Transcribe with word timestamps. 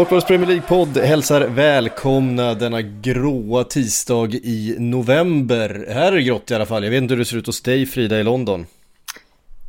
Sportbladets 0.00 0.28
Premier 0.28 0.46
League-podd 0.46 0.98
hälsar 0.98 1.40
välkomna 1.40 2.54
denna 2.54 2.82
gråa 2.82 3.64
tisdag 3.64 4.34
i 4.34 4.76
november. 4.78 5.86
Här 5.88 6.12
är 6.12 6.16
det 6.16 6.22
grått 6.22 6.50
i 6.50 6.54
alla 6.54 6.66
fall. 6.66 6.84
Jag 6.84 6.90
vet 6.90 7.02
inte 7.02 7.14
hur 7.14 7.18
det 7.18 7.24
ser 7.24 7.36
ut 7.36 7.46
hos 7.46 7.60
dig 7.60 7.86
Frida 7.86 8.20
i 8.20 8.22
London. 8.22 8.66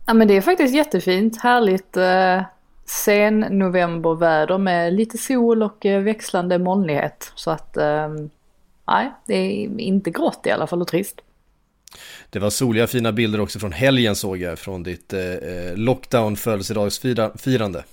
Ja 0.05 0.13
men 0.13 0.27
det 0.27 0.37
är 0.37 0.41
faktiskt 0.41 0.75
jättefint. 0.75 1.37
Härligt 1.41 1.97
eh, 1.97 2.43
sen 2.85 3.39
novemberväder 3.39 4.57
med 4.57 4.93
lite 4.93 5.17
sol 5.17 5.63
och 5.63 5.85
eh, 5.85 6.01
växlande 6.01 6.59
molnighet. 6.59 7.31
Så 7.35 7.51
att 7.51 7.77
eh, 7.77 8.09
nej, 8.87 9.11
det 9.25 9.35
är 9.35 9.79
inte 9.79 10.11
grått 10.11 10.41
i 10.45 10.51
alla 10.51 10.67
fall 10.67 10.81
och 10.81 10.87
trist. 10.87 11.21
Det 12.29 12.39
var 12.39 12.49
soliga 12.49 12.87
fina 12.87 13.11
bilder 13.11 13.41
också 13.41 13.59
från 13.59 13.71
helgen 13.71 14.15
såg 14.15 14.37
jag 14.37 14.59
från 14.59 14.83
ditt 14.83 15.13
eh, 15.13 15.21
eh, 15.21 15.75
lockdown 15.75 16.35
födelsedagsfirande. 16.35 17.83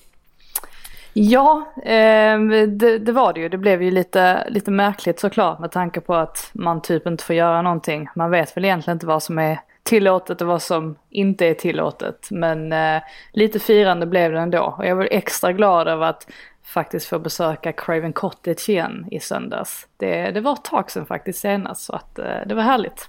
Ja, 1.20 1.72
eh, 1.76 2.40
det, 2.68 2.98
det 2.98 3.12
var 3.12 3.32
det 3.32 3.40
ju. 3.40 3.48
Det 3.48 3.58
blev 3.58 3.82
ju 3.82 3.90
lite, 3.90 4.48
lite 4.50 4.70
märkligt 4.70 5.20
såklart 5.20 5.58
med 5.58 5.72
tanke 5.72 6.00
på 6.00 6.14
att 6.14 6.50
man 6.52 6.82
typ 6.82 7.06
inte 7.06 7.24
får 7.24 7.36
göra 7.36 7.62
någonting. 7.62 8.08
Man 8.14 8.30
vet 8.30 8.56
väl 8.56 8.64
egentligen 8.64 8.96
inte 8.96 9.06
vad 9.06 9.22
som 9.22 9.38
är 9.38 9.60
tillåtet 9.82 10.40
och 10.40 10.46
vad 10.46 10.62
som 10.62 10.96
inte 11.10 11.46
är 11.46 11.54
tillåtet. 11.54 12.28
Men 12.30 12.72
eh, 12.72 13.02
lite 13.32 13.58
firande 13.58 14.06
blev 14.06 14.32
det 14.32 14.38
ändå. 14.38 14.74
Och 14.78 14.86
jag 14.86 14.96
var 14.96 15.08
extra 15.10 15.52
glad 15.52 15.88
över 15.88 16.06
att 16.06 16.26
faktiskt 16.64 17.06
få 17.06 17.18
besöka 17.18 17.72
Craven 17.72 18.12
Cottage 18.12 18.68
igen 18.68 19.06
i 19.10 19.20
söndags. 19.20 19.86
Det, 19.96 20.30
det 20.30 20.40
var 20.40 20.52
ett 20.52 20.64
tag 20.64 20.90
sedan 20.90 21.06
faktiskt 21.06 21.38
senast 21.38 21.84
så 21.84 21.92
att 21.92 22.18
eh, 22.18 22.46
det 22.46 22.54
var 22.54 22.62
härligt. 22.62 23.08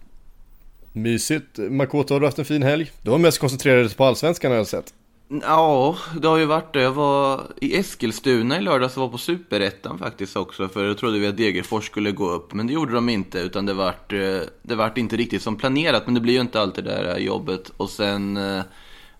Mysigt. 0.93 1.57
Makoto, 1.57 2.13
har 2.13 2.19
du 2.19 2.27
haft 2.27 2.39
en 2.39 2.45
fin 2.45 2.63
helg? 2.63 2.91
Du 3.01 3.11
var 3.11 3.17
mest 3.17 3.39
koncentrerad 3.39 3.97
på 3.97 4.03
allsvenskan 4.03 4.51
har 4.51 4.57
jag 4.57 4.67
sett. 4.67 4.93
Ja, 5.31 5.97
det 6.21 6.27
har 6.27 6.37
ju 6.37 6.45
varit 6.45 6.73
det. 6.73 6.81
Jag 6.81 6.91
var 6.91 7.41
i 7.61 7.77
Eskilstuna 7.77 8.57
i 8.57 8.61
lördags 8.61 8.97
och 8.97 9.01
var 9.01 9.09
på 9.09 9.17
Superettan 9.17 9.97
faktiskt 9.97 10.35
också. 10.35 10.67
För 10.67 10.87
då 10.87 10.93
trodde 10.93 11.19
vi 11.19 11.27
att 11.27 11.37
Degerfors 11.37 11.85
skulle 11.85 12.11
gå 12.11 12.29
upp, 12.29 12.53
men 12.53 12.67
det 12.67 12.73
gjorde 12.73 12.93
de 12.93 13.09
inte. 13.09 13.39
Utan 13.39 13.65
det 13.65 13.73
vart, 13.73 14.13
eh, 14.13 14.39
det 14.61 14.75
vart 14.75 14.97
inte 14.97 15.17
riktigt 15.17 15.41
som 15.41 15.55
planerat, 15.55 16.05
men 16.05 16.13
det 16.13 16.19
blir 16.19 16.33
ju 16.33 16.41
inte 16.41 16.61
alltid 16.61 16.83
det 16.83 16.91
där 16.91 17.17
jobbet. 17.17 17.71
Och 17.77 17.89
sen 17.89 18.37
eh, 18.37 18.63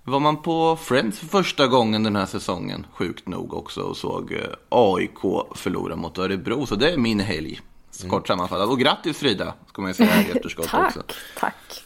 var 0.04 0.20
man 0.20 0.42
på 0.42 0.76
Friends 0.76 1.20
för 1.20 1.26
första 1.26 1.68
gången 1.68 2.04
den 2.04 2.16
här 2.16 2.26
säsongen, 2.26 2.86
sjukt 2.94 3.28
nog 3.28 3.54
också, 3.54 3.82
och 3.82 3.98
såg 3.98 4.32
eh, 4.32 4.40
AIK 4.70 5.20
förlora 5.56 5.96
mot 5.96 6.18
Örebro. 6.18 6.66
Så 6.66 6.76
det 6.76 6.92
är 6.92 6.98
min 6.98 7.20
helg, 7.20 7.60
kort 8.10 8.28
sammanfattat. 8.28 8.70
Och 8.70 8.80
grattis 8.80 9.18
Frida, 9.18 9.54
ska 9.68 9.82
man 9.82 9.90
ju 9.90 9.96
säga 9.96 10.22
i 10.22 10.32
efterskott 10.32 10.66
också. 10.74 11.02
tack, 11.02 11.16
tack. 11.40 11.84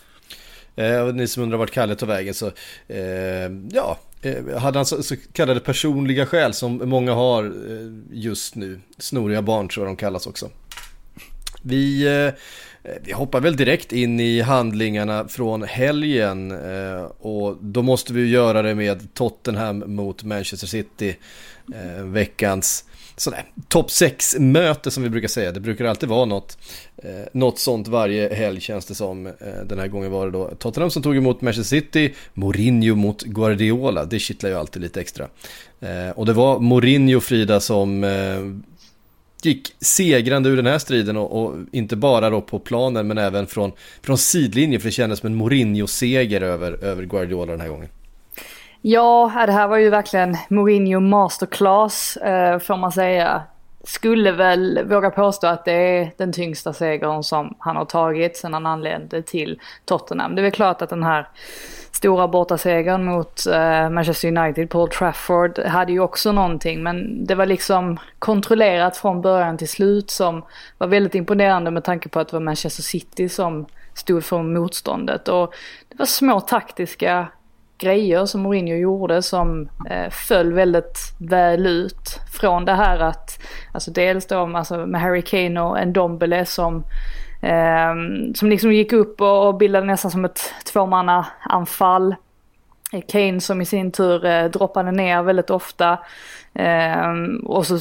Eh, 0.76 1.02
och 1.02 1.16
ni 1.16 1.28
som 1.28 1.44
undrar 1.44 1.58
vart 1.58 1.72
Kalle 1.72 1.96
tog 1.96 2.10
vägen 2.10 2.34
så, 2.34 2.52
eh, 2.88 3.52
ja, 3.72 3.98
Eh, 4.24 4.58
hade 4.58 4.80
han 4.80 4.86
så, 4.86 5.04
så 5.04 5.16
kallade 5.34 5.60
personliga 5.60 6.26
skäl 6.26 6.54
som 6.54 6.90
många 6.90 7.14
har 7.14 7.44
eh, 7.44 7.94
just 8.12 8.56
nu. 8.56 8.80
Snoriga 8.98 9.42
barn 9.42 9.68
tror 9.68 9.86
jag 9.86 9.92
de 9.92 9.98
kallas 9.98 10.28
också. 10.28 10.50
Vi, 11.62 12.08
eh, 12.08 12.34
vi 13.02 13.12
hoppar 13.12 13.42
väl 13.42 13.56
direkt 13.56 13.92
in 13.92 14.20
i 14.20 14.42
handlingarna 14.42 15.28
från 15.28 15.64
helgen 15.64 16.52
och 17.20 17.58
då 17.62 17.82
måste 17.82 18.14
vi 18.14 18.28
göra 18.28 18.62
det 18.62 18.76
med 18.76 19.14
Tottenham 19.14 19.84
mot 19.88 20.24
Manchester 20.24 20.68
City, 20.68 21.16
veckans 22.04 22.86
sådär 23.16 23.46
topp 23.68 23.88
6-möte 23.88 24.92
som 24.92 25.04
vi 25.04 25.10
brukar 25.10 25.28
säga. 25.28 25.52
Det 25.52 25.60
brukar 25.60 25.86
alltid 25.86 26.10
vara 26.10 26.26
något, 26.26 26.58
eh, 26.98 27.28
något 27.32 27.60
sånt 27.60 27.88
varje 27.88 28.34
helg 28.34 28.62
känns 28.62 28.86
det 28.86 28.96
som. 28.96 29.28
Eh, 29.28 29.34
den 29.66 29.80
här 29.80 29.88
gången 29.88 30.12
var 30.12 30.26
det 30.26 30.32
då 30.32 30.56
Tottenham 30.60 30.92
som 30.92 31.04
tog 31.04 31.18
emot 31.18 31.42
Manchester 31.42 31.78
City, 31.78 32.14
Mourinho 32.34 32.96
mot 32.96 33.24
Guardiola. 33.24 34.06
Det 34.06 34.20
kittlar 34.20 34.50
ju 34.50 34.56
alltid 34.56 34.82
lite 34.82 35.02
extra. 35.02 35.28
Eh, 35.80 36.10
och 36.16 36.26
det 36.26 36.34
var 36.34 36.60
Mourinho 36.60 37.20
Frida 37.20 37.60
som 37.60 38.04
eh, 38.04 38.40
gick 39.46 39.76
segrande 39.80 40.50
ur 40.50 40.56
den 40.56 40.66
här 40.66 40.80
striden 40.80 41.18
och, 41.18 41.44
och, 41.44 41.56
inte 41.72 41.96
bara 41.96 42.30
då 42.30 42.42
på 42.42 42.60
planen 42.60 43.08
men 43.08 43.18
även 43.18 43.48
från, 43.48 43.72
från 44.02 44.18
sidlinjen 44.18 44.82
för 44.82 44.88
det 44.88 44.92
kändes 44.92 45.20
som 45.20 45.28
en 45.28 45.36
Mourinho-seger 45.36 46.42
över, 46.42 46.84
över 46.84 47.04
Guardiola 47.04 47.52
den 47.52 47.62
här 47.62 47.70
gången. 47.70 47.90
Ja, 48.86 49.32
det 49.46 49.52
här 49.52 49.68
var 49.68 49.78
ju 49.78 49.90
verkligen 49.90 50.38
Mourinho 50.50 51.00
masterclass 51.00 52.18
eh, 52.18 52.60
får 52.60 52.78
man 52.78 52.92
säga. 52.92 53.44
Skulle 53.84 54.32
väl 54.32 54.80
våga 54.86 55.10
påstå 55.10 55.48
att 55.48 55.66
det 55.66 55.72
är 55.72 56.12
den 56.18 56.34
tyngsta 56.34 56.74
segern 56.74 57.24
som 57.24 57.56
han 57.60 57.76
har 57.76 57.86
tagit 57.86 58.38
sedan 58.38 58.54
han 58.54 58.66
anlände 58.66 59.22
till 59.22 59.60
Tottenham. 59.86 60.36
Det 60.36 60.42
är 60.42 60.44
väl 60.44 60.52
klart 60.52 60.82
att 60.82 60.90
den 60.90 61.04
här 61.04 61.28
stora 61.92 62.28
bortasegern 62.28 63.04
mot 63.06 63.46
eh, 63.48 63.90
Manchester 63.90 64.38
United 64.38 64.70
på 64.70 64.82
Old 64.82 64.92
Trafford 64.92 65.60
hade 65.60 65.92
ju 65.92 66.00
också 66.00 66.32
någonting 66.32 66.84
men 66.84 67.26
det 67.26 67.36
var 67.36 67.46
liksom 67.46 68.00
kontrollerat 68.20 68.98
från 68.98 69.22
början 69.22 69.58
till 69.58 69.70
slut 69.70 70.10
som 70.10 70.44
var 70.78 70.88
väldigt 70.88 71.16
imponerande 71.16 71.72
med 71.72 71.84
tanke 71.84 72.10
på 72.10 72.20
att 72.20 72.28
det 72.28 72.36
var 72.36 72.42
Manchester 72.42 72.84
City 72.84 73.30
som 73.30 73.66
stod 73.94 74.24
för 74.24 74.42
motståndet 74.44 75.28
och 75.28 75.54
det 75.90 75.96
var 76.00 76.06
små 76.06 76.40
taktiska 76.40 77.28
grejer 77.78 78.26
som 78.26 78.42
Mourinho 78.42 78.76
gjorde 78.76 79.22
som 79.22 79.70
eh, 79.90 80.10
föll 80.10 80.54
väldigt 80.54 81.00
väl 81.18 81.68
ut. 81.68 82.20
Från 82.40 82.66
det 82.66 82.74
här 82.74 83.00
att, 83.00 83.40
alltså 83.72 83.92
dels 83.92 84.28
då 84.28 84.58
alltså 84.58 84.86
med 84.86 85.02
Harry 85.02 85.22
Kane 85.22 85.62
och 85.62 85.88
Ndombele 85.88 86.46
som 86.46 86.84
eh, 87.42 87.94
som 88.36 88.50
liksom 88.50 88.74
gick 88.74 88.94
upp 88.94 89.22
och, 89.22 89.48
och 89.48 89.58
bildade 89.58 89.86
nästan 89.86 90.12
som 90.12 90.26
ett 90.26 90.54
tvåmannaanfall. 90.74 92.16
Kane 93.08 93.42
som 93.42 93.62
i 93.62 93.66
sin 93.66 93.92
tur 93.92 94.26
eh, 94.26 94.46
droppade 94.46 94.92
ner 94.92 95.24
väldigt 95.24 95.50
ofta. 95.50 95.98
Um, 96.56 97.36
och 97.36 97.68
så, 97.68 97.80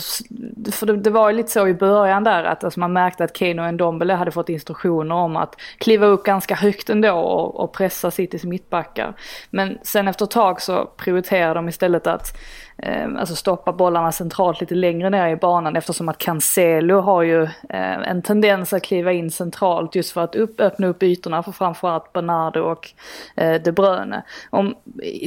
för 0.72 0.86
det, 0.86 0.96
det, 0.96 1.10
var 1.10 1.30
ju 1.30 1.36
lite 1.36 1.50
så 1.50 1.68
i 1.68 1.74
början 1.74 2.24
där 2.24 2.44
att 2.44 2.64
alltså 2.64 2.80
man 2.80 2.92
märkte 2.92 3.24
att 3.24 3.36
Keno 3.36 3.62
och 3.66 3.74
Ndombele 3.74 4.14
hade 4.14 4.30
fått 4.30 4.48
instruktioner 4.48 5.14
om 5.14 5.36
att 5.36 5.60
kliva 5.78 6.06
upp 6.06 6.24
ganska 6.24 6.54
högt 6.54 6.90
ändå 6.90 7.12
och, 7.12 7.60
och 7.60 7.72
pressa 7.72 8.10
Citys 8.10 8.44
mittbackar. 8.44 9.14
Men 9.50 9.78
sen 9.82 10.08
efter 10.08 10.24
ett 10.24 10.30
tag 10.30 10.62
så 10.62 10.86
prioriterade 10.86 11.54
de 11.54 11.68
istället 11.68 12.06
att 12.06 12.38
Ehm, 12.84 13.16
alltså 13.16 13.36
stoppa 13.36 13.72
bollarna 13.72 14.12
centralt 14.12 14.60
lite 14.60 14.74
längre 14.74 15.10
ner 15.10 15.28
i 15.28 15.36
banan 15.36 15.76
eftersom 15.76 16.08
att 16.08 16.18
Cancelo 16.18 17.00
har 17.00 17.22
ju 17.22 17.42
ehm, 17.68 18.02
en 18.02 18.22
tendens 18.22 18.72
att 18.72 18.82
kliva 18.82 19.12
in 19.12 19.30
centralt 19.30 19.94
just 19.94 20.12
för 20.12 20.20
att 20.20 20.34
upp, 20.34 20.60
öppna 20.60 20.86
upp 20.86 21.02
ytorna 21.02 21.42
för 21.42 21.52
framförallt 21.52 22.12
Bernardo 22.12 22.60
och 22.60 22.88
eh, 23.36 23.62
De 23.62 23.72
Bruyne. 23.72 24.22
Om 24.50 24.74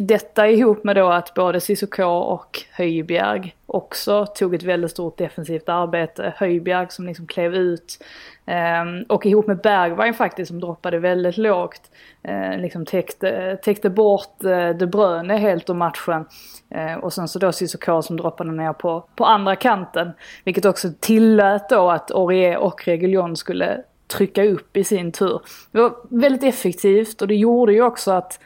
detta 0.01 0.47
ihop 0.47 0.83
med 0.83 0.95
då 0.95 1.07
att 1.07 1.33
både 1.33 1.61
Cissoko 1.61 2.03
och 2.05 2.63
Höjbjerg 2.71 3.55
också 3.65 4.25
tog 4.25 4.55
ett 4.55 4.63
väldigt 4.63 4.91
stort 4.91 5.17
defensivt 5.17 5.69
arbete. 5.69 6.33
Höjbjerg 6.37 6.87
som 6.89 7.05
liksom 7.05 7.27
klev 7.27 7.55
ut. 7.55 8.03
eh, 8.45 8.83
och 9.09 9.25
ihop 9.25 9.47
med 9.47 9.57
Bergwijn 9.57 10.13
faktiskt 10.13 10.47
som 10.47 10.59
droppade 10.59 10.99
väldigt 10.99 11.37
lågt. 11.37 11.81
Eh, 12.23 12.57
liksom 12.57 12.85
täckte, 12.85 13.57
täckte 13.63 13.89
bort 13.89 14.43
eh, 14.43 14.69
De 14.69 14.85
Bruyne 14.85 15.37
helt 15.37 15.69
ur 15.69 15.73
matchen. 15.73 16.25
Eh, 16.69 16.95
och 16.95 17.13
sen 17.13 17.27
så 17.27 17.39
då 17.39 17.51
Cissoko 17.51 18.01
som 18.01 18.17
droppade 18.17 18.51
ner 18.51 18.73
på, 18.73 19.07
på 19.15 19.25
andra 19.25 19.55
kanten. 19.55 20.11
Vilket 20.43 20.65
också 20.65 20.89
tillät 20.99 21.69
då 21.69 21.91
att 21.91 22.11
Aurier 22.11 22.57
och 22.57 22.87
Reguljon 22.87 23.35
skulle 23.35 23.83
trycka 24.07 24.43
upp 24.43 24.77
i 24.77 24.83
sin 24.83 25.11
tur. 25.11 25.41
Det 25.71 25.81
var 25.81 25.95
väldigt 26.09 26.43
effektivt 26.43 27.21
och 27.21 27.27
det 27.27 27.35
gjorde 27.35 27.73
ju 27.73 27.81
också 27.81 28.11
att 28.11 28.39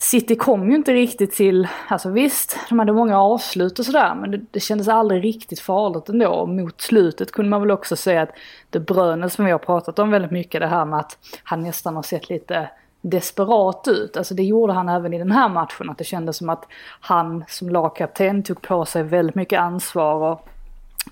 City 0.00 0.36
kom 0.36 0.70
ju 0.70 0.76
inte 0.76 0.94
riktigt 0.94 1.32
till, 1.32 1.68
alltså 1.88 2.10
visst, 2.10 2.58
de 2.68 2.78
hade 2.78 2.92
många 2.92 3.20
avslut 3.20 3.78
och 3.78 3.84
sådär, 3.84 4.14
men 4.14 4.30
det, 4.30 4.40
det 4.50 4.60
kändes 4.60 4.88
aldrig 4.88 5.24
riktigt 5.24 5.60
farligt 5.60 6.08
ändå. 6.08 6.28
Och 6.28 6.48
mot 6.48 6.80
slutet 6.80 7.32
kunde 7.32 7.50
man 7.50 7.60
väl 7.60 7.70
också 7.70 7.96
säga 7.96 8.22
att 8.22 8.30
det 8.70 8.80
Bruyne 8.80 9.30
som 9.30 9.44
vi 9.44 9.50
har 9.50 9.58
pratat 9.58 9.98
om 9.98 10.10
väldigt 10.10 10.30
mycket, 10.30 10.60
det 10.60 10.66
här 10.66 10.84
med 10.84 10.98
att 10.98 11.18
han 11.44 11.62
nästan 11.62 11.96
har 11.96 12.02
sett 12.02 12.30
lite 12.30 12.70
desperat 13.00 13.88
ut. 13.88 14.16
Alltså 14.16 14.34
det 14.34 14.42
gjorde 14.42 14.72
han 14.72 14.88
även 14.88 15.14
i 15.14 15.18
den 15.18 15.32
här 15.32 15.48
matchen, 15.48 15.90
att 15.90 15.98
det 15.98 16.04
kändes 16.04 16.36
som 16.36 16.48
att 16.48 16.64
han 17.00 17.44
som 17.48 17.68
lagkapten 17.68 18.42
tog 18.42 18.62
på 18.62 18.84
sig 18.84 19.02
väldigt 19.02 19.34
mycket 19.34 19.60
ansvar 19.60 20.14
och 20.14 20.48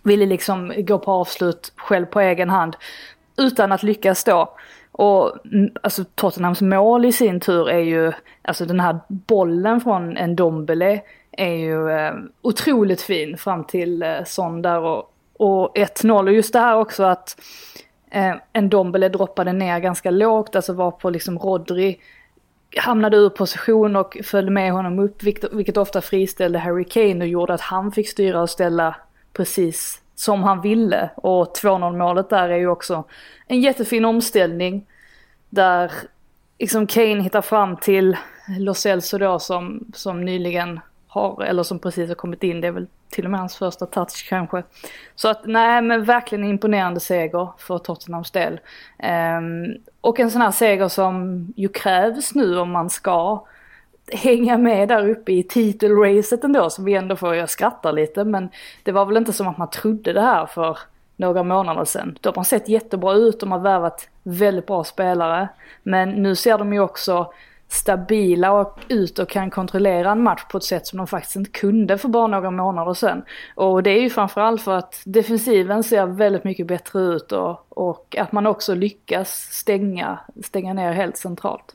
ville 0.02 0.26
liksom 0.26 0.72
gå 0.76 0.98
på 0.98 1.12
avslut 1.12 1.72
själv 1.76 2.06
på 2.06 2.20
egen 2.20 2.50
hand 2.50 2.76
utan 3.36 3.72
att 3.72 3.82
lyckas 3.82 4.24
då. 4.24 4.56
Och 4.98 5.46
mm, 5.52 5.70
alltså 5.82 6.04
Tottenhams 6.14 6.60
mål 6.60 7.04
i 7.04 7.12
sin 7.12 7.40
tur 7.40 7.68
är 7.68 7.80
ju, 7.80 8.12
alltså 8.42 8.64
den 8.64 8.80
här 8.80 8.98
bollen 9.08 9.80
från 9.80 10.16
en 10.16 10.36
Dombele 10.36 11.00
är 11.32 11.52
ju 11.52 11.90
eh, 11.90 12.14
otroligt 12.42 13.02
fin 13.02 13.38
fram 13.38 13.64
till 13.64 14.02
eh, 14.02 14.24
Son 14.24 14.62
där 14.62 14.80
och 14.80 15.12
och 15.38 15.76
1-0 15.76 16.26
och 16.26 16.32
just 16.32 16.52
det 16.52 16.58
här 16.58 16.76
också 16.76 17.04
att 17.04 17.40
eh, 18.10 18.34
en 18.52 18.68
Dombele 18.68 19.08
droppade 19.08 19.52
ner 19.52 19.78
ganska 19.78 20.10
lågt, 20.10 20.56
alltså 20.56 20.72
var 20.72 20.90
på 20.90 21.10
liksom 21.10 21.38
Rodri 21.38 22.00
hamnade 22.76 23.16
ur 23.16 23.28
position 23.28 23.96
och 23.96 24.16
följde 24.24 24.52
med 24.52 24.72
honom 24.72 24.98
upp, 24.98 25.22
vilket, 25.22 25.52
vilket 25.52 25.76
ofta 25.76 26.00
friställde 26.00 26.58
Harry 26.58 26.84
Kane 26.84 27.24
och 27.24 27.26
gjorde 27.26 27.54
att 27.54 27.60
han 27.60 27.92
fick 27.92 28.08
styra 28.08 28.42
och 28.42 28.50
ställa 28.50 28.96
precis 29.32 30.02
som 30.16 30.42
han 30.42 30.60
ville. 30.60 31.10
Och 31.16 31.56
2-0 31.56 31.96
målet 31.96 32.30
där 32.30 32.48
är 32.48 32.56
ju 32.56 32.68
också 32.68 33.04
en 33.46 33.60
jättefin 33.60 34.04
omställning 34.04 34.86
där 35.48 35.92
liksom 36.58 36.86
Kane 36.86 37.20
hittar 37.20 37.42
fram 37.42 37.76
till 37.76 38.16
Lo 38.58 38.74
Celso 38.74 39.18
då 39.18 39.38
som, 39.38 39.84
som 39.94 40.24
nyligen 40.24 40.80
har, 41.06 41.42
eller 41.42 41.62
som 41.62 41.78
precis 41.78 42.08
har 42.08 42.14
kommit 42.14 42.42
in, 42.42 42.60
det 42.60 42.66
är 42.66 42.72
väl 42.72 42.86
till 43.10 43.24
och 43.24 43.30
med 43.30 43.40
hans 43.40 43.56
första 43.56 43.86
touch 43.86 44.26
kanske. 44.28 44.62
Så 45.14 45.28
att 45.28 45.46
nej 45.46 45.82
men 45.82 46.04
verkligen 46.04 46.44
imponerande 46.44 47.00
seger 47.00 47.48
för 47.58 47.78
Tottenhams 47.78 48.30
del. 48.30 48.60
Um, 49.38 49.76
och 50.00 50.20
en 50.20 50.30
sån 50.30 50.40
här 50.40 50.50
seger 50.50 50.88
som 50.88 51.46
ju 51.56 51.68
krävs 51.68 52.34
nu 52.34 52.58
om 52.58 52.70
man 52.70 52.90
ska 52.90 53.46
hänga 54.12 54.58
med 54.58 54.88
där 54.88 55.08
uppe 55.08 55.32
i 55.32 55.42
titelracet 55.42 56.44
ändå 56.44 56.70
som 56.70 56.84
vi 56.84 56.94
ändå 56.94 57.16
får, 57.16 57.34
jag 57.34 57.50
skrattar 57.50 57.92
lite 57.92 58.24
men 58.24 58.48
det 58.82 58.92
var 58.92 59.06
väl 59.06 59.16
inte 59.16 59.32
som 59.32 59.48
att 59.48 59.58
man 59.58 59.70
trodde 59.70 60.12
det 60.12 60.20
här 60.20 60.46
för 60.46 60.78
några 61.16 61.42
månader 61.42 61.84
sedan. 61.84 62.18
De 62.20 62.32
har 62.36 62.44
sett 62.44 62.68
jättebra 62.68 63.14
ut, 63.14 63.40
de 63.40 63.52
har 63.52 63.58
värvat 63.58 64.08
väldigt 64.22 64.66
bra 64.66 64.84
spelare. 64.84 65.48
Men 65.82 66.10
nu 66.10 66.36
ser 66.36 66.58
de 66.58 66.72
ju 66.72 66.80
också 66.80 67.32
stabila 67.68 68.52
och 68.52 68.78
ut 68.88 69.18
och 69.18 69.28
kan 69.28 69.50
kontrollera 69.50 70.12
en 70.12 70.22
match 70.22 70.44
på 70.50 70.58
ett 70.58 70.64
sätt 70.64 70.86
som 70.86 70.96
de 70.96 71.06
faktiskt 71.06 71.36
inte 71.36 71.50
kunde 71.50 71.98
för 71.98 72.08
bara 72.08 72.26
några 72.26 72.50
månader 72.50 72.94
sedan. 72.94 73.22
Och 73.54 73.82
det 73.82 73.90
är 73.90 74.00
ju 74.00 74.10
framförallt 74.10 74.62
för 74.62 74.78
att 74.78 75.02
defensiven 75.04 75.84
ser 75.84 76.06
väldigt 76.06 76.44
mycket 76.44 76.66
bättre 76.66 77.00
ut 77.00 77.32
och, 77.32 77.66
och 77.68 78.16
att 78.18 78.32
man 78.32 78.46
också 78.46 78.74
lyckas 78.74 79.30
stänga, 79.50 80.18
stänga 80.44 80.74
ner 80.74 80.92
helt 80.92 81.16
centralt. 81.16 81.74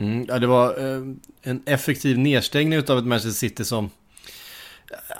Mm, 0.00 0.26
ja, 0.28 0.38
det 0.38 0.46
var 0.46 0.68
eh, 0.78 1.02
en 1.42 1.62
effektiv 1.66 2.18
nedstängning 2.18 2.78
av 2.78 2.98
ett 2.98 3.04
Manchester 3.04 3.30
City 3.30 3.64
som 3.64 3.90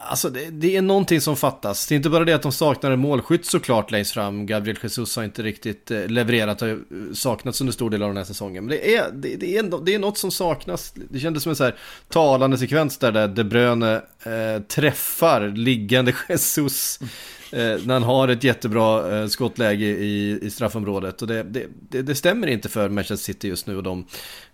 Alltså 0.09 0.31
det, 0.31 0.51
det, 0.51 0.77
är 0.77 0.83
någonting 0.83 1.21
som 1.21 1.37
fattas. 1.37 1.87
Det 1.87 1.95
är 1.95 1.97
inte 1.97 2.11
bara 2.11 2.25
det 2.25 2.33
att 2.33 2.43
de 2.43 2.53
saknar 2.53 2.91
en 2.91 2.99
målskytt 2.99 3.47
såklart 3.47 3.91
längst 3.91 4.13
fram. 4.13 4.47
Gabriel 4.47 4.79
Jesus 4.83 5.17
har 5.17 5.25
inte 5.25 5.43
riktigt 5.43 5.91
eh, 5.91 6.07
levererat, 6.07 6.61
har 6.61 6.69
eh, 6.69 6.77
saknats 7.15 7.61
under 7.61 7.73
stor 7.73 7.91
del 7.91 8.03
av 8.03 8.09
den 8.09 8.17
här 8.17 8.25
säsongen. 8.25 8.65
Men 8.65 8.71
det 8.71 8.97
är, 8.97 9.11
det, 9.13 9.37
det, 9.37 9.57
är, 9.57 9.85
det 9.85 9.95
är 9.95 9.99
något 9.99 10.19
som 10.19 10.31
saknas. 10.31 10.93
Det 11.11 11.19
kändes 11.19 11.43
som 11.43 11.51
en 11.51 11.57
så 11.57 11.65
här 11.65 11.77
talande 12.09 12.59
sekvens 12.59 12.99
där, 12.99 13.13
där 13.13 13.29
De 13.29 13.45
Bruyne 13.45 13.95
eh, 14.23 14.63
träffar 14.69 15.49
liggande 15.49 16.15
Jesus. 16.29 17.01
Eh, 17.53 17.79
när 17.85 17.95
han 17.95 18.03
har 18.03 18.29
ett 18.29 18.45
jättebra 18.45 19.19
eh, 19.19 19.27
skottläge 19.27 19.87
i, 19.87 20.39
i 20.43 20.51
straffområdet. 20.51 21.23
Och 21.23 21.29
det, 21.29 21.43
det, 21.43 21.67
det, 21.89 22.03
det, 22.03 22.15
stämmer 22.15 22.47
inte 22.47 22.69
för 22.69 22.89
Manchester 22.89 23.25
City 23.33 23.49
just 23.49 23.67
nu. 23.67 23.77
Och 23.77 23.83
de, 23.83 24.07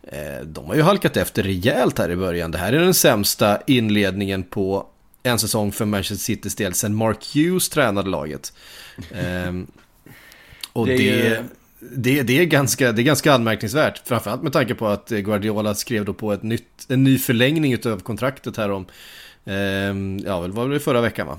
eh, 0.03 0.47
de 0.47 0.67
har 0.67 0.75
ju 0.75 0.83
halkat 0.83 1.17
efter 1.17 1.43
rejält 1.43 1.99
här 1.99 2.11
i 2.11 2.17
början. 2.17 2.51
Det 2.51 2.59
här 2.59 2.73
är 2.73 2.81
den 2.81 2.95
sämsta 2.95 3.61
inledningen 3.67 4.43
på 4.43 4.87
en 5.23 5.39
säsong 5.39 5.73
för 5.73 5.85
Manchester 5.85 6.25
Citys 6.25 6.55
del 6.55 6.75
sen 6.75 6.95
Mark 6.95 7.35
Hughes 7.35 7.69
tränade 7.69 8.11
laget. 8.11 8.53
ehm, 9.15 9.67
och 10.73 10.87
det, 10.87 10.97
det, 10.97 11.43
det, 11.81 12.23
det, 12.23 12.39
är 12.39 12.45
ganska, 12.45 12.93
det 12.93 13.03
är 13.03 13.05
ganska 13.05 13.33
anmärkningsvärt. 13.33 14.03
Framförallt 14.09 14.43
med 14.43 14.53
tanke 14.53 14.75
på 14.75 14.87
att 14.87 15.09
Guardiola 15.09 15.75
skrev 15.75 16.05
då 16.05 16.15
på 16.15 16.33
ett 16.33 16.43
nytt, 16.43 16.87
en 16.89 17.05
ny 17.05 17.19
förlängning 17.19 17.87
av 17.87 18.01
kontraktet 18.01 18.57
här 18.57 18.71
om, 18.71 18.87
ehm, 19.45 20.19
ja, 20.19 20.41
väl 20.41 20.53
var 20.53 20.69
det 20.69 20.81
förra 20.81 21.01
veckan 21.01 21.27
va? 21.27 21.39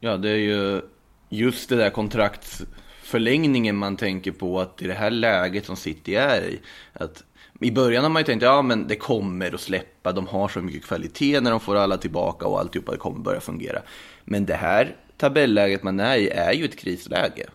Ja, 0.00 0.16
det 0.16 0.30
är 0.30 0.36
ju 0.36 0.80
just 1.28 1.68
det 1.68 1.76
där 1.76 1.90
kontraktsförlängningen 1.90 3.76
man 3.76 3.96
tänker 3.96 4.32
på 4.32 4.60
att 4.60 4.82
i 4.82 4.86
det 4.86 4.94
här 4.94 5.10
läget 5.10 5.66
som 5.66 5.76
City 5.76 6.14
är 6.14 6.42
i. 6.42 6.60
Att 6.92 7.24
i 7.60 7.70
början 7.70 8.02
har 8.02 8.10
man 8.10 8.20
ju 8.20 8.26
tänkt, 8.26 8.42
ja 8.42 8.62
men 8.62 8.88
det 8.88 8.96
kommer 8.96 9.54
att 9.54 9.60
släppa, 9.60 10.12
de 10.12 10.26
har 10.26 10.48
så 10.48 10.60
mycket 10.60 10.84
kvalitet 10.84 11.40
när 11.40 11.50
de 11.50 11.60
får 11.60 11.76
alla 11.76 11.96
tillbaka 11.96 12.46
och 12.46 12.60
alltihopa, 12.60 12.92
det 12.92 12.98
kommer 12.98 13.20
börja 13.20 13.40
fungera. 13.40 13.82
Men 14.24 14.46
det 14.46 14.54
här 14.54 14.96
tabelläget 15.16 15.82
man 15.82 16.00
är 16.00 16.16
i 16.16 16.28
är 16.28 16.52
ju 16.52 16.64
ett 16.64 16.78
krisläge. 16.78 17.46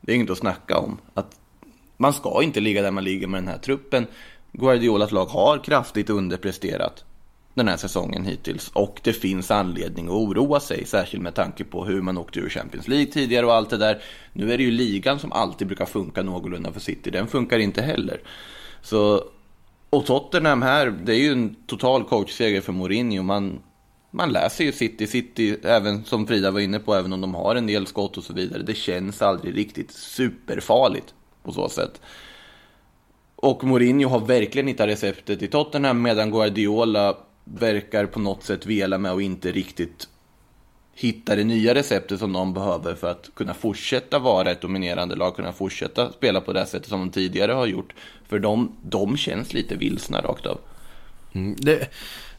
Det 0.00 0.12
är 0.12 0.16
inget 0.16 0.30
att 0.30 0.38
snacka 0.38 0.78
om. 0.78 0.98
Att 1.14 1.40
man 1.96 2.12
ska 2.12 2.42
inte 2.42 2.60
ligga 2.60 2.82
där 2.82 2.90
man 2.90 3.04
ligger 3.04 3.26
med 3.26 3.42
den 3.42 3.48
här 3.48 3.58
truppen. 3.58 4.06
Guardiolas 4.52 5.12
lag 5.12 5.26
har 5.26 5.64
kraftigt 5.64 6.10
underpresterat 6.10 7.04
den 7.54 7.68
här 7.68 7.76
säsongen 7.76 8.24
hittills 8.24 8.70
och 8.72 9.00
det 9.02 9.12
finns 9.12 9.50
anledning 9.50 10.06
att 10.06 10.12
oroa 10.12 10.60
sig, 10.60 10.84
särskilt 10.84 11.22
med 11.22 11.34
tanke 11.34 11.64
på 11.64 11.84
hur 11.84 12.02
man 12.02 12.18
åkte 12.18 12.40
ur 12.40 12.48
Champions 12.48 12.88
League 12.88 13.06
tidigare 13.06 13.46
och 13.46 13.54
allt 13.54 13.70
det 13.70 13.76
där. 13.76 14.02
Nu 14.32 14.52
är 14.52 14.58
det 14.58 14.64
ju 14.64 14.70
ligan 14.70 15.18
som 15.18 15.32
alltid 15.32 15.66
brukar 15.66 15.86
funka 15.86 16.22
någorlunda 16.22 16.72
för 16.72 16.80
City, 16.80 17.10
den 17.10 17.26
funkar 17.26 17.58
inte 17.58 17.82
heller. 17.82 18.20
Så 18.82 19.24
och 19.90 20.06
Tottenham 20.06 20.62
här, 20.62 20.90
det 20.90 21.12
är 21.12 21.18
ju 21.18 21.32
en 21.32 21.54
total 21.66 22.04
coachseger 22.04 22.60
för 22.60 22.72
Mourinho. 22.72 23.22
Man, 23.22 23.60
man 24.10 24.32
läser 24.32 24.64
ju 24.64 24.72
City, 24.72 25.06
City, 25.06 25.56
även 25.62 26.04
som 26.04 26.26
Frida 26.26 26.50
var 26.50 26.60
inne 26.60 26.78
på, 26.78 26.94
även 26.94 27.12
om 27.12 27.20
de 27.20 27.34
har 27.34 27.56
en 27.56 27.66
del 27.66 27.86
skott 27.86 28.16
och 28.16 28.24
så 28.24 28.32
vidare. 28.32 28.62
Det 28.62 28.74
känns 28.74 29.22
aldrig 29.22 29.56
riktigt 29.56 29.90
superfarligt 29.90 31.14
på 31.42 31.52
så 31.52 31.68
sätt. 31.68 32.00
Och 33.36 33.64
Mourinho 33.64 34.08
har 34.08 34.20
verkligen 34.20 34.68
hittat 34.68 34.88
receptet 34.88 35.42
i 35.42 35.48
Tottenham 35.48 36.02
medan 36.02 36.30
Guardiola 36.30 37.16
verkar 37.54 38.06
på 38.06 38.20
något 38.20 38.42
sätt 38.42 38.66
vela 38.66 38.98
med 38.98 39.12
och 39.12 39.22
inte 39.22 39.52
riktigt 39.52 40.08
hitta 40.94 41.36
det 41.36 41.44
nya 41.44 41.74
receptet 41.74 42.18
som 42.18 42.32
de 42.32 42.54
behöver 42.54 42.94
för 42.94 43.10
att 43.10 43.30
kunna 43.34 43.54
fortsätta 43.54 44.18
vara 44.18 44.50
ett 44.50 44.60
dominerande 44.60 45.16
lag, 45.16 45.36
kunna 45.36 45.52
fortsätta 45.52 46.12
spela 46.12 46.40
på 46.40 46.52
det 46.52 46.66
sättet 46.66 46.88
som 46.88 47.00
de 47.00 47.10
tidigare 47.10 47.52
har 47.52 47.66
gjort. 47.66 47.94
För 48.28 48.38
de, 48.38 48.76
de 48.82 49.16
känns 49.16 49.52
lite 49.52 49.76
vilsna 49.76 50.20
rakt 50.20 50.46
av. 50.46 50.58
Mm, 51.32 51.56
det, 51.58 51.90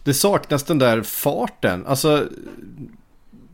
det, 0.03 0.13
saknas 0.13 0.63
den 0.63 0.79
där 0.79 1.01
farten, 1.01 1.85
alltså 1.85 2.27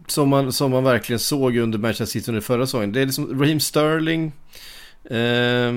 som 0.08 0.30
man, 0.30 0.54
som 0.54 0.72
man 0.72 0.84
verkligen 0.84 1.20
såg 1.20 1.58
under 1.58 1.80
Manchester 1.80 2.06
City 2.06 2.32
under 2.32 2.42
förra 2.42 2.66
säsongen. 2.66 2.92
Det 2.92 3.02
är 3.02 3.06
liksom 3.06 3.40
Raheem 3.40 3.60
Sterling, 3.60 4.32
eh, 5.04 5.74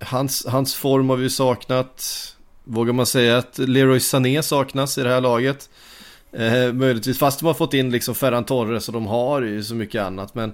hans, 0.00 0.46
hans 0.46 0.74
form 0.74 1.10
har 1.10 1.16
vi 1.16 1.30
saknat. 1.30 2.33
Vågar 2.64 2.92
man 2.92 3.06
säga 3.06 3.38
att 3.38 3.58
Leroy 3.58 4.00
Sané 4.00 4.42
saknas 4.42 4.98
i 4.98 5.02
det 5.02 5.08
här 5.08 5.20
laget? 5.20 5.70
Eh, 6.32 6.72
möjligtvis, 6.72 7.18
fast 7.18 7.40
de 7.40 7.46
har 7.46 7.54
fått 7.54 7.74
in 7.74 7.90
liksom 7.90 8.14
Ferran 8.14 8.44
Torres 8.44 8.88
och 8.88 8.94
de 8.94 9.06
har 9.06 9.42
ju 9.42 9.62
så 9.62 9.74
mycket 9.74 10.02
annat. 10.02 10.34
Men 10.34 10.52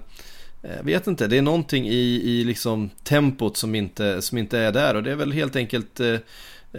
jag 0.61 0.71
eh, 0.71 0.83
vet 0.83 1.07
inte, 1.07 1.27
det 1.27 1.37
är 1.37 1.41
någonting 1.41 1.87
i, 1.87 2.21
i 2.23 2.43
liksom 2.43 2.89
tempot 3.03 3.57
som 3.57 3.75
inte, 3.75 4.21
som 4.21 4.37
inte 4.37 4.59
är 4.59 4.71
där. 4.71 4.95
Och 4.95 5.03
det 5.03 5.11
är 5.11 5.15
väl 5.15 5.31
helt 5.31 5.55
enkelt 5.55 5.99
eh, 5.99 6.15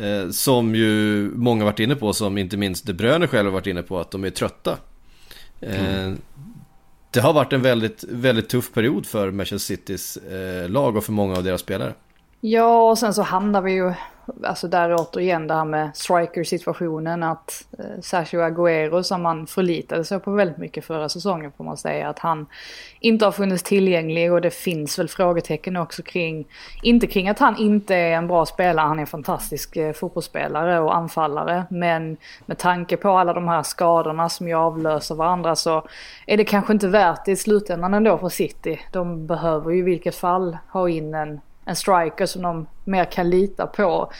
eh 0.03 0.31
som 0.31 0.75
ju 0.75 1.31
många 1.35 1.65
varit 1.65 1.81
inne 1.81 1.97
på, 1.97 2.12
som 2.12 2.39
inte 2.39 2.57
minst 2.57 2.87
De 2.87 2.93
Bruyne 2.93 3.27
själv 3.27 3.47
har 3.47 3.53
varit 3.53 3.67
inne 3.67 3.83
på, 3.83 4.01
att 4.01 4.11
de 4.11 4.25
är 4.25 4.31
trötta. 4.31 4.77
Eh, 5.61 5.95
mm. 5.95 6.19
Det 7.11 7.21
har 7.21 7.33
varit 7.33 7.53
en 7.53 7.62
väldigt, 7.62 8.05
väldigt 8.09 8.49
tuff 8.49 8.73
period 8.73 9.07
för 9.07 9.31
Manchester 9.31 9.77
Citys 9.77 10.17
eh, 10.17 10.69
lag 10.69 10.97
och 10.97 11.05
för 11.05 11.12
många 11.12 11.37
av 11.37 11.45
deras 11.45 11.61
spelare. 11.61 11.95
Ja, 12.41 12.91
och 12.91 12.99
sen 12.99 13.15
så 13.15 13.23
hamnar 13.23 13.62
vi 13.62 13.73
ju 13.73 13.93
alltså 14.45 14.69
där 14.69 14.95
återigen 14.95 15.47
det 15.47 15.55
här 15.55 15.64
med 15.64 15.97
striker-situationen 15.97 17.23
att 17.23 17.64
eh, 17.79 18.00
Sergio 18.00 18.41
Agüero 18.41 19.02
som 19.02 19.23
man 19.23 19.47
förlitade 19.47 20.05
sig 20.05 20.21
på 20.21 20.31
väldigt 20.31 20.59
mycket 20.59 20.85
förra 20.85 21.09
säsongen 21.09 21.52
får 21.57 21.64
man 21.64 21.76
säga 21.76 22.09
att 22.09 22.19
han 22.19 22.47
inte 23.00 23.25
har 23.25 23.33
funnits 23.33 23.62
tillgänglig 23.62 24.33
och 24.33 24.41
det 24.41 24.50
finns 24.50 24.99
väl 24.99 25.09
frågetecken 25.09 25.76
också 25.76 26.02
kring, 26.02 26.47
inte 26.83 27.07
kring 27.07 27.29
att 27.29 27.38
han 27.38 27.57
inte 27.57 27.95
är 27.95 28.12
en 28.12 28.26
bra 28.26 28.47
spelare, 28.47 28.87
han 28.87 28.99
är 28.99 29.00
en 29.00 29.07
fantastisk 29.07 29.76
eh, 29.76 29.93
fotbollsspelare 29.93 30.81
och 30.81 30.97
anfallare 30.97 31.64
men 31.71 32.17
med 32.47 32.59
tanke 32.59 32.97
på 32.97 33.11
alla 33.11 33.33
de 33.33 33.49
här 33.49 33.62
skadorna 33.62 34.29
som 34.29 34.49
ju 34.49 34.55
avlöser 34.55 35.14
varandra 35.14 35.57
så 35.57 35.87
är 36.26 36.37
det 36.37 36.45
kanske 36.45 36.73
inte 36.73 36.88
värt 36.88 37.25
det 37.25 37.33
i 37.33 37.37
slutändan 37.37 37.95
ändå 37.95 38.19
för 38.19 38.29
City. 38.29 38.81
De 38.93 39.26
behöver 39.26 39.71
ju 39.71 39.79
i 39.79 39.83
vilket 39.83 40.14
fall 40.14 40.59
ha 40.73 40.88
in 40.88 41.14
en 41.14 41.41
en 41.64 41.76
striker 41.76 42.26
som 42.26 42.42
de 42.42 42.66
mer 42.85 43.04
kan 43.04 43.31
lita 43.31 43.66
på. 43.66 44.12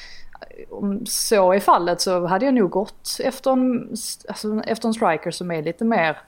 Om 0.71 1.07
så 1.07 1.53
är 1.53 1.61
fallet 1.61 2.01
så 2.01 2.27
hade 2.27 2.45
jag 2.45 2.55
nog 2.55 2.71
gått 2.71 3.19
efter 3.25 3.51
en, 3.53 3.89
alltså, 4.29 4.63
efter 4.67 4.89
en 4.89 4.95
striker 4.95 5.31
som 5.31 5.51
är 5.51 5.63
lite 5.63 5.85
mer 5.85 6.19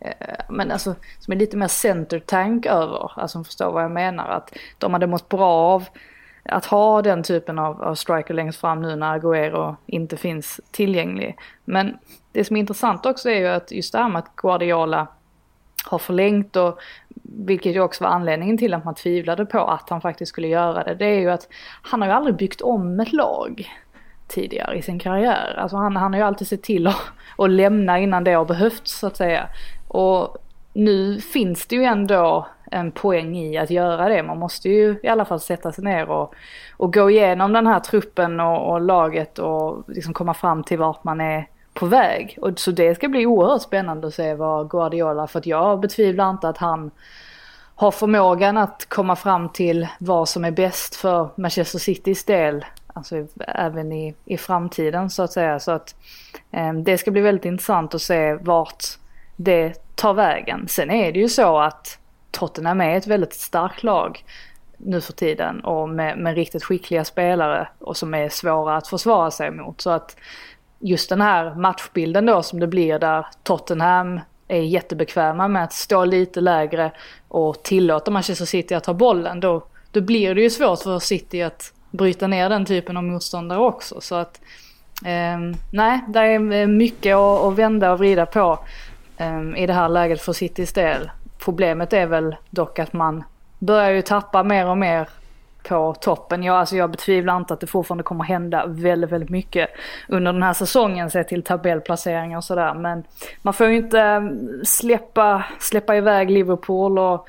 eh, 0.00 0.12
men 0.48 0.70
alltså 0.70 0.94
som 1.18 1.32
är 1.32 1.36
lite 1.36 1.56
mer 1.56 1.68
center 1.68 2.18
tank 2.18 2.66
över, 2.66 3.20
alltså 3.20 3.44
förstår 3.44 3.72
vad 3.72 3.84
jag 3.84 3.90
menar. 3.90 4.28
Att 4.28 4.52
de 4.78 4.92
hade 4.92 5.06
mått 5.06 5.28
bra 5.28 5.50
av 5.50 5.84
att 6.44 6.64
ha 6.64 7.02
den 7.02 7.22
typen 7.22 7.58
av, 7.58 7.82
av 7.82 7.94
striker 7.94 8.34
längst 8.34 8.60
fram 8.60 8.82
nu 8.82 8.96
när 8.96 9.18
Agüero 9.18 9.76
inte 9.86 10.16
finns 10.16 10.60
tillgänglig. 10.70 11.38
Men 11.64 11.98
det 12.32 12.44
som 12.44 12.56
är 12.56 12.60
intressant 12.60 13.06
också 13.06 13.30
är 13.30 13.38
ju 13.38 13.46
att 13.46 13.72
just 13.72 13.92
det 13.92 13.98
här 13.98 14.08
med 14.08 14.18
att 14.18 14.36
Guardiola 14.36 15.06
har 15.86 15.98
förlängt 15.98 16.56
och 16.56 16.80
vilket 17.22 17.74
ju 17.74 17.80
också 17.80 18.04
var 18.04 18.10
anledningen 18.10 18.58
till 18.58 18.74
att 18.74 18.84
man 18.84 18.94
tvivlade 18.94 19.46
på 19.46 19.58
att 19.58 19.90
han 19.90 20.00
faktiskt 20.00 20.28
skulle 20.28 20.48
göra 20.48 20.84
det. 20.84 20.94
Det 20.94 21.06
är 21.06 21.20
ju 21.20 21.30
att 21.30 21.48
han 21.82 22.00
har 22.00 22.08
ju 22.08 22.14
aldrig 22.14 22.36
byggt 22.36 22.60
om 22.60 23.00
ett 23.00 23.12
lag 23.12 23.68
tidigare 24.28 24.78
i 24.78 24.82
sin 24.82 24.98
karriär. 24.98 25.54
Alltså 25.58 25.76
han, 25.76 25.96
han 25.96 26.12
har 26.12 26.20
ju 26.20 26.26
alltid 26.26 26.48
sett 26.48 26.62
till 26.62 26.86
att, 26.86 27.02
att 27.38 27.50
lämna 27.50 27.98
innan 27.98 28.24
det 28.24 28.32
har 28.32 28.44
behövts 28.44 28.98
så 28.98 29.06
att 29.06 29.16
säga. 29.16 29.46
Och 29.88 30.36
nu 30.72 31.20
finns 31.20 31.66
det 31.66 31.76
ju 31.76 31.84
ändå 31.84 32.46
en 32.70 32.92
poäng 32.92 33.36
i 33.36 33.58
att 33.58 33.70
göra 33.70 34.08
det. 34.08 34.22
Man 34.22 34.38
måste 34.38 34.68
ju 34.68 35.00
i 35.02 35.08
alla 35.08 35.24
fall 35.24 35.40
sätta 35.40 35.72
sig 35.72 35.84
ner 35.84 36.10
och, 36.10 36.34
och 36.76 36.92
gå 36.92 37.10
igenom 37.10 37.52
den 37.52 37.66
här 37.66 37.80
truppen 37.80 38.40
och, 38.40 38.72
och 38.72 38.80
laget 38.80 39.38
och 39.38 39.84
liksom 39.86 40.14
komma 40.14 40.34
fram 40.34 40.64
till 40.64 40.78
vart 40.78 41.04
man 41.04 41.20
är 41.20 41.46
på 41.74 41.86
väg. 41.86 42.38
Och, 42.40 42.58
så 42.58 42.70
det 42.70 42.94
ska 42.94 43.08
bli 43.08 43.26
oerhört 43.26 43.62
spännande 43.62 44.06
att 44.06 44.14
se 44.14 44.34
vad 44.34 44.70
Guardiola, 44.70 45.26
för 45.26 45.38
att 45.38 45.46
jag 45.46 45.80
betvivlar 45.80 46.30
inte 46.30 46.48
att 46.48 46.58
han 46.58 46.90
har 47.74 47.90
förmågan 47.90 48.56
att 48.56 48.86
komma 48.88 49.16
fram 49.16 49.48
till 49.48 49.88
vad 49.98 50.28
som 50.28 50.44
är 50.44 50.50
bäst 50.50 50.96
för 50.96 51.28
Manchester 51.34 51.78
Citys 51.78 52.24
del. 52.24 52.64
Alltså 52.86 53.26
även 53.38 53.92
i, 53.92 54.14
i 54.24 54.36
framtiden 54.36 55.10
så 55.10 55.22
att 55.22 55.32
säga. 55.32 55.60
Så 55.60 55.70
att 55.70 55.94
eh, 56.50 56.72
det 56.72 56.98
ska 56.98 57.10
bli 57.10 57.20
väldigt 57.20 57.44
intressant 57.44 57.94
att 57.94 58.02
se 58.02 58.34
vart 58.34 58.84
det 59.36 59.74
tar 59.94 60.14
vägen. 60.14 60.68
Sen 60.68 60.90
är 60.90 61.12
det 61.12 61.18
ju 61.18 61.28
så 61.28 61.58
att 61.58 61.98
Tottenham 62.30 62.80
är 62.80 62.96
ett 62.96 63.06
väldigt 63.06 63.34
starkt 63.34 63.82
lag 63.82 64.24
nu 64.76 65.00
för 65.00 65.12
tiden 65.12 65.60
och 65.64 65.88
med, 65.88 66.18
med 66.18 66.34
riktigt 66.34 66.64
skickliga 66.64 67.04
spelare 67.04 67.68
och 67.78 67.96
som 67.96 68.14
är 68.14 68.28
svåra 68.28 68.76
att 68.76 68.88
försvara 68.88 69.30
sig 69.30 69.50
mot. 69.50 69.80
Så 69.80 69.90
att 69.90 70.16
just 70.80 71.08
den 71.08 71.20
här 71.20 71.54
matchbilden 71.54 72.26
då 72.26 72.42
som 72.42 72.60
det 72.60 72.66
blir 72.66 72.98
där 72.98 73.26
Tottenham 73.42 74.20
är 74.48 74.60
jättebekväma 74.60 75.48
med 75.48 75.64
att 75.64 75.72
stå 75.72 76.04
lite 76.04 76.40
lägre 76.40 76.92
och 77.28 77.62
tillåta 77.62 78.10
Manchester 78.10 78.44
City 78.44 78.74
att 78.74 78.84
ta 78.84 78.94
bollen. 78.94 79.40
Då, 79.40 79.62
då 79.90 80.00
blir 80.00 80.34
det 80.34 80.42
ju 80.42 80.50
svårt 80.50 80.82
för 80.82 80.98
City 80.98 81.42
att 81.42 81.72
bryta 81.90 82.26
ner 82.26 82.48
den 82.48 82.64
typen 82.64 82.96
av 82.96 83.04
motståndare 83.04 83.58
också. 83.58 84.00
Så 84.00 84.14
att 84.14 84.40
eh, 85.04 85.38
nej, 85.72 86.00
det 86.08 86.18
är 86.20 86.66
mycket 86.66 87.16
att, 87.16 87.40
att 87.40 87.54
vända 87.54 87.92
och 87.92 87.98
vrida 87.98 88.26
på 88.26 88.58
eh, 89.16 89.62
i 89.62 89.66
det 89.66 89.72
här 89.72 89.88
läget 89.88 90.20
för 90.20 90.32
Citys 90.32 90.72
del. 90.72 91.10
Problemet 91.38 91.92
är 91.92 92.06
väl 92.06 92.36
dock 92.50 92.78
att 92.78 92.92
man 92.92 93.24
börjar 93.58 93.90
ju 93.90 94.02
tappa 94.02 94.42
mer 94.42 94.66
och 94.66 94.78
mer 94.78 95.08
på 95.62 95.94
toppen. 96.00 96.42
Jag, 96.42 96.56
alltså 96.56 96.76
jag 96.76 96.90
betvivlar 96.90 97.36
inte 97.36 97.54
att 97.54 97.60
det 97.60 97.66
fortfarande 97.66 98.04
kommer 98.04 98.24
hända 98.24 98.66
väldigt, 98.66 99.10
väldigt 99.10 99.30
mycket 99.30 99.70
under 100.08 100.32
den 100.32 100.42
här 100.42 100.52
säsongen 100.52 101.10
sett 101.10 101.28
till 101.28 101.42
tabellplaceringar 101.42 102.36
och 102.36 102.44
sådär. 102.44 102.74
Men 102.74 103.04
man 103.42 103.54
får 103.54 103.66
ju 103.66 103.76
inte 103.76 104.00
mm, 104.00 104.64
släppa, 104.64 105.44
släppa 105.58 105.96
iväg 105.96 106.30
Liverpool 106.30 106.98
och, 106.98 107.28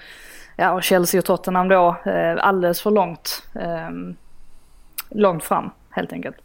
ja, 0.55 0.71
och 0.71 0.83
Chelsea 0.83 1.19
och 1.19 1.25
Tottenham 1.25 1.67
då 1.67 1.95
eh, 2.05 2.35
alldeles 2.39 2.81
för 2.81 2.91
långt, 2.91 3.43
eh, 3.55 3.89
långt 5.09 5.43
fram 5.43 5.69
helt 5.89 6.13
enkelt. 6.13 6.37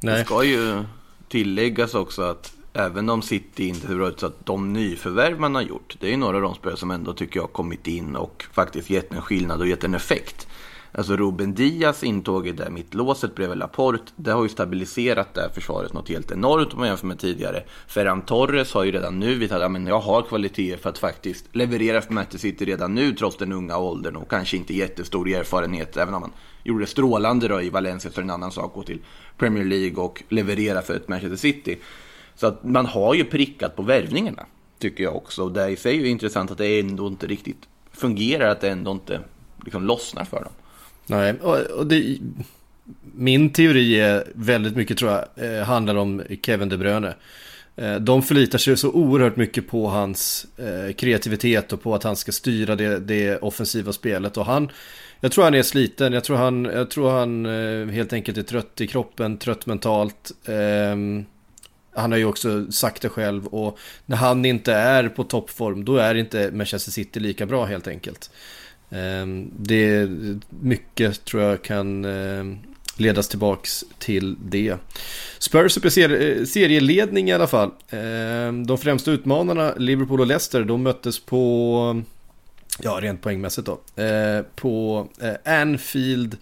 Nej. 0.00 0.18
Det 0.18 0.24
ska 0.24 0.44
ju 0.44 0.84
tilläggas 1.28 1.94
också 1.94 2.22
att 2.22 2.52
även 2.74 3.10
om 3.10 3.22
City 3.22 3.68
inte 3.68 3.86
ser 3.86 3.94
bra 3.94 4.08
ut 4.08 4.20
så 4.20 4.26
att 4.26 4.46
de 4.46 4.72
nyförvärv 4.72 5.40
man 5.40 5.54
har 5.54 5.62
gjort, 5.62 5.96
det 6.00 6.06
är 6.06 6.10
ju 6.10 6.16
några 6.16 6.36
av 6.36 6.42
de 6.42 6.54
spelare 6.54 6.76
som 6.76 6.90
ändå 6.90 7.12
tycker 7.12 7.36
jag 7.36 7.42
har 7.42 7.48
kommit 7.48 7.86
in 7.86 8.16
och 8.16 8.44
faktiskt 8.52 8.90
gett 8.90 9.12
en 9.12 9.22
skillnad 9.22 9.60
och 9.60 9.66
gett 9.66 9.84
en 9.84 9.94
effekt. 9.94 10.48
Alltså 10.96 11.16
Ruben 11.16 11.54
Diaz 11.54 12.04
intåg 12.04 12.48
i 12.48 12.52
det 12.52 12.70
mittlåset 12.70 13.34
bredvid 13.34 13.58
Laporte. 13.58 14.12
Det 14.16 14.30
har 14.30 14.42
ju 14.42 14.48
stabiliserat 14.48 15.34
det 15.34 15.40
här 15.40 15.48
försvaret 15.48 15.92
något 15.92 16.08
helt 16.08 16.30
enormt 16.30 16.72
om 16.72 16.78
man 16.78 16.88
jämför 16.88 17.06
med 17.06 17.18
tidigare. 17.18 17.64
Ferran 17.86 18.22
Torres 18.22 18.72
har 18.72 18.84
ju 18.84 18.92
redan 18.92 19.20
nu 19.20 19.34
visat 19.34 19.62
att 19.62 19.88
jag 19.88 20.00
har 20.00 20.22
kvaliteter 20.22 20.76
för 20.76 20.90
att 20.90 20.98
faktiskt 20.98 21.56
leverera 21.56 22.00
för 22.00 22.12
Manchester 22.12 22.38
City 22.38 22.64
redan 22.64 22.94
nu 22.94 23.12
trots 23.14 23.36
den 23.36 23.52
unga 23.52 23.78
åldern 23.78 24.16
och 24.16 24.30
kanske 24.30 24.56
inte 24.56 24.74
jättestor 24.74 25.28
erfarenhet. 25.28 25.96
Även 25.96 26.14
om 26.14 26.20
man 26.20 26.32
gjorde 26.62 26.82
det 26.82 26.90
strålande 26.90 27.48
då 27.48 27.62
i 27.62 27.70
Valencia 27.70 28.10
så 28.10 28.20
är 28.20 28.22
det 28.22 28.26
en 28.26 28.30
annan 28.30 28.52
sak 28.52 28.64
att 28.64 28.74
gå 28.74 28.82
till 28.82 29.00
Premier 29.38 29.64
League 29.64 30.04
och 30.04 30.22
leverera 30.28 30.82
för 30.82 30.94
ett 30.94 31.08
Manchester 31.08 31.36
City. 31.36 31.78
Så 32.34 32.46
att 32.46 32.64
man 32.64 32.86
har 32.86 33.14
ju 33.14 33.24
prickat 33.24 33.76
på 33.76 33.82
värvningarna 33.82 34.46
tycker 34.78 35.04
jag 35.04 35.16
också. 35.16 35.44
Och 35.44 35.52
det 35.52 35.68
i 35.68 35.76
sig 35.76 35.96
är 35.96 36.00
ju 36.00 36.08
intressant 36.08 36.50
att 36.50 36.58
det 36.58 36.80
ändå 36.80 37.06
inte 37.06 37.26
riktigt 37.26 37.68
fungerar, 37.92 38.48
att 38.48 38.60
det 38.60 38.70
ändå 38.70 38.90
inte 38.90 39.20
liksom 39.64 39.84
lossnar 39.84 40.24
för 40.24 40.40
dem. 40.40 40.52
Nej, 41.06 41.34
och, 41.40 41.86
det, 41.86 42.18
min 43.14 43.50
teori 43.50 44.00
är 44.00 44.24
väldigt 44.34 44.76
mycket 44.76 44.98
tror 44.98 45.10
jag 45.10 45.24
eh, 45.36 45.64
handlar 45.64 45.94
om 45.94 46.22
Kevin 46.42 46.68
De 46.68 46.76
Bruyne. 46.76 47.14
Eh, 47.76 47.94
de 47.94 48.22
förlitar 48.22 48.58
sig 48.58 48.76
så 48.76 48.90
oerhört 48.90 49.36
mycket 49.36 49.68
på 49.68 49.88
hans 49.88 50.46
eh, 50.56 50.94
kreativitet 50.94 51.72
och 51.72 51.82
på 51.82 51.94
att 51.94 52.02
han 52.02 52.16
ska 52.16 52.32
styra 52.32 52.76
det, 52.76 52.98
det, 52.98 53.38
offensiva 53.38 53.92
spelet. 53.92 54.36
Och 54.36 54.46
han, 54.46 54.70
jag 55.20 55.32
tror 55.32 55.44
han 55.44 55.54
är 55.54 55.62
sliten, 55.62 56.12
jag 56.12 56.24
tror 56.24 56.36
han, 56.36 56.64
jag 56.64 56.90
tror 56.90 57.10
han 57.10 57.44
helt 57.90 58.12
enkelt 58.12 58.38
är 58.38 58.42
trött 58.42 58.80
i 58.80 58.86
kroppen, 58.86 59.38
trött 59.38 59.66
mentalt. 59.66 60.32
Ehm, 60.46 61.24
han 61.94 62.12
har 62.12 62.18
ju 62.18 62.24
också 62.24 62.72
sagt 62.72 63.02
det 63.02 63.08
själv 63.08 63.46
och 63.46 63.78
när 64.06 64.16
han 64.16 64.44
inte 64.44 64.72
är 64.72 65.08
på 65.08 65.24
toppform 65.24 65.84
då 65.84 65.96
är 65.96 66.14
inte 66.14 66.50
Manchester 66.52 66.92
City 66.92 67.20
lika 67.20 67.46
bra 67.46 67.64
helt 67.64 67.88
enkelt. 67.88 68.30
Ehm, 68.90 69.50
det 69.58 69.84
är 69.84 70.38
mycket 70.48 71.24
tror 71.24 71.42
jag 71.42 71.62
kan 71.62 72.04
ehm, 72.04 72.58
ledas 72.96 73.28
tillbaks 73.28 73.84
till 73.98 74.36
det. 74.44 74.76
Spurs 75.38 75.96
är 75.98 76.38
eh, 76.38 76.44
serieledning 76.44 77.30
i 77.30 77.32
alla 77.32 77.46
fall. 77.46 77.70
Ehm, 77.90 78.66
de 78.66 78.78
främsta 78.78 79.10
utmanarna, 79.10 79.74
Liverpool 79.76 80.20
och 80.20 80.26
Leicester, 80.26 80.64
de 80.64 80.82
möttes 80.82 81.20
på, 81.20 82.02
ja 82.82 82.98
rent 83.00 83.22
poängmässigt 83.22 83.66
då, 83.66 84.02
eh, 84.02 84.42
på 84.54 85.06
eh, 85.20 85.60
Anfield 85.60 86.36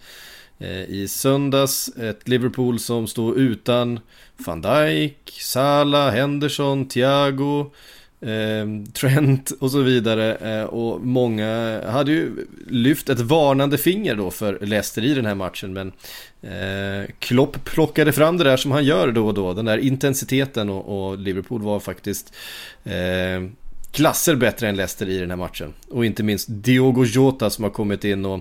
i 0.87 1.07
söndags. 1.07 1.89
Ett 1.89 2.27
Liverpool 2.27 2.79
som 2.79 3.07
står 3.07 3.37
utan 3.37 3.99
van 4.37 4.61
Dijk, 4.61 5.37
Salah, 5.41 6.11
Henderson, 6.11 6.87
Thiago 6.87 7.71
eh, 8.29 8.91
Trent 8.93 9.51
och 9.51 9.71
så 9.71 9.81
vidare. 9.81 10.35
Eh, 10.35 10.63
och 10.63 11.01
många 11.01 11.81
hade 11.87 12.11
ju 12.11 12.47
lyft 12.67 13.09
ett 13.09 13.19
varnande 13.19 13.77
finger 13.77 14.15
då 14.15 14.31
för 14.31 14.59
Leicester 14.61 15.05
i 15.05 15.13
den 15.13 15.25
här 15.25 15.35
matchen. 15.35 15.73
Men 15.73 15.91
eh, 16.41 17.09
Klopp 17.19 17.65
plockade 17.65 18.11
fram 18.11 18.37
det 18.37 18.43
där 18.43 18.57
som 18.57 18.71
han 18.71 18.85
gör 18.85 19.11
då 19.11 19.27
och 19.27 19.33
då. 19.33 19.53
Den 19.53 19.65
där 19.65 19.77
intensiteten 19.77 20.69
och, 20.69 21.09
och 21.09 21.17
Liverpool 21.17 21.61
var 21.61 21.79
faktiskt 21.79 22.33
eh, 22.83 23.41
klasser 23.91 24.35
bättre 24.35 24.69
än 24.69 24.75
Leicester 24.75 25.09
i 25.09 25.17
den 25.17 25.29
här 25.29 25.37
matchen. 25.37 25.73
Och 25.89 26.05
inte 26.05 26.23
minst 26.23 26.47
Diogo 26.49 27.05
Jota 27.05 27.49
som 27.49 27.63
har 27.63 27.71
kommit 27.71 28.03
in 28.03 28.25
och 28.25 28.39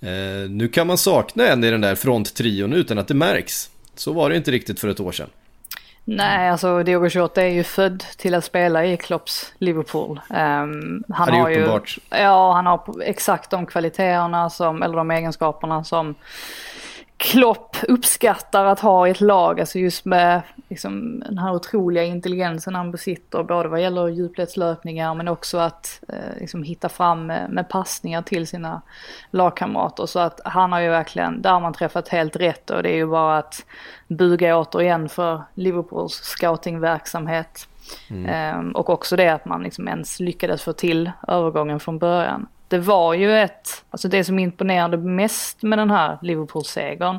eh, 0.00 0.50
nu 0.50 0.68
kan 0.68 0.86
man 0.86 0.98
sakna 0.98 1.48
en 1.48 1.64
i 1.64 1.70
den 1.70 1.80
där 1.80 1.94
fronttrion 1.94 2.72
utan 2.72 2.98
att 2.98 3.08
det 3.08 3.14
märks. 3.14 3.70
Så 3.94 4.12
var 4.12 4.30
det 4.30 4.36
inte 4.36 4.50
riktigt 4.50 4.80
för 4.80 4.88
ett 4.88 5.00
år 5.00 5.12
sedan. 5.12 5.28
Nej, 6.10 6.48
alltså 6.50 6.82
Diogo 6.82 7.08
Jota 7.08 7.42
är 7.42 7.48
ju 7.48 7.64
född 7.64 8.04
till 8.16 8.34
att 8.34 8.44
spela 8.44 8.84
i 8.84 8.96
Klopps 8.96 9.52
Liverpool. 9.58 10.20
Um, 10.30 11.04
han 11.08 11.34
har 11.34 11.48
ju, 11.48 11.80
ja, 12.10 12.52
han 12.52 12.66
har 12.66 13.02
exakt 13.02 13.50
de 13.50 13.66
kvaliteterna 13.66 14.50
som, 14.50 14.82
eller 14.82 14.96
de 14.96 15.10
egenskaperna 15.10 15.84
som 15.84 16.14
Klopp 17.18 17.76
uppskattar 17.88 18.64
att 18.64 18.80
ha 18.80 19.08
i 19.08 19.10
ett 19.10 19.20
lag, 19.20 19.60
alltså 19.60 19.78
just 19.78 20.04
med 20.04 20.42
liksom, 20.68 21.20
den 21.20 21.38
här 21.38 21.54
otroliga 21.54 22.04
intelligensen 22.04 22.74
han 22.74 22.90
besitter, 22.90 23.42
både 23.42 23.68
vad 23.68 23.82
gäller 23.82 24.08
djupledslöpningar 24.08 25.14
men 25.14 25.28
också 25.28 25.58
att 25.58 26.00
eh, 26.08 26.40
liksom, 26.40 26.62
hitta 26.62 26.88
fram 26.88 27.26
med, 27.26 27.50
med 27.50 27.68
passningar 27.68 28.22
till 28.22 28.46
sina 28.46 28.82
lagkamrater. 29.30 30.06
Så 30.06 30.18
att 30.18 30.40
han 30.44 30.72
har 30.72 30.80
ju 30.80 30.88
verkligen, 30.88 31.42
där 31.42 31.50
har 31.50 31.60
man 31.60 31.72
träffat 31.72 32.08
helt 32.08 32.36
rätt 32.36 32.70
och 32.70 32.82
det 32.82 32.90
är 32.90 32.96
ju 32.96 33.06
bara 33.06 33.38
att 33.38 33.64
buga 34.08 34.58
återigen 34.58 35.08
för 35.08 35.42
Liverpools 35.54 36.14
scoutingverksamhet. 36.14 37.68
Mm. 38.10 38.26
Eh, 38.26 38.72
och 38.72 38.90
också 38.90 39.16
det 39.16 39.28
att 39.28 39.44
man 39.44 39.62
liksom 39.62 39.88
ens 39.88 40.20
lyckades 40.20 40.62
få 40.62 40.72
till 40.72 41.10
övergången 41.28 41.80
från 41.80 41.98
början 41.98 42.46
det 42.68 42.78
var 42.78 43.14
ju 43.14 43.38
ett, 43.38 43.84
alltså 43.90 44.08
det 44.08 44.24
som 44.24 44.38
imponerade 44.38 44.96
mest 44.96 45.62
med 45.62 45.78
den 45.78 45.90
här 45.90 46.18
Liverpool-segern 46.22 47.18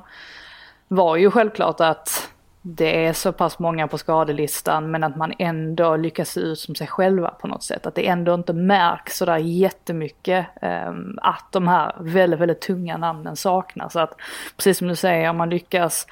var 0.88 1.16
ju 1.16 1.32
självklart 1.32 1.80
att 1.80 2.30
det 2.62 3.06
är 3.06 3.14
så 3.14 3.32
pass 3.32 3.60
många 3.60 3.88
på 3.88 3.98
skadelistan 3.98 4.92
men 4.92 5.04
att 5.04 5.16
man 5.16 5.34
ändå 5.40 5.96
lyckas 5.96 6.30
se 6.30 6.40
ut 6.40 6.60
som 6.60 6.76
sig 6.76 6.88
själva 6.88 7.30
på 7.30 7.48
något 7.48 7.64
sätt. 7.64 7.86
Att 7.86 7.96
det 7.96 8.08
ändå 8.08 8.34
inte 8.34 8.54
märks 8.54 9.18
sådär 9.18 9.38
jättemycket 9.38 10.46
eh, 10.62 10.94
att 11.18 11.46
de 11.52 11.68
här 11.68 11.96
väldigt, 12.00 12.40
väldigt 12.40 12.62
tunga 12.62 12.98
namnen 12.98 13.36
saknas. 13.36 13.96
Att 13.96 14.14
precis 14.58 14.78
som 14.78 14.88
du 14.88 14.96
säger, 14.96 15.30
om 15.30 15.38
man 15.38 15.50
lyckas 15.50 16.08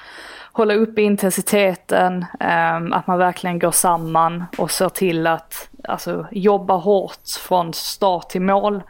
hålla 0.52 0.74
uppe 0.74 1.02
intensiteten, 1.02 2.26
eh, 2.40 2.76
att 2.76 3.06
man 3.06 3.18
verkligen 3.18 3.58
går 3.58 3.70
samman 3.70 4.44
och 4.58 4.70
ser 4.70 4.88
till 4.88 5.26
att 5.26 5.68
alltså, 5.84 6.26
jobba 6.30 6.74
hårt 6.74 7.28
från 7.40 7.72
start 7.72 8.28
till 8.28 8.42
mål. 8.42 8.82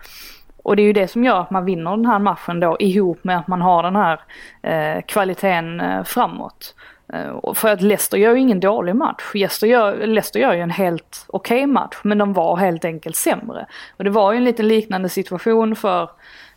Och 0.68 0.76
det 0.76 0.82
är 0.82 0.84
ju 0.84 0.92
det 0.92 1.08
som 1.08 1.24
gör 1.24 1.40
att 1.40 1.50
man 1.50 1.64
vinner 1.64 1.90
den 1.90 2.06
här 2.06 2.18
matchen 2.18 2.60
då 2.60 2.76
ihop 2.78 3.24
med 3.24 3.38
att 3.38 3.48
man 3.48 3.62
har 3.62 3.82
den 3.82 3.96
här 3.96 4.20
eh, 4.62 5.02
kvaliteten 5.02 5.80
eh, 5.80 6.04
framåt. 6.04 6.74
Eh, 7.12 7.54
för 7.54 7.68
att 7.68 7.82
Leicester 7.82 8.18
gör 8.18 8.34
ju 8.34 8.40
ingen 8.40 8.60
dålig 8.60 8.96
match. 8.96 9.22
Leicester 9.34 9.66
gör, 9.66 10.06
Leicester 10.06 10.40
gör 10.40 10.52
ju 10.52 10.60
en 10.60 10.70
helt 10.70 11.24
okej 11.28 11.56
okay 11.56 11.66
match 11.66 11.96
men 12.02 12.18
de 12.18 12.32
var 12.32 12.56
helt 12.56 12.84
enkelt 12.84 13.16
sämre. 13.16 13.66
Och 13.96 14.04
det 14.04 14.10
var 14.10 14.32
ju 14.32 14.36
en 14.36 14.44
lite 14.44 14.62
liknande 14.62 15.08
situation 15.08 15.76
för 15.76 16.10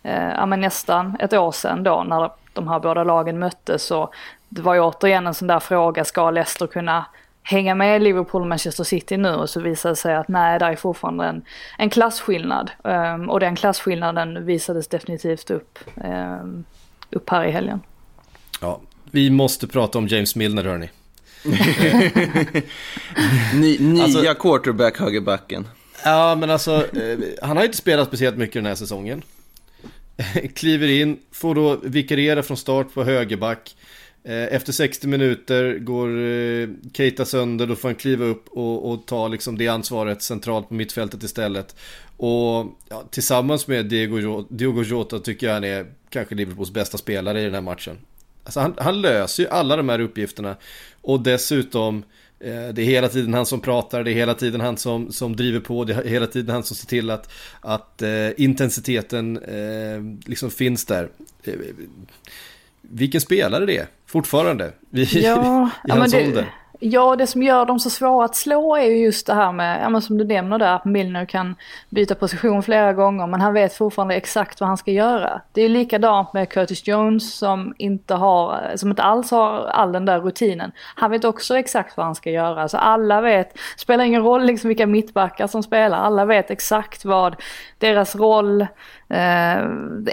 eh, 0.03 0.45
nästan 0.45 1.17
ett 1.19 1.33
år 1.33 1.51
sedan 1.51 1.83
då 1.83 2.03
när 2.03 2.31
de 2.53 2.67
här 2.67 2.79
båda 2.79 3.03
lagen 3.03 3.39
möttes. 3.39 3.91
Och 3.91 4.13
det 4.49 4.61
var 4.61 4.73
ju 4.73 4.81
återigen 4.81 5.27
en 5.27 5.33
sån 5.33 5.47
där 5.47 5.59
fråga, 5.59 6.03
ska 6.03 6.31
Leicester 6.31 6.67
kunna 6.67 7.05
hänga 7.43 7.75
med 7.75 8.01
Liverpool 8.01 8.41
och 8.41 8.47
Manchester 8.47 8.83
City 8.83 9.17
nu 9.17 9.29
och 9.29 9.49
så 9.49 9.59
visar 9.61 9.89
det 9.89 9.95
sig 9.95 10.15
att 10.15 10.27
nej, 10.27 10.59
där 10.59 10.71
är 10.71 10.75
fortfarande 10.75 11.25
en, 11.25 11.41
en 11.77 11.89
klasskillnad. 11.89 12.71
Um, 12.83 13.29
och 13.29 13.39
den 13.39 13.55
klasskillnaden 13.55 14.45
visades 14.45 14.87
definitivt 14.87 15.49
upp, 15.49 15.79
um, 15.95 16.65
upp 17.09 17.29
här 17.29 17.45
i 17.45 17.51
helgen. 17.51 17.81
Ja, 18.61 18.81
vi 19.11 19.29
måste 19.29 19.67
prata 19.67 19.97
om 19.97 20.07
James 20.07 20.35
Milner 20.35 20.63
hörni. 20.63 20.89
Ny, 23.55 23.79
nya 23.79 24.03
alltså, 24.03 24.33
quarterback 24.33 24.99
högerbacken. 24.99 25.67
Ja, 26.03 26.35
men 26.35 26.49
alltså, 26.49 26.97
eh, 26.97 27.19
han 27.41 27.57
har 27.57 27.63
inte 27.63 27.77
spelat 27.77 28.07
speciellt 28.07 28.37
mycket 28.37 28.53
den 28.53 28.65
här 28.65 28.75
säsongen. 28.75 29.23
Kliver 30.55 30.87
in, 30.87 31.19
får 31.31 31.55
då 31.55 31.77
vikariera 31.83 32.43
från 32.43 32.57
start 32.57 32.93
på 32.93 33.03
högerback. 33.03 33.75
Eh, 34.23 34.53
efter 34.53 34.71
60 34.73 35.07
minuter 35.07 35.79
går 35.79 36.19
eh, 36.19 36.69
Keita 36.93 37.25
sönder, 37.25 37.67
då 37.67 37.75
får 37.75 37.89
han 37.89 37.95
kliva 37.95 38.25
upp 38.25 38.47
och, 38.49 38.91
och 38.91 39.05
ta 39.05 39.27
liksom 39.27 39.57
det 39.57 39.67
ansvaret 39.67 40.21
centralt 40.21 40.67
på 40.67 40.73
mittfältet 40.73 41.23
istället. 41.23 41.75
Och 42.17 42.65
ja, 42.89 43.03
tillsammans 43.09 43.67
med 43.67 43.85
Diego, 43.85 44.45
Diogo 44.49 44.83
Jota 44.83 45.19
tycker 45.19 45.47
jag 45.47 45.53
han 45.53 45.63
är 45.63 45.85
kanske 46.09 46.35
Liverpools 46.35 46.71
bästa 46.71 46.97
spelare 46.97 47.41
i 47.41 47.43
den 47.43 47.53
här 47.53 47.61
matchen. 47.61 47.97
Alltså 48.43 48.59
han, 48.59 48.73
han 48.77 49.01
löser 49.01 49.43
ju 49.43 49.49
alla 49.49 49.75
de 49.75 49.89
här 49.89 49.99
uppgifterna. 49.99 50.55
Och 51.01 51.19
dessutom, 51.19 52.03
eh, 52.39 52.67
det 52.73 52.81
är 52.81 52.85
hela 52.85 53.09
tiden 53.09 53.33
han 53.33 53.45
som 53.45 53.61
pratar, 53.61 54.03
det 54.03 54.11
är 54.11 54.15
hela 54.15 54.33
tiden 54.33 54.61
han 54.61 54.77
som, 54.77 55.11
som 55.11 55.35
driver 55.35 55.59
på, 55.59 55.83
det 55.83 55.93
är 55.93 56.03
hela 56.03 56.27
tiden 56.27 56.55
han 56.55 56.63
som 56.63 56.75
ser 56.75 56.87
till 56.87 57.09
att, 57.09 57.31
att 57.61 58.01
eh, 58.01 58.29
intensiteten 58.37 59.37
eh, 59.37 60.29
liksom 60.29 60.51
finns 60.51 60.85
där. 60.85 61.09
Eh, 61.43 61.53
vilken 62.81 63.21
spelare 63.21 63.65
det 63.65 63.77
är, 63.77 63.87
fortfarande, 64.05 64.73
ja, 64.89 65.01
i 65.11 65.23
ja, 65.23 65.69
hans 65.87 66.11
det, 66.11 66.27
ålder. 66.27 66.53
Ja, 66.83 67.15
det 67.15 67.27
som 67.27 67.43
gör 67.43 67.65
dem 67.65 67.79
så 67.79 67.89
svåra 67.89 68.25
att 68.25 68.35
slå 68.35 68.75
är 68.75 68.85
ju 68.85 68.97
just 68.97 69.27
det 69.27 69.33
här 69.33 69.51
med, 69.51 69.81
ja 69.83 69.89
men 69.89 70.01
som 70.01 70.17
du 70.17 70.25
nämner 70.25 70.59
där, 70.59 70.75
att 70.75 70.85
Milner 70.85 71.25
kan 71.25 71.55
byta 71.89 72.15
position 72.15 72.63
flera 72.63 72.93
gånger 72.93 73.27
men 73.27 73.41
han 73.41 73.53
vet 73.53 73.73
fortfarande 73.73 74.15
exakt 74.15 74.59
vad 74.59 74.67
han 74.67 74.77
ska 74.77 74.91
göra. 74.91 75.41
Det 75.51 75.61
är 75.61 75.69
likadant 75.69 76.33
med 76.33 76.49
Curtis 76.49 76.87
Jones 76.87 77.33
som 77.33 77.73
inte 77.77 78.13
har, 78.13 78.71
som 78.75 78.89
inte 78.89 79.03
alls 79.03 79.31
har 79.31 79.65
all 79.65 79.91
den 79.91 80.05
där 80.05 80.19
rutinen. 80.19 80.71
Han 80.95 81.11
vet 81.11 81.25
också 81.25 81.57
exakt 81.57 81.97
vad 81.97 82.05
han 82.05 82.15
ska 82.15 82.29
göra, 82.29 82.67
så 82.67 82.77
alla 82.77 83.21
vet, 83.21 83.57
spelar 83.77 84.03
ingen 84.03 84.23
roll 84.23 84.43
liksom 84.43 84.67
vilka 84.67 84.87
mittbackar 84.87 85.47
som 85.47 85.63
spelar, 85.63 85.97
alla 85.97 86.25
vet 86.25 86.51
exakt 86.51 87.05
vad 87.05 87.35
deras 87.77 88.15
roll 88.15 88.61
eh, 89.09 89.57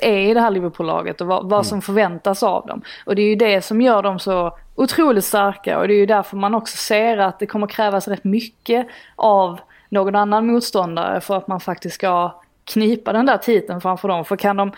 är 0.02 0.18
i 0.18 0.34
det 0.34 0.40
här 0.40 0.50
Liverpool-laget 0.50 1.20
och 1.20 1.26
vad, 1.26 1.50
vad 1.50 1.66
som 1.66 1.76
mm. 1.76 1.82
förväntas 1.82 2.42
av 2.42 2.66
dem. 2.66 2.82
Och 3.06 3.16
det 3.16 3.22
är 3.22 3.28
ju 3.28 3.36
det 3.36 3.62
som 3.62 3.80
gör 3.80 4.02
dem 4.02 4.18
så 4.18 4.58
otroligt 4.78 5.24
starka 5.24 5.78
och 5.78 5.88
det 5.88 5.94
är 5.94 5.98
ju 5.98 6.06
därför 6.06 6.36
man 6.36 6.54
också 6.54 6.76
ser 6.76 7.18
att 7.18 7.38
det 7.38 7.46
kommer 7.46 7.66
krävas 7.66 8.08
rätt 8.08 8.24
mycket 8.24 8.86
av 9.16 9.60
någon 9.88 10.14
annan 10.14 10.46
motståndare 10.46 11.20
för 11.20 11.36
att 11.36 11.48
man 11.48 11.60
faktiskt 11.60 11.94
ska 11.94 12.40
knipa 12.64 13.12
den 13.12 13.26
där 13.26 13.38
titeln 13.38 13.80
framför 13.80 14.08
dem. 14.08 14.24
För 14.24 14.36
kan 14.36 14.56
de, 14.56 14.72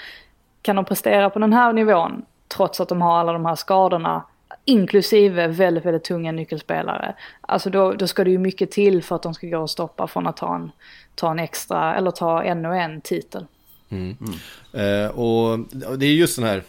kan 0.62 0.76
de 0.76 0.84
prestera 0.84 1.30
på 1.30 1.38
den 1.38 1.52
här 1.52 1.72
nivån 1.72 2.22
trots 2.48 2.80
att 2.80 2.88
de 2.88 3.02
har 3.02 3.18
alla 3.18 3.32
de 3.32 3.46
här 3.46 3.54
skadorna 3.54 4.24
inklusive 4.64 5.48
väldigt, 5.48 5.84
väldigt 5.84 6.04
tunga 6.04 6.32
nyckelspelare. 6.32 7.14
Alltså 7.40 7.70
då, 7.70 7.92
då 7.92 8.06
ska 8.06 8.24
det 8.24 8.30
ju 8.30 8.38
mycket 8.38 8.70
till 8.70 9.02
för 9.02 9.16
att 9.16 9.22
de 9.22 9.34
ska 9.34 9.46
gå 9.46 9.58
och 9.58 9.70
stoppa 9.70 10.06
från 10.06 10.26
att 10.26 10.36
ta 10.36 10.54
en, 10.54 10.70
ta 11.14 11.30
en 11.30 11.38
extra 11.38 11.94
eller 11.94 12.10
ta 12.10 12.42
ännu 12.42 12.76
en 12.76 13.00
titel. 13.00 13.46
Mm. 13.88 14.16
Mm. 14.20 15.04
Eh, 15.04 15.10
och 15.10 15.58
det 15.98 16.06
är 16.06 16.12
just 16.12 16.36
den 16.36 16.44
här 16.44 16.62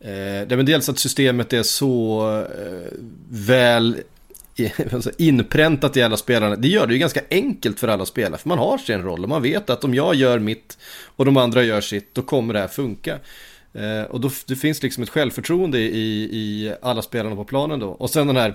Eh, 0.00 0.46
det 0.48 0.52
är 0.52 0.62
dels 0.62 0.88
att 0.88 0.98
systemet 0.98 1.52
är 1.52 1.62
så 1.62 2.22
eh, 2.40 2.92
väl 3.28 3.96
alltså 4.92 5.10
inpräntat 5.18 5.96
i 5.96 6.02
alla 6.02 6.16
spelarna. 6.16 6.56
Det 6.56 6.68
gör 6.68 6.86
det 6.86 6.92
ju 6.92 6.98
ganska 6.98 7.20
enkelt 7.30 7.80
för 7.80 7.88
alla 7.88 8.06
spelare. 8.06 8.38
För 8.38 8.48
man 8.48 8.58
har 8.58 8.78
sin 8.78 9.02
roll 9.02 9.22
och 9.22 9.28
man 9.28 9.42
vet 9.42 9.70
att 9.70 9.84
om 9.84 9.94
jag 9.94 10.14
gör 10.14 10.38
mitt 10.38 10.78
och 11.16 11.24
de 11.24 11.36
andra 11.36 11.62
gör 11.62 11.80
sitt, 11.80 12.14
då 12.14 12.22
kommer 12.22 12.54
det 12.54 12.60
här 12.60 12.68
funka. 12.68 13.18
Eh, 13.72 14.02
och 14.02 14.20
då 14.20 14.30
det 14.46 14.56
finns 14.56 14.82
liksom 14.82 15.02
ett 15.02 15.08
självförtroende 15.08 15.78
i, 15.78 16.28
i 16.32 16.74
alla 16.82 17.02
spelarna 17.02 17.36
på 17.36 17.44
planen 17.44 17.80
då. 17.80 17.88
Och 17.88 18.10
sen 18.10 18.26
den 18.26 18.36
här 18.36 18.54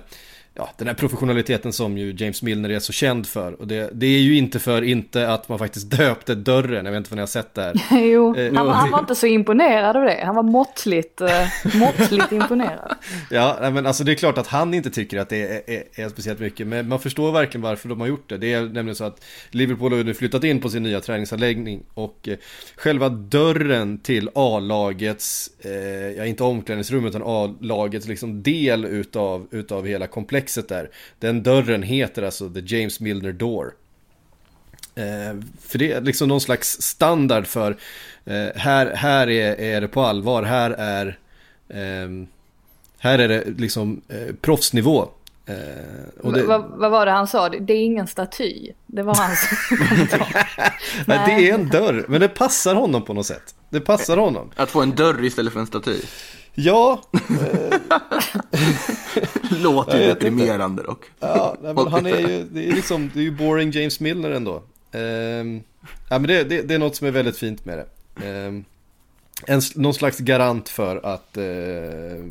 ja, 0.54 0.70
den 0.78 0.88
här 0.88 0.94
professionaliteten 0.94 1.74
som 1.74 1.98
ju 1.98 2.16
James 2.18 2.42
Milner 2.42 2.70
är 2.70 2.80
så 2.80 2.94
känd 2.94 3.28
för. 3.28 3.62
Och 3.62 3.68
det, 3.68 3.90
det 3.94 4.06
är 4.06 4.20
ju 4.20 4.38
inte 4.38 4.60
för 4.60 4.82
inte 4.82 5.30
att 5.30 5.50
man 5.50 5.60
faktiskt 5.60 5.92
döpte 5.92 6.36
dörren, 6.36 6.86
jag 6.86 6.92
vet 6.92 6.98
inte 6.98 7.12
om 7.12 7.16
ni 7.16 7.22
har 7.22 7.28
sett 7.28 7.54
det 7.54 7.62
här. 7.62 7.74
jo, 8.06 8.36
eh, 8.36 8.54
han, 8.54 8.70
han, 8.70 8.92
var 8.92 9.00
inte 9.00 9.16
så 9.16 9.28
imponerad 9.28 9.98
av 9.98 10.04
det, 10.04 10.24
han 10.26 10.36
var 10.36 10.44
måttligt, 10.44 11.22
eh, 11.22 11.48
måttligt 11.76 12.32
imponerad. 12.32 12.96
Ja, 13.30 13.70
men 13.74 13.86
alltså 13.86 14.04
det 14.04 14.12
är 14.12 14.16
klart 14.16 14.38
att 14.38 14.48
han 14.48 14.74
inte 14.74 14.90
tycker 14.90 15.20
att 15.20 15.30
det 15.30 15.42
är, 15.42 15.62
är, 15.68 16.06
är, 16.06 16.10
speciellt 16.10 16.40
mycket, 16.40 16.68
men 16.68 16.88
man 16.88 17.00
förstår 17.00 17.32
verkligen 17.32 17.62
varför 17.62 17.90
de 17.90 18.00
har 18.00 18.08
gjort 18.08 18.30
det. 18.30 18.38
Det 18.38 18.54
är 18.54 18.62
nämligen 18.62 18.96
så 18.96 19.04
att 19.04 19.24
Liverpool 19.50 19.94
har 19.94 20.04
nu 20.04 20.14
flyttat 20.14 20.44
in 20.44 20.62
på 20.62 20.70
sin 20.70 20.84
nya 20.84 21.00
träningsanläggning 21.00 21.84
och 21.94 22.28
eh, 22.28 22.38
själva 22.76 23.10
dörren 23.10 23.98
till 23.98 24.30
A-lagets, 24.36 25.52
eh, 25.60 25.72
ja 26.18 26.26
inte 26.26 26.44
omklädningsrummet 26.44 27.10
utan 27.10 27.24
A-lagets 27.26 28.08
liksom 28.08 28.44
del 28.44 28.86
utav, 28.86 29.48
utav 29.52 29.88
hela 29.88 30.08
komplexet 30.08 30.41
komplexet 30.42 30.70
där. 30.70 30.90
Den 31.20 31.44
dörren 31.44 31.84
heter 31.84 32.24
alltså 32.24 32.50
The 32.50 32.62
James 32.66 33.00
Milner 33.00 33.32
Door. 33.32 33.74
Eh, 34.96 35.40
för 35.62 35.78
det 35.80 35.92
är 35.92 36.02
liksom 36.02 36.28
någon 36.28 36.42
slags 36.42 36.82
standard 36.82 37.48
för 37.48 37.78
eh, 38.26 38.48
här, 38.56 38.96
här 38.96 39.30
är, 39.30 39.60
är 39.60 39.82
det 39.82 39.88
på 39.88 40.02
allvar, 40.02 40.44
här 40.44 40.72
är 40.72 41.18
eh, 41.70 42.28
här 43.00 43.20
är 43.20 43.28
det 43.28 43.44
liksom 43.58 44.02
eh, 44.10 44.36
proffsnivå. 44.42 45.10
Eh, 45.46 46.32
det... 46.34 46.44
vad, 46.44 46.64
vad 46.80 46.92
var 46.92 47.06
det 47.06 47.12
han 47.12 47.28
sa? 47.28 47.50
Det 47.50 47.74
är 47.74 47.84
ingen 47.84 48.08
staty. 48.08 48.74
Det 48.88 49.04
var 49.04 49.16
hans 49.16 49.50
Nej, 51.06 51.20
det 51.26 51.50
är 51.50 51.54
en 51.54 51.70
dörr, 51.70 52.06
men 52.08 52.22
det 52.22 52.28
passar 52.28 52.76
honom 52.76 53.06
på 53.06 53.14
något 53.14 53.26
sätt. 53.26 53.56
Det 53.70 53.82
passar 53.82 54.18
honom. 54.18 54.52
Att 54.56 54.70
få 54.70 54.82
en 54.82 54.96
dörr 54.96 55.24
istället 55.24 55.54
för 55.54 55.60
en 55.60 55.68
staty. 55.68 55.98
Ja. 56.54 57.02
Låter 59.50 60.02
ju 60.02 60.08
deprimerande 60.08 60.84
dock. 60.84 61.06
Ja, 61.20 61.56
nej, 61.62 61.74
men 61.74 61.88
han 61.88 62.06
är 62.06 62.20
ju, 62.20 62.44
det 62.44 62.68
är 62.68 62.76
liksom, 62.76 63.12
det 63.14 63.20
är 63.20 63.24
ju 63.24 63.32
boring 63.32 63.72
James 63.72 64.00
Milner 64.00 64.32
ändå. 64.32 64.64
Um, 64.92 65.64
ja, 66.10 66.20
men 66.20 66.24
det, 66.24 66.44
det, 66.44 66.62
det, 66.62 66.74
är 66.74 66.80
något 66.80 66.96
som 66.96 67.08
är 67.08 67.12
väldigt 67.12 67.38
fint 67.38 67.66
med 67.66 67.78
det. 67.78 67.86
Um, 68.28 68.66
en, 69.48 69.62
någon 69.76 69.94
slags 69.94 70.18
garant 70.18 70.70
för 70.70 71.06
att 71.06 71.38
uh, 71.38 72.26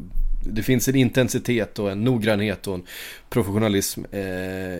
det 0.45 0.63
finns 0.63 0.89
en 0.89 0.95
intensitet 0.95 1.79
och 1.79 1.91
en 1.91 2.05
noggrannhet 2.05 2.67
och 2.67 2.75
en 2.75 2.83
professionalism 3.29 4.05
eh, 4.11 4.21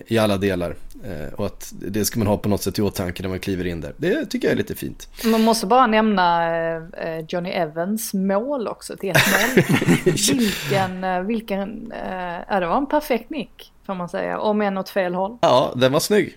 i 0.07 0.19
alla 0.21 0.37
delar. 0.37 0.75
Eh, 1.05 1.35
och 1.35 1.47
att 1.47 1.73
det 1.73 2.05
ska 2.05 2.19
man 2.19 2.29
ha 2.29 2.39
på 2.39 2.49
något 2.49 2.63
sätt 2.63 2.79
i 2.79 2.83
åtanke 2.83 3.23
när 3.23 3.31
man 3.31 3.39
kliver 3.39 3.67
in 3.67 3.81
där. 3.81 3.95
Det 3.97 4.27
tycker 4.27 4.49
jag 4.49 4.53
är 4.53 4.57
lite 4.57 4.75
fint. 4.75 5.09
Man 5.25 5.43
måste 5.43 5.67
bara 5.67 5.87
nämna 5.87 6.57
eh, 6.57 7.25
Johnny 7.29 7.51
Evans 7.51 8.15
mål 8.15 8.69
också 8.69 8.97
till 8.97 9.13
1-0. 9.13 10.05
vilken, 10.39 11.27
vilken, 11.27 11.93
eh, 11.93 12.45
ja 12.49 12.61
det 12.61 12.67
var 12.67 12.77
en 12.77 12.87
perfekt 12.87 13.31
nick 13.31 13.73
får 13.87 13.95
man 13.95 14.09
säga. 14.09 14.39
Om 14.39 14.63
än 14.63 14.79
åt 14.79 14.89
fel 14.89 15.15
håll. 15.15 15.39
Ja, 15.41 15.73
den 15.77 15.93
var 15.93 16.01
snygg. 16.01 16.37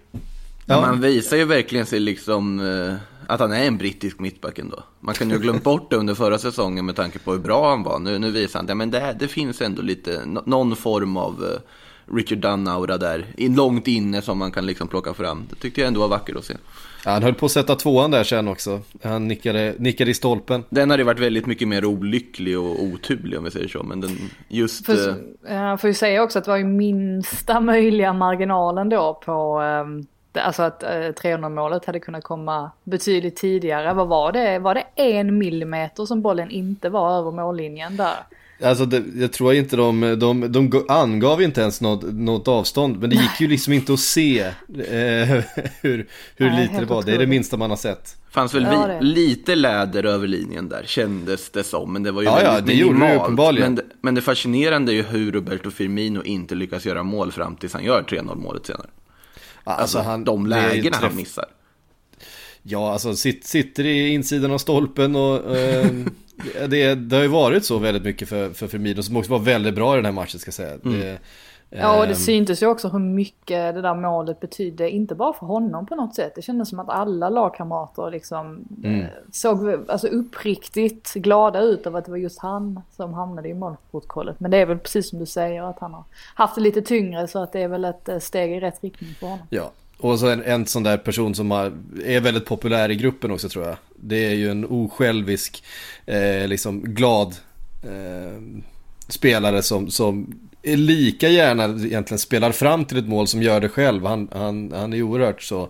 Ja. 0.65 0.81
Man 0.81 1.01
visar 1.01 1.37
ju 1.37 1.45
verkligen 1.45 1.85
sig 1.85 1.99
liksom 1.99 2.59
eh, 2.59 2.95
att 3.27 3.39
han 3.39 3.51
är 3.51 3.67
en 3.67 3.77
brittisk 3.77 4.19
mittback 4.19 4.59
ändå. 4.59 4.83
Man 4.99 5.15
kan 5.15 5.29
ju 5.29 5.35
ha 5.35 5.41
glömt 5.41 5.63
bort 5.63 5.89
det 5.89 5.95
under 5.95 6.15
förra 6.15 6.37
säsongen 6.37 6.85
med 6.85 6.95
tanke 6.95 7.19
på 7.19 7.31
hur 7.31 7.39
bra 7.39 7.69
han 7.69 7.83
var. 7.83 7.99
Nu, 7.99 8.19
nu 8.19 8.31
visar 8.31 8.59
han 8.59 8.65
det, 8.65 8.75
men 8.75 8.91
det, 8.91 9.15
det 9.19 9.27
finns 9.27 9.61
ändå 9.61 9.81
lite, 9.81 10.21
någon 10.45 10.75
form 10.75 11.17
av 11.17 11.43
uh, 11.43 12.15
Richard 12.15 12.37
Dunn-aura 12.37 12.97
där, 12.97 13.25
långt 13.37 13.87
inne 13.87 14.21
som 14.21 14.37
man 14.37 14.51
kan 14.51 14.65
liksom 14.65 14.87
plocka 14.87 15.13
fram. 15.13 15.43
Det 15.49 15.55
tyckte 15.55 15.81
jag 15.81 15.87
ändå 15.87 15.99
var 15.99 16.07
vackert 16.07 16.35
att 16.35 16.45
se. 16.45 16.53
Ja, 17.05 17.11
han 17.11 17.23
höll 17.23 17.33
på 17.33 17.45
att 17.45 17.51
sätta 17.51 17.75
tvåan 17.75 18.11
där 18.11 18.23
sen 18.23 18.47
också. 18.47 18.81
Han 19.03 19.27
nickade, 19.27 19.75
nickade 19.79 20.11
i 20.11 20.13
stolpen. 20.13 20.63
Den 20.69 20.89
hade 20.89 21.03
varit 21.03 21.19
väldigt 21.19 21.45
mycket 21.45 21.67
mer 21.67 21.85
olycklig 21.85 22.59
och 22.59 22.83
oturlig 22.83 23.37
om 23.37 23.43
vi 23.43 23.51
säger 23.51 23.67
så. 23.67 23.83
Men 23.83 24.01
den 24.01 24.11
just... 24.47 24.85
För, 24.85 25.09
uh... 25.09 25.15
Jag 25.47 25.81
får 25.81 25.87
ju 25.87 25.93
säga 25.93 26.23
också 26.23 26.39
att 26.39 26.45
det 26.45 26.51
var 26.51 26.57
ju 26.57 26.63
minsta 26.63 27.59
möjliga 27.59 28.13
marginalen 28.13 28.89
då 28.89 29.21
på 29.25 29.61
um 29.61 30.05
alltså 30.41 30.63
att 30.63 30.83
eh, 30.83 31.11
300 31.21 31.49
målet 31.49 31.85
hade 31.85 31.99
kunnat 31.99 32.23
komma 32.23 32.71
betydligt 32.83 33.35
tidigare. 33.35 33.93
Vad 33.93 34.07
var 34.07 34.31
det? 34.31 34.59
Var 34.59 34.75
det 34.75 34.85
en 34.95 35.37
millimeter 35.37 36.05
som 36.05 36.21
bollen 36.21 36.51
inte 36.51 36.89
var 36.89 37.17
över 37.17 37.31
mållinjen 37.31 37.97
där? 37.97 38.25
Alltså 38.63 38.85
det, 38.85 39.03
jag 39.15 39.33
tror 39.33 39.53
inte 39.53 39.75
de, 39.75 40.19
de, 40.19 40.51
de 40.51 40.85
angav 40.87 41.41
inte 41.41 41.61
ens 41.61 41.81
något, 41.81 42.03
något 42.13 42.47
avstånd, 42.47 42.99
men 42.99 43.09
det 43.09 43.15
gick 43.15 43.41
ju 43.41 43.47
liksom 43.47 43.73
inte 43.73 43.93
att 43.93 43.99
se 43.99 44.39
eh, 44.39 44.53
hur, 45.81 46.07
hur 46.35 46.49
Nej, 46.49 46.61
lite 46.61 46.79
det 46.79 46.85
var. 46.85 47.03
Det 47.03 47.13
är 47.13 47.19
det 47.19 47.27
minsta 47.27 47.57
man 47.57 47.69
har 47.69 47.77
sett. 47.77 48.17
Fanns 48.31 48.53
väl 48.53 48.63
ja, 48.63 48.99
lite 49.01 49.55
läder 49.55 50.05
över 50.05 50.27
linjen 50.27 50.69
där, 50.69 50.83
kändes 50.85 51.49
det 51.49 51.63
som. 51.63 51.93
Men 51.93 52.03
det 52.03 52.11
var 52.11 52.21
ju 52.21 52.27
ja, 52.27 52.41
ja, 52.43 52.61
det 52.61 52.73
gjorde 52.73 53.07
det 53.07 53.15
uppenbarligen. 53.15 53.73
Men, 53.73 53.83
men 54.01 54.15
det 54.15 54.21
fascinerande 54.21 54.91
är 54.91 54.93
ju 54.93 55.03
hur 55.03 55.31
Roberto 55.31 55.71
Firmino 55.71 56.23
inte 56.23 56.55
lyckas 56.55 56.85
göra 56.85 57.03
mål 57.03 57.31
fram 57.31 57.55
tills 57.55 57.73
han 57.73 57.83
gör 57.83 58.01
3-0 58.01 58.35
målet 58.35 58.65
senare. 58.65 58.87
Alltså, 59.63 59.97
alltså 59.97 60.09
han, 60.09 60.23
de 60.23 60.47
lägena 60.47 60.97
han 60.97 61.15
missar. 61.15 61.45
Ja, 62.63 62.93
alltså 62.93 63.15
sitter 63.15 63.85
i 63.85 64.09
insidan 64.09 64.51
av 64.51 64.57
stolpen 64.57 65.15
och 65.15 65.57
eh, 65.57 65.91
det, 66.67 66.95
det 66.95 67.15
har 67.15 67.23
ju 67.23 67.29
varit 67.29 67.65
så 67.65 67.77
väldigt 67.77 68.03
mycket 68.03 68.29
för, 68.29 68.49
för 68.49 68.67
Firmino 68.67 69.03
som 69.03 69.17
också 69.17 69.31
var 69.31 69.39
väldigt 69.39 69.75
bra 69.75 69.93
i 69.93 69.95
den 69.95 70.05
här 70.05 70.11
matchen 70.11 70.39
ska 70.39 70.47
jag 70.47 70.53
säga. 70.53 70.77
Mm. 70.85 70.99
Det, 70.99 71.19
Ja, 71.79 71.99
och 71.99 72.03
det 72.05 72.13
Ehm, 72.13 72.15
syntes 72.19 72.61
ju 72.63 72.67
också 72.67 72.87
hur 72.89 72.99
mycket 72.99 73.75
det 73.75 73.81
där 73.81 73.95
målet 73.95 74.39
betydde, 74.39 74.89
inte 74.89 75.15
bara 75.15 75.33
för 75.33 75.45
honom 75.45 75.85
på 75.85 75.95
något 75.95 76.15
sätt. 76.15 76.35
Det 76.35 76.41
kändes 76.41 76.69
som 76.69 76.79
att 76.79 76.89
alla 76.89 77.29
lagkamrater 77.29 78.11
liksom 78.11 78.65
Mm. 78.83 79.01
eh, 79.01 79.07
såg 79.31 79.89
alltså, 79.89 80.07
uppriktigt 80.07 81.13
glada 81.13 81.59
ut 81.61 81.87
över 81.87 81.99
att 81.99 82.05
det 82.05 82.11
var 82.11 82.17
just 82.17 82.39
han 82.39 82.81
som 82.95 83.13
hamnade 83.13 83.49
i 83.49 83.53
målprotokollet. 83.53 84.39
Men 84.39 84.51
det 84.51 84.57
är 84.57 84.65
väl 84.65 84.77
precis 84.79 85.09
som 85.09 85.19
du 85.19 85.25
säger 85.25 85.63
att 85.63 85.79
han 85.79 85.93
har 85.93 86.03
haft 86.35 86.55
det 86.55 86.61
lite 86.61 86.81
tyngre 86.81 87.27
så 87.27 87.39
att 87.39 87.51
det 87.53 87.59
är 87.61 87.67
väl 87.67 87.85
ett 87.85 88.09
eh, 88.09 88.19
steg 88.19 88.51
i 88.51 88.59
rätt 88.59 88.83
riktning 88.83 89.09
för 89.19 89.27
honom. 89.27 89.45
Ja, 89.49 89.71
och 89.99 90.19
så 90.19 90.27
en, 90.29 90.43
en 90.43 90.65
sån 90.65 90.83
där 90.83 90.97
person 90.97 91.35
som 91.35 91.51
har, 91.51 91.71
är 92.05 92.19
väldigt 92.21 92.45
populär 92.45 92.91
i 92.91 92.95
gruppen 92.95 93.31
också 93.31 93.49
tror 93.49 93.65
jag. 93.65 93.75
Det 93.95 94.25
är 94.25 94.33
ju 94.33 94.51
en 94.51 94.65
osjälvisk, 94.65 95.63
eh, 96.05 96.47
liksom 96.47 96.81
glad 96.81 97.35
eh, 97.83 98.41
spelare 99.07 99.61
som, 99.61 99.89
som 99.89 100.39
lika 100.63 101.29
gärna 101.29 101.63
egentligen 101.63 102.19
spelar 102.19 102.51
fram 102.51 102.85
till 102.85 102.97
ett 102.97 103.07
mål 103.07 103.27
som 103.27 103.41
gör 103.41 103.61
det 103.61 103.69
själv. 103.69 104.05
Han, 104.05 104.29
han, 104.31 104.71
han 104.75 104.93
är 104.93 105.01
oerhört 105.01 105.41
så 105.41 105.61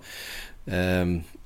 eh, 0.65 1.05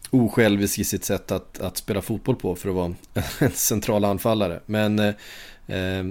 osjälvisk 0.09 0.79
i 0.79 0.83
sitt 0.83 1.03
sätt 1.05 1.31
att, 1.31 1.59
att 1.59 1.77
spela 1.77 2.01
fotboll 2.01 2.35
på 2.35 2.55
för 2.55 2.69
att 2.69 2.75
vara 2.75 2.93
en 3.39 3.51
central 3.51 4.05
anfallare. 4.05 4.59
Men 4.65 4.99
eh, 4.99 5.13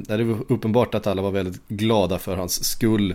det 0.07 0.25
var 0.25 0.53
uppenbart 0.53 0.94
att 0.94 1.07
alla 1.07 1.22
var 1.22 1.31
väldigt 1.31 1.68
glada 1.68 2.18
för 2.18 2.37
hans 2.37 2.64
skull. 2.64 3.14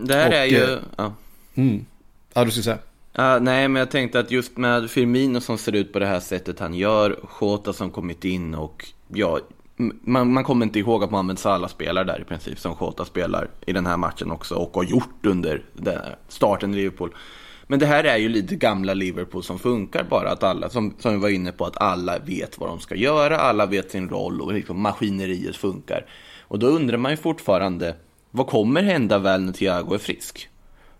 Det 0.00 0.14
här 0.14 0.28
Och, 0.28 0.34
är 0.34 0.44
ju... 0.44 0.62
eh, 0.72 0.78
Ja. 0.96 1.14
Mm. 1.54 1.84
Ja, 2.34 2.44
du 2.44 2.50
skulle 2.50 2.64
säga. 2.64 2.78
Ja, 3.12 3.38
nej, 3.38 3.68
men 3.68 3.80
jag 3.80 3.90
tänkte 3.90 4.18
att 4.20 4.30
just 4.30 4.56
med 4.56 4.90
Firmino 4.90 5.40
som 5.40 5.58
ser 5.58 5.72
ut 5.76 5.92
på 5.92 5.98
det 5.98 6.06
här 6.06 6.20
sättet 6.20 6.58
han 6.58 6.74
gör, 6.74 7.18
Jota 7.40 7.72
som 7.72 7.90
kommit 7.90 8.24
in 8.24 8.54
och 8.54 8.86
ja, 9.08 9.40
man, 9.78 10.32
man 10.32 10.44
kommer 10.44 10.66
inte 10.66 10.78
ihåg 10.78 11.04
att 11.04 11.10
Mohamed 11.10 11.38
Salah 11.38 11.68
spelar 11.68 12.04
där 12.04 12.20
i 12.20 12.24
princip, 12.24 12.58
som 12.58 12.76
Jota 12.80 13.04
spelar 13.04 13.48
i 13.66 13.72
den 13.72 13.86
här 13.86 13.96
matchen 13.96 14.30
också 14.30 14.54
och 14.54 14.74
har 14.74 14.84
gjort 14.84 15.26
under 15.26 15.62
den 15.74 16.00
starten 16.28 16.74
i 16.74 16.76
Liverpool. 16.76 17.14
Men 17.66 17.78
det 17.78 17.86
här 17.86 18.04
är 18.04 18.16
ju 18.16 18.28
lite 18.28 18.56
gamla 18.56 18.94
Liverpool 18.94 19.42
som 19.42 19.58
funkar 19.58 20.04
bara, 20.10 20.30
att 20.30 20.42
alla, 20.42 20.70
som, 20.70 20.94
som 20.98 21.12
vi 21.12 21.18
var 21.18 21.28
inne 21.28 21.52
på, 21.52 21.64
att 21.64 21.76
alla 21.76 22.18
vet 22.18 22.58
vad 22.58 22.68
de 22.68 22.80
ska 22.80 22.94
göra, 22.94 23.38
alla 23.38 23.66
vet 23.66 23.90
sin 23.90 24.08
roll 24.08 24.40
och 24.40 24.52
liksom 24.52 24.80
maskineriet 24.80 25.56
funkar. 25.56 26.06
Och 26.40 26.58
då 26.58 26.66
undrar 26.66 26.96
man 26.96 27.10
ju 27.10 27.16
fortfarande, 27.16 27.96
vad 28.30 28.46
kommer 28.46 28.82
hända 28.82 29.18
väl 29.18 29.42
när 29.42 29.52
Thiago 29.52 29.94
är 29.94 29.98
frisk? 29.98 30.48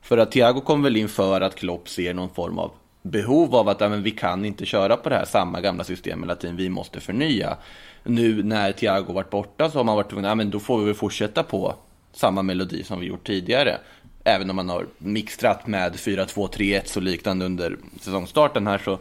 För 0.03 0.19
att 0.19 0.33
Thiago 0.33 0.61
kom 0.61 0.83
väl 0.83 0.97
in 0.97 1.09
för 1.09 1.41
att 1.41 1.55
Klopp 1.55 1.89
ser 1.89 2.15
någon 2.15 2.31
form 2.31 2.59
av 2.59 2.73
behov 3.03 3.55
av 3.55 3.69
att 3.69 3.81
ja, 3.81 3.89
men 3.89 4.03
vi 4.03 4.11
kan 4.11 4.45
inte 4.45 4.67
köra 4.67 4.97
på 4.97 5.09
det 5.09 5.15
här 5.15 5.25
samma 5.25 5.61
gamla 5.61 5.85
system 5.85 6.23
hela 6.23 6.35
tiden, 6.35 6.57
vi 6.57 6.69
måste 6.69 7.01
förnya. 7.01 7.57
Nu 8.03 8.43
när 8.43 8.73
Thiago 8.73 9.13
varit 9.13 9.31
borta 9.31 9.71
så 9.71 9.79
har 9.79 9.85
man 9.85 9.97
varit 9.97 10.11
tvungen, 10.11 10.29
ja 10.29 10.35
men 10.35 10.51
då 10.51 10.61
får 10.61 10.79
vi 10.79 10.85
väl 10.85 10.95
fortsätta 10.95 11.43
på 11.43 11.75
samma 12.13 12.43
melodi 12.43 12.85
som 12.85 13.01
vi 13.01 13.07
gjort 13.07 13.27
tidigare. 13.27 13.79
Även 14.25 14.51
om 14.51 14.57
man 14.57 14.69
har 14.69 14.87
mixtrat 14.99 15.67
med 15.67 15.95
4-2-3-1 15.95 16.97
och 16.97 17.03
liknande 17.03 17.45
under 17.45 17.77
säsongstarten 18.01 18.67
här 18.67 18.79
så 18.79 18.99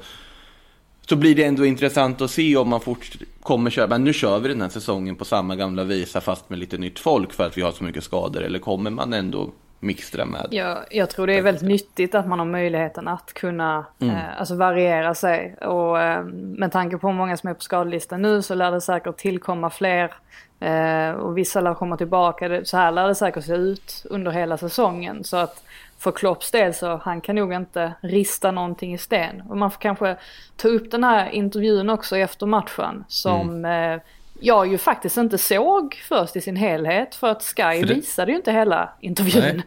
så 1.10 1.16
blir 1.16 1.36
det 1.36 1.44
ändå 1.44 1.66
intressant 1.66 2.22
att 2.22 2.32
se 2.32 2.58
om 2.58 2.70
man 2.70 2.82
fort 2.82 3.16
kommer 3.42 3.70
köra, 3.70 3.88
men 3.88 4.04
nu 4.04 4.14
kör 4.14 4.40
vi 4.40 4.48
den 4.48 4.62
här 4.62 4.70
säsongen 4.70 5.16
på 5.16 5.26
samma 5.26 5.56
gamla 5.56 5.84
visa 5.84 6.22
fast 6.22 6.50
med 6.50 6.60
lite 6.60 6.78
nytt 6.78 7.00
folk 7.00 7.34
för 7.34 7.46
att 7.46 7.58
vi 7.58 7.62
har 7.62 7.72
så 7.72 7.84
mycket 7.84 8.04
skador. 8.04 8.44
Eller 8.44 8.60
kommer 8.60 8.90
man 8.90 9.14
ändå 9.14 9.52
mixtra 9.80 10.26
med? 10.26 10.48
Jag, 10.52 10.78
jag 10.92 11.10
tror 11.10 11.28
det 11.28 11.38
är 11.38 11.42
väldigt 11.42 11.64
nyttigt 11.64 12.16
att 12.16 12.28
man 12.28 12.40
har 12.40 12.46
möjligheten 12.46 13.08
att 13.08 13.34
kunna 13.34 13.86
eh, 14.00 14.40
alltså 14.40 14.56
variera 14.56 15.14
sig. 15.14 15.56
Och 15.56 16.02
eh, 16.02 16.24
med 16.34 16.72
tanke 16.72 16.98
på 16.98 17.08
hur 17.08 17.16
många 17.16 17.38
som 17.38 17.50
är 17.50 17.54
på 17.54 17.62
skadelistan 17.62 18.22
nu 18.22 18.42
så 18.42 18.56
lär 18.56 18.72
det 18.72 18.82
säkert 18.82 19.18
tillkomma 19.18 19.70
fler. 19.70 20.14
Eh, 20.60 21.12
och 21.12 21.38
vissa 21.38 21.62
lär 21.62 21.74
komma 21.74 21.98
tillbaka. 21.98 22.66
Så 22.66 22.78
här 22.78 22.92
lär 22.92 23.08
det 23.08 23.16
säkert 23.16 23.46
se 23.46 23.54
ut 23.54 24.06
under 24.10 24.32
hela 24.32 24.58
säsongen. 24.58 25.24
Så 25.24 25.38
att 25.38 25.64
för 25.98 26.12
Klopps 26.12 26.52
del 26.52 26.74
så 26.74 27.02
han 27.04 27.22
kan 27.22 27.36
nog 27.36 27.54
inte 27.54 27.94
rista 28.02 28.52
någonting 28.52 28.94
i 28.94 28.98
sten. 28.98 29.44
Och 29.50 29.58
man 29.58 29.72
får 29.72 29.80
kanske 29.80 30.18
ta 30.56 30.68
upp 30.68 30.92
den 30.92 31.04
här 31.04 31.30
intervjun 31.30 31.90
också 31.90 32.18
efter 32.18 32.46
matchen. 32.46 33.06
Som 33.08 33.66
eh, 33.66 34.00
jag 34.40 34.68
ju 34.68 34.78
faktiskt 34.78 35.18
inte 35.18 35.38
såg 35.38 35.94
först 36.10 36.36
i 36.36 36.42
sin 36.42 36.56
helhet. 36.56 37.16
För 37.16 37.28
att 37.28 37.44
Sky 37.44 37.80
För 37.80 37.88
det- 37.88 37.94
visade 37.94 38.32
ju 38.32 38.38
inte 38.38 38.52
hela 38.52 38.90
intervjun. 39.00 39.62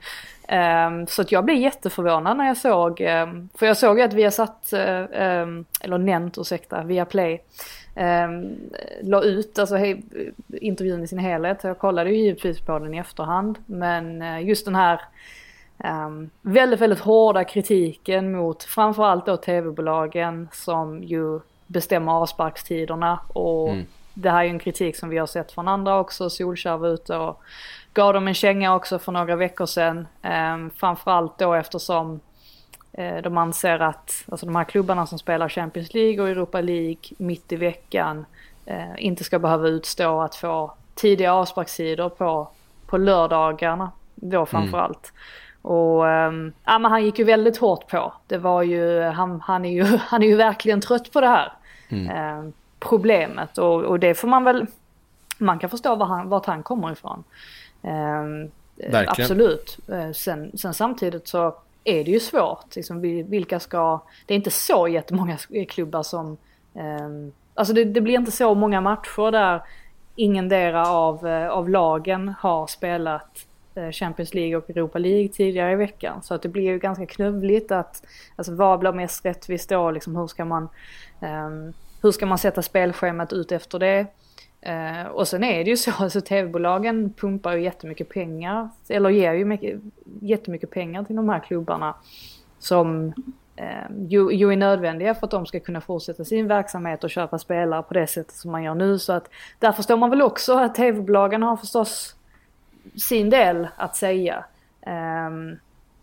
Ehm, 0.49 1.07
så 1.07 1.23
att 1.23 1.33
jag 1.33 1.45
blev 1.45 1.57
jätteförvånad 1.57 2.37
när 2.37 2.47
jag 2.47 2.57
såg, 2.57 3.01
ehm, 3.01 3.49
för 3.55 3.67
jag 3.67 3.77
såg 3.77 4.01
att 4.01 4.13
vi 4.13 4.23
har 4.23 4.31
satt, 4.31 4.73
eh, 4.73 5.05
ehm, 5.13 5.65
eller 5.81 5.99
Nent 5.99 6.39
ursäkta, 6.39 6.83
via 6.83 7.05
Play 7.05 7.43
um, 7.97 8.57
la 9.03 9.23
ut 9.23 9.59
alltså, 9.59 9.77
he, 9.77 9.97
intervjun 10.49 11.03
i 11.03 11.07
sin 11.09 11.19
helhet. 11.19 11.65
Jag 11.65 11.79
kollade 11.79 12.11
ju 12.11 12.17
givetvis 12.17 12.61
på 12.61 12.79
den 12.79 12.95
i 12.95 12.99
efterhand. 12.99 13.59
Men 13.67 14.23
eh, 14.23 14.47
just 14.47 14.65
den 14.65 14.75
här 14.75 15.01
ehm, 15.79 16.31
väldigt, 16.43 16.81
väldigt 16.81 17.01
hårda 17.01 17.45
kritiken 17.45 18.33
mot 18.33 18.63
framförallt 18.63 19.27
då 19.27 19.37
tv-bolagen 19.37 20.49
som 20.53 21.03
ju 21.03 21.41
bestämmer 21.67 22.13
avsparkstiderna. 22.13 23.19
Och 23.29 23.71
det 24.15 24.31
här 24.31 24.41
är 24.41 24.45
ju 24.45 24.51
en 24.51 24.59
kritik 24.59 24.97
som 24.97 25.09
vi 25.09 25.19
har 25.19 25.27
sett 25.27 25.53
från 25.53 25.69
andra 25.69 25.99
också. 25.99 26.31
Solskjaer 26.31 26.77
var 26.77 26.89
ute 26.89 27.17
och 27.17 27.43
gav 27.95 28.15
dem 28.15 28.29
en 28.29 28.35
känga 28.35 28.75
också 28.75 28.99
för 28.99 29.13
några 29.13 29.37
veckor 29.37 29.67
sedan. 29.67 30.07
Ehm, 30.23 30.71
framförallt 30.77 31.39
då 31.39 31.55
eftersom 31.55 32.21
eh, 32.93 33.17
de 33.17 33.39
anser 33.39 33.79
att 33.79 34.25
alltså 34.29 34.47
de 34.47 34.57
här 34.57 34.65
klubbarna 34.65 35.07
som 35.07 35.19
spelar 35.19 35.49
Champions 35.49 35.95
League 35.95 36.23
och 36.23 36.29
Europa 36.29 36.61
League 36.61 37.01
mitt 37.19 37.53
i 37.53 37.57
veckan 37.57 38.25
eh, 38.67 38.93
inte 38.99 39.25
ska 39.25 39.39
behöva 39.39 39.69
utstå 39.69 40.21
att 40.21 40.35
få 40.35 40.73
tidiga 40.95 41.33
avsparkstider 41.33 42.09
på, 42.09 42.49
på 42.87 42.99
lördagarna 42.99 43.93
då 44.15 44.47
framförallt. 44.47 45.13
Och 45.63 46.09
ehm, 46.09 46.53
ja, 46.65 46.79
men 46.79 46.91
han 46.91 47.05
gick 47.05 47.19
ju 47.19 47.25
väldigt 47.25 47.59
hårt 47.59 47.89
på. 47.89 48.13
Det 48.27 48.39
var 48.39 48.63
ju, 48.63 49.03
han, 49.03 49.41
han, 49.41 49.65
är 49.65 49.71
ju, 49.71 49.85
han 49.99 50.23
är 50.23 50.27
ju 50.27 50.37
verkligen 50.37 50.81
trött 50.81 51.13
på 51.13 51.21
det 51.21 51.29
här 51.29 51.53
ehm, 51.91 52.53
problemet. 52.81 53.59
Och, 53.59 53.75
och 53.85 54.01
det 54.01 54.15
får 54.15 54.29
man 54.29 54.45
väl, 54.45 54.67
man 55.39 55.59
kan 55.59 55.71
förstå 55.71 55.95
var 55.97 56.07
han, 56.07 56.29
vart 56.29 56.47
han 56.47 56.63
kommer 56.63 56.93
ifrån. 56.93 57.25
Ehm, 57.83 58.43
eh, 58.77 58.91
Verkligen. 58.93 59.09
Absolut. 59.09 59.79
Eh, 59.89 60.11
Sen, 60.13 60.59
sen 60.59 60.75
samtidigt 60.75 61.29
så 61.29 61.55
är 61.85 62.05
det 62.05 62.11
ju 62.11 62.21
svårt. 62.21 62.77
Liksom, 62.77 63.01
vi- 63.01 63.23
vilka 63.23 63.61
ska, 63.61 64.01
det 64.27 64.35
är 64.35 64.37
inte 64.37 64.51
så 64.51 64.89
jättemånga 64.89 65.37
klubbar 65.69 66.03
som, 66.03 66.37
ehm, 66.75 67.33
alltså 67.55 67.75
det, 67.75 67.85
det 67.85 68.01
blir 68.01 68.15
inte 68.15 68.31
så 68.31 68.55
många 68.55 68.81
matcher 68.81 69.31
där 69.33 69.63
ingendera 70.17 70.89
av, 70.89 71.27
eh, 71.27 71.49
av 71.49 71.69
lagen 71.69 72.35
har 72.39 72.67
spelat 72.67 73.47
eh, 73.75 73.91
Champions 73.91 74.35
League 74.35 74.57
och 74.57 74.71
Europa 74.71 74.99
League 74.99 75.29
tidigare 75.29 75.73
i 75.73 75.77
veckan. 75.77 76.23
Så 76.23 76.35
att 76.35 76.43
det 76.43 76.49
blir 76.49 76.63
ju 76.63 76.79
ganska 76.79 77.07
knövligt 77.07 77.73
att, 77.73 78.03
alltså 78.37 78.55
vad 78.55 78.79
blir 78.79 78.93
mest 78.93 79.25
rättvist 79.25 79.69
då? 79.69 79.91
Liksom 79.91 80.17
hur 80.17 80.27
ska 80.27 80.45
man, 80.45 80.69
ehm, 81.21 81.73
hur 82.03 82.11
ska 82.11 82.27
man 82.27 82.39
sätta 82.39 82.63
spelschemat 82.63 83.33
ut 83.33 83.53
efter 83.53 83.79
det? 83.79 84.07
Eh, 84.61 85.07
och 85.07 85.29
sen 85.29 85.45
är 85.45 85.65
det 85.65 85.71
ju 85.71 85.77
så, 85.77 85.91
alltså 85.99 86.21
tv-bolagen 86.21 87.13
pumpar 87.13 87.57
ju 87.57 87.63
jättemycket 87.63 88.09
pengar, 88.09 88.69
eller 88.89 89.11
ger 89.11 89.33
ju 89.33 89.45
mycket, 89.45 89.81
jättemycket 90.21 90.71
pengar 90.71 91.05
till 91.05 91.17
de 91.17 91.29
här 91.29 91.41
klubbarna. 91.41 91.95
Som 92.59 93.13
eh, 93.57 93.91
ju, 94.09 94.31
ju 94.33 94.53
är 94.53 94.57
nödvändiga 94.57 95.15
för 95.15 95.27
att 95.27 95.31
de 95.31 95.47
ska 95.47 95.61
kunna 95.61 95.81
fortsätta 95.81 96.25
sin 96.25 96.49
verksamhet 96.49 97.05
och 97.05 97.11
köpa 97.11 97.39
spelare 97.39 97.83
på 97.83 97.95
det 97.95 98.07
sättet 98.07 98.35
som 98.35 98.51
man 98.51 98.63
gör 98.63 98.75
nu. 98.75 98.99
Så 98.99 99.13
att 99.13 99.31
där 99.59 99.73
förstår 99.73 99.97
man 99.97 100.11
väl 100.11 100.23
också 100.23 100.59
att 100.59 100.75
tv-bolagen 100.75 101.43
har 101.43 101.57
förstås 101.57 102.15
sin 102.97 103.31
del 103.31 103.69
att 103.77 103.97
säga. 103.97 104.45
Eh, 104.81 105.31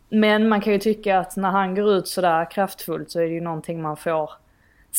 men 0.09 0.49
man 0.49 0.61
kan 0.61 0.73
ju 0.73 0.79
tycka 0.79 1.19
att 1.19 1.35
när 1.35 1.51
han 1.51 1.75
går 1.75 1.89
ut 1.89 2.07
sådär 2.07 2.51
kraftfullt 2.51 3.11
så 3.11 3.19
är 3.19 3.23
det 3.23 3.33
ju 3.33 3.41
någonting 3.41 3.81
man 3.81 3.97
får 3.97 4.31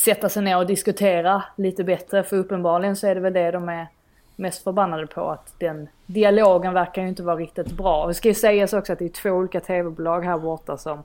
sätta 0.04 0.28
sig 0.28 0.42
ner 0.42 0.56
och 0.56 0.66
diskutera 0.66 1.42
lite 1.56 1.84
bättre. 1.84 2.22
För 2.22 2.36
uppenbarligen 2.36 2.96
så 2.96 3.06
är 3.06 3.14
det 3.14 3.20
väl 3.20 3.32
det 3.32 3.50
de 3.50 3.68
är 3.68 3.86
mest 4.36 4.64
förbannade 4.64 5.06
på. 5.06 5.30
Att 5.30 5.54
den 5.58 5.88
dialogen 6.06 6.74
verkar 6.74 7.02
ju 7.02 7.08
inte 7.08 7.22
vara 7.22 7.36
riktigt 7.36 7.72
bra. 7.72 8.06
Det 8.06 8.14
ska 8.14 8.28
ju 8.28 8.34
sägas 8.34 8.72
också 8.72 8.92
att 8.92 8.98
det 8.98 9.04
är 9.04 9.08
två 9.08 9.30
olika 9.30 9.60
tv-bolag 9.60 10.24
här 10.24 10.38
borta 10.38 10.76
som 10.76 11.02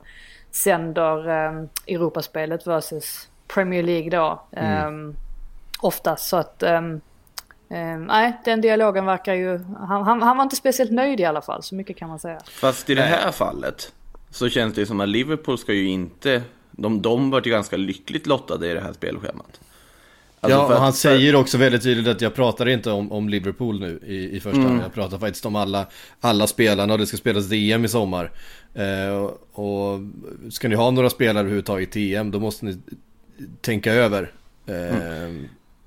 sänder 0.50 1.28
um, 1.48 1.68
Europaspelet 1.86 2.66
versus 2.66 3.28
Premier 3.48 3.82
League 3.82 4.10
då. 4.10 4.42
Um, 4.86 5.16
oftast 5.80 6.28
så 6.28 6.36
att 6.36 6.62
um, 6.62 7.00
um, 7.68 8.04
nej, 8.04 8.40
den 8.44 8.60
dialogen 8.60 9.06
verkar 9.06 9.34
ju, 9.34 9.58
han, 9.78 10.02
han, 10.02 10.22
han 10.22 10.36
var 10.36 10.42
inte 10.42 10.56
speciellt 10.56 10.92
nöjd 10.92 11.20
i 11.20 11.24
alla 11.24 11.42
fall, 11.42 11.62
så 11.62 11.74
mycket 11.74 11.96
kan 11.96 12.08
man 12.08 12.18
säga. 12.18 12.40
Fast 12.50 12.90
i 12.90 12.94
det 12.94 13.02
här 13.02 13.32
fallet 13.32 13.92
så 14.30 14.48
känns 14.48 14.74
det 14.74 14.80
ju 14.80 14.86
som 14.86 15.00
att 15.00 15.08
Liverpool 15.08 15.58
ska 15.58 15.72
ju 15.72 15.88
inte, 15.88 16.42
de, 16.76 17.02
de 17.02 17.30
var 17.30 17.42
ju 17.44 17.50
ganska 17.50 17.76
lyckligt 17.76 18.26
lottade 18.26 18.70
i 18.70 18.74
det 18.74 18.80
här 18.80 18.92
spelschemat. 18.92 19.60
Alltså 20.40 20.58
ja, 20.58 20.66
och 20.66 20.80
han 20.80 20.88
att- 20.88 20.96
säger 20.96 21.34
också 21.34 21.58
väldigt 21.58 21.82
tydligt 21.82 22.08
att 22.08 22.20
jag 22.20 22.34
pratar 22.34 22.68
inte 22.68 22.90
om, 22.90 23.12
om 23.12 23.28
Liverpool 23.28 23.80
nu 23.80 24.00
i, 24.06 24.36
i 24.36 24.40
första 24.40 24.60
hand. 24.60 24.82
Jag 24.82 24.94
pratar 24.94 25.18
faktiskt 25.18 25.46
om 25.46 25.56
alla, 25.56 25.86
alla 26.20 26.46
spelarna 26.46 26.92
och 26.92 26.98
det 26.98 27.06
ska 27.06 27.16
spelas 27.16 27.46
DM 27.46 27.84
i 27.84 27.88
sommar. 27.88 28.30
Eh, 28.74 29.30
och, 29.52 30.00
ska 30.50 30.68
ni 30.68 30.74
ha 30.74 30.90
några 30.90 31.10
spelare 31.10 31.40
överhuvudtaget 31.40 31.96
i 31.96 32.10
TM 32.10 32.30
då 32.30 32.38
måste 32.40 32.64
ni 32.64 32.76
tänka 33.60 33.92
över. 33.92 34.32
Eh, 34.66 34.74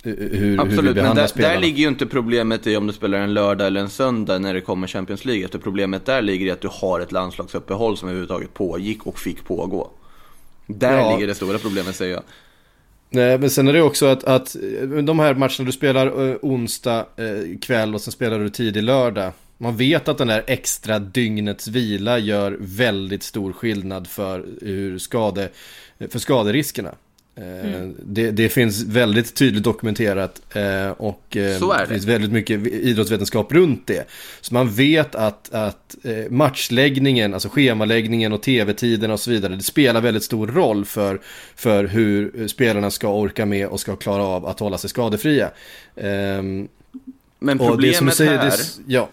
hur, 0.03 0.59
Absolut, 0.61 0.77
hur 0.77 0.87
vi 0.87 0.93
behandlar 0.93 1.03
men 1.03 1.15
där, 1.15 1.27
spelarna. 1.27 1.53
där 1.53 1.61
ligger 1.61 1.77
ju 1.77 1.87
inte 1.87 2.05
problemet 2.05 2.67
i 2.67 2.77
om 2.77 2.87
du 2.87 2.93
spelar 2.93 3.17
en 3.17 3.33
lördag 3.33 3.67
eller 3.67 3.81
en 3.81 3.89
söndag 3.89 4.39
när 4.39 4.53
det 4.53 4.61
kommer 4.61 4.87
Champions 4.87 5.25
League. 5.25 5.45
Efter 5.45 5.59
problemet 5.59 6.05
där 6.05 6.21
ligger 6.21 6.45
i 6.45 6.51
att 6.51 6.61
du 6.61 6.69
har 6.71 6.99
ett 6.99 7.11
landslagsuppehåll 7.11 7.97
som 7.97 8.07
överhuvudtaget 8.09 8.53
pågick 8.53 9.07
och 9.07 9.19
fick 9.19 9.45
pågå. 9.45 9.89
Där 10.67 10.97
Ja. 10.97 11.13
ligger 11.13 11.27
det 11.27 11.35
stora 11.35 11.57
problemet 11.57 11.95
säger 11.95 12.13
jag. 12.13 12.23
Nej, 13.09 13.37
men 13.37 13.49
sen 13.49 13.67
är 13.67 13.73
det 13.73 13.81
också 13.81 14.05
att, 14.05 14.23
att 14.23 14.55
eh, 14.55 14.87
de 14.87 15.19
här 15.19 15.33
matcherna 15.33 15.65
du 15.65 15.71
spelar 15.71 16.29
eh, 16.29 16.35
onsdag 16.41 17.05
eh, 17.15 17.59
kväll 17.61 17.95
och 17.95 18.01
sen 18.01 18.11
spelar 18.13 18.39
du 18.39 18.49
tidig 18.49 18.83
lördag. 18.83 19.31
Man 19.57 19.77
vet 19.77 20.07
att 20.07 20.17
den 20.17 20.27
där 20.27 20.43
extra 20.47 20.99
dygnets 20.99 21.67
vila 21.67 22.19
gör 22.19 22.57
väldigt 22.59 23.23
stor 23.23 23.53
skillnad 23.53 24.07
för, 24.07 24.45
hur 24.61 24.97
skade, 24.97 25.49
för 26.09 26.19
skaderiskerna. 26.19 26.95
Eh, 27.37 27.87
Det, 28.03 28.31
det 28.31 28.49
finns 28.49 28.83
väldigt 28.83 29.35
tydligt 29.35 29.63
dokumenterat 29.63 30.41
eh, 30.55 30.89
och 30.89 31.37
eh, 31.37 31.59
det. 31.79 31.87
finns 31.87 32.05
väldigt 32.05 32.31
mycket 32.31 32.67
idrottsvetenskap 32.67 33.53
runt 33.53 33.87
det. 33.87 34.07
Så 34.41 34.53
man 34.53 34.69
vet 34.69 35.15
att, 35.15 35.53
att 35.53 35.95
eh, 36.03 36.29
matchläggningen, 36.29 37.33
alltså 37.33 37.49
schemaläggningen 37.49 38.33
och 38.33 38.41
tv-tiden 38.41 39.11
och 39.11 39.19
så 39.19 39.31
vidare, 39.31 39.55
det 39.55 39.63
spelar 39.63 40.01
väldigt 40.01 40.23
stor 40.23 40.47
roll 40.47 40.85
för, 40.85 41.21
för 41.55 41.83
hur 41.83 42.47
spelarna 42.47 42.91
ska 42.91 43.07
orka 43.07 43.45
med 43.45 43.67
och 43.67 43.79
ska 43.79 43.95
klara 43.95 44.23
av 44.23 44.45
att 44.45 44.59
hålla 44.59 44.77
sig 44.77 44.89
skadefria. 44.89 45.49
Ehm, 45.95 46.67
Men 47.39 47.59
och 47.59 47.81
det 47.81 47.93
som 47.93 48.05
du 48.05 48.11
problemet 48.11 48.15
säger, 48.15 48.37
här 48.37 48.49
det, 48.49 48.93
ja, 48.93 49.09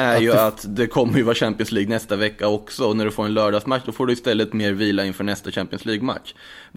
är 0.00 0.16
att 0.16 0.22
ju 0.22 0.26
det- 0.30 0.46
att 0.46 0.64
det 0.68 0.86
kommer 0.86 1.16
ju 1.16 1.22
vara 1.22 1.34
Champions 1.34 1.72
League 1.72 1.88
nästa 1.90 2.16
vecka 2.16 2.48
också. 2.48 2.84
Och 2.84 2.96
när 2.96 3.04
du 3.04 3.10
får 3.10 3.24
en 3.24 3.34
lördagsmatch 3.34 3.82
då 3.86 3.92
får 3.92 4.06
du 4.06 4.12
istället 4.12 4.52
mer 4.52 4.72
vila 4.72 5.04
inför 5.04 5.24
nästa 5.24 5.50
Champions 5.50 5.84
League-match. 5.84 6.34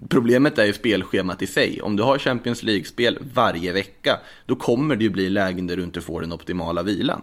Problemet 0.08 0.58
är 0.58 0.64
ju 0.64 0.72
spelschemat 0.72 1.42
i 1.42 1.46
sig. 1.46 1.82
Om 1.82 1.96
du 1.96 2.02
har 2.02 2.18
Champions 2.18 2.62
League-spel 2.62 3.18
varje 3.34 3.72
vecka, 3.72 4.20
då 4.46 4.56
kommer 4.56 4.96
det 4.96 5.04
ju 5.04 5.10
bli 5.10 5.30
lägen 5.30 5.66
där 5.66 5.76
du 5.76 5.82
inte 5.82 6.00
får 6.00 6.20
den 6.20 6.32
optimala 6.32 6.82
vilan. 6.82 7.22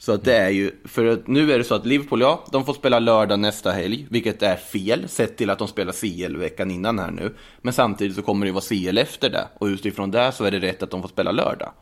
Så 0.00 0.12
att 0.12 0.24
det 0.24 0.36
är 0.36 0.50
ju, 0.50 0.70
för 0.84 1.04
att 1.04 1.26
nu 1.26 1.52
är 1.52 1.58
det 1.58 1.64
så 1.64 1.74
att 1.74 1.86
Liverpool, 1.86 2.20
ja, 2.20 2.44
de 2.52 2.64
får 2.64 2.74
spela 2.74 2.98
lördag 2.98 3.38
nästa 3.38 3.70
helg, 3.70 4.06
vilket 4.10 4.42
är 4.42 4.56
fel, 4.56 5.08
sett 5.08 5.36
till 5.36 5.50
att 5.50 5.58
de 5.58 5.68
spelar 5.68 5.92
CL 5.92 6.36
veckan 6.36 6.70
innan 6.70 6.98
här 6.98 7.10
nu. 7.10 7.34
Men 7.62 7.72
samtidigt 7.72 8.16
så 8.16 8.22
kommer 8.22 8.46
det 8.46 8.48
ju 8.48 8.52
vara 8.52 8.64
CL 8.64 8.98
efter 8.98 9.30
det, 9.30 9.48
och 9.58 9.66
utifrån 9.66 10.10
det 10.10 10.32
så 10.32 10.44
är 10.44 10.50
det 10.50 10.58
rätt 10.58 10.82
att 10.82 10.90
de 10.90 11.02
får 11.02 11.08
spela 11.08 11.32
lördag. 11.32 11.72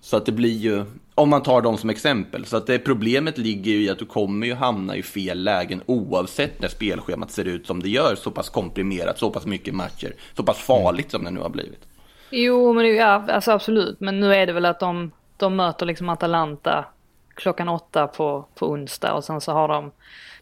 Så 0.00 0.16
att 0.16 0.26
det 0.26 0.32
blir 0.32 0.56
ju, 0.56 0.84
om 1.18 1.30
man 1.30 1.42
tar 1.42 1.62
dem 1.62 1.76
som 1.76 1.90
exempel, 1.90 2.44
så 2.44 2.56
att 2.56 2.66
det 2.66 2.78
problemet 2.78 3.38
ligger 3.38 3.72
ju 3.72 3.82
i 3.82 3.90
att 3.90 3.98
du 3.98 4.04
kommer 4.04 4.46
ju 4.46 4.54
hamna 4.54 4.96
i 4.96 5.02
fel 5.02 5.44
lägen 5.44 5.82
oavsett 5.86 6.60
när 6.60 6.68
spelschemat 6.68 7.30
ser 7.30 7.44
ut 7.44 7.66
som 7.66 7.82
det 7.82 7.88
gör, 7.88 8.14
så 8.14 8.30
pass 8.30 8.50
komprimerat, 8.50 9.18
så 9.18 9.30
pass 9.30 9.46
mycket 9.46 9.74
matcher, 9.74 10.14
så 10.36 10.42
pass 10.42 10.58
farligt 10.58 11.10
som 11.10 11.24
det 11.24 11.30
nu 11.30 11.40
har 11.40 11.48
blivit. 11.48 11.80
Jo, 12.30 12.72
men 12.72 12.84
det, 12.84 12.90
ja, 12.90 13.24
alltså 13.28 13.50
absolut. 13.50 14.00
Men 14.00 14.20
nu 14.20 14.34
är 14.34 14.46
det 14.46 14.52
väl 14.52 14.66
att 14.66 14.80
de, 14.80 15.10
de 15.36 15.56
möter 15.56 15.86
liksom 15.86 16.08
Atalanta 16.08 16.84
klockan 17.34 17.68
åtta 17.68 18.06
på, 18.06 18.44
på 18.54 18.70
onsdag 18.70 19.12
och 19.12 19.24
sen 19.24 19.40
så 19.40 19.52
har 19.52 19.68
de 19.68 19.90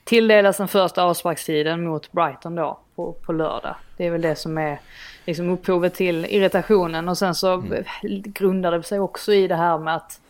tilldelats 0.04 0.58
den 0.58 0.68
första 0.68 1.02
avsparkstiden 1.02 1.84
mot 1.84 2.12
Brighton 2.12 2.54
då 2.54 2.78
på, 2.96 3.12
på 3.12 3.32
lördag. 3.32 3.74
Det 3.96 4.06
är 4.06 4.10
väl 4.10 4.22
det 4.22 4.36
som 4.36 4.58
är 4.58 4.80
liksom 5.24 5.50
upphovet 5.50 5.94
till 5.94 6.24
irritationen 6.24 7.08
och 7.08 7.18
sen 7.18 7.34
så 7.34 7.64
grundar 8.24 8.72
det 8.72 8.82
sig 8.82 9.00
också 9.00 9.32
i 9.32 9.48
det 9.48 9.56
här 9.56 9.78
med 9.78 9.96
att 9.96 10.20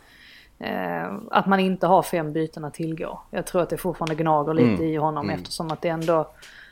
eh, 0.65 1.13
att 1.31 1.47
man 1.47 1.61
inte 1.61 1.87
har 1.87 2.03
fem 2.03 2.33
byten 2.33 2.65
att 2.65 2.75
tillgå. 2.75 3.21
Jag 3.31 3.47
tror 3.47 3.63
att 3.63 3.71
det 3.71 3.77
fortfarande 3.77 4.15
gnager 4.15 4.55
lite 4.55 4.85
i 4.85 4.97
honom 4.97 5.31
eftersom 5.31 5.71
att 5.71 5.83
det 5.83 5.89
ändå 5.89 6.31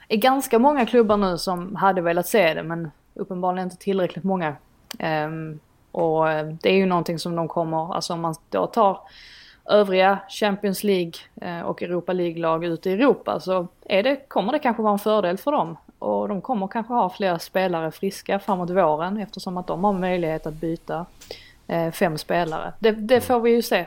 är 0.09 0.17
ganska 0.17 0.59
många 0.59 0.87
klubbar 0.87 1.17
nu 1.17 1.39
som 1.39 1.77
hade 1.77 2.01
velat 2.01 2.27
se 2.27 2.55
det 2.55 2.63
men 2.63 2.91
uppenbarligen 3.15 3.67
inte 3.67 3.83
tillräckligt 3.85 4.25
många. 4.25 4.57
Ehm, 4.99 5.59
och 5.93 6.31
eh, 6.31 6.47
det 6.47 6.69
är 6.69 6.75
ju 6.75 6.87
någonting 6.87 7.19
som 7.19 7.37
de 7.37 7.49
kommer, 7.49 7.95
alltså 7.95 8.13
om 8.13 8.21
man 8.21 8.35
då 8.51 8.67
tar 8.67 8.99
övriga 9.65 10.19
Champions 10.29 10.85
League 10.85 11.13
eh, 11.41 11.61
och 11.61 11.83
Europa 11.83 12.13
League-lag 12.13 12.65
ute 12.65 12.91
i 12.91 12.93
Europa 12.93 13.41
så 13.41 13.67
är 13.85 14.03
det, 14.03 14.29
kommer 14.29 14.53
det 14.53 14.59
kanske 14.59 14.83
vara 14.83 14.93
en 14.93 14.99
fördel 14.99 15.39
för 15.39 15.53
dem. 15.53 15.77
Och 15.99 16.29
de 16.29 16.41
kommer 16.41 16.69
kanske 16.69 16.93
ha 16.95 17.11
fler 17.11 17.39
spelare 17.39 17.91
friska 17.91 18.39
framåt 18.39 18.71
våren 18.71 19.17
eftersom 19.17 19.57
att 19.57 19.67
de 19.67 19.85
har 19.85 19.93
möjlighet 19.93 20.47
att 20.47 20.55
byta 20.55 20.97
eh, 20.97 21.07
fem 21.93 22.19
spelare. 22.19 22.73
Det, 22.79 22.91
det 22.91 23.21
får 23.21 23.41
vi 23.41 23.51
ju 23.51 23.63
se. 23.63 23.79
Eh, 23.79 23.87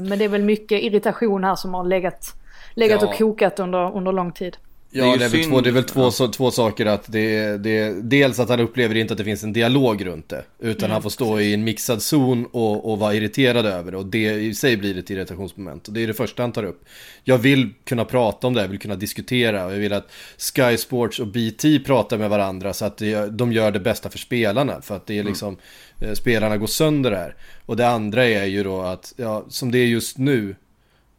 men 0.00 0.18
det 0.18 0.24
är 0.24 0.28
väl 0.28 0.42
mycket 0.42 0.82
irritation 0.82 1.44
här 1.44 1.54
som 1.54 1.74
har 1.74 1.84
legat, 1.84 2.32
legat 2.74 3.02
Ja. 3.02 3.08
och 3.08 3.14
kokat 3.18 3.60
under, 3.60 3.96
under 3.96 4.12
lång 4.12 4.32
tid. 4.32 4.56
Ja, 4.94 5.04
Det 5.04 5.10
är 5.10 5.18
det 5.18 5.24
är 5.24 5.28
väl, 5.28 5.44
två, 5.44 5.60
det 5.60 5.70
är 5.70 5.72
väl 5.72 5.84
två, 5.84 6.10
så, 6.10 6.28
två 6.28 6.50
saker 6.50 6.86
att 6.86 7.12
det, 7.12 7.56
det 7.56 8.02
Dels 8.02 8.38
att 8.38 8.48
han 8.48 8.60
upplever 8.60 8.94
inte 8.94 9.14
att 9.14 9.18
det 9.18 9.24
finns 9.24 9.44
en 9.44 9.52
dialog 9.52 10.06
runt 10.06 10.28
det 10.28 10.44
Utan 10.58 10.90
han 10.90 11.02
får 11.02 11.10
stå 11.10 11.40
i 11.40 11.54
en 11.54 11.64
mixad 11.64 12.02
zon 12.02 12.46
och, 12.46 12.92
och 12.92 12.98
vara 12.98 13.14
irriterad 13.14 13.66
över 13.66 13.92
det 13.92 13.98
Och 13.98 14.06
det 14.06 14.32
i 14.32 14.54
sig 14.54 14.76
blir 14.76 14.98
ett 14.98 15.10
irritationsmoment 15.10 15.88
Och 15.88 15.94
det 15.94 16.02
är 16.02 16.06
det 16.06 16.14
första 16.14 16.42
han 16.42 16.52
tar 16.52 16.64
upp. 16.64 16.84
Jag 17.24 17.38
vill 17.38 17.70
kunna 17.84 18.04
prata 18.04 18.46
om 18.46 18.54
det, 18.54 18.60
jag 18.60 18.68
vill 18.68 18.78
kunna 18.78 18.96
diskutera 18.96 19.66
Och 19.66 19.72
jag 19.72 19.78
vill 19.78 19.92
att 19.92 20.12
Sky 20.38 20.76
Sports 20.76 21.20
och 21.20 21.26
BT 21.26 21.78
pratar 21.78 22.18
med 22.18 22.30
varandra 22.30 22.72
Så 22.72 22.84
att 22.84 22.98
det, 22.98 23.30
de 23.30 23.52
gör 23.52 23.70
det 23.70 23.80
bästa 23.80 24.10
för 24.10 24.18
spelarna 24.18 24.82
För 24.82 24.96
att 24.96 25.06
det 25.06 25.18
är 25.18 25.24
liksom 25.24 25.56
eh, 26.00 26.12
Spelarna 26.12 26.56
går 26.56 26.66
sönder 26.66 27.12
här. 27.12 27.36
Och 27.66 27.76
det 27.76 27.88
andra 27.88 28.24
är 28.24 28.44
ju 28.44 28.64
då 28.64 28.80
att, 28.80 29.14
ja, 29.16 29.44
som 29.48 29.72
det 29.72 29.78
är 29.78 29.86
just 29.86 30.18
nu 30.18 30.54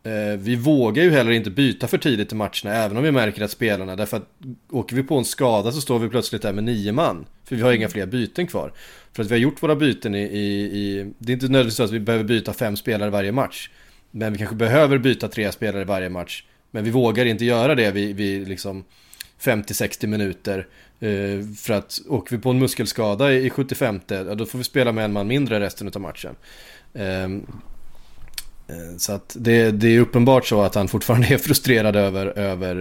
Eh, 0.05 0.37
vi 0.37 0.55
vågar 0.55 1.03
ju 1.03 1.11
heller 1.11 1.31
inte 1.31 1.49
byta 1.49 1.87
för 1.87 1.97
tidigt 1.97 2.31
i 2.31 2.35
matcherna, 2.35 2.73
även 2.73 2.97
om 2.97 3.03
vi 3.03 3.11
märker 3.11 3.43
att 3.43 3.51
spelarna, 3.51 3.95
därför 3.95 4.17
att 4.17 4.29
åker 4.71 4.95
vi 4.95 5.03
på 5.03 5.17
en 5.17 5.25
skada 5.25 5.71
så 5.71 5.81
står 5.81 5.99
vi 5.99 6.09
plötsligt 6.09 6.41
där 6.41 6.53
med 6.53 6.63
nio 6.63 6.91
man. 6.91 7.25
För 7.45 7.55
vi 7.55 7.61
har 7.61 7.73
inga 7.73 7.89
fler 7.89 8.05
byten 8.05 8.47
kvar. 8.47 8.73
För 9.13 9.23
att 9.23 9.29
vi 9.29 9.33
har 9.33 9.39
gjort 9.39 9.63
våra 9.63 9.75
byten 9.75 10.15
i, 10.15 10.21
i, 10.21 10.63
i 10.63 11.11
det 11.17 11.31
är 11.31 11.33
inte 11.33 11.45
nödvändigtvis 11.45 11.77
så 11.77 11.83
att 11.83 11.91
vi 11.91 11.99
behöver 11.99 12.23
byta 12.23 12.53
fem 12.53 12.75
spelare 12.75 13.09
varje 13.09 13.31
match. 13.31 13.69
Men 14.11 14.33
vi 14.33 14.37
kanske 14.37 14.55
behöver 14.55 14.97
byta 14.97 15.27
tre 15.27 15.51
spelare 15.51 15.85
varje 15.85 16.09
match. 16.09 16.43
Men 16.71 16.83
vi 16.83 16.89
vågar 16.89 17.25
inte 17.25 17.45
göra 17.45 17.75
det 17.75 17.91
vid, 17.91 18.15
vid 18.15 18.47
liksom 18.47 18.83
50-60 19.41 20.07
minuter. 20.07 20.67
Eh, 20.99 21.47
för 21.57 21.73
att 21.73 21.99
åker 22.07 22.35
vi 22.35 22.41
på 22.41 22.49
en 22.49 22.59
muskelskada 22.59 23.33
i 23.33 23.49
75 23.49 23.99
ja, 24.07 24.35
då 24.35 24.45
får 24.45 24.57
vi 24.57 24.63
spela 24.63 24.91
med 24.91 25.05
en 25.05 25.13
man 25.13 25.27
mindre 25.27 25.59
resten 25.59 25.91
av 25.95 26.01
matchen. 26.01 26.35
Ehm, 26.93 27.45
Eh, 28.73 28.97
Så 28.97 29.11
att 29.11 29.35
det, 29.39 29.71
det 29.71 29.87
är 29.95 29.99
uppenbart 29.99 30.45
så 30.45 30.61
att 30.61 30.75
han 30.75 30.87
fortfarande 30.87 31.27
är 31.33 31.37
frustrerad 31.37 31.95
över, 31.95 32.25
över 32.25 32.75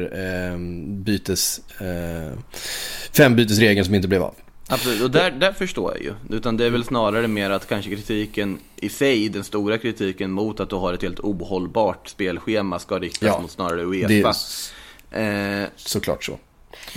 eh, 0.52 0.59
bytes, 1.05 1.61
eh, 1.81 2.38
fembytesregeln 3.12 3.85
som 3.85 3.94
inte 3.94 4.09
blev 4.09 4.22
av. 4.22 4.35
Absolut, 4.68 5.02
och 5.02 5.11
där, 5.11 5.31
där 5.31 5.52
förstår 5.52 5.92
jag 5.92 6.02
ju. 6.02 6.37
Utan 6.37 6.57
det 6.57 6.66
är 6.66 6.70
väl 6.70 6.85
snarare 6.85 7.28
mer 7.28 7.50
att 7.50 7.68
kanske 7.68 7.90
kritiken 7.90 8.59
i 8.76 8.88
sig, 8.88 9.28
den 9.28 9.44
stora 9.44 9.78
kritiken 9.78 10.31
mot 10.31 10.61
att 10.61 10.70
du 10.70 10.76
har 10.76 10.92
ett 10.92 11.02
helt 11.02 11.20
ohållbart 11.20 12.09
spelschema 12.09 12.78
ska 12.78 12.98
riktas 12.98 13.22
Ja, 13.28 13.40
mot 13.40 13.50
snarare 13.50 13.76
Det 14.07 14.22
Uefa. 14.22 14.33
Eh, 15.11 15.68
såklart 15.76 16.24
så. 16.24 16.38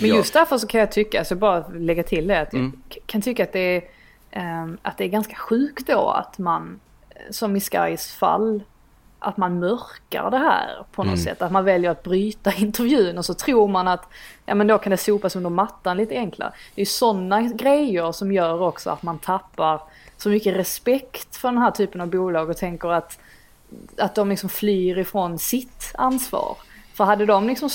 Men 0.00 0.08
Ja. 0.10 0.16
just 0.16 0.32
därför 0.32 0.58
så 0.58 0.66
kan 0.66 0.80
jag 0.80 0.92
tycka, 0.92 1.18
alltså 1.18 1.34
bara 1.34 1.68
lägga 1.68 2.02
till 2.02 2.26
det, 2.26 2.40
att 2.40 2.52
jag 2.52 2.60
Mm. 2.60 2.72
kan 3.06 3.22
tycka 3.22 3.42
att 3.42 3.52
det, 3.52 3.60
är, 3.76 3.82
ehm, 4.30 4.78
att 4.82 4.98
det 4.98 5.04
är 5.04 5.08
ganska 5.08 5.36
sjukt 5.36 5.86
då 5.86 6.08
att 6.10 6.38
man, 6.38 6.80
som 7.30 7.56
i 7.56 7.60
Skys 7.60 8.06
fall, 8.12 8.62
att 9.26 9.36
man 9.36 9.58
mörkar 9.58 10.30
det 10.30 10.38
här 10.38 10.84
på 10.92 11.04
något 11.04 11.20
sätt. 11.20 11.42
Att 11.42 11.52
man 11.52 11.64
väljer 11.64 11.90
att 11.90 12.02
bryta 12.02 12.52
intervjun 12.56 13.18
och 13.18 13.24
så 13.24 13.34
tror 13.34 13.68
man 13.68 13.88
att 13.88 14.08
ja, 14.46 14.54
men 14.54 14.66
då 14.66 14.78
kan 14.78 14.90
det 14.90 14.96
sopas 14.96 15.36
under 15.36 15.50
mattan 15.50 15.96
lite 15.96 16.14
enklare. 16.14 16.52
Det 16.74 16.82
är 16.82 16.86
sådana 16.86 17.42
grejer 17.42 18.12
som 18.12 18.32
gör 18.32 18.62
också 18.62 18.90
att 18.90 19.02
man 19.02 19.18
tappar 19.18 19.80
så 20.16 20.28
mycket 20.28 20.56
respekt 20.56 21.36
för 21.36 21.48
den 21.48 21.58
här 21.58 21.70
typen 21.70 22.00
av 22.00 22.08
bolag 22.08 22.50
och 22.50 22.56
tänker 22.56 22.88
att, 22.88 23.18
att 23.98 24.14
de 24.14 24.28
liksom 24.28 24.48
flyr 24.48 24.98
ifrån 24.98 25.38
sitt 25.38 25.92
ansvar. 25.94 26.56
För 26.94 27.04
hade 27.04 27.26
de 27.26 27.48
liksom 27.48 27.68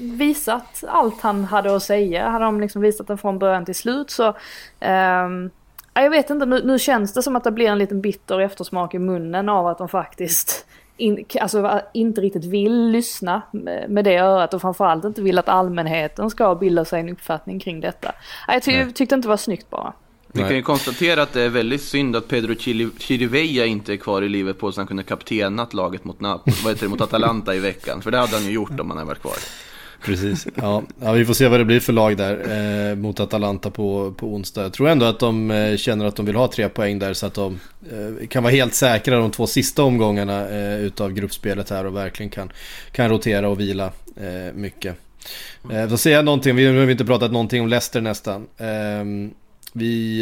visat 0.00 0.84
allt 0.88 1.20
han 1.20 1.44
hade 1.44 1.76
att 1.76 1.82
säga, 1.82 2.28
hade 2.28 2.44
de 2.44 2.60
liksom 2.60 2.82
visat 2.82 3.06
det 3.06 3.16
från 3.16 3.38
början 3.38 3.64
till 3.64 3.74
slut 3.74 4.10
så 4.10 4.34
ja, 5.94 6.02
jag 6.02 6.10
vet 6.10 6.30
inte, 6.30 6.46
nu, 6.46 6.62
nu 6.64 6.78
känns 6.78 7.12
det 7.12 7.22
som 7.22 7.36
att 7.36 7.44
det 7.44 7.50
blir 7.50 7.68
en 7.68 7.78
liten 7.78 8.00
bitter 8.00 8.40
eftersmak 8.40 8.94
i 8.94 8.98
munnen 8.98 9.48
av 9.48 9.66
att 9.66 9.78
de 9.78 9.88
faktiskt 9.88 10.66
in, 11.00 11.24
alltså, 11.40 11.80
inte 11.94 12.20
riktigt 12.20 12.44
vill 12.44 12.90
lyssna 12.90 13.42
med 13.88 14.04
det 14.04 14.16
örat 14.16 14.54
och 14.54 14.60
framförallt 14.60 15.04
inte 15.04 15.22
vill 15.22 15.38
att 15.38 15.48
allmänheten 15.48 16.30
ska 16.30 16.54
bilda 16.54 16.84
sig 16.84 17.00
en 17.00 17.08
uppfattning 17.08 17.60
kring 17.60 17.80
detta. 17.80 18.12
Ja, 18.46 18.52
Jag 18.54 18.62
ty, 18.62 18.92
tyckte 18.92 19.14
inte 19.14 19.26
det 19.26 19.28
var 19.28 19.36
snyggt 19.36 19.70
bara. 19.70 19.92
vi 20.32 20.42
kan 20.42 20.56
ju 20.56 20.62
konstatera 20.62 21.22
att 21.22 21.32
det 21.32 21.42
är 21.42 21.48
väldigt 21.48 21.82
synd 21.82 22.16
att 22.16 22.28
Pedro 22.28 22.54
Chirivella 22.98 23.64
inte 23.66 23.92
är 23.92 23.96
kvar 23.96 24.22
i 24.22 24.28
Liverpool 24.28 24.72
så 24.72 24.80
han 24.80 24.86
kunde 24.86 25.02
kaptenat 25.02 25.74
laget 25.74 26.04
mot, 26.04 26.18
Nap- 26.20 26.40
vad 26.64 26.72
heter 26.72 26.86
det, 26.86 26.88
mot 26.90 27.00
Atalanta 27.00 27.54
i 27.54 27.58
veckan. 27.58 28.02
För 28.02 28.10
det 28.10 28.18
hade 28.18 28.36
han 28.36 28.44
ju 28.44 28.50
gjort 28.52 28.80
om 28.80 28.90
han 28.90 28.98
hade 28.98 29.08
varit 29.08 29.20
kvar. 29.22 29.34
Precis. 30.04 30.46
Ja, 30.54 30.82
ja, 31.00 31.12
vi 31.12 31.24
får 31.24 31.34
se 31.34 31.48
vad 31.48 31.60
det 31.60 31.64
blir 31.64 31.80
för 31.80 31.92
lag 31.92 32.16
där 32.16 32.90
eh, 32.90 32.96
mot 32.96 33.20
Atalanta 33.20 33.70
på, 33.70 34.14
på 34.16 34.26
onsdag. 34.26 34.62
Jag 34.62 34.72
tror 34.72 34.88
ändå 34.88 35.06
att 35.06 35.18
de 35.18 35.50
eh, 35.50 35.76
känner 35.76 36.04
att 36.04 36.16
de 36.16 36.26
vill 36.26 36.36
ha 36.36 36.48
tre 36.52 36.68
poäng 36.68 36.98
där 36.98 37.14
så 37.14 37.26
att 37.26 37.34
de 37.34 37.60
eh, 37.90 38.26
kan 38.26 38.42
vara 38.42 38.52
helt 38.52 38.74
säkra 38.74 39.18
de 39.18 39.30
två 39.30 39.46
sista 39.46 39.82
omgångarna 39.82 40.48
eh, 40.48 40.80
utav 40.80 41.12
gruppspelet 41.12 41.70
här 41.70 41.86
och 41.86 41.96
verkligen 41.96 42.30
kan, 42.30 42.52
kan 42.92 43.08
rotera 43.08 43.48
och 43.48 43.60
vila 43.60 43.92
eh, 44.16 44.54
mycket. 44.54 44.96
Eh, 45.72 45.86
då 45.86 45.96
säger 45.96 46.16
jag 46.16 46.24
någonting, 46.24 46.56
vi 46.56 46.66
har 46.66 46.90
inte 46.90 47.04
pratat 47.04 47.32
någonting 47.32 47.62
om 47.62 47.68
Leicester 47.68 48.00
nästan. 48.00 48.46
Ehm, 48.58 49.30
Eh, 49.74 49.78
vi, 49.78 50.20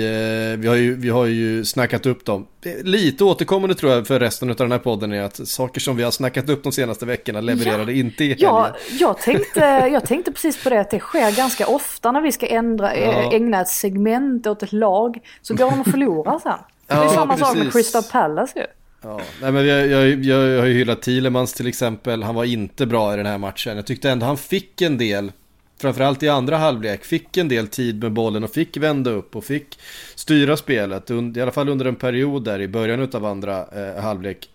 eh, 0.53 0.59
vi, 0.59 0.69
har 0.69 0.75
ju, 0.77 0.95
vi 0.95 1.09
har 1.09 1.27
ju 1.27 1.65
snackat 1.65 2.07
upp 2.07 2.25
dem. 2.25 2.47
Lite 2.83 3.25
återkommande 3.25 3.75
tror 3.75 3.93
jag 3.93 4.07
för 4.07 4.21
resten 4.21 4.51
av 4.51 4.57
den 4.57 4.73
här 4.73 4.79
podden 4.79 5.13
är 5.13 5.23
att 5.23 5.49
saker 5.49 5.81
som 5.81 5.97
vi 5.97 6.03
har 6.03 6.11
snackat 6.11 6.49
upp 6.49 6.63
de 6.63 6.73
senaste 6.73 7.07
veckorna 7.07 7.41
levererade 7.41 7.93
ja. 7.93 7.99
inte 7.99 8.25
i 8.25 8.29
helgen. 8.29 8.51
Ja, 8.51 8.77
jag 8.99 9.19
tänkte, 9.19 9.61
jag 9.93 10.07
tänkte 10.07 10.33
precis 10.33 10.63
på 10.63 10.71
det 10.71 10.81
att 10.81 10.91
det 10.91 11.01
sker 11.01 11.37
ganska 11.37 11.67
ofta 11.67 12.13
när 12.13 12.21
vi 12.21 12.33
ska 12.33 12.47
ändra, 12.47 12.97
ja. 12.97 13.33
ägna 13.33 13.61
ett 13.61 13.69
segment 13.69 14.47
åt 14.47 14.63
ett 14.63 14.73
lag. 14.73 15.19
Så 15.43 15.55
går 15.55 15.71
de 15.71 15.81
och 15.81 15.87
förlorar 15.87 16.39
sen. 16.39 16.53
Det 16.87 16.95
är 16.95 17.03
ja, 17.03 17.09
samma 17.09 17.37
precis. 17.37 17.47
sak 17.47 17.57
med 17.57 17.73
Crystal 17.73 18.03
Palace 18.03 18.59
ju. 18.59 18.65
Ja, 19.03 19.21
nej 19.43 19.53
men 19.53 19.67
jag, 19.67 19.87
jag, 19.87 20.09
jag, 20.25 20.49
jag 20.49 20.59
har 20.59 20.67
ju 20.67 20.75
hyllat 20.75 21.03
Thielemans 21.03 21.55
till 21.55 21.67
exempel. 21.67 22.23
Han 22.23 22.35
var 22.35 22.45
inte 22.45 22.87
bra 22.87 23.15
i 23.15 23.17
den 23.17 23.27
här 23.27 23.39
matchen. 23.39 23.77
Jag 23.77 23.87
tyckte 23.87 24.11
ändå 24.11 24.27
han 24.27 24.37
fick 24.37 24.83
en 24.83 24.99
del 24.99 25.33
framförallt 25.79 26.23
i 26.23 26.29
andra 26.29 26.57
halvlek, 26.57 27.05
fick 27.05 27.37
en 27.37 27.49
del 27.49 27.69
tid 27.69 28.03
med 28.03 28.13
bollen 28.13 28.45
och 28.45 28.51
fick 28.51 28.77
vända 28.77 29.11
upp 29.11 29.37
och 29.37 29.45
fick 29.45 29.79
styra 30.15 30.57
spelet, 30.57 31.11
i 31.11 31.41
alla 31.41 31.53
fall 31.53 31.69
under 31.69 31.87
en 31.87 31.97
period 31.97 32.45
där 32.45 32.61
i 32.61 32.69
början 32.69 33.09
av 33.13 33.25
andra 33.25 33.67
eh, 33.67 34.03
halvlek. 34.03 34.49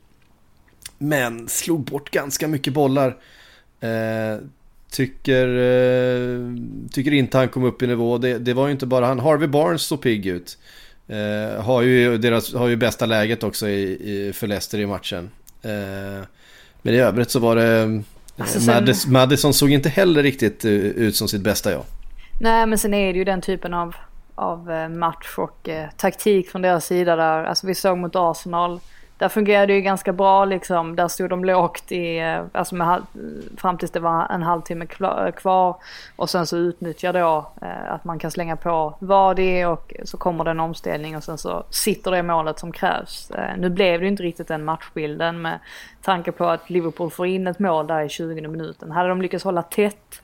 Men 0.98 1.48
slog 1.48 1.84
bort 1.84 2.12
ganska 2.12 2.48
mycket 2.48 2.74
bollar. 2.74 3.18
Eh, 3.80 4.38
tycker, 4.92 5.48
eh, 5.48 6.40
tycker 6.92 7.14
inte 7.14 7.38
han 7.38 7.50
kom 7.50 7.64
upp 7.64 7.82
i 7.82 7.88
nivå. 7.88 8.18
Det, 8.18 8.38
det, 8.38 8.54
var 8.54 8.68
ju 8.68 8.72
inte 8.72 8.86
bara 8.86 9.06
han. 9.06 9.20
Harvey 9.20 9.48
Barnes 9.48 9.82
såg 9.82 10.02
pigg 10.02 10.26
ut. 10.26 10.58
Eh, 11.08 11.64
har, 11.64 11.82
ju 11.82 12.18
deras, 12.18 12.54
har 12.54 12.68
ju 12.68 12.76
bästa 12.76 13.06
läget 13.06 13.44
också 13.44 13.68
i, 13.68 13.82
i, 13.84 14.34
för 14.34 14.48
Leicester 14.48 14.80
i 14.80 14.86
matchen. 14.86 15.30
Eh, 15.62 16.26
men 16.82 16.94
i 16.94 16.98
övrigt 16.98 17.30
så 17.30 17.40
var 17.40 17.56
det 17.56 18.04
Alltså 18.38 18.60
sen... 18.60 19.14
Madison 19.14 19.54
såg 19.54 19.72
inte 19.72 19.90
heller 19.90 20.24
riktigt 20.24 20.66
eh, 20.66 20.72
ut 20.72 21.16
som 21.16 21.28
sitt 21.28 21.42
bästa 21.42 21.72
jag. 21.72 21.84
Nej 22.40 22.66
men 22.66 22.78
sen 22.78 22.94
är 22.94 23.14
det 23.14 23.20
ju 23.20 23.26
den 23.26 23.42
typen 23.42 23.74
av, 23.74 23.96
av 24.36 24.72
eh, 24.72 24.90
match 24.90 25.38
och 25.38 25.70
eh, 25.70 25.90
taktik 25.98 26.50
från 26.50 26.62
deras 26.62 26.86
sida 26.86 27.16
där. 27.16 27.44
Alltså 27.44 27.68
vi 27.68 27.76
såg 27.76 27.98
mot 27.98 28.16
Arsenal 28.16 28.80
där 29.18 29.30
fungerade 29.30 29.68
det 29.68 29.74
ju 29.74 29.82
ganska 29.82 30.14
bra 30.14 30.46
liksom. 30.46 30.96
Där 30.96 31.08
stod 31.08 31.30
de 31.30 31.46
lågt 31.46 31.92
i, 31.92 32.18
eh, 32.18 32.46
alltså 32.52 32.76
med, 32.76 33.02
fram 33.58 33.78
tills 33.78 33.92
det 33.92 34.00
var 34.00 34.28
en 34.32 34.44
halvtimme 34.44 34.86
eh, 35.00 35.32
kvar. 35.32 35.76
Och 36.16 36.30
sen 36.30 36.48
så 36.48 36.58
utnyttjar 36.58 37.14
då 37.14 37.52
eh, 37.62 37.94
att 37.94 38.04
man 38.04 38.20
kan 38.20 38.32
slänga 38.32 38.56
på 38.56 38.96
vad 39.00 39.36
det 39.36 39.62
är 39.62 39.68
och 39.68 39.94
så 40.04 40.18
kommer 40.18 40.44
det 40.44 40.52
en 40.52 40.60
omställning 40.60 41.18
och 41.18 41.24
sen 41.24 41.38
så 41.38 41.64
sitter 41.70 42.12
det 42.12 42.24
målet 42.24 42.60
som 42.60 42.72
krävs. 42.72 43.32
Eh, 43.32 43.58
nu 43.58 43.70
blev 43.70 44.00
det 44.00 44.06
ju 44.06 44.12
inte 44.12 44.24
riktigt 44.24 44.48
den 44.48 44.66
matchbilden 44.66 45.42
med 45.42 45.60
tanke 46.02 46.32
på 46.32 46.46
att 46.46 46.70
Liverpool 46.70 47.12
får 47.12 47.28
in 47.28 47.48
ett 47.48 47.60
mål 47.60 47.88
där 47.88 48.02
i 48.02 48.10
20 48.10 48.48
minuten. 48.48 48.92
Hade 48.92 49.10
de 49.10 49.22
lyckats 49.22 49.44
hålla 49.44 49.62
tätt 49.62 50.23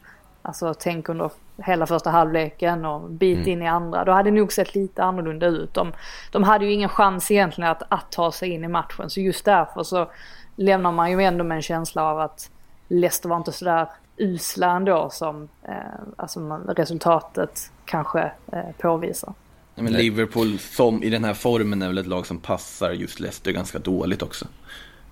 Alltså 0.50 0.74
tänk 0.74 1.10
under 1.10 1.32
hela 1.58 1.86
första 1.86 2.10
halvleken 2.10 2.86
och 2.86 3.10
bit 3.10 3.38
mm. 3.38 3.50
in 3.50 3.62
i 3.62 3.68
andra. 3.68 4.06
Då 4.06 4.12
hade 4.12 4.32
det 4.32 4.36
nog 4.36 4.54
sett 4.54 4.76
lite 4.76 5.04
annorlunda 5.04 5.48
ut. 5.48 5.74
De, 5.74 5.94
de 6.32 6.44
hade 6.44 6.66
ju 6.66 6.74
ingen 6.74 6.90
chans 6.90 7.32
egentligen 7.32 7.72
att, 7.72 7.84
att 7.90 8.12
ta 8.12 8.32
sig 8.32 8.50
in 8.50 8.64
i 8.64 8.68
matchen. 8.68 9.10
Så 9.10 9.20
just 9.20 9.46
därför 9.46 9.84
så 9.84 10.12
lämnar 10.56 10.92
man 10.92 11.12
ju 11.12 11.22
ändå 11.22 11.44
med 11.44 11.56
en 11.56 11.62
känsla 11.62 12.04
av 12.04 12.20
att 12.20 12.50
Leicester 12.88 13.30
var 13.30 13.38
inte 13.38 13.52
sådär 13.52 13.88
usla 14.18 14.72
ändå 14.72 15.10
som 15.12 15.50
eh, 15.64 15.74
alltså 16.16 16.62
resultatet 16.68 17.72
kanske 17.86 18.32
eh, 18.52 18.72
påvisar. 18.78 19.34
men 19.76 19.94
Liverpool 19.94 20.60
som 20.60 21.04
i 21.04 21.10
den 21.10 21.24
här 21.24 21.34
formen 21.34 21.82
är 21.82 21.88
väl 21.88 21.98
ett 21.98 22.08
lag 22.08 22.28
som 22.28 22.38
passar 22.40 22.92
just 22.92 23.20
Leicester 23.20 23.52
ganska 23.52 23.80
dåligt 23.80 24.22
också. 24.22 24.48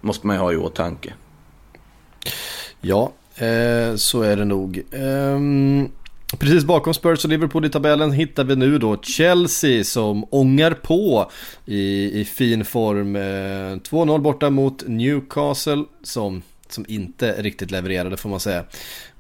Måste 0.02 0.28
man 0.28 0.36
ju 0.36 0.42
ha 0.42 0.54
i 0.54 0.58
åtanke. 0.58 1.14
Ja, 2.82 3.12
Eh, 3.38 3.96
så 3.96 4.22
är 4.22 4.36
det 4.36 4.46
nog. 4.46 4.78
Eh, 4.92 5.40
precis 6.38 6.64
bakom 6.64 6.94
Spurs 6.94 7.24
och 7.24 7.30
Liverpool 7.30 7.66
i 7.66 7.70
tabellen 7.70 8.12
hittar 8.12 8.44
vi 8.44 8.56
nu 8.56 8.78
då 8.78 8.98
Chelsea 9.02 9.84
som 9.84 10.26
ångar 10.30 10.72
på 10.72 11.32
i, 11.66 12.22
i 12.22 12.26
fin 12.26 12.66
form. 12.66 13.16
Eh, 13.16 13.20
2-0 13.20 14.20
borta 14.20 14.50
mot 14.50 14.88
Newcastle 14.88 15.84
som, 16.04 16.42
som 16.70 16.86
inte 16.88 17.42
riktigt 17.42 17.72
levererade 17.72 18.18
får 18.18 18.30
man 18.30 18.40
säga. 18.40 18.64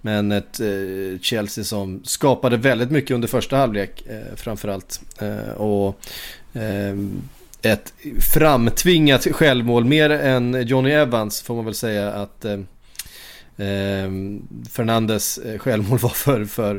Men 0.01 0.31
ett 0.31 0.59
eh, 0.59 1.19
Chelsea 1.21 1.63
som 1.63 2.01
skapade 2.03 2.57
väldigt 2.57 2.91
mycket 2.91 3.11
under 3.11 3.27
första 3.27 3.57
halvlek 3.57 4.03
eh, 4.09 4.35
framförallt. 4.35 5.01
Eh, 5.19 5.53
och 5.53 5.99
ehm, 6.53 7.21
ett 7.61 7.93
framtvingat 8.33 9.27
självmål 9.31 9.85
mer 9.85 10.09
än 10.09 10.67
Johnny 10.67 10.91
Evans 10.91 11.41
får 11.41 11.55
man 11.55 11.65
väl 11.65 11.73
säga 11.73 12.11
att 12.11 12.45
eh, 12.45 12.57
Ehm, 13.57 14.47
Fernandes 14.71 15.37
eh, 15.37 15.57
självmål 15.59 15.99
var 15.99 16.09
för, 16.09 16.45
för, 16.45 16.75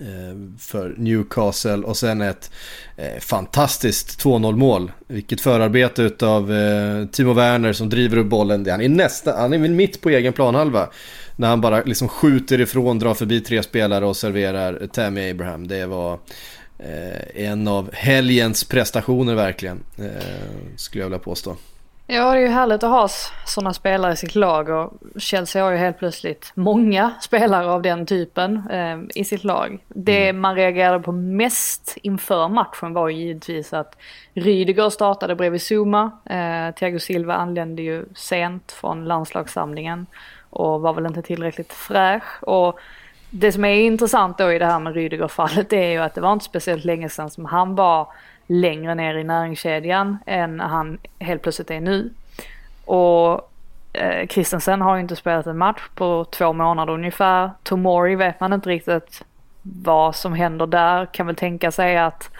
eh, 0.00 0.58
för 0.58 0.94
Newcastle 0.98 1.76
och 1.76 1.96
sen 1.96 2.20
ett 2.20 2.50
eh, 2.96 3.20
fantastiskt 3.20 4.24
2-0 4.24 4.56
mål. 4.56 4.92
Vilket 5.06 5.40
förarbete 5.40 6.26
av 6.26 6.52
eh, 6.52 7.06
Timo 7.06 7.32
Werner 7.32 7.72
som 7.72 7.88
driver 7.88 8.16
upp 8.16 8.26
bollen. 8.26 8.66
Han 8.70 8.80
är 8.80 8.88
nästan, 8.88 9.38
han 9.38 9.52
är 9.52 9.58
väl 9.58 9.70
mitt 9.70 10.00
på 10.00 10.10
egen 10.10 10.32
planhalva. 10.32 10.88
När 11.36 11.48
han 11.48 11.60
bara 11.60 11.82
liksom 11.82 12.08
skjuter 12.08 12.60
ifrån, 12.60 12.98
drar 12.98 13.14
förbi 13.14 13.40
tre 13.40 13.62
spelare 13.62 14.06
och 14.06 14.16
serverar 14.16 14.86
Tammy 14.92 15.30
Abraham. 15.30 15.68
Det 15.68 15.86
var 15.86 16.18
eh, 16.78 17.44
en 17.44 17.68
av 17.68 17.90
helgens 17.92 18.64
prestationer 18.64 19.34
verkligen. 19.34 19.80
Eh, 19.98 20.76
skulle 20.76 21.02
jag 21.02 21.08
vilja 21.08 21.18
påstå. 21.18 21.56
Ja, 22.08 22.32
det 22.32 22.38
är 22.38 22.42
ju 22.42 22.48
härligt 22.48 22.82
att 22.82 22.90
ha 22.90 23.08
sådana 23.46 23.72
spelare 23.74 24.12
i 24.12 24.16
sitt 24.16 24.34
lag 24.34 24.68
och 24.68 24.92
Chelsea 25.16 25.64
har 25.64 25.70
ju 25.70 25.76
helt 25.76 25.98
plötsligt 25.98 26.52
många 26.54 27.10
spelare 27.20 27.70
av 27.70 27.82
den 27.82 28.06
typen 28.06 28.62
eh, 28.70 29.20
i 29.20 29.24
sitt 29.24 29.44
lag. 29.44 29.78
Det 29.88 30.28
mm. 30.28 30.40
man 30.40 30.54
reagerade 30.54 31.02
på 31.02 31.12
mest 31.12 31.96
inför 32.02 32.48
matchen 32.48 32.92
var 32.92 33.08
ju 33.08 33.16
givetvis 33.16 33.72
att 33.72 33.96
Rydiger 34.34 34.90
startade 34.90 35.34
bredvid 35.34 35.62
Zuma. 35.62 36.10
Eh, 36.24 36.74
Thiago 36.74 36.98
Silva 36.98 37.34
anlände 37.34 37.82
ju 37.82 38.04
sent 38.14 38.72
från 38.72 39.04
landslagssamlingen 39.04 40.06
och 40.50 40.80
var 40.80 40.92
väl 40.92 41.06
inte 41.06 41.22
tillräckligt 41.22 41.72
fräsch. 41.72 42.42
Och 42.42 42.78
det 43.30 43.52
som 43.52 43.64
är 43.64 43.74
intressant 43.74 44.38
då 44.38 44.52
i 44.52 44.58
det 44.58 44.66
här 44.66 44.80
med 44.80 44.94
Rydiger-fallet 44.94 45.72
är 45.72 45.90
ju 45.90 45.98
att 45.98 46.14
det 46.14 46.20
var 46.20 46.32
inte 46.32 46.44
speciellt 46.44 46.84
länge 46.84 47.08
sedan 47.08 47.30
som 47.30 47.44
han 47.44 47.74
var 47.74 48.08
längre 48.46 48.94
ner 48.94 49.14
i 49.14 49.24
näringskedjan 49.24 50.18
än 50.26 50.60
han 50.60 50.98
helt 51.18 51.42
plötsligt 51.42 51.70
är 51.70 51.80
nu. 51.80 52.10
Och 52.84 53.50
eh, 53.92 54.26
Christensen 54.26 54.80
har 54.80 54.96
ju 54.96 55.02
inte 55.02 55.16
spelat 55.16 55.46
en 55.46 55.58
match 55.58 55.82
på 55.94 56.24
två 56.24 56.52
månader 56.52 56.92
ungefär. 56.92 57.50
Tomori 57.62 58.14
vet 58.14 58.40
man 58.40 58.52
inte 58.52 58.68
riktigt 58.68 59.24
vad 59.62 60.16
som 60.16 60.32
händer 60.32 60.66
där. 60.66 61.06
Kan 61.06 61.26
väl 61.26 61.36
tänka 61.36 61.70
sig 61.70 61.96
att 61.96 62.30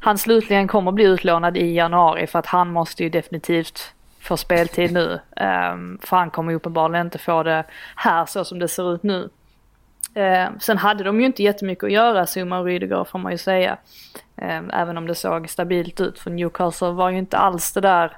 han 0.00 0.18
slutligen 0.18 0.68
kommer 0.68 0.92
bli 0.92 1.04
utlånad 1.04 1.56
i 1.56 1.74
januari 1.74 2.26
för 2.26 2.38
att 2.38 2.46
han 2.46 2.70
måste 2.70 3.02
ju 3.02 3.08
definitivt 3.08 3.94
få 4.20 4.36
speltid 4.36 4.92
nu. 4.92 5.20
Um, 5.72 5.98
för 6.02 6.16
han 6.16 6.30
kommer 6.30 6.52
ju 6.52 6.56
uppenbarligen 6.56 7.06
inte 7.06 7.18
få 7.18 7.42
det 7.42 7.64
här 7.96 8.26
så 8.26 8.44
som 8.44 8.58
det 8.58 8.68
ser 8.68 8.94
ut 8.94 9.02
nu. 9.02 9.28
Ehm, 10.14 10.60
sen 10.60 10.78
hade 10.78 11.04
de 11.04 11.20
ju 11.20 11.26
inte 11.26 11.42
jättemycket 11.42 11.84
att 11.84 11.92
göra, 11.92 12.26
Zuma 12.26 12.58
och 12.58 12.64
Rydegaard 12.64 13.08
får 13.08 13.18
man 13.18 13.32
ju 13.32 13.38
säga. 13.38 13.76
Eh, 14.36 14.62
även 14.72 14.98
om 14.98 15.06
det 15.06 15.14
såg 15.14 15.50
stabilt 15.50 16.00
ut, 16.00 16.18
för 16.18 16.30
Newcastle 16.30 16.90
var 16.90 17.10
ju 17.10 17.18
inte 17.18 17.38
alls 17.38 17.72
det 17.72 17.80
där. 17.80 18.16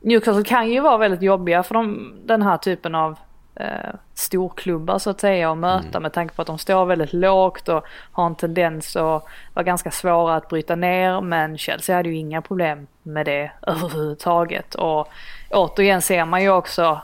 Newcastle 0.00 0.44
kan 0.44 0.70
ju 0.70 0.80
vara 0.80 0.98
väldigt 0.98 1.22
jobbiga 1.22 1.62
för 1.62 1.74
de, 1.74 2.12
den 2.24 2.42
här 2.42 2.56
typen 2.56 2.94
av 2.94 3.18
eh, 3.54 3.94
storklubbar 4.14 4.98
så 4.98 5.10
att 5.10 5.20
säga 5.20 5.52
att 5.52 5.58
möta 5.58 5.88
mm. 5.88 6.02
med 6.02 6.12
tanke 6.12 6.34
på 6.34 6.42
att 6.42 6.46
de 6.46 6.58
står 6.58 6.84
väldigt 6.84 7.12
lågt 7.12 7.68
och 7.68 7.84
har 8.12 8.26
en 8.26 8.34
tendens 8.34 8.96
att 8.96 9.24
vara 9.54 9.62
ganska 9.64 9.90
svåra 9.90 10.36
att 10.36 10.48
bryta 10.48 10.76
ner. 10.76 11.20
Men 11.20 11.58
Chelsea 11.58 11.96
hade 11.96 12.08
ju 12.08 12.16
inga 12.16 12.42
problem 12.42 12.86
med 13.02 13.26
det 13.26 13.50
överhuvudtaget. 13.62 14.74
Och 14.74 15.08
återigen 15.50 16.02
ser 16.02 16.24
man 16.24 16.42
ju 16.42 16.50
också 16.50 17.00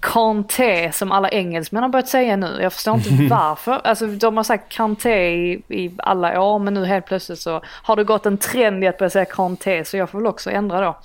Kanté 0.00 0.92
som 0.92 1.12
alla 1.12 1.28
engelsmän 1.28 1.82
har 1.82 1.90
börjat 1.90 2.08
säga 2.08 2.36
nu. 2.36 2.58
Jag 2.60 2.72
förstår 2.72 2.94
inte 2.94 3.26
varför. 3.30 3.80
Alltså 3.84 4.06
de 4.06 4.36
har 4.36 4.44
sagt 4.44 4.72
Kanté 4.72 5.28
i, 5.28 5.62
i, 5.68 5.94
alla 5.98 6.40
år 6.42 6.58
men 6.58 6.74
nu 6.74 6.84
helt 6.84 7.06
plötsligt 7.06 7.38
så 7.38 7.62
har 7.66 7.96
det 7.96 8.04
gått 8.04 8.26
en 8.26 8.38
trend 8.38 8.84
i 8.84 8.86
att 8.86 8.98
börja 8.98 9.10
säga 9.10 9.24
Kanté 9.24 9.84
så 9.84 9.96
jag 9.96 10.10
får 10.10 10.18
väl 10.18 10.26
också 10.26 10.50
ändra 10.50 10.80
då. 10.80 10.96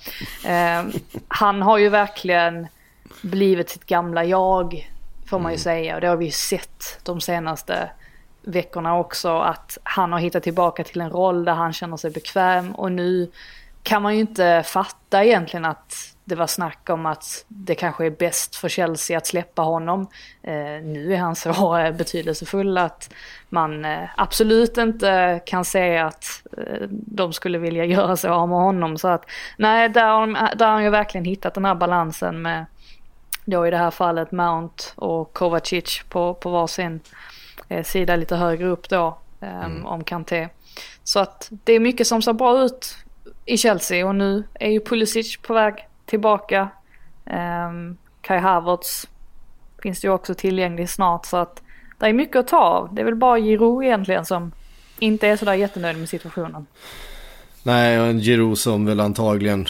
Eh, 0.48 0.84
han 1.28 1.62
har 1.62 1.78
ju 1.78 1.88
verkligen 1.88 2.66
blivit 3.22 3.70
sitt 3.70 3.86
gamla 3.86 4.24
jag 4.24 4.90
får 5.26 5.38
man 5.38 5.52
ju 5.52 5.54
mm. 5.54 5.62
säga 5.62 5.94
och 5.94 6.00
det 6.00 6.06
har 6.06 6.16
vi 6.16 6.24
ju 6.24 6.30
sett 6.30 7.00
de 7.02 7.20
senaste 7.20 7.90
veckorna 8.42 8.98
också 8.98 9.38
att 9.38 9.78
han 9.82 10.12
har 10.12 10.18
hittat 10.18 10.42
tillbaka 10.42 10.84
till 10.84 11.00
en 11.00 11.10
roll 11.10 11.44
där 11.44 11.54
han 11.54 11.72
känner 11.72 11.96
sig 11.96 12.10
bekväm 12.10 12.74
och 12.74 12.92
nu 12.92 13.30
kan 13.82 14.02
man 14.02 14.14
ju 14.14 14.20
inte 14.20 14.62
fatta 14.66 15.24
egentligen 15.24 15.64
att 15.64 16.09
det 16.30 16.36
var 16.36 16.46
snack 16.46 16.90
om 16.90 17.06
att 17.06 17.44
det 17.48 17.74
kanske 17.74 18.06
är 18.06 18.10
bäst 18.10 18.56
för 18.56 18.68
Chelsea 18.68 19.18
att 19.18 19.26
släppa 19.26 19.62
honom. 19.62 20.06
Eh, 20.42 20.82
nu 20.82 21.14
är 21.14 21.18
han 21.18 21.36
så 21.36 21.92
betydelsefull 21.98 22.78
att 22.78 23.14
man 23.48 23.84
eh, 23.84 24.08
absolut 24.16 24.78
inte 24.78 25.40
kan 25.46 25.64
säga 25.64 26.06
att 26.06 26.42
eh, 26.58 26.86
de 26.90 27.32
skulle 27.32 27.58
vilja 27.58 27.84
göra 27.84 28.16
sig 28.16 28.30
av 28.30 28.48
med 28.48 28.58
honom. 28.58 28.98
Så 28.98 29.08
att 29.08 29.24
nej, 29.56 29.88
där, 29.88 30.26
där 30.56 30.66
har 30.66 30.72
han 30.72 30.84
ju 30.84 30.90
verkligen 30.90 31.24
hittat 31.24 31.54
den 31.54 31.64
här 31.64 31.74
balansen 31.74 32.42
med 32.42 32.66
då 33.44 33.66
i 33.66 33.70
det 33.70 33.76
här 33.76 33.90
fallet 33.90 34.32
Mount 34.32 34.84
och 34.94 35.32
Kovacic 35.32 36.02
på, 36.08 36.34
på 36.34 36.50
varsin 36.50 37.00
eh, 37.68 37.84
sida 37.84 38.16
lite 38.16 38.36
högre 38.36 38.66
upp 38.66 38.88
då. 38.88 39.18
Eh, 39.40 39.64
mm. 39.64 39.86
Om 39.86 40.04
Kanté. 40.04 40.48
Så 41.04 41.18
att 41.18 41.48
det 41.64 41.72
är 41.72 41.80
mycket 41.80 42.06
som 42.06 42.22
ser 42.22 42.32
bra 42.32 42.62
ut 42.62 42.96
i 43.44 43.56
Chelsea 43.56 44.06
och 44.06 44.14
nu 44.14 44.44
är 44.54 44.70
ju 44.70 44.80
Pulisic 44.80 45.36
på 45.36 45.54
väg 45.54 45.86
tillbaka. 46.10 46.68
Um, 47.24 47.96
Kai 48.20 48.38
Havertz 48.38 49.08
finns 49.82 50.00
det 50.00 50.06
ju 50.06 50.12
också 50.12 50.34
tillgänglig 50.34 50.90
snart 50.90 51.26
så 51.26 51.36
att 51.36 51.62
det 51.98 52.06
är 52.06 52.12
mycket 52.12 52.36
att 52.36 52.48
ta 52.48 52.58
av. 52.58 52.94
Det 52.94 53.00
är 53.00 53.04
väl 53.04 53.14
bara 53.14 53.38
Giroud 53.38 53.84
egentligen 53.84 54.24
som 54.24 54.52
inte 54.98 55.28
är 55.28 55.36
sådär 55.36 55.54
jättenöjd 55.54 55.98
med 55.98 56.08
situationen. 56.08 56.66
Nej, 57.62 58.00
och 58.00 58.06
en 58.06 58.20
Giroud 58.20 58.58
som 58.58 58.86
väl 58.86 59.00
antagligen 59.00 59.68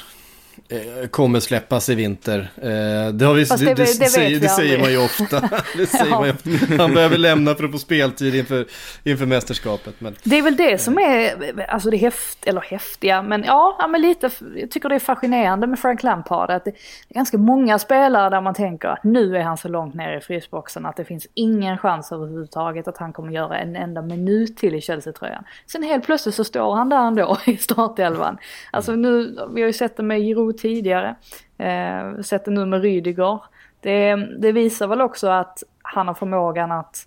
kommer 1.11 1.41
släppas 1.41 1.89
i 1.89 1.95
vinter. 1.95 2.51
Eh, 2.57 3.13
det, 3.13 3.25
har 3.25 3.35
vi, 3.35 3.45
det, 3.45 3.75
det, 3.75 3.75
det, 3.75 3.87
säger, 3.87 4.41
det 4.41 4.49
säger 4.49 4.79
man 4.79 4.91
ju 4.91 5.05
ofta. 5.05 5.41
det 5.77 5.87
säger 5.87 6.11
ja. 6.11 6.21
man 6.21 6.79
han 6.79 6.95
behöver 6.95 7.19
lämna 7.19 7.55
för 7.55 7.65
att 7.65 7.73
få 7.73 7.79
speltid 7.79 8.35
inför, 8.35 8.67
inför 9.05 9.27
mästerskapet. 9.27 9.95
Men... 9.99 10.15
Det 10.23 10.39
är 10.39 10.43
väl 10.43 10.57
det 10.57 10.79
som 10.79 10.99
är, 10.99 11.35
alltså 11.69 11.91
det 11.91 11.97
häft, 11.97 12.47
eller 12.47 12.61
häftiga, 12.61 13.23
men 13.23 13.45
ja, 13.45 13.77
ja 13.79 13.87
men 13.87 14.03
lite, 14.03 14.31
jag 14.57 14.71
tycker 14.71 14.89
det 14.89 14.95
är 14.95 14.99
fascinerande 14.99 15.67
med 15.67 15.79
Frank 15.79 16.03
Lampard. 16.03 16.51
Att 16.51 16.65
det 16.65 16.71
är 16.71 17.15
ganska 17.15 17.39
många 17.39 17.79
spelare 17.79 18.31
där 18.31 18.41
man 18.41 18.55
tänker 18.55 18.89
att 18.89 19.05
nu 19.05 19.37
är 19.37 19.43
han 19.43 19.57
så 19.57 19.69
långt 19.69 19.95
ner 19.95 20.17
i 20.17 20.21
frysboxen 20.21 20.87
att 20.87 20.97
det 20.97 21.05
finns 21.05 21.27
ingen 21.35 21.79
chans 21.79 22.13
överhuvudtaget 22.13 22.89
att 22.89 22.99
han 22.99 23.13
kommer 23.13 23.33
göra 23.33 23.59
en 23.59 23.77
enda 23.77 24.03
minut 24.03 24.57
till 24.57 24.75
i 24.75 24.81
Chelsea-tröjan. 24.81 25.45
Sen 25.67 25.83
helt 25.83 26.05
plötsligt 26.05 26.35
så 26.35 26.45
står 26.45 26.75
han 26.75 26.89
där 26.89 27.07
ändå 27.07 27.39
i 27.47 27.57
startelvan. 27.57 28.39
Alltså 28.71 28.93
nu, 28.93 29.39
vi 29.55 29.61
har 29.61 29.67
ju 29.67 29.73
sett 29.73 29.97
det 29.97 30.03
med 30.03 30.21
Giroud 30.21 30.60
tidigare. 30.61 31.15
Eh, 31.59 32.21
sett 32.23 32.45
det 32.45 32.51
nu 32.51 32.67
med 32.67 32.83
Rydiger. 32.83 33.43
Det, 33.81 34.15
det, 34.39 34.53
visar 34.53 34.87
väl 34.87 35.01
också 35.01 35.29
att 35.29 35.63
han 35.83 36.07
har 36.07 36.15
förmågan 36.15 36.73
att, 36.73 37.07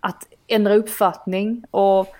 att 0.00 0.28
ändra 0.46 0.74
uppfattning 0.74 1.64
och 1.70 2.14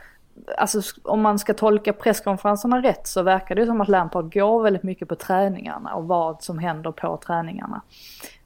alltså 0.57 0.81
om 1.03 1.21
man 1.21 1.39
ska 1.39 1.55
tolka 1.55 1.93
presskonferenserna 1.93 2.83
rätt 2.83 3.07
så 3.07 3.23
verkar 3.23 3.55
det 3.55 3.67
som 3.67 3.81
att 3.81 3.89
Lampard 3.89 4.33
går 4.33 4.63
väldigt 4.63 4.83
mycket 4.83 5.09
på 5.09 5.15
träningarna 5.15 5.95
och 5.95 6.05
vad 6.05 6.43
som 6.43 6.59
händer 6.59 6.93
på 6.93 7.17
träningarna. 7.27 7.83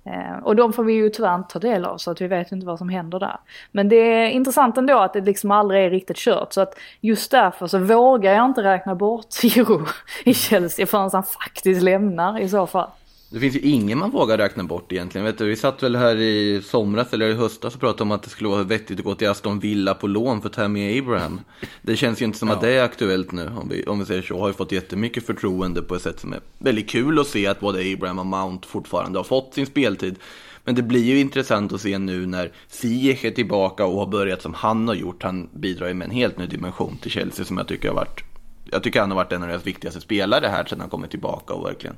Eh, 0.04 0.38
och 0.42 0.56
de 0.56 0.72
får 0.72 0.84
vi 0.84 0.92
ju 0.92 1.10
tyvärr 1.10 1.34
inte 1.34 1.52
ta 1.52 1.58
del 1.58 1.84
av 1.84 1.96
så 1.98 2.10
att 2.10 2.20
vi 2.20 2.26
vet 2.26 2.52
inte 2.52 2.66
vad 2.66 2.78
som 2.78 2.88
händer 2.88 3.18
där. 3.18 3.36
Men 3.72 3.88
det 3.88 3.96
är 3.96 4.30
intressant 4.30 4.78
ändå 4.78 4.98
att 4.98 5.12
det 5.12 5.20
liksom 5.20 5.50
aldrig 5.50 5.84
är 5.84 5.90
riktigt 5.90 6.16
kört 6.16 6.52
så 6.52 6.60
att 6.60 6.74
just 7.00 7.30
därför 7.30 7.66
så 7.66 7.78
vågar 7.78 8.34
jag 8.34 8.44
inte 8.44 8.62
räkna 8.62 8.94
bort 8.94 9.26
Jiro 9.42 9.86
i 10.24 10.34
Chelsea 10.34 10.86
förrän 10.86 11.10
han 11.12 11.22
faktiskt 11.22 11.82
lämnar 11.82 12.40
i 12.40 12.48
så 12.48 12.66
fall. 12.66 12.88
Det 13.32 13.40
finns 13.40 13.56
ju 13.56 13.60
ingen 13.60 13.98
man 13.98 14.10
vågar 14.10 14.38
räkna 14.38 14.64
bort 14.64 14.92
egentligen. 14.92 15.24
Vet 15.24 15.38
du, 15.38 15.44
vi 15.44 15.56
satt 15.56 15.82
väl 15.82 15.96
här 15.96 16.16
i 16.16 16.62
somras 16.62 17.12
eller 17.12 17.28
i 17.28 17.34
höstas 17.34 17.74
och 17.74 17.80
pratade 17.80 18.02
om 18.02 18.10
att 18.10 18.22
det 18.22 18.30
skulle 18.30 18.48
vara 18.48 18.62
vettigt 18.62 18.98
att 18.98 19.04
gå 19.04 19.14
till 19.14 19.28
Aston 19.28 19.58
Villa 19.58 19.94
på 19.94 20.06
lån 20.06 20.42
för 20.42 20.48
Tammy 20.48 20.98
Abraham. 20.98 21.40
Det 21.82 21.96
känns 21.96 22.22
ju 22.22 22.24
inte 22.24 22.38
som 22.38 22.48
ja. 22.48 22.54
att 22.54 22.60
det 22.60 22.70
är 22.70 22.82
aktuellt 22.82 23.32
nu, 23.32 23.46
om 23.46 23.68
vi, 23.68 23.84
om 23.86 23.98
vi 23.98 24.04
säger 24.04 24.22
så. 24.22 24.38
Har 24.38 24.48
ju 24.48 24.54
fått 24.54 24.72
jättemycket 24.72 25.26
förtroende 25.26 25.82
på 25.82 25.94
ett 25.94 26.02
sätt 26.02 26.20
som 26.20 26.32
är 26.32 26.40
väldigt 26.58 26.90
kul 26.90 27.18
att 27.18 27.26
se 27.26 27.46
att 27.46 27.60
både 27.60 27.92
Abraham 27.92 28.18
och 28.18 28.26
Mount 28.26 28.68
fortfarande 28.68 29.18
har 29.18 29.24
fått 29.24 29.54
sin 29.54 29.66
speltid. 29.66 30.16
Men 30.64 30.74
det 30.74 30.82
blir 30.82 31.04
ju 31.04 31.20
intressant 31.20 31.72
att 31.72 31.80
se 31.80 31.98
nu 31.98 32.26
när 32.26 32.52
Ziyech 32.68 33.24
är 33.24 33.30
tillbaka 33.30 33.84
och 33.84 33.98
har 33.98 34.06
börjat 34.06 34.42
som 34.42 34.54
han 34.54 34.88
har 34.88 34.94
gjort. 34.94 35.22
Han 35.22 35.48
bidrar 35.52 35.88
ju 35.88 35.94
med 35.94 36.04
en 36.04 36.14
helt 36.14 36.38
ny 36.38 36.46
dimension 36.46 36.96
till 36.96 37.10
Chelsea 37.10 37.44
som 37.44 37.58
jag 37.58 37.68
tycker 37.68 37.88
har 37.88 37.94
varit 37.94 38.24
jag 38.70 38.82
tycker 38.82 39.00
han 39.00 39.10
har 39.10 39.16
varit 39.16 39.32
en 39.32 39.42
av 39.42 39.48
deras 39.48 39.66
viktigaste 39.66 40.00
spelare 40.00 40.46
här 40.46 40.64
sedan 40.64 40.80
han 40.80 40.90
kommit 40.90 41.10
tillbaka 41.10 41.54
och 41.54 41.66
verkligen 41.66 41.96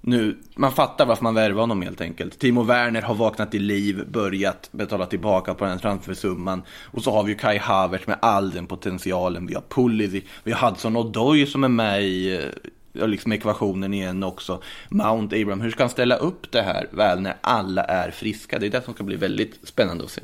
nu, 0.00 0.36
man 0.56 0.72
fattar 0.72 1.06
varför 1.06 1.22
man 1.22 1.34
värvar 1.34 1.60
honom 1.60 1.82
helt 1.82 2.00
enkelt. 2.00 2.38
Timo 2.38 2.62
Werner 2.62 3.02
har 3.02 3.14
vaknat 3.14 3.50
till 3.50 3.62
liv, 3.62 4.04
börjat 4.08 4.68
betala 4.72 5.06
tillbaka 5.06 5.54
på 5.54 5.64
den 5.64 5.78
transfersumman. 5.78 6.62
Och 6.84 7.02
så 7.02 7.10
har 7.10 7.22
vi 7.22 7.32
ju 7.32 7.38
Kai 7.38 7.58
Havertz 7.58 8.06
med 8.06 8.16
all 8.22 8.50
den 8.50 8.66
potentialen. 8.66 9.46
Vi 9.46 9.54
har 9.54 9.62
Pulisic, 9.68 10.24
vi 10.44 10.52
har 10.52 10.70
Hudson 10.70 10.96
Odoi 10.96 11.46
som 11.46 11.64
är 11.64 11.68
med 11.68 12.02
i 12.02 12.50
eh, 12.94 13.08
liksom 13.08 13.32
ekvationen 13.32 13.94
igen 13.94 14.22
också. 14.22 14.62
Mount 14.88 15.36
Abraham, 15.36 15.60
hur 15.60 15.70
ska 15.70 15.82
han 15.82 15.90
ställa 15.90 16.16
upp 16.16 16.52
det 16.52 16.62
här 16.62 16.88
väl 16.90 17.20
när 17.20 17.36
alla 17.40 17.84
är 17.84 18.10
friska? 18.10 18.58
Det 18.58 18.66
är 18.66 18.70
det 18.70 18.84
som 18.84 18.94
ska 18.94 19.04
bli 19.04 19.16
väldigt 19.16 19.68
spännande 19.68 20.04
att 20.04 20.10
se. 20.10 20.22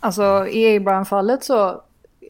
Alltså 0.00 0.46
i 0.46 0.76
Abraham-fallet 0.76 1.44
så 1.44 1.82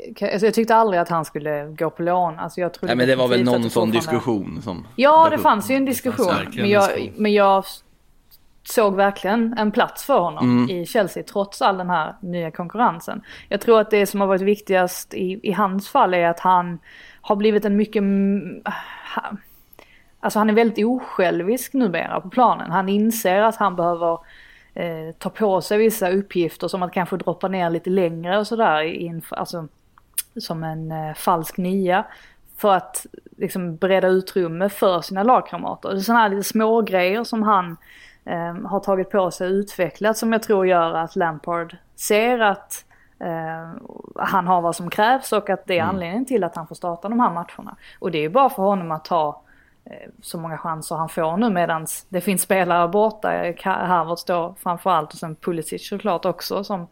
Alltså 0.06 0.46
jag 0.46 0.54
tyckte 0.54 0.74
aldrig 0.74 1.00
att 1.00 1.08
han 1.08 1.24
skulle 1.24 1.64
gå 1.78 1.90
på 1.90 2.02
lån. 2.02 2.38
Alltså 2.38 2.60
jag 2.60 2.72
Nej, 2.80 2.96
men 2.96 3.08
det 3.08 3.16
var 3.16 3.28
väl 3.28 3.44
någon 3.44 3.70
sån 3.70 3.90
diskussion 3.90 4.62
som... 4.62 4.86
Ja, 4.96 5.28
det 5.30 5.38
fanns 5.38 5.70
ju 5.70 5.74
en 5.74 5.84
diskussion. 5.84 6.34
Men 6.56 6.70
jag, 6.70 7.12
men 7.16 7.32
jag 7.32 7.64
såg 8.68 8.96
verkligen 8.96 9.58
en 9.58 9.72
plats 9.72 10.04
för 10.04 10.18
honom 10.18 10.44
mm. 10.44 10.70
i 10.70 10.86
Chelsea 10.86 11.22
trots 11.22 11.62
all 11.62 11.78
den 11.78 11.90
här 11.90 12.14
nya 12.20 12.50
konkurrensen. 12.50 13.22
Jag 13.48 13.60
tror 13.60 13.80
att 13.80 13.90
det 13.90 14.06
som 14.06 14.20
har 14.20 14.28
varit 14.28 14.42
viktigast 14.42 15.14
i, 15.14 15.40
i 15.42 15.52
hans 15.52 15.88
fall 15.88 16.14
är 16.14 16.28
att 16.28 16.40
han 16.40 16.78
har 17.20 17.36
blivit 17.36 17.64
en 17.64 17.76
mycket... 17.76 18.02
Alltså 20.20 20.38
han 20.38 20.50
är 20.50 20.54
väldigt 20.54 20.84
osjälvisk 20.86 21.72
numera 21.72 22.20
på 22.20 22.30
planen. 22.30 22.70
Han 22.70 22.88
inser 22.88 23.40
att 23.40 23.56
han 23.56 23.76
behöver 23.76 24.18
eh, 24.74 25.14
ta 25.18 25.30
på 25.30 25.60
sig 25.60 25.78
vissa 25.78 26.10
uppgifter 26.10 26.68
som 26.68 26.82
att 26.82 26.92
kanske 26.92 27.16
droppa 27.16 27.48
ner 27.48 27.70
lite 27.70 27.90
längre 27.90 28.38
och 28.38 28.46
sådär. 28.46 29.20
Alltså 29.30 29.68
som 30.36 30.64
en 30.64 30.92
eh, 30.92 31.14
falsk 31.14 31.56
nia 31.56 32.04
för 32.56 32.74
att 32.74 33.06
liksom 33.36 33.76
bereda 33.76 34.08
utrymme 34.08 34.68
för 34.68 35.00
sina 35.00 35.22
lagkamrater. 35.22 35.88
Det 35.88 35.96
är 35.96 36.00
sådana 36.00 36.20
här 36.20 36.28
lite 36.28 36.48
små 36.48 36.82
grejer 36.82 37.24
som 37.24 37.42
han 37.42 37.76
eh, 38.24 38.54
har 38.54 38.80
tagit 38.80 39.10
på 39.10 39.30
sig 39.30 39.46
och 39.46 39.52
utvecklat 39.52 40.16
som 40.16 40.32
jag 40.32 40.42
tror 40.42 40.66
gör 40.66 40.94
att 40.94 41.16
Lampard 41.16 41.76
ser 41.96 42.38
att 42.38 42.84
eh, 43.20 43.70
han 44.16 44.46
har 44.46 44.60
vad 44.60 44.76
som 44.76 44.90
krävs 44.90 45.32
och 45.32 45.50
att 45.50 45.66
det 45.66 45.78
är 45.78 45.82
mm. 45.82 45.94
anledningen 45.94 46.24
till 46.24 46.44
att 46.44 46.56
han 46.56 46.66
får 46.66 46.74
starta 46.74 47.08
de 47.08 47.20
här 47.20 47.30
matcherna. 47.30 47.76
Och 47.98 48.10
det 48.10 48.24
är 48.24 48.28
bara 48.28 48.50
för 48.50 48.62
honom 48.62 48.90
att 48.90 49.04
ta 49.04 49.42
eh, 49.84 50.10
så 50.22 50.38
många 50.38 50.58
chanser 50.58 50.96
han 50.96 51.08
får 51.08 51.36
nu 51.36 51.50
medan 51.50 51.86
det 52.08 52.20
finns 52.20 52.42
spelare 52.42 52.88
borta. 52.88 53.28
Harvard 53.64 54.18
står 54.18 54.54
framförallt 54.58 55.12
och 55.12 55.18
sen 55.18 55.36
Pulisic 55.36 55.88
såklart 55.88 56.24
också 56.24 56.64
som 56.64 56.86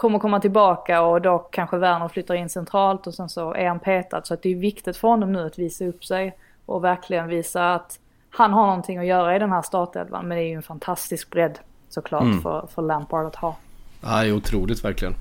kommer 0.00 0.18
komma 0.18 0.40
tillbaka 0.40 1.02
och 1.02 1.22
då 1.22 1.38
kanske 1.38 1.76
Werner 1.76 2.08
flyttar 2.08 2.34
in 2.34 2.48
centralt 2.48 3.06
och 3.06 3.14
sen 3.14 3.28
så 3.28 3.54
är 3.54 3.68
han 3.68 3.80
petad. 3.80 4.22
Så 4.24 4.34
att 4.34 4.42
det 4.42 4.48
är 4.48 4.56
viktigt 4.56 4.96
för 4.96 5.08
honom 5.08 5.32
nu 5.32 5.46
att 5.46 5.58
visa 5.58 5.84
upp 5.84 6.04
sig 6.04 6.36
och 6.66 6.84
verkligen 6.84 7.28
visa 7.28 7.74
att 7.74 7.98
han 8.30 8.52
har 8.52 8.66
någonting 8.66 8.98
att 8.98 9.06
göra 9.06 9.36
i 9.36 9.38
den 9.38 9.50
här 9.50 9.62
startelvan. 9.62 10.28
Men 10.28 10.38
det 10.38 10.44
är 10.44 10.48
ju 10.48 10.54
en 10.54 10.62
fantastisk 10.62 11.30
bredd 11.30 11.58
såklart 11.88 12.22
mm. 12.22 12.42
för, 12.42 12.68
för 12.74 12.82
Lampard 12.82 13.26
att 13.26 13.36
ha. 13.36 13.56
Ja, 14.00 14.22
det 14.22 14.28
är 14.28 14.32
otroligt 14.32 14.84
verkligen. 14.84 15.14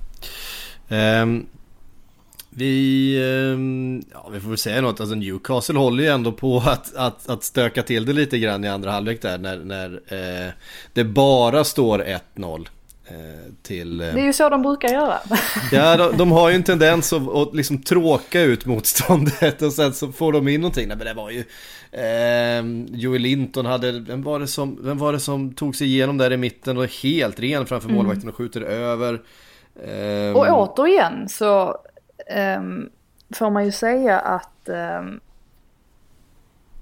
Um, 0.89 1.45
vi, 2.49 3.53
um, 3.53 4.03
ja, 4.13 4.29
vi 4.31 4.39
får 4.39 4.49
väl 4.49 4.57
säga 4.57 4.81
något, 4.81 4.99
alltså 4.99 5.15
Newcastle 5.15 5.79
håller 5.79 6.03
ju 6.03 6.09
ändå 6.09 6.31
på 6.31 6.57
att, 6.57 6.95
att, 6.95 7.29
att 7.29 7.43
stöka 7.43 7.83
till 7.83 8.05
det 8.05 8.13
lite 8.13 8.39
grann 8.39 8.63
i 8.63 8.67
andra 8.67 8.91
halvlek 8.91 9.21
där 9.21 9.37
när, 9.37 9.57
när 9.57 10.01
eh, 10.07 10.51
det 10.93 11.03
bara 11.03 11.63
står 11.63 11.99
1-0. 12.35 12.67
Eh, 13.09 13.53
till... 13.61 14.01
Eh, 14.01 14.13
det 14.13 14.21
är 14.21 14.25
ju 14.25 14.33
så 14.33 14.49
de 14.49 14.61
brukar 14.61 14.89
göra. 14.89 15.17
Ja, 15.71 15.97
de, 15.97 16.17
de 16.17 16.31
har 16.31 16.49
ju 16.49 16.55
en 16.55 16.63
tendens 16.63 17.13
att, 17.13 17.35
att 17.35 17.55
liksom 17.55 17.81
tråka 17.81 18.41
ut 18.41 18.65
motståndet 18.65 19.61
och 19.61 19.73
sen 19.73 19.93
så 19.93 20.11
får 20.11 20.33
de 20.33 20.47
in 20.47 20.61
någonting. 20.61 20.87
Nej, 20.87 20.97
men 20.97 21.07
det 21.07 21.13
var 21.13 21.29
ju... 21.29 21.43
Eh, 21.91 22.63
Joey 22.99 23.19
Linton 23.19 23.65
hade, 23.65 23.91
vem 23.91 24.23
var, 24.23 24.39
det 24.39 24.47
som, 24.47 24.79
vem 24.81 24.97
var 24.97 25.13
det 25.13 25.19
som 25.19 25.53
tog 25.53 25.75
sig 25.75 25.87
igenom 25.87 26.17
där 26.17 26.31
i 26.31 26.37
mitten 26.37 26.77
och 26.77 26.83
är 26.83 27.03
helt 27.03 27.39
ren 27.39 27.65
framför 27.65 27.89
mm. 27.89 27.97
målvakten 27.97 28.29
och 28.29 28.35
skjuter 28.35 28.61
över. 28.61 29.21
Eh, 29.83 30.35
och 30.35 30.47
återigen 30.49 31.29
så 31.29 31.77
eh, 32.27 32.61
får 33.33 33.49
man 33.49 33.65
ju 33.65 33.71
säga 33.71 34.19
att 34.19 34.69
ehm, 34.69 35.19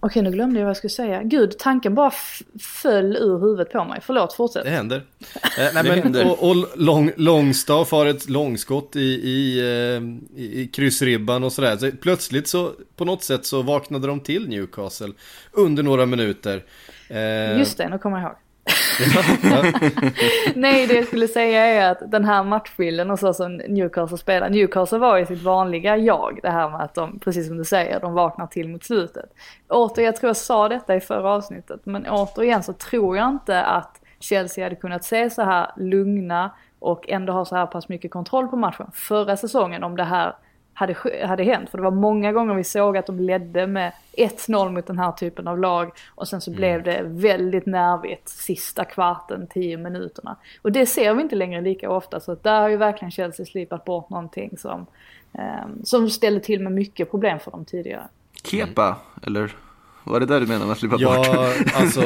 Okej, 0.07 0.21
nu 0.21 0.31
glömde 0.31 0.59
jag 0.59 0.65
vad 0.65 0.69
jag 0.69 0.77
skulle 0.77 0.89
säga. 0.89 1.23
Gud, 1.23 1.57
tanken 1.59 1.95
bara 1.95 2.11
föll 2.59 3.15
ur 3.15 3.39
huvudet 3.39 3.71
på 3.71 3.83
mig. 3.83 3.99
Förlåt, 4.03 4.33
fortsätt. 4.33 4.63
Det 4.63 4.69
händer. 4.69 5.03
Eh, 5.57 5.73
nej, 5.73 5.83
men, 5.83 5.99
händer. 5.99 6.31
Och, 6.31 6.49
och 6.49 6.55
lång, 6.75 7.11
Långstaff 7.15 7.91
har 7.91 8.05
ett 8.05 8.29
långskott 8.29 8.95
i, 8.95 8.99
i, 8.99 9.59
eh, 9.59 10.41
i, 10.41 10.61
i 10.61 10.67
kryssribban 10.67 11.43
och 11.43 11.53
sådär. 11.53 11.77
Så 11.77 11.91
plötsligt 12.01 12.47
så, 12.47 12.71
på 12.95 13.05
något 13.05 13.23
sätt 13.23 13.45
så 13.45 13.61
vaknade 13.61 14.07
de 14.07 14.19
till 14.19 14.49
Newcastle 14.49 15.11
under 15.51 15.83
några 15.83 16.05
minuter. 16.05 16.63
Eh, 17.07 17.59
Just 17.59 17.77
det, 17.77 17.89
nu 17.89 17.97
kommer 17.97 18.17
jag 18.17 18.25
ihåg. 18.25 18.37
Nej, 20.55 20.87
det 20.87 20.93
jag 20.93 21.07
skulle 21.07 21.27
säga 21.27 21.65
är 21.65 21.91
att 21.91 22.11
den 22.11 22.25
här 22.25 22.43
matchbilden 22.43 23.11
och 23.11 23.19
så 23.19 23.33
som 23.33 23.57
Newcastle 23.57 24.17
spelar. 24.17 24.49
Newcastle 24.49 24.97
var 24.97 25.17
ju 25.17 25.25
sitt 25.25 25.41
vanliga 25.41 25.97
jag. 25.97 26.39
Det 26.41 26.49
här 26.49 26.69
med 26.69 26.81
att 26.81 26.95
de, 26.95 27.19
precis 27.19 27.47
som 27.47 27.57
du 27.57 27.65
säger, 27.65 27.99
de 27.99 28.13
vaknar 28.13 28.47
till 28.47 28.69
mot 28.69 28.83
slutet. 28.83 29.29
Återigen, 29.69 30.05
jag 30.05 30.15
tror 30.15 30.29
jag 30.29 30.37
sa 30.37 30.69
detta 30.69 30.95
i 30.95 30.99
förra 30.99 31.31
avsnittet, 31.31 31.81
men 31.83 32.07
återigen 32.07 32.63
så 32.63 32.73
tror 32.73 33.17
jag 33.17 33.29
inte 33.29 33.63
att 33.63 34.01
Chelsea 34.19 34.65
hade 34.65 34.75
kunnat 34.75 35.03
se 35.03 35.29
så 35.29 35.41
här 35.41 35.71
lugna 35.77 36.51
och 36.79 37.09
ändå 37.09 37.33
ha 37.33 37.45
så 37.45 37.55
här 37.55 37.65
pass 37.65 37.89
mycket 37.89 38.11
kontroll 38.11 38.47
på 38.47 38.55
matchen 38.55 38.91
förra 38.93 39.37
säsongen 39.37 39.83
om 39.83 39.95
det 39.97 40.03
här 40.03 40.35
hade, 40.77 40.95
hade 41.27 41.43
hänt. 41.43 41.69
För 41.69 41.77
det 41.77 41.83
var 41.83 41.91
många 41.91 42.31
gånger 42.31 42.53
vi 42.53 42.63
såg 42.63 42.97
att 42.97 43.05
de 43.05 43.19
ledde 43.19 43.67
med 43.67 43.91
1-0 44.17 44.71
mot 44.71 44.87
den 44.87 44.99
här 44.99 45.11
typen 45.11 45.47
av 45.47 45.59
lag 45.59 45.91
och 46.15 46.27
sen 46.27 46.41
så 46.41 46.51
mm. 46.51 46.57
blev 46.57 46.83
det 46.83 47.01
väldigt 47.03 47.65
nervigt 47.65 48.29
sista 48.29 48.85
kvarten, 48.85 49.47
10 49.47 49.77
minuterna. 49.77 50.35
Och 50.61 50.71
det 50.71 50.85
ser 50.85 51.13
vi 51.13 51.21
inte 51.21 51.35
längre 51.35 51.61
lika 51.61 51.89
ofta 51.89 52.19
så 52.19 52.35
där 52.35 52.61
har 52.61 52.69
ju 52.69 52.77
verkligen 52.77 53.11
Chelsea 53.11 53.45
slipat 53.45 53.85
bort 53.85 54.09
någonting 54.09 54.57
som, 54.57 54.85
Um, 55.31 55.85
som 55.85 56.09
ställde 56.09 56.39
till 56.39 56.61
med 56.61 56.71
mycket 56.71 57.11
problem 57.11 57.39
för 57.39 57.51
dem 57.51 57.65
tidigare. 57.65 58.07
Kepa, 58.43 58.97
eller? 59.23 59.55
Var 60.07 60.19
det 60.19 60.25
där 60.25 60.39
du 60.39 60.45
menar 60.47 60.65
med 60.65 60.71
att 60.73 60.79
slippa 60.79 60.95
ja, 60.99 61.15
bort? 61.17 61.73
alltså 61.75 62.01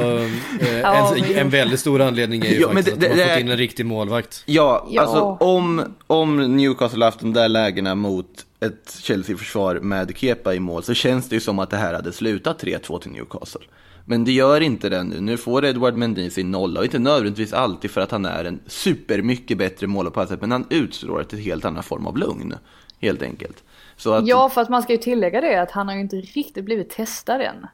eh, 0.60 1.20
en, 1.30 1.38
en 1.38 1.50
väldigt 1.50 1.80
stor 1.80 2.02
anledning 2.02 2.42
är 2.42 2.50
ju 2.50 2.60
Ja, 2.62 2.68
faktiskt 2.74 3.00
det- 3.00 3.08
att 3.10 3.16
de 3.16 3.22
har 3.22 3.28
det- 3.28 3.34
fått 3.34 3.42
in 3.42 3.50
en 3.52 3.58
riktig 3.58 3.86
målvakt. 3.86 4.44
Ja, 4.46 4.88
Ja. 4.90 5.02
alltså 5.02 5.22
om, 5.22 5.82
om 6.08 6.56
Newcastle 6.58 7.06
haft 7.06 7.20
de 7.20 7.34
där 7.34 7.50
lägena 7.50 7.96
mot 7.96 8.46
ett 8.60 8.98
Chelsea-försvar 9.02 9.76
med 9.76 10.18
Kepa 10.18 10.54
i 10.56 10.60
mål 10.60 10.84
så 10.84 10.94
känns 10.94 11.30
det 11.30 11.36
ju 11.36 11.40
som 11.42 11.60
att 11.60 11.70
det 11.70 11.78
här 11.78 11.94
hade 11.94 12.12
slutat 12.14 12.64
3-2 12.64 13.00
till 13.00 13.12
Newcastle. 13.12 13.62
Men 14.06 14.24
det 14.26 14.32
gör 14.32 14.62
inte 14.62 14.90
det 14.90 15.04
nu. 15.04 15.22
Nu 15.22 15.38
får 15.38 15.66
Edward 15.66 15.96
Mendy 15.98 16.30
sin 16.30 16.52
nolla 16.52 16.80
och 16.80 16.86
inte 16.86 17.00
nödvändigtvis 17.00 17.54
alltid 17.54 17.92
för 17.92 18.02
att 18.02 18.12
han 18.12 18.26
är 18.26 18.46
en 18.46 18.60
supermycket 18.68 19.58
bättre 19.58 19.88
målpassare 19.88 20.38
men 20.42 20.52
han 20.52 20.66
utstrålar 20.70 21.22
ett 21.22 21.40
helt 21.40 21.66
annan 21.66 21.84
form 21.84 22.08
av 22.08 22.18
lugn. 22.18 22.54
Helt 23.02 23.22
enkelt. 23.22 23.64
Så 23.98 24.14
att, 24.14 24.28
Ja, 24.28 24.50
för 24.50 24.62
att 24.62 24.70
man 24.70 24.82
ska 24.84 24.92
ju 24.94 24.98
tillägga 24.98 25.42
det 25.42 25.62
att 25.62 25.72
han 25.72 25.88
har 25.88 25.96
ju 25.96 26.02
inte 26.02 26.16
riktigt 26.16 26.66
blivit 26.66 26.90
testad 26.90 27.42
än. 27.42 27.68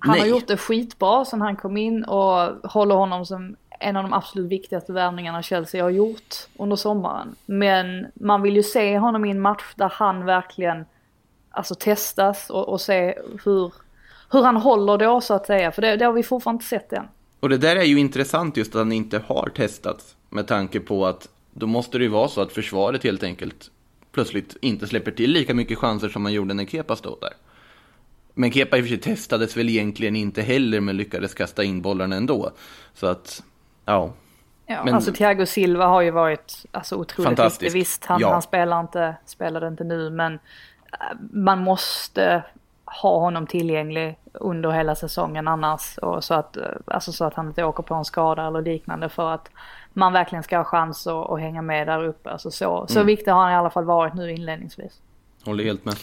Han 0.00 0.10
har 0.10 0.18
nej. 0.18 0.30
gjort 0.30 0.46
det 0.46 0.56
skitbra 0.56 1.24
sen 1.24 1.40
han 1.40 1.56
kom 1.56 1.76
in 1.76 2.04
och 2.04 2.70
håller 2.70 2.94
honom 2.94 3.26
som 3.26 3.56
en 3.80 3.96
av 3.96 4.02
de 4.02 4.12
absolut 4.12 4.50
viktigaste 4.50 4.92
värvningarna 4.92 5.42
Chelsea 5.42 5.82
har 5.82 5.90
gjort 5.90 6.34
under 6.58 6.76
sommaren. 6.76 7.36
Men 7.46 8.06
man 8.14 8.42
vill 8.42 8.56
ju 8.56 8.62
se 8.62 8.98
honom 8.98 9.24
i 9.24 9.30
en 9.30 9.40
match 9.40 9.74
där 9.74 9.92
han 9.94 10.24
verkligen 10.24 10.84
alltså 11.50 11.74
testas 11.74 12.50
och, 12.50 12.68
och 12.68 12.80
se 12.80 13.18
hur, 13.44 13.72
hur 14.30 14.42
han 14.42 14.56
håller 14.56 14.98
då 14.98 15.20
så 15.20 15.34
att 15.34 15.46
säga. 15.46 15.72
För 15.72 15.82
det, 15.82 15.96
det 15.96 16.04
har 16.04 16.12
vi 16.12 16.22
fortfarande 16.22 16.56
inte 16.56 16.66
sett 16.66 16.92
än. 16.92 17.08
Och 17.40 17.48
det 17.48 17.58
där 17.58 17.76
är 17.76 17.84
ju 17.84 17.98
intressant 17.98 18.56
just 18.56 18.74
att 18.74 18.78
han 18.78 18.92
inte 18.92 19.22
har 19.26 19.50
testats 19.54 20.16
med 20.30 20.46
tanke 20.46 20.80
på 20.80 21.06
att 21.06 21.28
då 21.52 21.66
måste 21.66 21.98
det 21.98 22.04
ju 22.04 22.10
vara 22.10 22.28
så 22.28 22.40
att 22.40 22.52
försvaret 22.52 23.04
helt 23.04 23.22
enkelt 23.22 23.70
plötsligt 24.12 24.56
inte 24.60 24.86
släpper 24.86 25.10
till 25.10 25.30
lika 25.30 25.54
mycket 25.54 25.78
chanser 25.78 26.08
som 26.08 26.22
man 26.22 26.32
gjorde 26.32 26.54
när 26.54 26.64
Kepa 26.64 26.96
stod 26.96 27.20
där. 27.20 27.32
Men 28.38 28.52
Kepa 28.52 28.76
i 28.76 28.80
och 28.80 28.84
för 28.84 28.88
sig 28.88 28.98
testades 29.00 29.56
väl 29.56 29.68
egentligen 29.68 30.16
inte 30.16 30.42
heller 30.42 30.80
men 30.80 30.96
lyckades 30.96 31.34
kasta 31.34 31.64
in 31.64 31.82
bollarna 31.82 32.16
ändå. 32.16 32.50
Så 32.94 33.06
att, 33.06 33.42
ja. 33.84 34.10
Ja, 34.66 34.84
Men- 34.84 34.94
alltså 34.94 35.12
Thiago 35.12 35.46
Silva 35.46 35.86
har 35.86 36.00
ju 36.02 36.10
varit 36.10 36.64
alltså, 36.72 36.96
otroligt 36.96 37.26
Fantastisk. 37.28 37.62
viktig. 37.62 37.78
Visst, 37.78 38.04
han, 38.04 38.20
Ja. 38.20 38.32
han 38.32 38.42
spelar 38.42 38.80
inte, 38.80 39.16
spelade 39.26 39.68
inte 39.68 39.84
nu 39.84 40.10
men 40.10 40.34
eh, 40.34 40.38
man 41.32 41.58
måste 41.58 42.42
ha 43.02 43.18
honom 43.20 43.46
tillgänglig 43.46 44.18
under 44.32 44.70
hela 44.70 44.94
säsongen 44.94 45.48
annars. 45.48 45.98
Och 45.98 46.24
så, 46.24 46.34
att, 46.34 46.56
eh, 46.56 46.62
alltså 46.86 47.12
så 47.12 47.24
att 47.24 47.34
han 47.34 47.46
inte 47.46 47.64
åker 47.64 47.82
på 47.82 47.94
en 47.94 48.04
skada 48.04 48.46
eller 48.46 48.62
liknande 48.62 49.08
för 49.08 49.30
att 49.30 49.50
man 49.92 50.12
verkligen 50.12 50.42
ska 50.42 50.56
ha 50.56 50.64
chans 50.64 51.06
att, 51.06 51.30
att 51.30 51.40
hänga 51.40 51.62
med 51.62 51.86
där 51.86 52.04
uppe. 52.04 52.30
Alltså 52.30 52.50
så, 52.50 52.86
så 52.88 53.02
viktig 53.02 53.30
har 53.30 53.42
han 53.42 53.52
i 53.52 53.56
alla 53.56 53.70
fall 53.70 53.84
varit 53.84 54.14
nu 54.14 54.32
inledningsvis. 54.32 55.00
Håller 55.44 55.64
helt 55.64 55.84
med. 55.84 55.94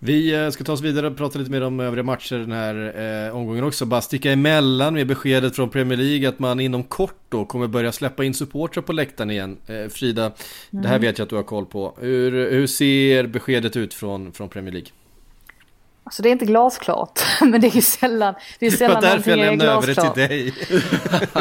Vi 0.00 0.34
eh, 0.34 0.50
ska 0.50 0.64
ta 0.64 0.72
oss 0.72 0.80
vidare 0.80 1.06
och 1.06 1.16
prata 1.16 1.38
lite 1.38 1.50
mer 1.50 1.62
om 1.62 1.80
övriga 1.80 2.02
matcher 2.02 2.36
den 2.36 2.52
här 2.52 2.92
eh, 3.26 3.36
omgången 3.36 3.64
också. 3.64 3.86
Bara 3.86 4.00
sticka 4.00 4.32
emellan 4.32 4.94
med 4.94 5.06
beskedet 5.06 5.56
från 5.56 5.70
Premier 5.70 5.98
League 5.98 6.28
att 6.28 6.38
man 6.38 6.60
inom 6.60 6.82
kort 6.82 7.20
då 7.28 7.44
kommer 7.44 7.66
börja 7.66 7.92
släppa 7.92 8.24
in 8.24 8.34
supportrar 8.34 8.82
på 8.82 8.92
läktaren 8.92 9.30
igen. 9.30 9.56
Eh, 9.66 9.88
Frida, 9.88 10.32
det 10.70 10.88
här 10.88 10.98
vet 10.98 11.18
jag 11.18 11.24
att 11.24 11.30
du 11.30 11.36
har 11.36 11.42
koll 11.42 11.66
på. 11.66 11.96
Hur, 12.00 12.50
hur 12.50 12.66
ser 12.66 13.26
beskedet 13.26 13.76
ut 13.76 13.94
från, 13.94 14.32
från 14.32 14.48
Premier 14.48 14.72
League? 14.72 14.88
Alltså 16.08 16.22
det 16.22 16.28
är 16.28 16.32
inte 16.32 16.44
glasklart, 16.44 17.20
men 17.40 17.60
det 17.60 17.66
är 17.66 17.74
ju 17.74 17.82
sällan, 17.82 18.34
det 18.58 18.66
är 18.66 18.70
Det 18.70 18.76
sällan 18.76 18.94
var 18.94 19.02
därför 19.02 19.30
jag 19.30 19.38
någonting 19.38 19.60
är 19.60 19.66
lämnade 19.66 19.72
över 19.72 19.86
det 19.86 19.92
glasklart. 19.92 20.14
till 20.14 20.28
dig. 20.28 20.54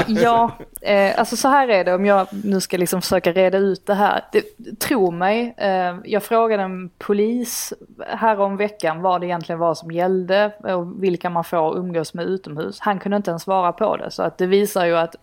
Ja, 0.23 0.51
eh, 0.81 1.19
alltså 1.19 1.37
så 1.37 1.47
här 1.47 1.67
är 1.67 1.85
det 1.85 1.93
om 1.93 2.05
jag 2.05 2.27
nu 2.43 2.61
ska 2.61 2.77
liksom 2.77 3.01
försöka 3.01 3.31
reda 3.31 3.57
ut 3.57 3.85
det 3.85 3.93
här. 3.93 4.25
Det, 4.31 4.43
tro 4.79 5.11
mig, 5.11 5.53
eh, 5.57 5.95
jag 6.03 6.23
frågade 6.23 6.63
en 6.63 6.89
polis 6.97 7.73
här 8.07 8.39
om 8.39 8.57
veckan 8.57 9.01
vad 9.01 9.21
det 9.21 9.27
egentligen 9.27 9.59
var 9.59 9.75
som 9.75 9.91
gällde 9.91 10.51
och 10.63 11.03
vilka 11.03 11.29
man 11.29 11.43
får 11.43 11.77
umgås 11.77 12.13
med 12.13 12.25
utomhus. 12.25 12.79
Han 12.79 12.99
kunde 12.99 13.17
inte 13.17 13.31
ens 13.31 13.43
svara 13.43 13.71
på 13.71 13.97
det 13.97 14.11
så 14.11 14.23
att 14.23 14.37
det 14.37 14.45
visar 14.45 14.85
ju 14.85 14.97
att 14.97 15.15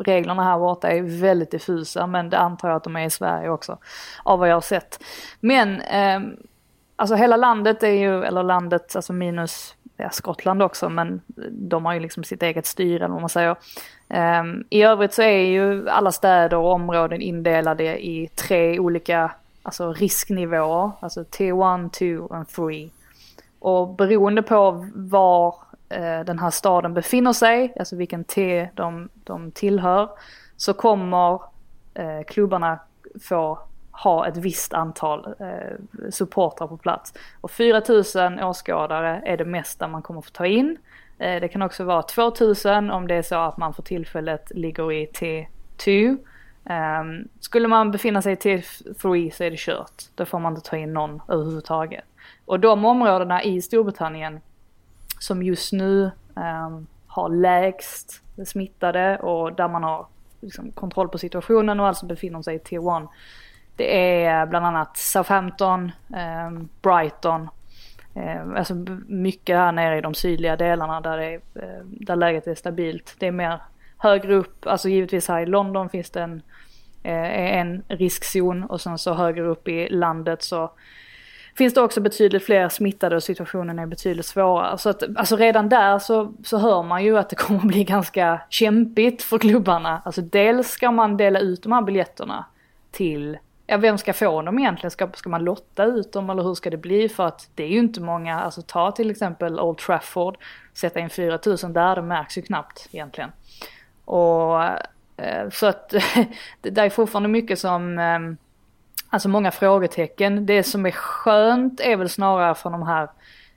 reglerna 0.00 0.44
här 0.44 0.58
borta 0.58 0.88
är 0.88 1.20
väldigt 1.20 1.50
diffusa 1.50 2.06
men 2.06 2.30
det 2.30 2.38
antar 2.38 2.68
jag 2.68 2.76
att 2.76 2.84
de 2.84 2.96
är 2.96 3.06
i 3.06 3.10
Sverige 3.10 3.48
också 3.48 3.78
av 4.22 4.38
vad 4.38 4.48
jag 4.48 4.56
har 4.56 4.60
sett. 4.60 5.00
Men 5.40 5.80
ehm, 5.80 6.36
Alltså 6.96 7.14
hela 7.14 7.36
landet 7.36 7.82
är 7.82 7.90
ju, 7.92 8.24
eller 8.24 8.42
landet, 8.42 8.96
alltså 8.96 9.12
minus 9.12 9.74
ja, 9.96 10.10
Skottland 10.10 10.62
också, 10.62 10.88
men 10.88 11.20
de 11.50 11.84
har 11.84 11.94
ju 11.94 12.00
liksom 12.00 12.24
sitt 12.24 12.42
eget 12.42 12.66
styre 12.66 13.04
eller 13.04 13.12
vad 13.12 13.20
man 13.20 13.28
säger. 13.28 13.56
Um, 14.40 14.64
I 14.70 14.82
övrigt 14.82 15.14
så 15.14 15.22
är 15.22 15.46
ju 15.46 15.88
alla 15.88 16.12
städer 16.12 16.56
och 16.56 16.72
områden 16.72 17.20
indelade 17.20 18.06
i 18.06 18.30
tre 18.34 18.78
olika 18.78 19.30
alltså 19.62 19.92
risknivåer, 19.92 20.90
alltså 21.00 21.22
T1, 21.22 22.18
2 22.28 22.34
och 22.34 22.48
3. 22.48 22.88
Och 23.58 23.88
beroende 23.88 24.42
på 24.42 24.86
var 24.94 25.54
eh, 25.88 26.20
den 26.20 26.38
här 26.38 26.50
staden 26.50 26.94
befinner 26.94 27.32
sig, 27.32 27.72
alltså 27.78 27.96
vilken 27.96 28.24
T 28.24 28.68
de, 28.74 29.08
de 29.14 29.50
tillhör, 29.50 30.08
så 30.56 30.72
kommer 30.72 31.40
eh, 31.94 32.22
klubbarna 32.26 32.78
få 33.20 33.58
ha 34.02 34.26
ett 34.26 34.36
visst 34.36 34.72
antal 34.72 35.34
eh, 35.38 36.10
supportrar 36.10 36.66
på 36.66 36.76
plats. 36.76 37.14
Och 37.40 37.50
4000 37.50 38.42
åskådare 38.42 39.22
är 39.24 39.36
det 39.36 39.44
mesta 39.44 39.88
man 39.88 40.02
kommer 40.02 40.20
få 40.20 40.30
ta 40.30 40.46
in. 40.46 40.78
Eh, 41.18 41.40
det 41.40 41.48
kan 41.48 41.62
också 41.62 41.84
vara 41.84 42.02
2000 42.02 42.90
om 42.90 43.08
det 43.08 43.14
är 43.14 43.22
så 43.22 43.36
att 43.36 43.56
man 43.56 43.74
för 43.74 43.82
tillfället 43.82 44.52
ligger 44.54 44.92
i 44.92 45.06
T2. 45.06 46.18
Eh, 46.64 47.28
skulle 47.40 47.68
man 47.68 47.90
befinna 47.90 48.22
sig 48.22 48.32
i 48.32 48.36
T3 48.36 49.30
så 49.30 49.44
är 49.44 49.50
det 49.50 49.58
kört. 49.58 50.02
Då 50.14 50.24
får 50.24 50.38
man 50.38 50.56
inte 50.56 50.70
ta 50.70 50.76
in 50.76 50.92
någon 50.92 51.22
överhuvudtaget. 51.28 52.04
Och 52.44 52.60
de 52.60 52.84
områdena 52.84 53.42
i 53.42 53.62
Storbritannien 53.62 54.40
som 55.18 55.42
just 55.42 55.72
nu 55.72 56.10
ehm, 56.36 56.86
har 57.06 57.28
lägst 57.28 58.22
smittade 58.46 59.18
och 59.18 59.52
där 59.52 59.68
man 59.68 59.82
har 59.84 60.06
liksom, 60.40 60.72
kontroll 60.72 61.08
på 61.08 61.18
situationen 61.18 61.80
och 61.80 61.86
alltså 61.86 62.06
befinner 62.06 62.42
sig 62.42 62.56
i 62.56 62.58
T1. 62.58 63.08
Det 63.76 64.24
är 64.24 64.46
bland 64.46 64.66
annat 64.66 64.96
Southampton, 64.96 65.92
ehm, 66.14 66.68
Brighton, 66.82 67.48
ehm, 68.14 68.56
alltså 68.56 68.74
mycket 69.06 69.56
här 69.56 69.72
nere 69.72 69.98
i 69.98 70.00
de 70.00 70.14
sydliga 70.14 70.56
delarna 70.56 71.00
där, 71.00 71.16
det 71.16 71.24
är, 71.24 71.34
eh, 71.34 71.84
där 71.84 72.16
läget 72.16 72.46
är 72.46 72.54
stabilt. 72.54 73.16
Det 73.18 73.26
är 73.26 73.32
mer 73.32 73.58
högre 73.98 74.34
upp, 74.34 74.66
alltså 74.66 74.88
givetvis 74.88 75.28
här 75.28 75.40
i 75.40 75.46
London 75.46 75.88
finns 75.88 76.10
det 76.10 76.22
en, 76.22 76.42
eh, 77.02 77.56
en 77.58 77.82
riskzon 77.88 78.64
och 78.64 78.80
sen 78.80 78.98
så 78.98 79.14
högre 79.14 79.42
upp 79.42 79.68
i 79.68 79.88
landet 79.88 80.42
så 80.42 80.70
finns 81.56 81.74
det 81.74 81.80
också 81.80 82.00
betydligt 82.00 82.44
fler 82.44 82.68
smittade 82.68 83.16
och 83.16 83.22
situationen 83.22 83.78
är 83.78 83.86
betydligt 83.86 84.26
svårare. 84.26 84.78
Så 84.78 84.88
att, 84.88 85.02
alltså 85.16 85.36
redan 85.36 85.68
där 85.68 85.98
så, 85.98 86.34
så 86.44 86.58
hör 86.58 86.82
man 86.82 87.04
ju 87.04 87.18
att 87.18 87.30
det 87.30 87.36
kommer 87.36 87.60
att 87.60 87.66
bli 87.66 87.84
ganska 87.84 88.40
kämpigt 88.48 89.22
för 89.22 89.38
klubbarna. 89.38 90.02
Alltså 90.04 90.22
dels 90.22 90.68
ska 90.68 90.90
man 90.90 91.16
dela 91.16 91.38
ut 91.38 91.62
de 91.62 91.72
här 91.72 91.82
biljetterna 91.82 92.44
till, 92.90 93.38
ja 93.66 93.76
vem 93.76 93.98
ska 93.98 94.12
få 94.12 94.42
dem 94.42 94.58
egentligen? 94.58 94.90
Ska, 94.90 95.08
ska 95.14 95.28
man 95.28 95.44
lotta 95.44 95.84
ut 95.84 96.12
dem 96.12 96.30
eller 96.30 96.42
hur 96.42 96.54
ska 96.54 96.70
det 96.70 96.76
bli? 96.76 97.08
För 97.08 97.26
att 97.26 97.48
det 97.54 97.64
är 97.64 97.68
ju 97.68 97.78
inte 97.78 98.00
många, 98.00 98.40
alltså 98.40 98.62
ta 98.62 98.92
till 98.92 99.10
exempel 99.10 99.60
Old 99.60 99.78
Trafford, 99.78 100.36
sätta 100.74 101.00
in 101.00 101.10
4000 101.10 101.72
där, 101.72 101.96
det 101.96 102.02
märks 102.02 102.38
ju 102.38 102.42
knappt 102.42 102.88
egentligen. 102.92 103.30
Och 104.04 104.62
eh, 105.16 105.50
så 105.52 105.66
att 105.66 105.88
det 106.60 106.70
där 106.70 106.84
är 106.84 106.90
fortfarande 106.90 107.28
mycket 107.28 107.58
som 107.58 107.98
eh, 107.98 108.18
Alltså 109.08 109.28
många 109.28 109.50
frågetecken. 109.50 110.46
Det 110.46 110.62
som 110.62 110.86
är 110.86 110.90
skönt 110.90 111.80
är 111.80 111.96
väl 111.96 112.08
snarare 112.08 112.54
för 112.54 112.70
de 112.70 112.82
här 112.82 113.08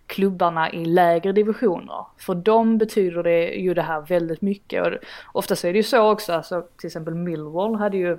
klubbarna 0.08 0.72
i 0.72 0.86
lägre 0.86 1.32
divisioner. 1.32 2.06
För 2.18 2.36
dem 2.36 2.78
betyder 2.78 3.24
det 3.24 3.48
ju 3.48 3.74
det 3.74 3.82
här 3.82 4.02
väldigt 4.02 4.42
mycket. 4.42 4.84
Och 4.86 4.92
oftast 5.34 5.66
är 5.66 5.74
det 5.74 5.78
ju 5.78 5.84
så 5.84 6.12
också, 6.12 6.34
alltså 6.34 6.66
till 6.78 6.88
exempel 6.88 7.16
Millwall 7.16 7.76
hade 7.76 7.98
ju, 7.98 8.18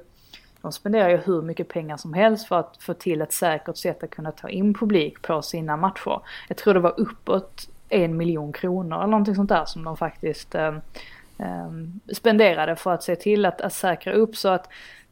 de 0.63 0.73
spenderar 0.73 1.09
ju 1.09 1.17
hur 1.17 1.43
mycket 1.43 1.69
pengar 1.69 1.97
som 1.97 2.15
helst 2.15 2.49
för 2.49 2.59
att 2.61 2.77
få 2.81 2.95
till 2.95 3.23
ett 3.23 3.33
säkert 3.33 3.77
sätt 3.77 4.03
att 4.03 4.11
kunna 4.11 4.33
ta 4.33 4.49
in 4.49 4.75
publik 4.75 5.23
på 5.23 5.43
sina 5.43 5.77
matcher. 5.77 6.21
Jag 6.49 6.57
tror 6.57 6.75
det 6.75 6.81
var 6.81 7.01
uppåt 7.01 7.69
en 7.89 8.17
miljon 8.17 8.53
kronor 8.53 8.97
eller 8.97 9.07
någonting 9.07 9.35
sånt 9.35 9.49
där 9.49 9.65
som 9.65 9.85
de 9.85 9.97
faktiskt 9.97 10.55
eh, 10.55 10.77
eh, 11.39 11.71
spenderade 12.13 12.77
för 12.77 12.93
att 12.93 13.03
se 13.03 13.17
till 13.17 13.47
att, 13.47 13.61
att 13.61 13.73
säkra 13.73 14.13
upp 14.13 14.37
så 14.37 14.49
att 14.49 14.69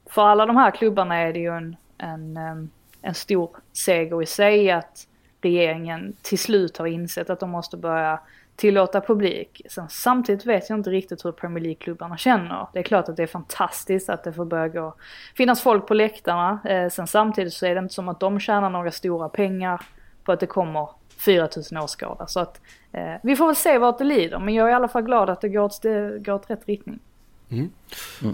för 0.06 0.22
alla 0.22 0.46
de 0.46 0.56
här 0.56 0.70
klubbarna 0.70 1.16
är 1.16 1.32
det 1.32 1.38
ju 1.38 1.56
en, 1.56 1.76
en, 1.98 2.36
eh, 2.36 2.56
en 3.02 3.14
stor 3.14 3.50
seger 3.72 4.22
i 4.22 4.26
sig 4.26 4.70
att 4.70 5.06
regeringen 5.40 6.16
till 6.22 6.38
slut 6.38 6.76
har 6.76 6.86
insett 6.86 7.30
att 7.30 7.40
de 7.40 7.50
måste 7.50 7.76
börja 7.76 8.20
tillåta 8.58 9.00
publik. 9.00 9.62
Sen, 9.70 9.88
samtidigt 9.88 10.46
vet 10.46 10.70
jag 10.70 10.78
inte 10.78 10.90
riktigt 10.90 11.24
hur 11.24 11.32
Premier 11.32 11.64
League-klubbarna 11.64 12.16
känner. 12.16 12.66
Det 12.72 12.78
är 12.78 12.82
klart 12.82 13.08
att 13.08 13.16
det 13.16 13.22
är 13.22 13.26
fantastiskt 13.26 14.08
att 14.08 14.24
det 14.24 14.32
får 14.32 14.44
börja 14.44 14.68
gå, 14.68 14.94
finnas 15.34 15.62
folk 15.62 15.86
på 15.86 15.94
läktarna. 15.94 16.60
Eh, 16.64 16.90
sen 16.90 17.06
samtidigt 17.06 17.52
så 17.52 17.66
är 17.66 17.74
det 17.74 17.78
inte 17.78 17.94
som 17.94 18.08
att 18.08 18.20
de 18.20 18.40
tjänar 18.40 18.70
några 18.70 18.90
stora 18.90 19.28
pengar 19.28 19.80
på 20.24 20.32
att 20.32 20.40
det 20.40 20.46
kommer 20.46 20.88
4000 21.18 21.78
åskådare. 21.78 22.28
Så 22.28 22.40
att 22.40 22.60
eh, 22.92 23.14
vi 23.22 23.36
får 23.36 23.46
väl 23.46 23.56
se 23.56 23.78
vart 23.78 23.98
det 23.98 24.04
lider. 24.04 24.38
Men 24.38 24.54
jag 24.54 24.66
är 24.66 24.70
i 24.70 24.74
alla 24.74 24.88
fall 24.88 25.02
glad 25.02 25.30
att 25.30 25.40
det 25.40 25.48
går 25.48 25.62
åt, 25.62 25.82
det 25.82 26.18
går 26.18 26.32
åt 26.32 26.50
rätt 26.50 26.68
riktning. 26.68 26.98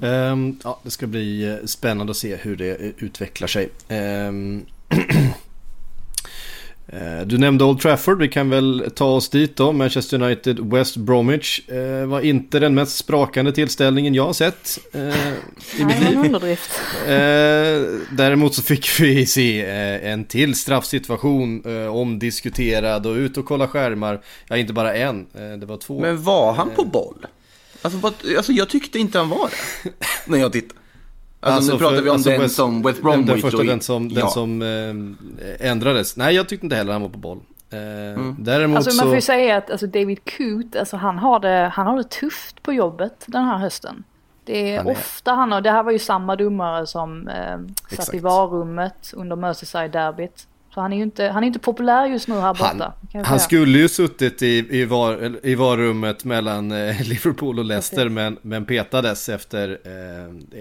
Ehm, 0.02 0.58
ja, 0.64 0.80
det 0.82 0.90
ska 0.90 1.06
bli 1.06 1.50
eh, 1.50 1.64
spännande 1.64 2.10
att 2.10 2.16
se 2.16 2.36
hur 2.36 2.56
det 2.56 2.70
eh, 2.70 2.90
utvecklar 2.98 3.48
sig. 3.48 3.70
Eh, 3.88 4.32
du 7.26 7.38
nämnde 7.38 7.64
Old 7.64 7.80
Trafford, 7.80 8.18
vi 8.18 8.28
kan 8.28 8.50
väl 8.50 8.90
ta 8.94 9.04
oss 9.04 9.28
dit 9.28 9.56
då. 9.56 9.72
Manchester 9.72 10.22
United, 10.22 10.70
West 10.72 10.96
Bromwich. 10.96 11.68
Eh, 11.68 12.06
var 12.06 12.20
inte 12.20 12.58
den 12.58 12.74
mest 12.74 12.96
sprakande 12.96 13.52
tillställningen 13.52 14.14
jag 14.14 14.24
har 14.26 14.32
sett 14.32 14.78
eh, 14.92 15.00
i 15.00 15.04
Nej, 15.78 15.84
mitt 15.84 15.88
det 15.88 16.04
var 16.04 16.10
liv. 16.10 16.18
en 16.18 16.26
underdrift. 16.26 16.70
Eh, 17.06 18.14
däremot 18.16 18.54
så 18.54 18.62
fick 18.62 19.00
vi 19.00 19.26
se 19.26 19.62
eh, 19.64 20.12
en 20.12 20.24
till 20.24 20.54
straffsituation 20.54 21.62
eh, 21.66 21.96
omdiskuterad 21.96 23.06
och 23.06 23.14
ut 23.14 23.36
och 23.36 23.44
kolla 23.46 23.68
skärmar. 23.68 24.20
Ja, 24.48 24.56
inte 24.56 24.72
bara 24.72 24.94
en, 24.94 25.26
eh, 25.34 25.58
det 25.58 25.66
var 25.66 25.76
två. 25.76 26.00
Men 26.00 26.22
var 26.22 26.52
han 26.52 26.70
på 26.70 26.84
boll? 26.84 27.26
Alltså, 27.82 28.12
alltså 28.36 28.52
jag 28.52 28.68
tyckte 28.68 28.98
inte 28.98 29.18
han 29.18 29.28
var 29.28 29.50
det. 29.82 29.90
när 30.26 30.38
jag 30.38 30.52
tittade. 30.52 30.80
Alltså, 31.52 31.72
nu 31.72 31.78
pratar 31.78 31.96
för- 31.96 32.02
vi 32.02 32.08
om 32.10 32.14
alltså 32.14 32.30
den 32.30 32.40
West- 32.40 32.54
som 32.54 32.82
West 32.82 32.96
den- 32.96 33.04
Bromwich 33.04 33.26
Den 33.26 33.38
första, 33.40 33.58
och- 33.58 33.66
den 33.66 33.80
som, 33.80 34.08
den 34.08 34.18
ja. 34.18 34.28
som 34.28 34.62
eh, 34.62 35.70
ändrades. 35.70 36.16
Nej, 36.16 36.34
jag 36.34 36.48
tyckte 36.48 36.66
inte 36.66 36.76
heller 36.76 36.92
han 36.92 37.02
var 37.02 37.08
på 37.08 37.18
boll. 37.18 37.38
Eh, 37.70 37.78
Mm. 37.78 38.36
Däremot 38.38 38.76
Alltså 38.76 38.96
man 38.96 39.06
får 39.06 39.14
ju 39.14 39.20
så... 39.20 39.24
säga 39.24 39.56
att 39.56 39.70
alltså, 39.70 39.86
David 39.86 40.18
Coote, 40.36 40.80
alltså, 40.80 40.96
han, 40.96 41.18
har 41.18 41.40
det, 41.40 41.70
han 41.74 41.86
har 41.86 41.96
det 41.96 42.10
tufft 42.10 42.62
på 42.62 42.72
jobbet 42.72 43.24
den 43.26 43.44
här 43.44 43.58
hösten. 43.58 44.04
Det 44.44 44.72
är, 44.74 44.78
Han 44.78 44.86
är- 44.86 44.90
ofta 44.92 45.32
han 45.32 45.52
har, 45.52 45.60
det 45.60 45.70
här 45.70 45.82
var 45.82 45.92
ju 45.92 45.98
samma 45.98 46.36
domare 46.36 46.86
som 46.86 47.28
eh, 47.28 47.96
satt 47.96 48.14
i 48.14 48.18
varummet 48.18 49.12
under 49.16 49.36
Merseyside-derbyt. 49.36 50.46
Så 50.74 50.80
han 50.80 50.92
är 50.92 50.96
ju 50.96 51.02
inte, 51.02 51.24
han 51.24 51.42
är 51.42 51.46
inte 51.46 51.58
populär 51.58 52.06
just 52.06 52.28
nu 52.28 52.34
här 52.34 52.54
borta. 52.54 52.92
Han, 53.12 53.24
han 53.24 53.40
skulle 53.40 53.78
ju 53.78 53.88
suttit 53.88 54.42
i, 54.42 54.66
i, 54.70 54.84
var, 54.84 55.36
i 55.46 55.54
varummet 55.54 56.24
mellan 56.24 56.72
eh, 56.72 57.00
Liverpool 57.08 57.58
och 57.58 57.64
Leicester 57.64 58.08
men, 58.08 58.38
men 58.42 58.64
petades 58.64 59.28
efter 59.28 59.68
eh, 59.84 60.60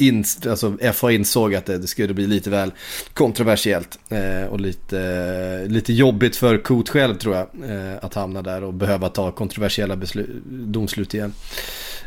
in, 0.00 0.24
alltså 0.48 0.76
FA 0.92 1.12
insåg 1.12 1.54
att 1.54 1.66
det, 1.66 1.78
det 1.78 1.86
skulle 1.86 2.14
bli 2.14 2.26
lite 2.26 2.50
väl 2.50 2.72
kontroversiellt 3.14 3.98
eh, 4.08 4.44
och 4.44 4.60
lite, 4.60 5.64
lite 5.68 5.92
jobbigt 5.92 6.36
för 6.36 6.58
Coot 6.58 6.88
själv 6.88 7.14
tror 7.14 7.36
jag 7.36 7.46
eh, 7.70 7.96
att 8.02 8.14
hamna 8.14 8.42
där 8.42 8.64
och 8.64 8.74
behöva 8.74 9.08
ta 9.08 9.32
kontroversiella 9.32 9.96
beslut, 9.96 10.30
domslut 10.46 11.14
igen. 11.14 11.32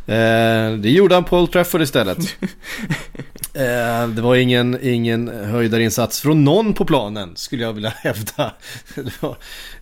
Eh, 0.05 0.73
det 0.77 0.89
gjorde 0.89 1.15
han 1.15 1.23
på 1.23 1.37
Old 1.37 1.51
Trafford 1.51 1.81
istället. 1.81 2.17
Eh, 3.55 4.07
det 4.07 4.21
var 4.21 4.35
ingen, 4.35 4.77
ingen 4.81 5.27
höjdarinsats 5.27 6.21
från 6.21 6.43
någon 6.43 6.73
på 6.73 6.85
planen 6.85 7.35
skulle 7.35 7.63
jag 7.63 7.73
vilja 7.73 7.89
hävda. 7.89 8.53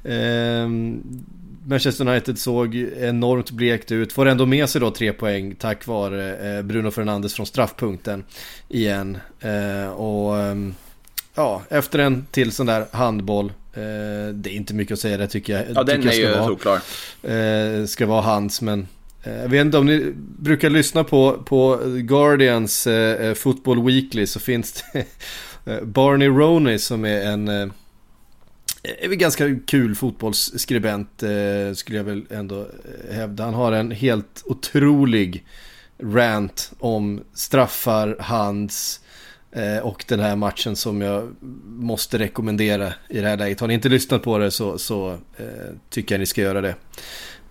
Manchester 1.66 2.07
United 2.07 2.39
såg 2.39 2.76
enormt 2.76 3.51
blekt 3.51 3.91
ut. 3.91 4.14
Får 4.14 4.26
ändå 4.26 4.45
med 4.45 4.70
sig 4.70 4.82
då 4.82 4.91
tre 4.91 5.14
poäng 5.14 5.55
tack 5.55 5.88
vare 5.88 6.55
eh, 6.57 6.62
Bruno 6.62 6.91
Fernandes 6.91 7.34
från 7.34 7.45
straffpunkten 7.45 8.24
igen. 8.70 9.18
Eh, 9.39 9.91
och 9.91 10.38
ehm, 10.38 10.76
ja, 11.36 11.62
efter 11.70 11.99
en 11.99 12.26
till 12.32 12.51
sån 12.51 12.66
där 12.66 12.86
handboll. 12.91 13.45
Eh, 13.74 14.34
det 14.34 14.49
är 14.49 14.53
inte 14.53 14.74
mycket 14.74 14.93
att 14.93 14.99
säga 14.99 15.18
det 15.18 15.28
tycker 15.28 15.53
jag. 15.53 15.66
Ja, 15.76 15.84
den 15.84 16.07
är 16.07 16.14
ju 16.14 16.28
ska 16.28 16.38
vara 16.38 16.47
solklar. 16.47 17.86
ska 17.86 18.05
vara 18.05 18.22
hans. 18.22 18.62
Men 18.62 18.88
jag 19.24 19.49
vet 19.49 19.66
inte 19.66 19.78
om 19.78 19.86
ni 19.86 20.14
brukar 20.16 20.70
lyssna 20.70 21.03
på, 21.03 21.43
på 21.45 21.80
Guardians 21.86 22.88
Football 23.36 23.86
Weekly 23.86 24.28
så 24.28 24.39
finns 24.39 24.84
det 24.93 25.05
Barney 25.84 26.28
Roney 26.28 26.78
som 26.78 27.05
är 27.05 27.22
en 27.22 27.72
Eh, 28.84 29.12
är 29.12 29.16
ganska 29.16 29.60
kul 29.66 29.96
fotbollsskribent 29.96 31.24
eh, 31.24 31.74
skulle 31.76 31.98
jag 31.98 32.04
väl 32.04 32.26
ändå 32.30 32.60
eh, 32.60 33.16
hävda. 33.16 33.44
Han 33.44 33.54
har 33.54 33.72
en 33.72 33.92
helt 33.92 34.44
otrolig 34.46 35.46
rant 36.04 36.72
om 36.80 37.24
straffar, 37.34 38.18
hands 38.20 39.00
eh, 39.52 39.78
och 39.78 40.06
den 40.08 40.20
här 40.20 40.36
matchen 40.36 40.76
som 40.76 41.02
jag 41.02 41.36
måste 41.66 42.20
rekommendera 42.20 42.94
i 43.10 43.22
det 43.22 43.28
här 43.28 43.38
läget. 43.38 43.60
Har 43.60 43.68
ni 43.68 43.74
inte 43.74 43.90
lyssnat 43.90 44.24
på 44.24 44.38
det 44.38 44.52
så, 44.52 44.78
så 44.78 45.12
eh, 45.38 45.46
tycker 45.90 46.16
jag 46.16 46.20
ni 46.20 46.26
ska 46.26 46.42
göra 46.42 46.62
det. 46.62 46.76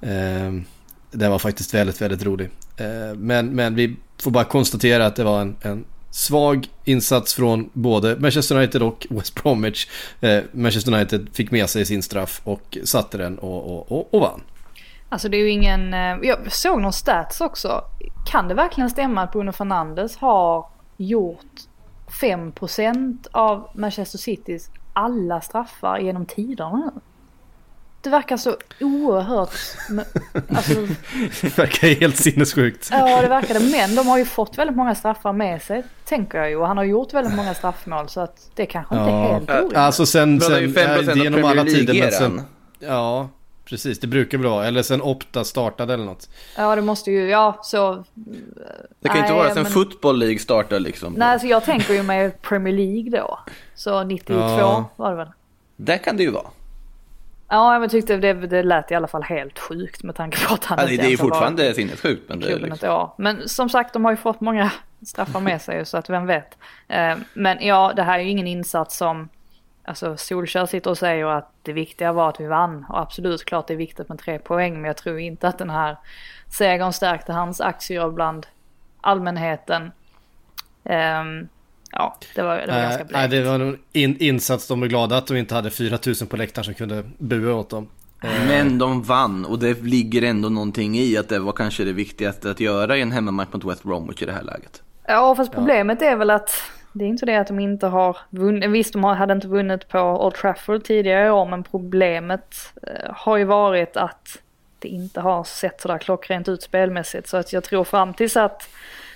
Ehm, 0.00 0.64
den 1.10 1.30
var 1.30 1.38
faktiskt 1.38 1.74
väldigt, 1.74 2.00
väldigt 2.02 2.22
rolig. 2.22 2.50
Eh, 2.76 3.14
men, 3.16 3.54
men 3.54 3.74
vi 3.74 3.96
får 4.18 4.30
bara 4.30 4.44
konstatera 4.44 5.06
att 5.06 5.16
det 5.16 5.24
var 5.24 5.40
en, 5.40 5.56
en 5.62 5.84
svag 6.10 6.68
insats 6.84 7.34
från 7.34 7.70
både 7.72 8.16
Manchester 8.16 8.56
United 8.56 8.82
och 8.82 9.06
West 9.10 9.42
Bromwich. 9.42 9.88
Eh, 10.20 10.42
Manchester 10.52 10.92
United 10.94 11.28
fick 11.32 11.50
med 11.50 11.70
sig 11.70 11.86
sin 11.86 12.02
straff 12.02 12.40
och 12.44 12.78
satte 12.84 13.18
den 13.18 13.38
och, 13.38 13.76
och, 13.76 13.92
och, 13.92 14.14
och 14.14 14.20
vann. 14.20 14.40
Alltså 15.08 15.28
det 15.28 15.36
är 15.36 15.38
ju 15.38 15.50
ingen, 15.50 15.94
eh, 15.94 16.16
jag 16.22 16.52
såg 16.52 16.80
någon 16.80 16.92
stats 16.92 17.40
också. 17.40 17.84
Kan 18.26 18.48
det 18.48 18.54
verkligen 18.54 18.90
stämma 18.90 19.22
att 19.22 19.32
Bruno 19.32 19.52
Fernandes 19.52 20.16
har 20.16 20.68
gjort 20.96 21.60
5% 22.20 23.26
av 23.32 23.70
Manchester 23.74 24.18
Citys 24.18 24.70
alla 24.92 25.40
straffar 25.40 25.98
genom 25.98 26.26
tiderna 26.26 26.92
nu? 26.94 27.00
Det 28.02 28.10
verkar 28.10 28.36
så 28.36 28.56
oerhört... 28.80 29.50
Alltså, 30.56 30.74
Det 31.42 31.58
verkar 31.58 31.88
helt 32.00 32.16
sinnessjukt. 32.16 32.88
ja 32.92 33.22
det 33.22 33.28
verkar 33.28 33.54
det. 33.54 33.60
Men 33.60 33.94
de 33.94 34.06
har 34.06 34.18
ju 34.18 34.24
fått 34.24 34.58
väldigt 34.58 34.76
många 34.76 34.94
straffar 34.94 35.32
med 35.32 35.62
sig. 35.62 35.82
Tänker 36.04 36.38
jag 36.38 36.50
ju. 36.50 36.56
Och 36.56 36.66
han 36.66 36.76
har 36.76 36.84
gjort 36.84 37.14
väldigt 37.14 37.34
många 37.34 37.54
straffmål. 37.54 38.08
Så 38.08 38.20
att 38.20 38.50
det 38.54 38.66
kanske 38.66 38.94
inte 38.94 39.10
är 39.10 39.14
Ja, 39.22 39.32
helt 39.32 39.50
orimligt. 39.50 39.76
alltså 39.76 40.06
sen, 40.06 40.30
Men 40.30 40.38
det 40.38 40.44
är 40.46 40.50
sen 40.50 40.60
ju 40.60 40.68
5% 40.74 41.10
av 41.10 41.16
genom 41.18 41.44
alla 41.44 41.64
tider. 41.64 41.94
Men 42.00 42.12
sen, 42.12 42.42
ja, 42.78 43.28
precis. 43.64 44.00
Det 44.00 44.06
brukar 44.06 44.38
väl 44.38 44.46
vara. 44.46 44.66
Eller 44.66 44.82
sen 44.82 45.02
Opta 45.02 45.44
startade 45.44 45.94
eller 45.94 46.04
något. 46.04 46.28
Ja 46.56 46.76
det 46.76 46.82
måste 46.82 47.10
ju, 47.10 47.28
ja 47.30 47.58
så... 47.62 48.04
Det 49.00 49.08
kan 49.08 49.16
ju 49.16 49.22
inte 49.22 49.34
vara 49.34 49.54
sen 49.54 49.62
men- 49.62 49.72
Football 49.72 50.18
League 50.18 50.38
startar 50.38 50.80
liksom. 50.80 51.12
Nej 51.12 51.28
alltså 51.28 51.46
jag 51.46 51.64
tänker 51.64 51.94
ju 51.94 52.02
med 52.02 52.42
Premier 52.42 52.74
League 52.74 53.10
då. 53.20 53.38
Så 53.74 54.04
92 54.04 54.38
Ja. 54.40 54.90
var 54.96 55.10
det 55.10 55.16
väl. 55.16 55.28
Där 55.76 55.96
kan 55.98 56.16
det 56.16 56.22
ju 56.22 56.30
vara. 56.30 56.46
Ja, 57.50 57.80
jag 57.80 57.90
tyckte 57.90 58.16
det, 58.16 58.32
det 58.32 58.62
lät 58.62 58.90
i 58.90 58.94
alla 58.94 59.06
fall 59.06 59.22
helt 59.22 59.58
sjukt 59.58 60.02
med 60.02 60.14
tanke 60.14 60.46
på 60.46 60.54
att 60.54 60.64
han 60.64 60.78
det, 60.78 60.92
inte 60.92 61.06
det 61.06 61.12
är 61.12 61.16
fortfarande 61.16 61.74
sinnessjukt. 61.74 62.28
Men 62.28 62.40
det 62.40 62.56
liksom... 62.56 63.10
Men 63.18 63.48
som 63.48 63.68
sagt, 63.68 63.92
de 63.92 64.04
har 64.04 64.12
ju 64.12 64.16
fått 64.16 64.40
många 64.40 64.72
straffar 65.06 65.40
med 65.40 65.62
sig 65.62 65.86
så 65.86 65.96
att 65.96 66.10
vem 66.10 66.26
vet. 66.26 66.58
Eh, 66.88 67.16
Men 67.34 67.58
ja, 67.66 67.92
det 67.96 68.02
här 68.02 68.18
är 68.18 68.22
ju 68.22 68.30
ingen 68.30 68.46
insats 68.46 68.96
som 68.96 69.28
Alltså 69.84 70.16
Solskjaer 70.16 70.66
sitter 70.66 70.90
och 70.90 70.98
säger 70.98 71.26
att 71.26 71.52
det 71.62 71.72
viktiga 71.72 72.12
var 72.12 72.28
att 72.28 72.40
vi 72.40 72.46
vann 72.46 72.86
och 72.88 73.00
absolut 73.00 73.44
klart 73.44 73.66
det 73.66 73.72
är 73.72 73.76
viktigt 73.78 74.08
med 74.08 74.18
tre 74.18 74.38
poäng 74.38 74.74
men 74.74 74.84
jag 74.84 74.96
tror 74.96 75.18
inte 75.18 75.48
att 75.48 75.58
den 75.58 75.70
här 75.70 75.96
segern 76.48 76.92
stärkte 76.92 77.32
hans 77.32 77.60
aktier 77.60 78.10
bland 78.10 78.46
allmänheten. 79.00 79.92
Ehm, 80.84 81.48
ja, 81.92 82.16
det 82.34 82.42
var, 82.42 82.56
det 82.56 82.66
var 82.66 82.80
ganska 82.80 82.96
Nej, 82.96 82.96
blekt. 82.96 83.12
nej, 83.12 83.28
det 83.28 83.42
var 83.42 83.54
en 83.54 83.78
in, 83.92 84.16
insats. 84.20 84.68
De 84.68 84.82
är 84.82 84.86
glada 84.86 85.16
att 85.16 85.26
de 85.26 85.36
inte 85.36 85.54
hade 85.54 85.70
4000 85.70 86.28
på 86.28 86.36
läktaren 86.36 86.64
som 86.64 86.74
kunde 86.74 87.04
bua 87.18 87.54
åt 87.54 87.70
dem. 87.70 87.88
Men 88.48 88.78
de 88.78 89.02
vann 89.02 89.44
och 89.44 89.58
det 89.58 89.82
ligger 89.82 90.22
ändå 90.22 90.48
någonting 90.48 90.98
i 90.98 91.16
att 91.16 91.28
det 91.28 91.38
var 91.38 91.52
kanske 91.52 91.84
det 91.84 91.92
viktigaste 91.92 92.50
att 92.50 92.60
göra 92.60 92.96
i 92.96 93.00
en 93.00 93.12
hemmamatch 93.12 93.52
mot 93.52 93.64
West 93.64 93.82
Bromwich 93.82 94.22
i 94.22 94.26
det 94.26 94.32
här 94.32 94.42
läget. 94.42 94.82
Ja, 95.06 95.34
fast 95.34 95.52
problemet 95.52 96.02
är 96.02 96.16
väl 96.16 96.30
att 96.30 96.50
det 96.92 97.04
är 97.04 97.08
inte 97.08 97.26
det 97.26 97.36
att 97.36 97.46
de 97.46 97.60
inte 97.60 97.86
har 97.86 98.16
vunnit. 98.30 98.70
Visst, 98.70 98.92
de 98.92 99.04
hade 99.04 99.32
inte 99.32 99.48
vunnit 99.48 99.88
på 99.88 99.98
Old 99.98 100.34
Trafford 100.34 100.84
tidigare 100.84 101.26
i 101.26 101.30
år, 101.30 101.46
men 101.46 101.62
problemet 101.62 102.56
eh, 102.82 103.12
har 103.14 103.36
ju 103.36 103.44
varit 103.44 103.96
att 103.96 104.38
det 104.80 104.88
inte 104.88 105.20
har 105.20 105.44
sett 105.44 105.80
sådär 105.80 105.98
klockrent 105.98 106.48
ut 106.48 106.62
spelmässigt. 106.62 107.28
Så 107.28 107.36
att 107.36 107.52
jag 107.52 107.64
tror 107.64 107.84
fram 107.84 108.14
tills 108.14 108.36
att 108.36 108.68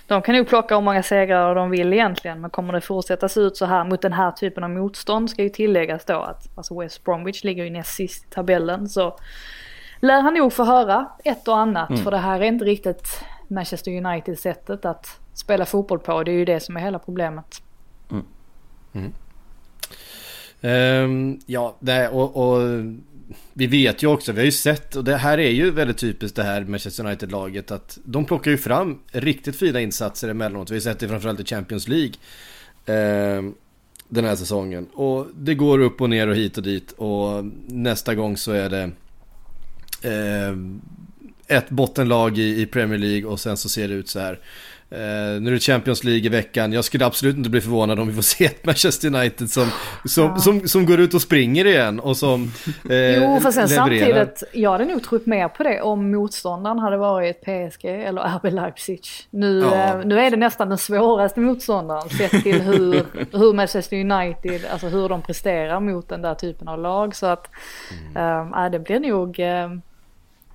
de 0.07 0.21
kan 0.21 0.35
nog 0.35 0.47
plocka 0.47 0.75
hur 0.75 0.81
många 0.81 1.03
segrar 1.03 1.55
de 1.55 1.69
vill 1.69 1.93
egentligen, 1.93 2.41
men 2.41 2.49
kommer 2.49 2.73
det 2.73 2.81
fortsätta 2.81 3.29
se 3.29 3.39
ut 3.39 3.57
så 3.57 3.65
här 3.65 3.83
mot 3.83 4.01
den 4.01 4.13
här 4.13 4.31
typen 4.31 4.63
av 4.63 4.69
motstånd 4.69 5.29
ska 5.29 5.43
ju 5.43 5.49
tilläggas 5.49 6.05
då 6.05 6.19
att 6.19 6.57
alltså 6.57 6.79
West 6.79 7.03
Bromwich 7.03 7.43
ligger 7.43 7.63
ju 7.63 7.69
näst 7.69 7.95
sist 7.95 8.25
i 8.25 8.29
tabellen 8.29 8.89
så 8.89 9.17
lär 9.99 10.21
han 10.21 10.33
nog 10.33 10.53
få 10.53 10.63
höra 10.63 11.09
ett 11.23 11.47
och 11.47 11.57
annat 11.57 11.99
för 12.03 12.11
det 12.11 12.17
här 12.17 12.39
är 12.39 12.43
inte 12.43 12.65
riktigt 12.65 13.07
Manchester 13.47 14.05
United 14.05 14.39
sättet 14.39 14.85
att 14.85 15.19
spela 15.33 15.65
fotboll 15.65 15.99
på. 15.99 16.23
Det 16.23 16.31
är 16.31 16.35
ju 16.35 16.45
det 16.45 16.59
som 16.59 16.77
är 16.77 16.81
hela 16.81 16.99
problemet. 16.99 17.61
Ehm, 20.61 21.39
ja, 21.45 21.75
det, 21.79 22.09
och, 22.09 22.35
och 22.35 22.61
vi 23.53 23.67
vet 23.67 24.03
ju 24.03 24.07
också, 24.07 24.31
vi 24.31 24.39
har 24.39 24.45
ju 24.45 24.51
sett, 24.51 24.95
och 24.95 25.03
det 25.03 25.17
här 25.17 25.37
är 25.37 25.49
ju 25.49 25.71
väldigt 25.71 25.97
typiskt 25.97 26.35
det 26.35 26.43
här 26.43 26.63
Manchester 26.63 27.05
United-laget, 27.05 27.71
att 27.71 27.97
de 28.03 28.25
plockar 28.25 28.51
ju 28.51 28.57
fram 28.57 28.99
riktigt 29.11 29.55
fina 29.55 29.81
insatser 29.81 30.29
emellanåt. 30.29 30.71
Vi 30.71 30.75
har 30.75 30.81
sett 30.81 30.99
det 30.99 31.07
framförallt 31.07 31.39
i 31.39 31.45
Champions 31.45 31.87
League 31.87 32.13
eh, 32.85 33.43
den 34.09 34.25
här 34.25 34.35
säsongen. 34.35 34.85
Och 34.93 35.27
det 35.35 35.55
går 35.55 35.79
upp 35.79 36.01
och 36.01 36.09
ner 36.09 36.27
och 36.27 36.35
hit 36.35 36.57
och 36.57 36.63
dit 36.63 36.91
och 36.91 37.45
nästa 37.67 38.15
gång 38.15 38.37
så 38.37 38.51
är 38.51 38.69
det 38.69 38.91
eh, 40.01 40.57
ett 41.47 41.69
bottenlag 41.69 42.37
i, 42.37 42.61
i 42.61 42.65
Premier 42.65 42.99
League 42.99 43.29
och 43.29 43.39
sen 43.39 43.57
så 43.57 43.69
ser 43.69 43.87
det 43.87 43.93
ut 43.93 44.09
så 44.09 44.19
här. 44.19 44.39
Eh, 44.89 45.41
nu 45.41 45.49
är 45.49 45.51
det 45.51 45.59
Champions 45.59 46.03
League 46.03 46.25
i 46.25 46.29
veckan. 46.29 46.73
Jag 46.73 46.85
skulle 46.85 47.05
absolut 47.05 47.37
inte 47.37 47.49
bli 47.49 47.61
förvånad 47.61 47.99
om 47.99 48.07
vi 48.07 48.13
får 48.13 48.21
se 48.21 48.45
ett 48.45 48.65
Manchester 48.65 49.07
United 49.07 49.49
som, 49.49 49.67
som, 50.05 50.23
ja. 50.23 50.37
som, 50.37 50.67
som, 50.67 50.85
går 50.85 50.99
ut 50.99 51.13
och 51.13 51.21
springer 51.21 51.65
igen 51.65 51.99
och 51.99 52.17
som 52.17 52.43
eh, 52.89 53.23
Jo, 53.23 53.39
fast 53.41 53.57
sen 53.57 53.69
levererar. 53.69 54.25
samtidigt, 54.25 54.43
jag 54.53 54.71
hade 54.71 54.85
nog 54.85 55.03
trott 55.03 55.25
mer 55.25 55.47
på 55.47 55.63
det 55.63 55.81
om 55.81 56.11
motståndaren 56.11 56.79
hade 56.79 56.97
varit 56.97 57.41
PSG 57.41 57.85
eller 57.85 58.21
RB 58.37 58.53
Leipzig. 58.53 59.01
Nu, 59.29 59.59
ja. 59.59 59.99
eh, 59.99 60.05
nu 60.05 60.19
är 60.19 60.31
det 60.31 60.37
nästan 60.37 60.69
den 60.69 60.77
svåraste 60.77 61.39
motståndaren 61.39 62.09
sett 62.09 62.43
till 62.43 62.61
hur, 62.61 63.05
hur 63.37 63.53
Manchester 63.53 63.97
United, 63.97 64.65
alltså 64.71 64.87
hur 64.87 65.09
de 65.09 65.21
presterar 65.21 65.79
mot 65.79 66.09
den 66.09 66.21
där 66.21 66.35
typen 66.35 66.67
av 66.67 66.79
lag. 66.79 67.15
Så 67.15 67.25
att 67.25 67.49
mm. 68.15 68.53
äh, 68.53 68.71
det 68.71 68.79
blir 68.79 68.99
nog, 68.99 69.39
äh, 69.39 69.69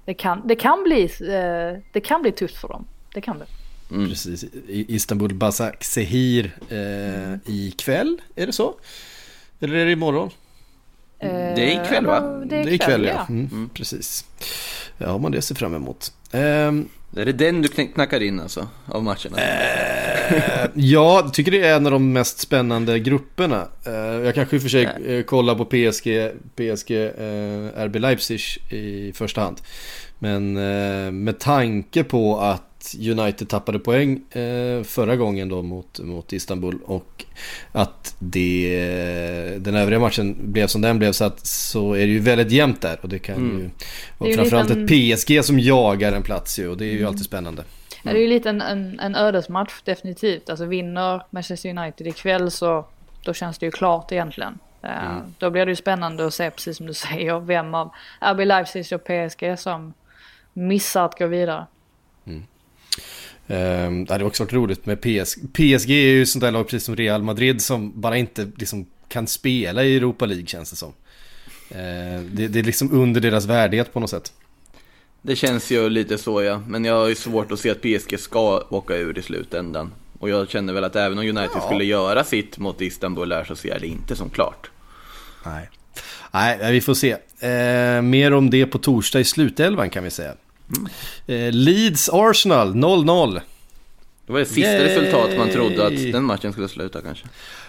det, 0.04 0.14
kan, 0.14 0.42
det, 0.48 0.54
kan 0.54 0.82
bli, 0.82 1.04
äh, 1.04 1.82
det 1.92 2.00
kan 2.00 2.22
bli 2.22 2.32
tufft 2.32 2.56
för 2.56 2.68
dem. 2.68 2.84
Det 3.14 3.20
kan 3.20 3.38
det. 3.38 3.59
Mm. 3.90 4.08
Precis, 4.08 4.44
Istanbul 4.68 5.34
Basak 5.34 5.84
Sehir 5.84 6.56
eh, 6.68 7.54
ikväll, 7.54 8.20
är 8.36 8.46
det 8.46 8.52
så? 8.52 8.74
Eller 9.60 9.74
är 9.74 9.86
det 9.86 9.92
imorgon? 9.92 10.30
Eh, 11.18 11.28
det 11.30 11.74
är 11.74 11.84
ikväll 11.84 12.06
va? 12.06 12.20
Det 12.20 12.56
är 12.56 12.60
ikväll, 12.60 12.66
det 12.66 12.70
är 12.70 12.74
ikväll 12.74 13.04
ja. 13.04 13.26
Mm, 13.28 13.48
mm. 13.52 13.68
Precis. 13.74 14.24
Ja, 14.98 15.18
man 15.18 15.32
det 15.32 15.42
ser 15.42 15.54
fram 15.54 15.74
emot. 15.74 16.12
Um, 16.32 16.88
är 17.16 17.24
det 17.24 17.32
den 17.32 17.62
du 17.62 17.68
knackar 17.68 18.22
in 18.22 18.40
alltså, 18.40 18.68
av 18.86 19.04
matcherna? 19.04 19.38
Ja, 19.38 20.68
jag 20.74 21.34
tycker 21.34 21.50
det 21.50 21.66
är 21.66 21.76
en 21.76 21.86
av 21.86 21.92
de 21.92 22.12
mest 22.12 22.38
spännande 22.38 22.98
grupperna. 22.98 23.68
Uh, 23.86 23.94
jag 23.94 24.34
kanske 24.34 24.56
i 24.56 24.58
och 24.58 24.62
för 24.62 24.68
sig 24.68 24.88
uh, 25.08 25.22
kollar 25.22 25.54
på 25.54 25.64
PSG, 25.64 26.30
PSG 26.56 26.90
RB 27.86 27.96
Leipzig 27.96 28.40
i 28.70 29.12
första 29.14 29.40
hand. 29.40 29.60
Men 30.18 30.52
med 31.24 31.38
tanke 31.38 32.04
på 32.04 32.40
att 32.40 32.69
United 33.00 33.48
tappade 33.48 33.78
poäng 33.78 34.30
eh, 34.30 34.82
förra 34.82 35.16
gången 35.16 35.48
då 35.48 35.62
mot, 35.62 36.00
mot 36.00 36.32
Istanbul 36.32 36.78
och 36.84 37.24
att 37.72 38.14
det, 38.18 39.58
den 39.58 39.74
övriga 39.74 40.00
matchen 40.00 40.36
blev 40.52 40.66
som 40.66 40.80
den 40.80 40.98
blev 40.98 41.12
så 41.12 41.24
att 41.24 41.46
så 41.46 41.92
är 41.92 42.06
det 42.06 42.12
ju 42.12 42.18
väldigt 42.18 42.52
jämnt 42.52 42.80
där 42.80 42.98
och 43.02 43.08
det 43.08 43.18
kan 43.18 43.36
mm. 43.36 43.58
ju 43.58 43.70
och 44.18 44.34
framförallt 44.34 44.68
liten... 44.68 44.84
ett 44.84 45.18
PSG 45.26 45.44
som 45.44 45.58
jagar 45.58 46.12
en 46.12 46.22
plats 46.22 46.58
ju 46.58 46.68
och 46.68 46.76
det 46.76 46.84
är 46.84 46.92
ju 46.92 46.98
mm. 46.98 47.08
alltid 47.08 47.24
spännande. 47.24 47.64
Ja, 48.02 48.12
det 48.12 48.18
är 48.18 48.22
ju 48.22 48.28
lite 48.28 48.50
en, 48.50 48.62
en, 48.62 49.00
en 49.00 49.14
ödesmatch 49.14 49.82
definitivt. 49.84 50.50
Alltså 50.50 50.64
vinner 50.64 51.22
Manchester 51.30 51.78
United 51.78 52.06
ikväll 52.06 52.50
så 52.50 52.86
då 53.24 53.34
känns 53.34 53.58
det 53.58 53.66
ju 53.66 53.72
klart 53.72 54.12
egentligen. 54.12 54.58
Eh, 54.82 55.10
mm. 55.10 55.34
Då 55.38 55.50
blir 55.50 55.66
det 55.66 55.72
ju 55.72 55.76
spännande 55.76 56.26
att 56.26 56.34
se 56.34 56.50
precis 56.50 56.76
som 56.76 56.86
du 56.86 56.94
säger 57.08 57.40
vem 57.40 57.74
av 57.74 57.90
RB 58.20 58.46
Leipzig 58.46 58.86
och 58.92 59.04
PSG 59.04 59.58
som 59.58 59.92
missar 60.52 61.04
att 61.04 61.18
gå 61.18 61.26
vidare. 61.26 61.66
Mm. 62.26 62.46
Um, 63.50 64.04
det 64.04 64.12
hade 64.14 64.24
också 64.24 64.44
varit 64.44 64.52
roligt 64.52 64.86
med 64.86 65.00
PSG. 65.00 65.52
PSG 65.52 65.90
är 65.90 66.12
ju 66.12 66.26
sånt 66.26 66.40
där 66.40 66.50
lag 66.50 66.68
precis 66.68 66.84
som 66.84 66.96
Real 66.96 67.22
Madrid 67.22 67.62
som 67.62 68.00
bara 68.00 68.16
inte 68.16 68.50
liksom 68.56 68.86
kan 69.08 69.26
spela 69.26 69.84
i 69.84 69.96
Europa 69.96 70.26
League 70.26 70.46
känns 70.46 70.70
det 70.70 70.76
som. 70.76 70.88
Uh, 70.88 72.20
det, 72.32 72.48
det, 72.48 72.58
är 72.58 72.62
liksom 72.62 72.92
under 72.92 73.20
deras 73.20 73.44
värdighet 73.44 73.92
på 73.92 74.00
något 74.00 74.10
sätt. 74.10 74.32
Det 75.22 75.36
känns 75.36 75.70
ju 75.70 75.88
lite 75.88 76.18
så 76.18 76.42
ja, 76.42 76.62
men 76.68 76.84
jag 76.84 76.94
har 76.94 77.08
ju 77.08 77.14
svårt 77.14 77.52
att 77.52 77.60
se 77.60 77.70
att 77.70 77.82
PSG 77.82 78.18
ska 78.18 78.66
åka 78.68 78.96
ur 78.96 79.18
i 79.18 79.22
slutändan. 79.22 79.92
Och 80.18 80.30
jag 80.30 80.50
känner 80.50 80.72
väl 80.72 80.84
att 80.84 80.96
även 80.96 81.18
om 81.18 81.24
United 81.24 81.50
ja. 81.54 81.60
skulle 81.60 81.84
göra 81.84 82.24
sitt 82.24 82.58
mot 82.58 82.80
Istanbul 82.80 83.28
där 83.28 83.44
så 83.44 83.56
ser 83.56 83.68
jag 83.68 83.80
det 83.80 83.86
inte 83.86 84.16
som 84.16 84.30
klart. 84.30 84.70
Nej, 85.46 85.68
Nej 86.32 86.72
vi 86.72 86.80
får 86.80 86.94
se. 86.94 87.12
Uh, 87.14 88.02
mer 88.02 88.32
om 88.32 88.50
det 88.50 88.66
på 88.66 88.78
torsdag 88.78 89.20
i 89.20 89.24
slutelvan 89.24 89.90
kan 89.90 90.04
vi 90.04 90.10
säga. 90.10 90.34
Eh, 91.26 91.52
Leeds 91.52 92.08
Arsenal 92.12 92.74
0-0. 92.74 93.40
Det 94.26 94.32
var 94.32 94.40
det 94.40 94.46
sista 94.46 94.70
Yay! 94.70 94.84
resultat 94.84 95.30
man 95.38 95.50
trodde 95.50 95.86
att 95.86 96.12
den 96.12 96.24
matchen 96.24 96.52
skulle 96.52 96.68
sluta 96.68 97.02
kanske. 97.02 97.26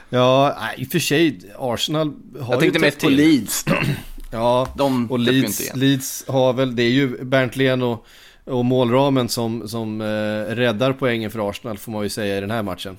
Ja, 0.10 0.58
i 0.78 0.86
och 0.86 0.88
för 0.88 1.00
sig, 1.00 1.40
Arsenal 1.60 2.14
har 2.40 2.54
Jag 2.54 2.60
tänkte 2.60 2.80
mest 2.80 3.00
på 3.00 3.10
Leeds 3.10 3.64
då. 3.64 3.74
ja, 4.32 4.74
De 4.78 5.12
och 5.12 5.20
Leeds, 5.20 5.76
Leeds 5.76 6.24
har 6.28 6.54
väl, 6.54 6.76
det 6.76 6.84
är 6.84 6.90
ju 6.90 7.24
Bernt 7.24 7.84
och, 7.84 8.06
och 8.54 8.66
målramen 8.66 9.30
som, 9.30 9.68
som 9.68 10.02
eh, 10.02 10.56
räddar 10.56 10.94
poängen 10.94 11.32
för 11.32 11.50
Arsenal 11.50 11.78
får 11.78 11.92
man 11.92 12.04
ju 12.04 12.10
säga 12.10 12.38
i 12.38 12.42
den 12.42 12.52
här 12.52 12.64
matchen. 12.64 12.98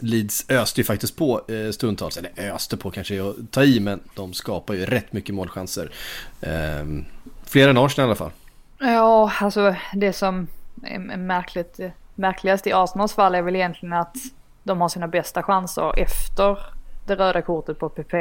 Leeds 0.00 0.44
öste 0.48 0.80
ju 0.80 0.84
faktiskt 0.84 1.16
på 1.16 1.44
eh, 1.48 1.70
stundtals, 1.70 2.16
eller 2.16 2.54
öste 2.54 2.76
på 2.76 2.90
kanske 2.90 3.28
att 3.28 3.36
ta 3.50 3.64
i, 3.64 3.80
men 3.80 4.00
de 4.14 4.32
skapar 4.32 4.74
ju 4.74 4.86
rätt 4.86 5.12
mycket 5.12 5.34
målchanser. 5.34 5.90
Eh, 6.40 6.86
fler 7.46 7.68
än 7.68 7.78
Arsenal 7.78 8.06
i 8.06 8.08
alla 8.08 8.16
fall. 8.16 8.30
Ja, 8.78 9.32
alltså 9.40 9.74
det 9.92 10.12
som 10.12 10.46
är 10.82 10.98
märkligt, 11.16 11.80
märkligast 12.14 12.66
i 12.66 12.72
Arsenals 12.72 13.14
fall 13.14 13.34
är 13.34 13.42
väl 13.42 13.56
egentligen 13.56 13.92
att 13.92 14.16
de 14.62 14.80
har 14.80 14.88
sina 14.88 15.08
bästa 15.08 15.42
chanser 15.42 15.98
efter 15.98 16.58
det 17.06 17.14
röda 17.14 17.42
kortet 17.42 17.78
på 17.78 17.88
PP. 17.88 18.14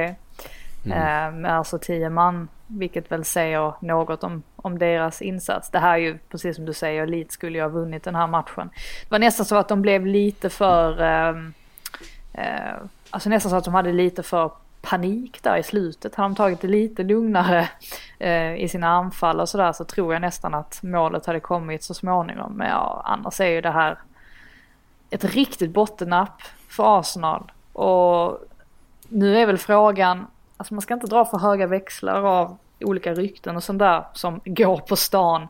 Mm. 0.85 1.45
Eh, 1.45 1.53
alltså 1.57 1.79
tio 1.79 2.09
man, 2.09 2.47
vilket 2.67 3.11
väl 3.11 3.25
säger 3.25 3.73
något 3.81 4.23
om, 4.23 4.43
om 4.55 4.79
deras 4.79 5.21
insats. 5.21 5.69
Det 5.69 5.79
här 5.79 5.93
är 5.93 5.97
ju 5.97 6.17
precis 6.29 6.55
som 6.55 6.65
du 6.65 6.73
säger, 6.73 7.07
Leeds 7.07 7.33
skulle 7.33 7.57
ju 7.57 7.61
ha 7.61 7.69
vunnit 7.69 8.03
den 8.03 8.15
här 8.15 8.27
matchen. 8.27 8.69
Det 9.03 9.11
var 9.11 9.19
nästan 9.19 9.45
så 9.45 9.55
att 9.55 9.67
de 9.67 9.81
blev 9.81 10.05
lite 10.05 10.49
för, 10.49 11.01
eh, 11.01 11.35
eh, 12.33 12.75
alltså 13.09 13.29
nästan 13.29 13.49
så 13.49 13.55
att 13.55 13.63
de 13.63 13.73
hade 13.73 13.91
lite 13.93 14.23
för 14.23 14.51
panik 14.81 15.43
där 15.43 15.57
i 15.57 15.63
slutet. 15.63 16.15
Hade 16.15 16.29
de 16.29 16.35
tagit 16.35 16.61
det 16.61 16.67
lite 16.67 17.03
lugnare 17.03 17.69
eh, 18.19 18.55
i 18.55 18.67
sina 18.69 18.87
anfall 18.87 19.39
och 19.39 19.49
sådär 19.49 19.73
så 19.73 19.83
tror 19.83 20.13
jag 20.13 20.21
nästan 20.21 20.53
att 20.53 20.79
målet 20.83 21.25
hade 21.25 21.39
kommit 21.39 21.83
så 21.83 21.93
småningom. 21.93 22.53
Men 22.53 22.67
ja, 22.67 23.01
annars 23.05 23.39
är 23.39 23.47
ju 23.49 23.61
det 23.61 23.71
här 23.71 23.97
ett 25.09 25.23
riktigt 25.23 25.71
bottennapp 25.71 26.41
för 26.67 26.99
Arsenal. 26.99 27.51
Och 27.73 28.39
nu 29.09 29.37
är 29.37 29.45
väl 29.45 29.57
frågan, 29.57 30.27
alltså 30.57 30.73
man 30.73 30.81
ska 30.81 30.93
inte 30.93 31.07
dra 31.07 31.25
för 31.25 31.37
höga 31.37 31.67
växlar 31.67 32.23
av 32.23 32.57
olika 32.79 33.13
rykten 33.13 33.55
och 33.55 33.63
sånt 33.63 33.79
där 33.79 34.03
som 34.13 34.41
går 34.45 34.77
på 34.77 34.95
stan. 34.95 35.47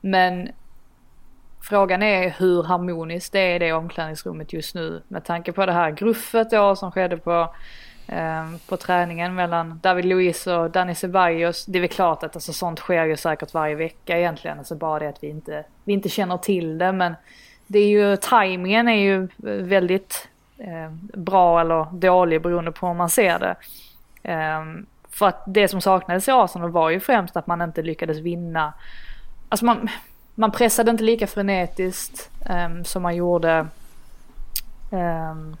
Men 0.00 0.48
frågan 1.62 2.02
är 2.02 2.30
hur 2.30 2.62
harmoniskt 2.62 3.32
det 3.32 3.38
är 3.38 3.56
i 3.56 3.58
det 3.58 3.72
omklädningsrummet 3.72 4.52
just 4.52 4.74
nu 4.74 5.02
med 5.08 5.24
tanke 5.24 5.52
på 5.52 5.66
det 5.66 5.72
här 5.72 5.90
gruffet 5.90 6.50
då 6.50 6.76
som 6.76 6.92
skedde 6.92 7.16
på 7.16 7.54
Ehm, 8.12 8.58
på 8.68 8.76
träningen 8.76 9.34
mellan 9.34 9.80
David 9.82 10.04
Luiz 10.04 10.46
och 10.46 10.70
Danny 10.70 10.94
Ceballos. 10.94 11.66
Det 11.66 11.78
är 11.78 11.80
väl 11.80 11.90
klart 11.90 12.22
att 12.22 12.36
alltså, 12.36 12.52
sånt 12.52 12.78
sker 12.78 13.04
ju 13.04 13.16
säkert 13.16 13.54
varje 13.54 13.74
vecka 13.74 14.18
egentligen. 14.18 14.58
Alltså 14.58 14.74
bara 14.74 14.98
det 14.98 15.08
att 15.08 15.22
vi 15.22 15.28
inte, 15.28 15.64
vi 15.84 15.92
inte 15.92 16.08
känner 16.08 16.36
till 16.36 16.78
det. 16.78 16.92
Men 16.92 17.14
det 17.66 17.78
är 17.78 17.88
ju, 17.88 18.16
tajmingen 18.16 18.88
är 18.88 19.02
ju 19.02 19.28
väldigt 19.62 20.28
eh, 20.58 20.90
bra 21.14 21.60
eller 21.60 21.86
dålig 21.92 22.42
beroende 22.42 22.72
på 22.72 22.86
hur 22.86 22.94
man 22.94 23.10
ser 23.10 23.38
det. 23.38 23.56
Eh, 24.22 24.64
för 25.10 25.26
att 25.26 25.42
det 25.46 25.68
som 25.68 25.80
saknades 25.80 26.28
i 26.28 26.30
Arsenal 26.30 26.70
var 26.70 26.90
ju 26.90 27.00
främst 27.00 27.36
att 27.36 27.46
man 27.46 27.62
inte 27.62 27.82
lyckades 27.82 28.18
vinna. 28.18 28.72
Alltså 29.48 29.64
man, 29.64 29.88
man 30.34 30.50
pressade 30.50 30.90
inte 30.90 31.04
lika 31.04 31.26
frenetiskt 31.26 32.30
eh, 32.46 32.82
som 32.84 33.02
man 33.02 33.16
gjorde 33.16 33.66
ehm, 34.92 35.56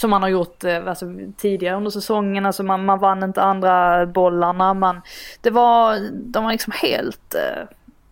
som 0.00 0.10
man 0.10 0.22
har 0.22 0.28
gjort 0.28 0.64
eh, 0.64 0.86
alltså, 0.86 1.06
tidigare 1.36 1.76
under 1.76 1.90
säsongen. 1.90 2.46
Alltså 2.46 2.62
man, 2.62 2.84
man 2.84 2.98
vann 2.98 3.22
inte 3.22 3.42
andra 3.42 4.06
bollarna. 4.06 4.74
Man, 4.74 5.00
det 5.40 5.50
var, 5.50 5.98
de 6.12 6.44
var 6.44 6.52
liksom 6.52 6.72
helt, 6.82 7.34
eh, 7.34 7.64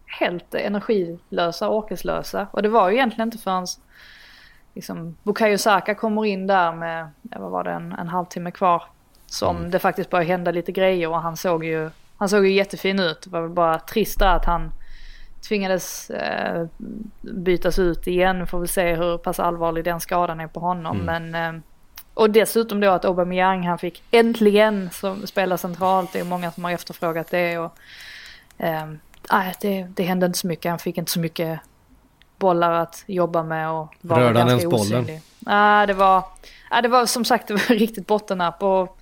helt 0.07 0.55
energilösa, 0.55 1.69
orkeslösa. 1.69 2.47
Och 2.51 2.63
det 2.63 2.69
var 2.69 2.89
ju 2.89 2.95
egentligen 2.95 3.29
inte 3.29 3.39
förrän 3.39 3.67
liksom, 4.75 5.17
Bukayo 5.23 5.59
Saka 5.59 5.95
kommer 5.95 6.25
in 6.25 6.47
där 6.47 6.73
med, 6.73 7.09
vad 7.23 7.51
var 7.51 7.65
det, 7.65 7.71
en, 7.71 7.93
en 7.93 8.09
halvtimme 8.09 8.51
kvar. 8.51 8.83
Som 9.27 9.57
mm. 9.57 9.71
det 9.71 9.79
faktiskt 9.79 10.11
började 10.11 10.31
hända 10.31 10.51
lite 10.51 10.73
grejer 10.73 11.09
och 11.09 11.21
han 11.21 11.37
såg 11.37 11.65
ju, 11.65 11.91
han 12.17 12.29
såg 12.29 12.47
ju 12.47 12.53
jättefin 12.53 13.01
ut. 13.01 13.23
Det 13.23 13.31
var 13.31 13.41
väl 13.41 13.51
bara 13.51 13.79
trist 13.79 14.23
att 14.23 14.45
han 14.45 14.73
tvingades 15.49 16.11
eh, 16.11 16.67
bytas 17.21 17.79
ut 17.79 18.07
igen. 18.07 18.47
Får 18.47 18.61
vi 18.61 18.69
se 18.69 18.95
hur 18.95 19.19
pass 19.19 19.41
allvarlig 19.41 19.85
den 19.85 20.01
skadan 20.01 20.41
är 20.41 20.47
på 20.47 20.61
honom. 20.61 21.01
Mm. 21.01 21.31
Men 21.31 21.57
eh, 21.57 21.63
och 22.15 22.31
dessutom 22.31 22.81
då 22.81 22.91
att 22.91 23.05
Aubameyang 23.05 23.67
han 23.67 23.79
fick 23.79 24.03
äntligen 24.11 24.91
spela 25.25 25.59
centralt. 25.59 26.13
Det 26.13 26.21
är 26.21 26.25
många 26.25 26.53
som 26.53 26.65
har 26.65 26.71
efterfrågat 26.71 27.31
det. 27.31 27.59
Och, 27.59 27.79
eh, 28.59 28.87
det, 29.61 29.87
det 29.95 30.03
hände 30.03 30.27
inte 30.27 30.39
så 30.39 30.47
mycket. 30.47 30.71
Han 30.71 30.79
fick 30.79 30.99
inte 30.99 31.11
så 31.11 31.21
mycket 31.21 31.61
bollar 32.39 32.73
att 32.73 33.05
jobba 33.07 33.43
med 33.43 33.71
och 33.71 33.95
var 34.01 34.21
Rörde 34.21 34.39
han 34.39 34.49
ens 34.49 34.65
bollen? 34.65 35.21
Nej, 35.39 35.87
det 35.87 35.95
var, 35.95 36.25
ja, 36.71 36.83
det 36.83 36.89
var 36.89 37.07
som 37.07 37.25
sagt 37.25 37.49
det 37.49 37.55
var 37.55 37.75
riktigt 37.75 38.07
bottennapp. 38.07 38.63
Och 38.63 38.99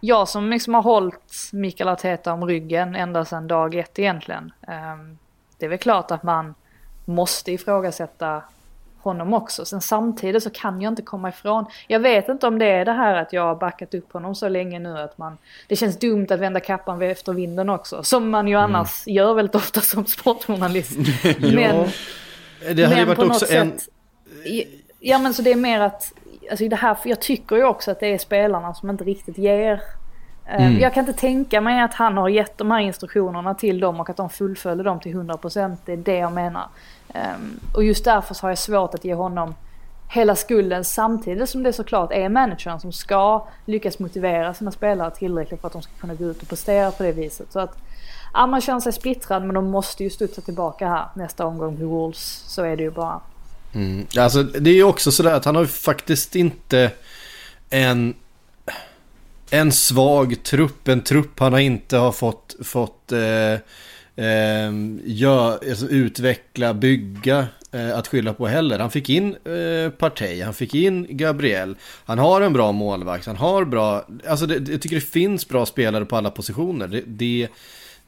jag 0.00 0.28
som 0.28 0.50
liksom 0.50 0.74
har 0.74 0.82
hållit 0.82 1.50
Mikael 1.52 1.88
Arteta 1.88 2.32
om 2.32 2.46
ryggen 2.46 2.96
ända 2.96 3.24
sedan 3.24 3.48
dag 3.48 3.74
ett 3.74 3.98
egentligen. 3.98 4.52
Eh, 4.68 4.96
det 5.58 5.64
är 5.66 5.70
väl 5.70 5.78
klart 5.78 6.10
att 6.10 6.22
man 6.22 6.54
måste 7.04 7.52
ifrågasätta 7.52 8.42
honom 9.02 9.34
också. 9.34 9.64
Sen 9.64 9.80
samtidigt 9.80 10.42
så 10.42 10.50
kan 10.50 10.80
jag 10.80 10.92
inte 10.92 11.02
komma 11.02 11.28
ifrån. 11.28 11.66
Jag 11.86 12.00
vet 12.00 12.28
inte 12.28 12.46
om 12.46 12.58
det 12.58 12.66
är 12.66 12.84
det 12.84 12.92
här 12.92 13.14
att 13.14 13.32
jag 13.32 13.42
har 13.42 13.54
backat 13.54 13.94
upp 13.94 14.12
honom 14.12 14.34
så 14.34 14.48
länge 14.48 14.78
nu 14.78 14.98
att 14.98 15.18
man... 15.18 15.38
Det 15.68 15.76
känns 15.76 15.98
dumt 15.98 16.26
att 16.30 16.40
vända 16.40 16.60
kappan 16.60 17.02
efter 17.02 17.32
vinden 17.32 17.70
också. 17.70 18.02
Som 18.02 18.30
man 18.30 18.48
ju 18.48 18.54
annars 18.54 19.06
mm. 19.06 19.16
gör 19.16 19.34
väldigt 19.34 19.54
ofta 19.54 19.80
som 19.80 20.06
sportjournalist. 20.06 20.98
men, 21.38 21.88
det 22.74 22.84
hade 22.84 22.96
men 22.96 23.08
varit 23.08 23.18
också 23.18 23.54
en... 23.54 23.78
Sätt, 23.78 23.88
Ja 25.04 25.18
men 25.18 25.34
så 25.34 25.42
det 25.42 25.52
är 25.52 25.56
mer 25.56 25.80
att, 25.80 26.12
alltså 26.50 26.68
det 26.68 26.76
här, 26.76 26.96
jag 27.04 27.20
tycker 27.20 27.56
ju 27.56 27.64
också 27.64 27.90
att 27.90 28.00
det 28.00 28.06
är 28.06 28.18
spelarna 28.18 28.74
som 28.74 28.90
inte 28.90 29.04
riktigt 29.04 29.38
ger. 29.38 29.72
Eh, 29.72 29.80
Mm. 30.46 30.80
Jag 30.80 30.94
kan 30.94 31.08
inte 31.08 31.20
tänka 31.20 31.60
mig 31.60 31.80
att 31.80 31.94
han 31.94 32.16
har 32.16 32.28
gett 32.28 32.58
de 32.58 32.70
här 32.70 32.80
instruktionerna 32.80 33.54
till 33.54 33.80
dem 33.80 34.00
och 34.00 34.10
att 34.10 34.16
de 34.16 34.30
fullföljer 34.30 34.84
dem 34.84 35.00
till 35.00 35.14
100%. 35.14 35.76
Det 35.84 35.92
är 35.92 35.96
det 35.96 36.16
jag 36.16 36.32
menar. 36.32 36.68
Ehm, 37.12 37.60
och 37.74 37.84
just 37.84 38.04
därför 38.04 38.34
så 38.34 38.42
har 38.42 38.50
jag 38.50 38.58
svårt 38.58 38.94
att 38.94 39.04
ge 39.04 39.14
honom 39.14 39.54
hela 40.08 40.36
skulden 40.36 40.84
samtidigt 40.84 41.50
som 41.50 41.62
det 41.62 41.72
såklart 41.72 42.12
är 42.12 42.28
managern 42.28 42.80
som 42.80 42.92
ska 42.92 43.48
lyckas 43.66 43.98
motivera 43.98 44.54
sina 44.54 44.72
spelare 44.72 45.10
tillräckligt 45.10 45.60
för 45.60 45.66
att 45.66 45.72
de 45.72 45.82
ska 45.82 45.92
kunna 46.00 46.14
gå 46.14 46.24
ut 46.24 46.42
och 46.42 46.48
prestera 46.48 46.90
på 46.90 47.02
det 47.02 47.12
viset. 47.12 47.52
Så 47.52 47.60
att 47.60 47.78
ja, 48.32 48.46
man 48.46 48.60
känner 48.60 48.80
sig 48.80 48.92
splittrad 48.92 49.44
men 49.44 49.54
de 49.54 49.70
måste 49.70 50.04
ju 50.04 50.10
studsa 50.10 50.40
tillbaka 50.40 50.88
här 50.88 51.06
nästa 51.14 51.46
omgång 51.46 51.78
med 51.78 51.86
Wolves. 51.86 52.44
Så 52.46 52.62
är 52.62 52.76
det 52.76 52.82
ju 52.82 52.90
bara. 52.90 53.20
Mm. 53.74 54.06
Alltså 54.18 54.42
det 54.42 54.70
är 54.70 54.74
ju 54.74 54.84
också 54.84 55.12
sådär 55.12 55.34
att 55.34 55.44
han 55.44 55.54
har 55.54 55.62
ju 55.62 55.68
faktiskt 55.68 56.36
inte 56.36 56.90
en, 57.70 58.14
en 59.50 59.72
svag 59.72 60.42
trupp, 60.42 60.88
en 60.88 61.00
trupp 61.00 61.40
han 61.40 61.52
har 61.52 61.60
inte 61.60 61.96
har 61.96 62.12
fått, 62.12 62.56
fått 62.64 63.12
eh, 63.12 63.58
eh, 64.16 64.72
gör, 65.04 65.52
alltså 65.52 65.88
utveckla, 65.88 66.74
bygga 66.74 67.46
eh, 67.72 67.98
att 67.98 68.08
skylla 68.08 68.34
på 68.34 68.46
heller. 68.46 68.78
Han 68.78 68.90
fick 68.90 69.08
in 69.08 69.36
eh, 69.44 69.90
Partey, 69.90 70.42
han 70.42 70.54
fick 70.54 70.74
in 70.74 71.06
Gabriel, 71.10 71.76
han 72.04 72.18
har 72.18 72.40
en 72.40 72.52
bra 72.52 72.72
målvakt, 72.72 73.26
han 73.26 73.36
har 73.36 73.64
bra, 73.64 74.06
alltså 74.28 74.46
det, 74.46 74.72
jag 74.72 74.82
tycker 74.82 74.96
det 74.96 75.00
finns 75.00 75.48
bra 75.48 75.66
spelare 75.66 76.04
på 76.04 76.16
alla 76.16 76.30
positioner. 76.30 76.86
Det, 76.88 77.02
det 77.06 77.48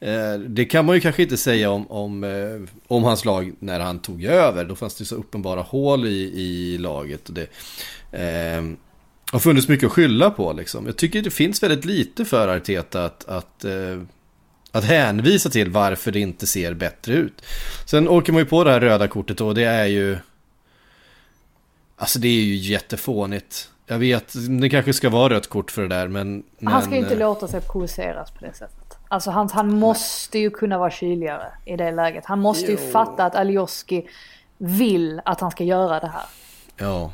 Eh, 0.00 0.38
Det 0.38 0.64
kan 0.64 0.84
man 0.84 0.94
ju 0.94 1.00
kanske 1.00 1.22
inte 1.22 1.36
säga 1.36 1.70
om, 1.70 1.90
om, 1.90 2.24
eh, 2.24 2.70
om 2.86 3.05
hans 3.05 3.24
lag 3.24 3.52
när 3.59 3.80
han 3.80 3.98
tog 3.98 4.24
över. 4.24 4.64
Då 4.64 4.74
fanns 4.74 4.94
det 4.94 5.05
så 5.05 5.14
uppenbara 5.14 5.61
hål 5.61 6.07
i, 6.07 6.32
i 6.40 6.78
laget. 6.78 7.28
Och 7.28 7.34
det 7.34 7.48
eh, 8.12 8.62
har 9.32 9.38
funnits 9.38 9.68
mycket 9.68 9.86
att 9.86 9.92
skylla 9.92 10.30
på 10.30 10.52
liksom. 10.52 10.86
Jag 10.86 10.96
tycker 10.96 11.22
det 11.22 11.30
finns 11.30 11.62
väldigt 11.62 11.84
lite 11.84 12.24
för 12.24 12.48
Arteta 12.48 13.05
att, 13.05 13.28
att, 13.28 13.64
eh, 13.64 14.02
att 14.75 14.85
hänvisa 14.85 15.51
till 15.51 15.70
varför 15.70 16.12
det 16.12 16.20
inte 16.20 16.47
ser 16.47 16.75
bättre 16.75 17.14
ut. 17.14 17.43
Sen 17.87 18.09
åker 18.09 18.33
man 18.33 18.43
ju 18.43 18.47
på 18.47 18.64
det 18.64 18.70
här 18.70 18.81
röda 18.81 19.09
kortet 19.09 19.41
och 19.41 19.55
det 19.55 19.64
är 19.64 19.87
ju... 19.87 20.18
Alltså 21.97 22.18
det 22.18 22.29
är 22.29 22.43
ju 22.43 22.55
jättefånigt. 22.55 23.70
Jag 23.87 23.99
vet, 23.99 24.35
det 24.61 24.68
kanske 24.68 24.93
ska 24.93 25.11
vara 25.11 25.35
rött 25.35 25.49
kort 25.49 25.70
för 25.70 25.83
det 25.83 25.89
där 25.89 26.09
men... 26.09 26.43
Han 26.64 26.83
ska 26.83 26.91
ju 26.91 27.01
men, 27.01 27.05
inte 27.05 27.14
eh, 27.14 27.29
låta 27.29 27.49
sig 27.49 27.61
provoceras 27.61 28.31
på 28.31 28.45
det 28.45 28.55
sättet. 28.55 28.99
Alltså 29.09 29.31
han, 29.31 29.51
han 29.51 29.79
måste 29.79 30.39
ju 30.39 30.51
kunna 30.51 30.79
vara 30.79 30.91
kyligare 30.91 31.47
i 31.64 31.77
det 31.77 31.93
läget. 31.93 32.25
Han 32.27 32.41
måste 32.41 32.70
ju 32.70 32.79
Jo. 32.81 32.91
fatta 32.91 33.25
att 33.25 33.35
Alioski 33.35 34.07
vill 34.59 35.20
att 35.25 35.41
han 35.41 35.51
ska 35.51 35.64
göra 35.64 36.01
det 36.01 36.09
här. 36.09 36.27
Ja. 36.77 37.12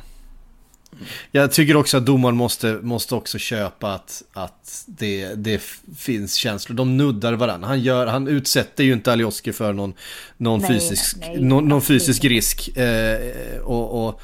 Jag 1.31 1.51
tycker 1.51 1.75
också 1.75 1.97
att 1.97 2.05
domaren 2.05 2.35
måste, 2.35 2.79
måste 2.81 3.15
också 3.15 3.37
köpa 3.37 3.93
att, 3.93 4.23
att 4.33 4.83
det, 4.85 5.33
det 5.35 5.61
finns 5.97 6.35
känslor. 6.35 6.75
De 6.75 6.97
nuddar 6.97 7.33
varandra. 7.33 7.67
Han, 7.67 7.81
gör, 7.81 8.07
han 8.07 8.27
utsätter 8.27 8.83
ju 8.83 8.93
inte 8.93 9.11
Alioski 9.11 9.53
för 9.53 9.73
någon, 9.73 9.93
någon, 10.37 10.59
Nej, 10.59 10.69
fysisk, 10.69 11.17
nej, 11.19 11.41
någon, 11.41 11.67
någon 11.67 11.81
fysisk 11.81 12.25
risk. 12.25 12.77
Eh, 12.77 13.59
och, 13.61 14.07
och, 14.07 14.21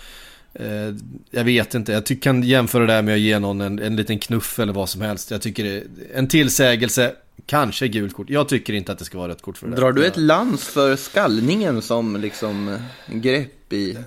eh, 0.54 0.94
jag 1.32 1.44
vet 1.44 1.76
inte, 1.76 1.92
jag 1.92 2.06
tycker, 2.06 2.22
kan 2.22 2.44
jämföra 2.44 2.86
det 2.86 2.94
här 2.94 3.02
med 3.02 3.14
att 3.14 3.20
ge 3.20 3.40
någon 3.40 3.62
en, 3.62 3.80
en 3.80 3.96
liten 3.96 4.20
knuff 4.20 4.60
eller 4.60 4.74
vad 4.74 4.90
som 4.90 5.02
helst. 5.02 5.32
Jag 5.32 5.42
tycker 5.42 5.64
det, 5.64 5.84
en 6.14 6.28
tillsägelse, 6.28 7.14
kanske 7.46 7.88
gult 7.88 8.14
kort. 8.14 8.30
Jag 8.30 8.50
tycker 8.50 8.74
inte 8.74 8.92
att 8.92 9.00
det 9.00 9.06
ska 9.06 9.18
vara 9.18 9.28
rött 9.28 9.42
kort 9.42 9.58
för 9.58 9.68
det. 9.68 9.76
Drar 9.76 9.92
du 9.92 10.06
ett 10.06 10.18
lans 10.18 10.64
för 10.68 10.96
skallningen 10.96 11.82
som 11.82 12.16
liksom 12.16 12.70
eh, 12.70 13.16
grepp 13.16 13.74
i... 13.74 13.98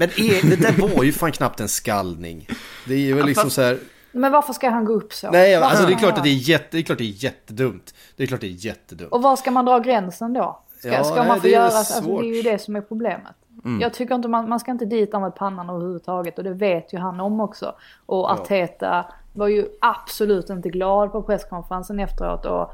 Men 0.00 0.08
är, 0.08 0.50
det 0.56 0.56
där 0.56 0.96
var 0.96 1.04
ju 1.04 1.12
fan 1.12 1.32
knappt 1.32 1.60
en 1.60 1.68
skallning. 1.68 2.48
Det 2.88 3.10
är 3.10 3.14
väl 3.14 3.26
liksom 3.26 3.44
fast- 3.44 3.56
så 3.56 3.62
här... 3.62 3.78
Men 4.12 4.32
varför 4.32 4.52
ska 4.52 4.70
han 4.70 4.84
gå 4.84 4.92
upp 4.92 5.12
så? 5.12 5.30
Nej, 5.30 5.54
Varför 5.54 5.70
alltså 5.70 5.86
det 5.86 5.92
är 5.92 5.98
klart 5.98 6.18
att 6.18 6.24
det 6.24 6.30
är, 6.30 6.48
jätte, 6.48 6.66
det 6.70 6.78
är 6.78 6.82
klart 6.82 6.98
det 6.98 7.04
är 7.04 7.24
jättedumt. 7.24 7.94
Det 8.16 8.22
är 8.22 8.26
klart 8.26 8.40
det 8.40 8.46
är 8.46 8.66
jättedumt. 8.66 9.12
Och 9.12 9.22
var 9.22 9.36
ska 9.36 9.50
man 9.50 9.64
dra 9.64 9.78
gränsen 9.78 10.32
då? 10.32 10.60
Ska, 10.78 10.88
Ja, 10.92 11.04
ska 11.04 11.14
nej, 11.14 11.28
man 11.28 11.36
få 11.36 11.42
det 11.42 11.48
är 11.48 11.52
göra... 11.52 11.70
svårt. 11.70 11.96
Alltså, 11.96 12.18
det 12.20 12.28
är 12.28 12.36
ju 12.36 12.42
det 12.42 12.58
som 12.58 12.76
är 12.76 12.80
problemet. 12.80 13.34
Mm. 13.64 13.80
Jag 13.80 13.94
tycker 13.94 14.14
inte 14.14 14.28
man, 14.28 14.48
man 14.48 14.60
ska 14.60 14.70
inte 14.70 14.84
dit 14.84 15.12
med 15.12 15.34
pannan 15.34 15.70
överhuvudtaget 15.70 16.38
och 16.38 16.44
det 16.44 16.54
vet 16.54 16.92
ju 16.92 16.98
han 16.98 17.20
om 17.20 17.40
också. 17.40 17.74
Och 18.06 18.30
Arteta 18.32 19.06
var 19.32 19.48
ju 19.48 19.66
absolut 19.80 20.50
inte 20.50 20.68
glad 20.68 21.12
på 21.12 21.22
presskonferensen 21.22 22.00
efteråt. 22.00 22.46
Och 22.46 22.70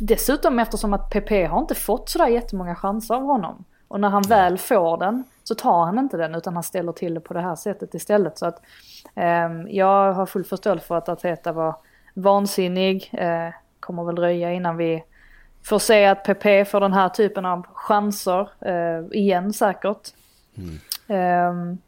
dessutom 0.00 0.58
eftersom 0.58 0.94
att 0.94 1.10
PP 1.10 1.46
har 1.46 1.60
inte 1.60 1.74
fått 1.74 2.08
sådär 2.08 2.28
jättemånga 2.28 2.74
chanser 2.74 3.14
av 3.14 3.22
honom. 3.22 3.64
Och 3.88 4.00
när 4.00 4.08
han 4.08 4.22
väl 4.22 4.58
får 4.58 4.98
den 4.98 5.24
så 5.44 5.54
tar 5.54 5.84
han 5.84 5.98
inte 5.98 6.16
den 6.16 6.34
utan 6.34 6.54
han 6.54 6.62
ställer 6.62 6.92
till 6.92 7.14
det 7.14 7.20
på 7.20 7.34
det 7.34 7.40
här 7.40 7.56
sättet 7.56 7.94
istället. 7.94 8.38
Så 8.38 8.46
att 8.46 8.62
ehm, 9.14 9.68
jag 9.68 10.12
har 10.12 10.26
full 10.26 10.44
förståelse 10.44 10.86
för 10.86 10.96
att 10.96 11.08
Arteta 11.08 11.52
var 11.52 11.76
vansinnig. 12.14 13.10
Eh, 13.12 13.48
kommer 13.80 14.04
väl 14.04 14.14
dröja 14.14 14.52
innan 14.52 14.76
vi 14.76 15.04
får 15.64 15.78
se 15.78 16.04
att 16.06 16.24
PP 16.24 16.64
får 16.64 16.80
den 16.80 16.92
här 16.92 17.08
typen 17.08 17.46
av 17.46 17.66
chanser 17.72 18.48
eh, 18.60 19.18
igen 19.20 19.52
säkert. 19.52 20.08
Ehm, 21.08 21.78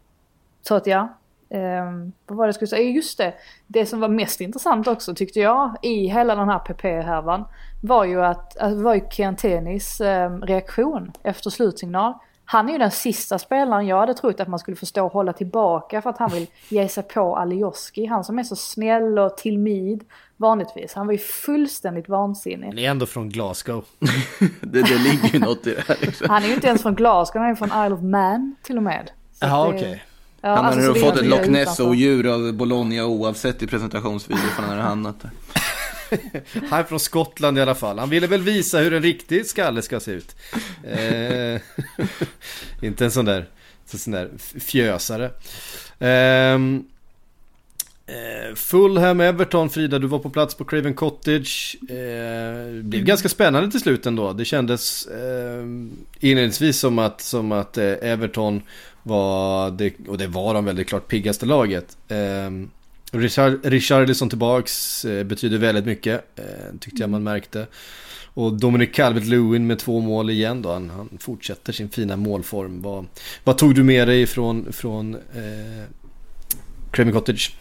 så 0.63 0.75
att 0.75 0.87
ja, 0.87 1.09
ehm, 1.51 2.13
vad 2.27 2.39
var 2.39 2.45
det 2.45 2.49
jag 2.49 2.55
skulle 2.55 2.69
säga? 2.69 2.91
Just 2.91 3.19
det, 3.19 3.35
det 3.67 3.87
som 3.87 4.01
var 4.01 4.09
mest 4.09 4.41
intressant 4.41 4.89
också 4.89 5.15
tyckte 5.15 5.41
jag 5.41 5.77
i 5.83 6.07
hela 6.07 6.35
den 6.35 6.49
här 6.49 6.59
PP-härvan 6.59 7.45
var 7.83 8.05
ju 8.05 8.25
att, 8.25 8.51
det 8.55 8.83
var 8.83 8.95
ju 8.95 9.09
Chiantenis 9.11 10.01
ehm, 10.01 10.41
reaktion 10.43 11.13
efter 11.23 11.51
slutsignal. 11.51 12.15
Han 12.45 12.69
är 12.69 12.73
ju 12.73 12.79
den 12.79 12.91
sista 12.91 13.39
spelaren 13.39 13.87
jag 13.87 14.01
hade 14.01 14.15
trott 14.15 14.41
att 14.41 14.49
man 14.49 14.59
skulle 14.59 14.77
förstå 14.77 15.07
och 15.07 15.13
hålla 15.13 15.33
tillbaka 15.33 16.03
för 16.03 16.11
att 16.11 16.19
han 16.19 16.31
vill 16.31 16.47
ge 16.69 16.89
sig 16.89 17.03
på 17.03 17.37
Alioski. 17.37 18.07
Han 18.07 18.25
som 18.25 18.39
är 18.39 18.43
så 18.43 18.57
snäll 18.57 19.19
och 19.19 19.37
timid 19.37 20.05
vanligtvis. 20.37 20.95
Han 20.95 21.07
var 21.07 21.13
ju 21.13 21.19
fullständigt 21.19 22.09
vansinnig. 22.09 22.67
Han 22.67 22.79
är 22.79 22.91
ändå 22.91 23.07
från 23.07 23.29
Glasgow. 23.29 23.85
Det, 24.61 24.83
det 24.83 24.99
ligger 24.99 25.29
ju 25.29 25.39
något 25.39 25.67
i 25.67 25.75
det 25.75 25.85
här 25.89 25.97
liksom. 26.01 26.31
Han 26.31 26.43
är 26.43 26.49
ju 26.49 26.55
inte 26.55 26.67
ens 26.67 26.83
från 26.83 26.95
Glasgow, 26.95 27.43
han 27.43 27.51
är 27.51 27.55
från 27.55 27.69
Isle 27.69 27.95
of 27.95 28.03
Man 28.03 28.57
till 28.63 28.77
och 28.77 28.83
med. 28.83 29.11
Så 29.33 29.47
Jaha, 29.47 29.69
okej. 29.69 30.05
Ja, 30.41 30.49
Han 30.49 30.65
alltså, 30.65 30.81
hade 30.81 30.83
så 30.83 30.87
nog 30.87 30.95
det 30.95 31.01
är 31.01 31.11
fått 31.11 31.21
ett 31.21 31.27
Loch. 31.27 31.49
Ness-odjur 31.49 32.27
av 32.27 32.53
Bologna 32.53 33.05
oavsett 33.05 33.63
i 33.63 33.67
presentationsvideo 33.67 34.41
för 34.41 34.63
han 34.63 34.71
hade 34.71 34.83
hamnat 34.83 35.21
där. 35.23 35.31
Han 36.71 36.81
är 36.81 36.85
från 36.85 37.01
Skottland 37.01 37.59
i 37.59 37.61
alla 37.61 37.75
fall. 37.75 37.99
Han 37.99 38.11
ville 38.11 38.27
väl 38.27 38.43
visa 38.43 38.79
hur 38.79 38.93
en 38.93 39.03
riktig 39.03 39.47
skalle 39.47 39.83
ska 39.83 40.01
se 40.01 40.11
ut. 40.11 40.37
Eh, 40.85 41.61
inte 42.83 43.05
en 43.05 43.11
sån 43.11 43.25
där, 43.25 43.49
en 43.93 43.99
sån 43.99 44.13
där 44.13 44.31
fjösare. 44.61 45.31
Ehm, 45.99 46.85
eh, 48.07 48.55
Fulham, 48.55 49.21
Everton, 49.21 49.71
Frida, 49.71 49.99
du 49.99 50.07
var 50.07 50.19
på 50.19 50.31
plats 50.31 50.55
på 50.55 50.65
Craven 50.65 50.95
Cottage. 50.95 51.77
Eh, 51.83 52.75
det 52.75 52.83
blev 52.83 53.05
ganska 53.05 53.29
spännande 53.29 53.71
till 53.71 53.81
slut 53.81 54.07
ändå. 54.07 54.33
Det 54.33 54.45
kändes 54.45 55.07
eh, 55.07 55.65
inledningsvis 56.21 56.79
som 56.79 56.99
att, 56.99 57.21
som 57.21 57.53
att 57.53 57.79
eh, 57.79 57.93
Everton 58.03 58.63
var, 59.03 59.71
det, 59.71 59.95
och 60.09 60.19
det 60.19 60.27
var 60.27 60.55
de 60.55 60.65
väldigt 60.65 60.89
klart 60.89 61.09
piggaste 61.09 61.47
laget. 61.47 61.97
Ehm, 62.09 62.71
Richard, 63.15 63.65
Richarlison 63.65 64.29
tillbaks 64.29 65.05
eh, 65.05 65.25
betyder 65.25 65.59
väldigt 65.59 65.85
mycket, 65.85 66.39
eh, 66.39 66.45
tyckte 66.81 67.03
jag 67.03 67.11
man 67.11 67.23
märkte. 67.23 67.67
Och 68.35 68.53
Dominic 68.53 68.91
Calvert-Lewin 68.91 69.59
med 69.59 69.79
två 69.79 70.01
mål 70.01 70.31
igen 70.31 70.63
då, 70.63 70.73
han, 70.73 70.91
han 70.91 71.19
fortsätter 71.21 71.73
sin 71.73 71.89
fina 71.89 72.17
målform. 72.17 72.83
Vad, 72.83 73.07
vad 73.45 73.59
tog 73.59 73.75
du 73.75 73.85
med 73.85 74.09
dig 74.09 74.27
från, 74.27 74.73
från 74.73 75.15
eh, 75.15 75.85
Craven 76.91 77.13
Cottage? 77.13 77.57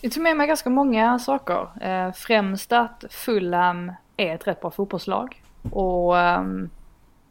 Jag 0.00 0.12
tog 0.12 0.22
med 0.22 0.36
mig 0.36 0.46
ganska 0.46 0.70
många 0.70 1.18
saker. 1.18 1.68
Eh, 1.80 2.12
främst 2.12 2.72
att 2.72 3.04
Fulham 3.10 3.92
är 4.16 4.34
ett 4.34 4.46
rätt 4.46 4.60
bra 4.60 4.70
fotbollslag. 4.70 5.42
Och 5.70 6.18
ehm, 6.18 6.70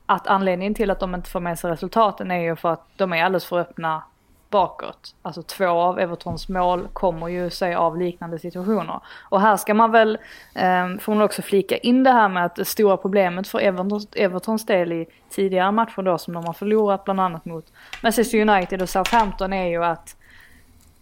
att 0.06 0.28
anledningen 0.28 0.74
till 0.74 0.92
att 0.92 1.00
de 1.00 1.16
inte 1.16 1.30
får 1.30 1.40
med 1.40 1.60
sig 1.60 1.72
resultaten 1.72 2.32
är 2.32 2.40
ju 2.40 2.56
för 2.56 2.74
att 2.74 2.88
de 2.96 3.14
är 3.14 3.24
alldeles 3.24 3.46
för 3.46 3.60
öppna 3.60 4.04
bakåt. 4.50 5.16
Alltså 5.22 5.42
två 5.42 5.68
av 5.68 6.00
Evertons 6.00 6.50
mål 6.50 6.88
kommer 6.94 7.28
ju 7.28 7.50
sig 7.50 7.76
av 7.76 7.98
liknande 7.98 8.40
situationer. 8.40 9.00
Och 9.30 9.42
här 9.42 9.58
ska 9.58 9.74
man 9.74 9.92
väl, 9.92 10.18
eh, 10.56 10.98
får 11.00 11.14
man 11.14 11.22
också 11.22 11.42
flika 11.42 11.78
in 11.78 12.04
det 12.04 12.12
här 12.12 12.30
med 12.30 12.46
att 12.46 12.56
det 12.56 12.66
stora 12.66 12.98
problemet 12.98 13.48
för 13.48 13.60
Evertons, 13.60 14.08
Evertons 14.16 14.66
del 14.66 14.92
i 14.92 15.06
tidigare 15.30 15.72
matcher 15.72 16.02
då 16.02 16.18
som 16.18 16.34
de 16.34 16.46
har 16.46 16.54
förlorat 16.54 17.04
bland 17.04 17.20
annat 17.20 17.46
mot 17.46 17.66
Manchester 18.04 18.50
United 18.50 18.82
och 18.82 18.90
Southampton 18.90 19.54
är 19.54 19.68
ju 19.68 19.84
att 19.84 20.16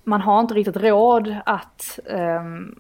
man 0.03 0.21
har 0.21 0.39
inte 0.39 0.53
riktigt 0.53 0.77
råd 0.77 1.35
att 1.45 1.99
ehm, 2.09 2.75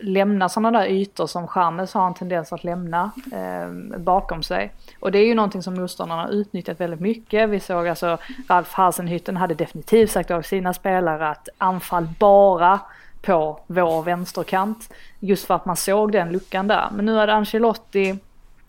lämna 0.00 0.48
sådana 0.48 0.78
där 0.78 0.86
ytor 0.86 1.26
som 1.26 1.48
Chamez 1.48 1.94
har 1.94 2.06
en 2.06 2.14
tendens 2.14 2.52
att 2.52 2.64
lämna 2.64 3.10
eh, 3.32 3.98
bakom 3.98 4.42
sig. 4.42 4.72
Och 5.00 5.12
det 5.12 5.18
är 5.18 5.26
ju 5.26 5.34
någonting 5.34 5.62
som 5.62 5.74
motståndarna 5.74 6.22
har 6.22 6.30
utnyttjat 6.30 6.80
väldigt 6.80 7.00
mycket. 7.00 7.48
Vi 7.48 7.60
såg 7.60 7.88
alltså 7.88 8.18
Ralf 8.48 8.74
Hasenhütten 8.74 9.36
hade 9.36 9.54
definitivt 9.54 10.10
sagt 10.10 10.30
av 10.30 10.42
sina 10.42 10.74
spelare 10.74 11.28
att 11.28 11.48
anfall 11.58 12.08
bara 12.18 12.80
på 13.22 13.60
vår 13.66 14.02
vänsterkant. 14.02 14.94
Just 15.20 15.46
för 15.46 15.54
att 15.54 15.66
man 15.66 15.76
såg 15.76 16.12
den 16.12 16.32
luckan 16.32 16.68
där. 16.68 16.88
Men 16.92 17.04
nu 17.04 17.16
hade 17.16 17.34
Ancelotti 17.34 18.18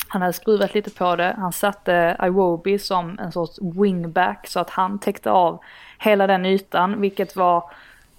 Han 0.07 0.21
hade 0.21 0.33
skruvat 0.33 0.73
lite 0.73 0.89
på 0.89 1.15
det. 1.15 1.35
Han 1.37 1.51
satte 1.51 2.17
Iwobi 2.23 2.79
som 2.79 3.19
en 3.19 3.31
sorts 3.31 3.59
wingback 3.61 4.47
så 4.47 4.59
att 4.59 4.69
han 4.69 4.99
täckte 4.99 5.31
av 5.31 5.59
hela 5.99 6.27
den 6.27 6.45
ytan, 6.45 7.01
vilket 7.01 7.35
var 7.35 7.63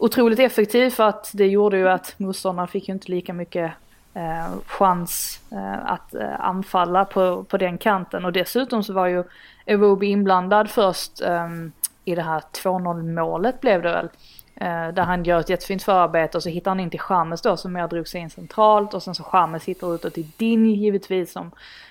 otroligt 0.00 0.38
effektivt 0.38 0.94
för 0.94 1.04
att 1.04 1.30
det 1.34 1.46
gjorde 1.46 1.76
ju 1.76 1.88
att 1.88 2.14
motståndarna 2.16 2.66
fick 2.66 2.88
ju 2.88 2.94
inte 2.94 3.10
lika 3.10 3.32
mycket 3.32 3.72
eh, 4.14 4.58
chans 4.66 5.40
eh, 5.52 5.86
att 5.92 6.14
eh, 6.14 6.40
anfalla 6.40 7.04
på, 7.04 7.44
på 7.44 7.56
den 7.56 7.78
kanten. 7.78 8.24
Och 8.24 8.32
dessutom 8.32 8.84
så 8.84 8.92
var 8.92 9.06
ju 9.06 9.24
Ewobi 9.66 10.06
inblandad 10.06 10.70
först 10.70 11.20
ehm, 11.22 11.72
i 12.04 12.14
det 12.14 12.22
här 12.22 12.40
2-0 12.40 13.14
målet 13.14 13.60
blev 13.60 13.82
det 13.82 13.92
väl. 13.92 14.08
Eh, 14.54 14.94
där 14.94 15.02
han 15.02 15.24
gör 15.24 15.40
ett 15.40 15.48
jättefint 15.48 15.82
förarbete 15.82 16.36
och 16.38 16.42
så 16.42 16.48
hittar 16.48 16.70
han 16.70 16.80
in 16.80 16.90
till 16.90 17.00
Chamez 17.00 17.42
då 17.42 17.56
som 17.56 17.72
mer 17.72 17.88
drog 17.88 18.08
sig 18.08 18.20
in 18.20 18.30
centralt 18.30 18.94
och 18.94 19.02
sen 19.02 19.14
så 19.14 19.22
Chamez 19.22 19.64
hittar 19.64 19.94
utåt 19.94 20.14
till 20.14 20.30
Din 20.36 20.66
givetvis 20.66 21.32
som 21.32 21.50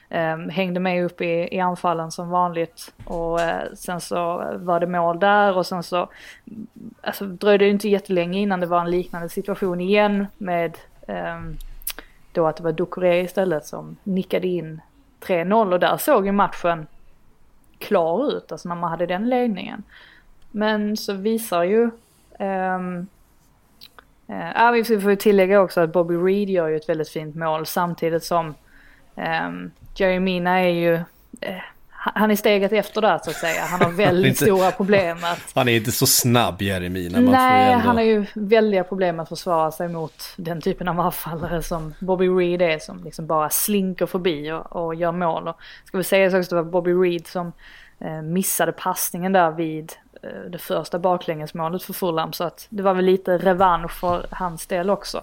eh, 0.10 0.38
hängde 0.38 0.80
med 0.80 1.06
upp 1.06 1.22
i, 1.22 1.56
i 1.56 1.60
anfallen 1.60 2.12
som 2.12 2.30
vanligt. 2.30 2.94
Och 3.06 3.42
eh, 3.42 3.74
sen 3.74 4.02
så 4.02 4.16
var 4.56 4.80
det 4.80 4.88
mål 4.88 5.20
där 5.20 5.58
och 5.58 5.66
sen 5.66 5.84
så 5.84 6.10
alltså, 7.02 7.26
dröjde 7.26 7.66
det 7.66 7.72
inte 7.72 7.90
jättelänge 7.90 8.40
innan 8.40 8.60
det 8.60 8.66
var 8.66 8.82
en 8.82 8.92
liknande 8.92 9.30
situation 9.30 9.82
igen 9.82 10.28
med 10.38 10.78
eh, 11.08 11.40
då 12.32 12.48
att 12.48 12.58
det 12.58 12.64
var 12.64 12.72
Ducoré 12.72 13.22
istället 13.22 13.66
som 13.66 13.98
nickade 14.04 14.48
in 14.48 14.82
3-0 15.22 15.74
och 15.74 15.80
där 15.80 15.98
såg 15.98 16.26
ju 16.26 16.32
matchen 16.32 16.88
klar 17.78 18.38
ut, 18.38 18.52
alltså 18.52 18.70
när 18.70 18.76
man 18.76 18.90
hade 18.90 19.06
den 19.06 19.30
ledningen. 19.30 19.84
Men 20.52 20.98
så 20.98 21.14
visar 21.14 21.64
ju 21.64 21.92
Um, 22.40 23.08
uh, 24.30 24.52
ja, 24.56 24.72
vi 24.72 24.84
får 24.84 25.10
ju 25.10 25.16
tillägga 25.16 25.62
också 25.62 25.82
att 25.82 25.94
Bobby 25.94 26.16
Reed 26.16 26.50
gör 26.50 26.68
ju 26.68 26.76
ett 26.76 26.90
väldigt 26.90 27.10
fint 27.10 27.36
mål 27.36 27.66
samtidigt 27.66 28.24
som 28.24 28.56
um, 29.16 29.72
Jerry 30.00 30.20
Mina 30.20 30.60
är 30.60 30.70
ju, 30.70 30.94
uh, 30.94 31.02
han 31.90 32.32
är 32.32 32.36
steget 32.36 32.72
efter 32.72 33.02
där 33.02 33.20
så 33.24 33.30
att 33.30 33.36
säga. 33.36 33.62
Han 33.62 33.82
har 33.82 33.92
väldigt 33.98 34.30
inte, 34.30 34.46
stora 34.46 34.72
problem 34.72 35.18
att... 35.24 35.42
Han 35.56 35.68
är 35.68 35.76
inte 35.76 35.92
så 35.92 36.08
snabb 36.08 36.62
Jerry 36.62 36.90
Mina. 36.90 37.20
Nej, 37.20 37.72
ändå... 37.72 37.86
han 37.86 37.96
har 37.96 38.04
ju 38.04 38.26
väldiga 38.34 38.84
problem 38.84 39.20
att 39.20 39.30
försvara 39.30 39.72
sig 39.72 39.88
mot 39.88 40.24
den 40.38 40.62
typen 40.62 40.88
av 40.88 41.00
avfallare 41.00 41.64
som 41.64 41.94
Bobby 42.00 42.28
Reed 42.28 42.62
är 42.62 42.80
som 42.80 43.04
liksom 43.04 43.28
bara 43.28 43.50
slinker 43.50 44.06
förbi 44.06 44.52
och, 44.52 44.76
och 44.76 44.96
gör 44.96 45.12
mål. 45.12 45.48
Och 45.48 45.56
ska 45.86 45.98
vi 45.98 46.04
säga 46.04 46.28
också 46.28 46.38
att 46.38 46.50
det 46.50 46.56
var 46.56 46.64
Bobby 46.64 46.92
Reed 46.92 47.28
som 47.28 47.52
uh, 48.06 48.22
missade 48.22 48.72
passningen 48.72 49.32
där 49.32 49.52
vid 49.52 49.94
Eh, 50.09 50.09
Eh, 50.22 50.42
det 50.50 50.58
första 50.58 51.00
baklängesmålet 51.00 51.84
för 51.84 51.94
Fulham 51.94 52.34
så 52.34 52.44
att 52.44 52.68
det 52.70 52.84
var 52.84 52.94
väl 52.94 53.06
lite 53.06 53.38
revansch 53.38 53.92
för 53.92 54.26
hans 54.32 54.68
del 54.68 54.90
också. 54.90 55.22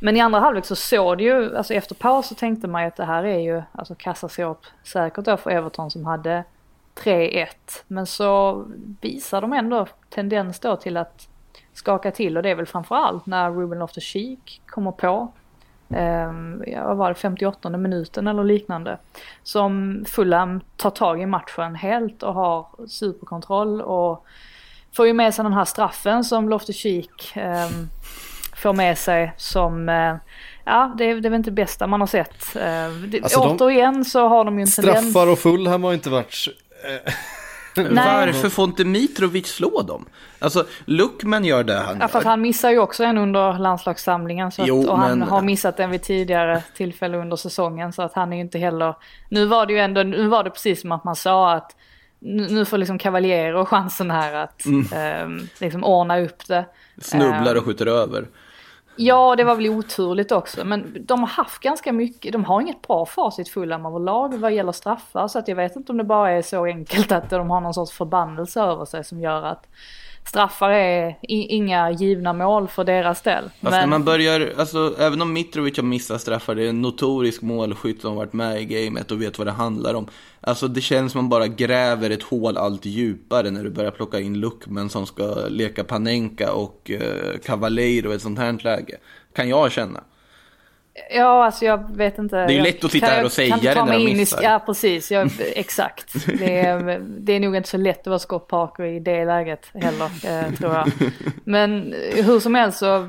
Men 0.00 0.16
i 0.16 0.20
andra 0.20 0.40
halvlek 0.40 0.64
så 0.64 0.76
såg 0.76 1.18
det 1.18 1.24
ju, 1.24 1.56
alltså 1.56 1.74
efter 1.74 1.94
paus 1.94 2.26
så 2.28 2.34
tänkte 2.34 2.68
man 2.68 2.82
ju 2.82 2.88
att 2.88 2.96
det 2.96 3.04
här 3.04 3.24
är 3.24 3.38
ju 3.38 3.62
alltså 3.72 3.94
kassaskåp 3.94 4.66
säkert 4.82 5.24
då 5.24 5.36
för 5.36 5.50
Everton 5.50 5.90
som 5.90 6.04
hade 6.04 6.44
3-1. 6.94 7.46
Men 7.86 8.06
så 8.06 8.64
visar 9.00 9.40
de 9.40 9.52
ändå 9.52 9.86
tendens 10.10 10.58
då 10.58 10.76
till 10.76 10.96
att 10.96 11.28
skaka 11.72 12.10
till 12.10 12.36
och 12.36 12.42
det 12.42 12.50
är 12.50 12.54
väl 12.54 12.66
framförallt 12.66 13.26
när 13.26 13.50
Ruben 13.50 13.78
Loftus-Cheek 13.82 14.60
kommer 14.66 14.92
på. 14.92 15.32
Ja, 16.66 16.86
vad 16.86 16.96
var 16.96 17.08
det, 17.08 17.14
58 17.14 17.70
minuten 17.70 18.26
eller 18.26 18.44
liknande. 18.44 18.98
Som 19.42 20.04
Fulham 20.08 20.60
tar 20.76 20.90
tag 20.90 21.22
i 21.22 21.26
matchen 21.26 21.74
helt 21.74 22.22
och 22.22 22.34
har 22.34 22.66
superkontroll 22.88 23.80
och 23.82 24.24
får 24.92 25.06
ju 25.06 25.12
med 25.12 25.34
sig 25.34 25.42
den 25.42 25.52
här 25.52 25.64
straffen 25.64 26.24
som 26.24 26.48
Loftus-Cheek 26.48 27.36
um, 27.36 27.88
får 28.56 28.72
med 28.72 28.98
sig 28.98 29.32
som 29.36 29.88
uh, 29.88 30.16
Ja, 30.64 30.94
det 30.98 31.04
är, 31.04 31.14
det 31.14 31.28
är 31.28 31.30
väl 31.30 31.38
inte 31.38 31.50
det 31.50 31.54
bästa 31.54 31.86
man 31.86 32.00
har 32.00 32.06
sett. 32.06 32.52
Det, 33.08 33.22
alltså 33.22 33.40
återigen 33.40 33.94
de, 33.94 34.04
så 34.04 34.28
har 34.28 34.44
de 34.44 34.58
ju 34.58 34.62
en 34.62 34.70
tendens... 34.70 35.10
Straffar 35.10 35.26
och 35.26 35.38
Fulham 35.38 35.84
har 35.84 35.94
inte 35.94 36.10
varit... 36.10 36.48
Varför 37.76 38.48
får 38.48 38.64
inte 38.64 38.84
Mitrovic 38.84 39.46
slå 39.46 39.82
dem? 39.82 40.04
Alltså, 40.38 40.64
Luckman 40.84 41.44
gör 41.44 41.64
det 41.64 41.74
han 41.74 41.98
ja, 42.00 42.08
för 42.08 42.18
att 42.18 42.24
han 42.24 42.40
missar 42.40 42.70
ju 42.70 42.78
också 42.78 43.04
en 43.04 43.18
under 43.18 43.58
landslagssamlingen. 43.58 44.52
Så 44.52 44.62
att, 44.62 44.68
jo, 44.68 44.88
och 44.88 44.98
han 44.98 45.18
men... 45.18 45.28
har 45.28 45.42
missat 45.42 45.76
den 45.76 45.90
vid 45.90 46.02
tidigare 46.02 46.62
tillfälle 46.76 47.16
under 47.16 47.36
säsongen. 47.36 47.92
Så 47.92 48.02
att 48.02 48.14
han 48.14 48.32
är 48.32 48.36
ju 48.36 48.42
inte 48.42 48.58
heller... 48.58 48.94
Nu 49.28 49.46
var 49.46 49.66
det 49.66 49.72
ju 49.72 49.78
ändå, 49.78 50.02
nu 50.02 50.26
var 50.28 50.44
det 50.44 50.50
precis 50.50 50.80
som 50.80 50.92
att 50.92 51.04
man 51.04 51.16
sa 51.16 51.52
att 51.52 51.76
nu 52.24 52.64
får 52.64 52.78
liksom 52.78 52.98
Cavaliero 52.98 53.64
chansen 53.64 54.10
här 54.10 54.34
att 54.34 54.64
mm. 54.64 54.86
eh, 54.92 55.44
liksom 55.58 55.84
ordna 55.84 56.20
upp 56.20 56.48
det. 56.48 56.66
Snubblar 57.00 57.54
och 57.54 57.64
skjuter 57.64 57.86
över. 57.86 58.28
Ja, 58.96 59.36
det 59.36 59.44
var 59.44 59.54
väl 59.54 59.68
oturligt 59.68 60.32
också. 60.32 60.64
Men 60.64 60.96
de 61.00 61.20
har 61.20 61.26
haft 61.26 61.62
ganska 61.62 61.92
mycket, 61.92 62.32
de 62.32 62.44
har 62.44 62.60
inget 62.60 62.82
bra 62.82 63.06
facit 63.06 63.48
Fulham 63.48 63.86
överlag 63.86 64.34
vad 64.38 64.52
gäller 64.52 64.72
straffar. 64.72 65.28
Så 65.28 65.38
att 65.38 65.48
jag 65.48 65.56
vet 65.56 65.76
inte 65.76 65.92
om 65.92 65.98
det 65.98 66.04
bara 66.04 66.30
är 66.30 66.42
så 66.42 66.64
enkelt 66.64 67.12
att 67.12 67.30
de 67.30 67.50
har 67.50 67.60
någon 67.60 67.74
sorts 67.74 67.92
förbannelse 67.92 68.60
över 68.60 68.84
sig 68.84 69.04
som 69.04 69.20
gör 69.20 69.42
att 69.42 69.66
straffar 70.24 70.70
är 70.70 71.16
inga 71.28 71.90
givna 71.90 72.32
mål 72.32 72.68
för 72.68 72.84
deras 72.84 73.22
del. 73.22 73.44
Fast 73.44 73.62
men... 73.62 73.72
när 73.72 73.86
man 73.86 74.04
börjar, 74.04 74.52
alltså 74.58 74.94
även 74.98 75.22
om 75.22 75.32
Mitrovic 75.32 75.76
har 75.76 75.84
missat 75.84 76.20
straffar, 76.20 76.54
det 76.54 76.64
är 76.64 76.68
en 76.68 76.82
notorisk 76.82 77.42
målskytt 77.42 78.00
som 78.00 78.10
har 78.10 78.16
varit 78.16 78.32
med 78.32 78.62
i 78.62 78.64
gamet 78.64 79.10
och 79.10 79.22
vet 79.22 79.38
vad 79.38 79.46
det 79.46 79.52
handlar 79.52 79.94
om. 79.94 80.06
Alltså 80.40 80.68
det 80.68 80.80
känns 80.80 81.12
som 81.12 81.18
man 81.18 81.28
bara 81.28 81.46
gräver 81.46 82.10
ett 82.10 82.22
hål 82.22 82.56
allt 82.56 82.84
djupare 82.84 83.50
när 83.50 83.64
du 83.64 83.70
börjar 83.70 83.90
plocka 83.90 84.20
in 84.20 84.40
Luckman 84.40 84.90
som 84.90 85.06
ska 85.06 85.34
leka 85.48 85.84
Panenka 85.84 86.52
och 86.52 86.90
eh, 86.90 87.38
Cavaleiro 87.44 88.12
i 88.12 88.14
ett 88.14 88.22
sånt 88.22 88.38
här 88.38 88.58
läge. 88.62 88.96
Kan 89.34 89.48
jag 89.48 89.72
känna. 89.72 90.00
Ja, 91.10 91.44
alltså 91.44 91.64
jag 91.64 91.96
vet 91.96 92.18
inte. 92.18 92.36
Det 92.36 92.42
är 92.42 92.56
ju 92.56 92.62
lätt 92.62 92.84
att 92.84 92.90
sitta 92.90 93.06
här 93.06 93.24
och 93.24 93.32
säga 93.32 93.56
det 93.62 93.84
när 93.84 93.92
de 93.92 94.04
missar. 94.04 94.42
I, 94.42 94.44
ja, 94.44 94.62
precis. 94.66 95.10
Jag, 95.10 95.30
exakt. 95.54 96.26
Det 96.38 96.60
är, 96.60 97.00
det 97.18 97.32
är 97.32 97.40
nog 97.40 97.56
inte 97.56 97.68
så 97.68 97.76
lätt 97.76 98.00
att 98.00 98.06
vara 98.06 98.18
Scott 98.18 98.48
Parker 98.48 98.84
i 98.84 99.00
det 99.00 99.24
läget 99.24 99.66
heller, 99.74 100.10
eh, 100.26 100.54
tror 100.54 100.74
jag. 100.74 100.92
Men 101.44 101.94
hur 102.14 102.40
som 102.40 102.54
helst 102.54 102.78
så, 102.78 103.08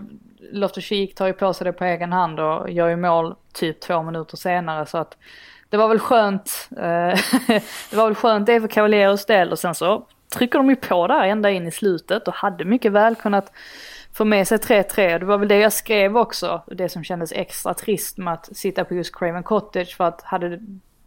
Loftus-Cheek 0.52 1.16
tar 1.16 1.28
ju 1.28 1.34
på 1.34 1.54
sig 1.54 1.66
det 1.66 1.74
på 1.74 1.84
egen 1.84 2.14
hand 2.14 2.40
och 2.40 2.72
gör 2.72 2.88
ju 2.88 2.96
mål 2.96 3.36
typ 3.54 3.82
två 3.82 4.04
minuter 4.04 4.38
senare. 4.38 4.86
Så 4.86 4.98
att 4.98 5.18
det 5.70 5.78
var 5.78 5.88
väl 5.88 6.00
skönt. 6.00 6.70
Eh, 6.78 7.20
det 7.90 7.96
var 7.96 8.06
väl 8.06 8.16
skönt 8.16 8.46
det 8.46 8.62
för 8.62 8.68
Cavalieros 8.68 9.26
del 9.26 9.52
och 9.52 9.60
sen 9.60 9.76
så 9.76 10.06
trycker 10.34 10.60
de 10.60 10.70
ju 10.70 10.76
på 10.76 11.08
där 11.08 11.24
ända 11.24 11.52
in 11.52 11.68
i 11.68 11.72
slutet 11.72 12.28
och 12.28 12.34
hade 12.34 12.66
mycket 12.66 12.92
väl 12.92 13.16
kunnat 13.16 13.52
få 14.16 14.26
med 14.26 14.48
sig 14.48 14.58
3-3. 14.58 15.20
Det 15.20 15.26
var 15.26 15.38
väl 15.38 15.48
det 15.48 15.60
jag 15.60 15.74
skrev 15.74 16.18
också, 16.18 16.62
det 16.68 16.90
som 16.90 17.04
kändes 17.04 17.32
extra 17.32 17.74
trist 17.74 18.18
med 18.18 18.34
att 18.34 18.58
sitta 18.58 18.86
på 18.86 18.94
just 18.94 19.16
Craven 19.16 19.44
Cottage 19.44 19.98
för 19.98 20.04
att 20.04 20.22
hade 20.22 20.50
det 20.50 20.60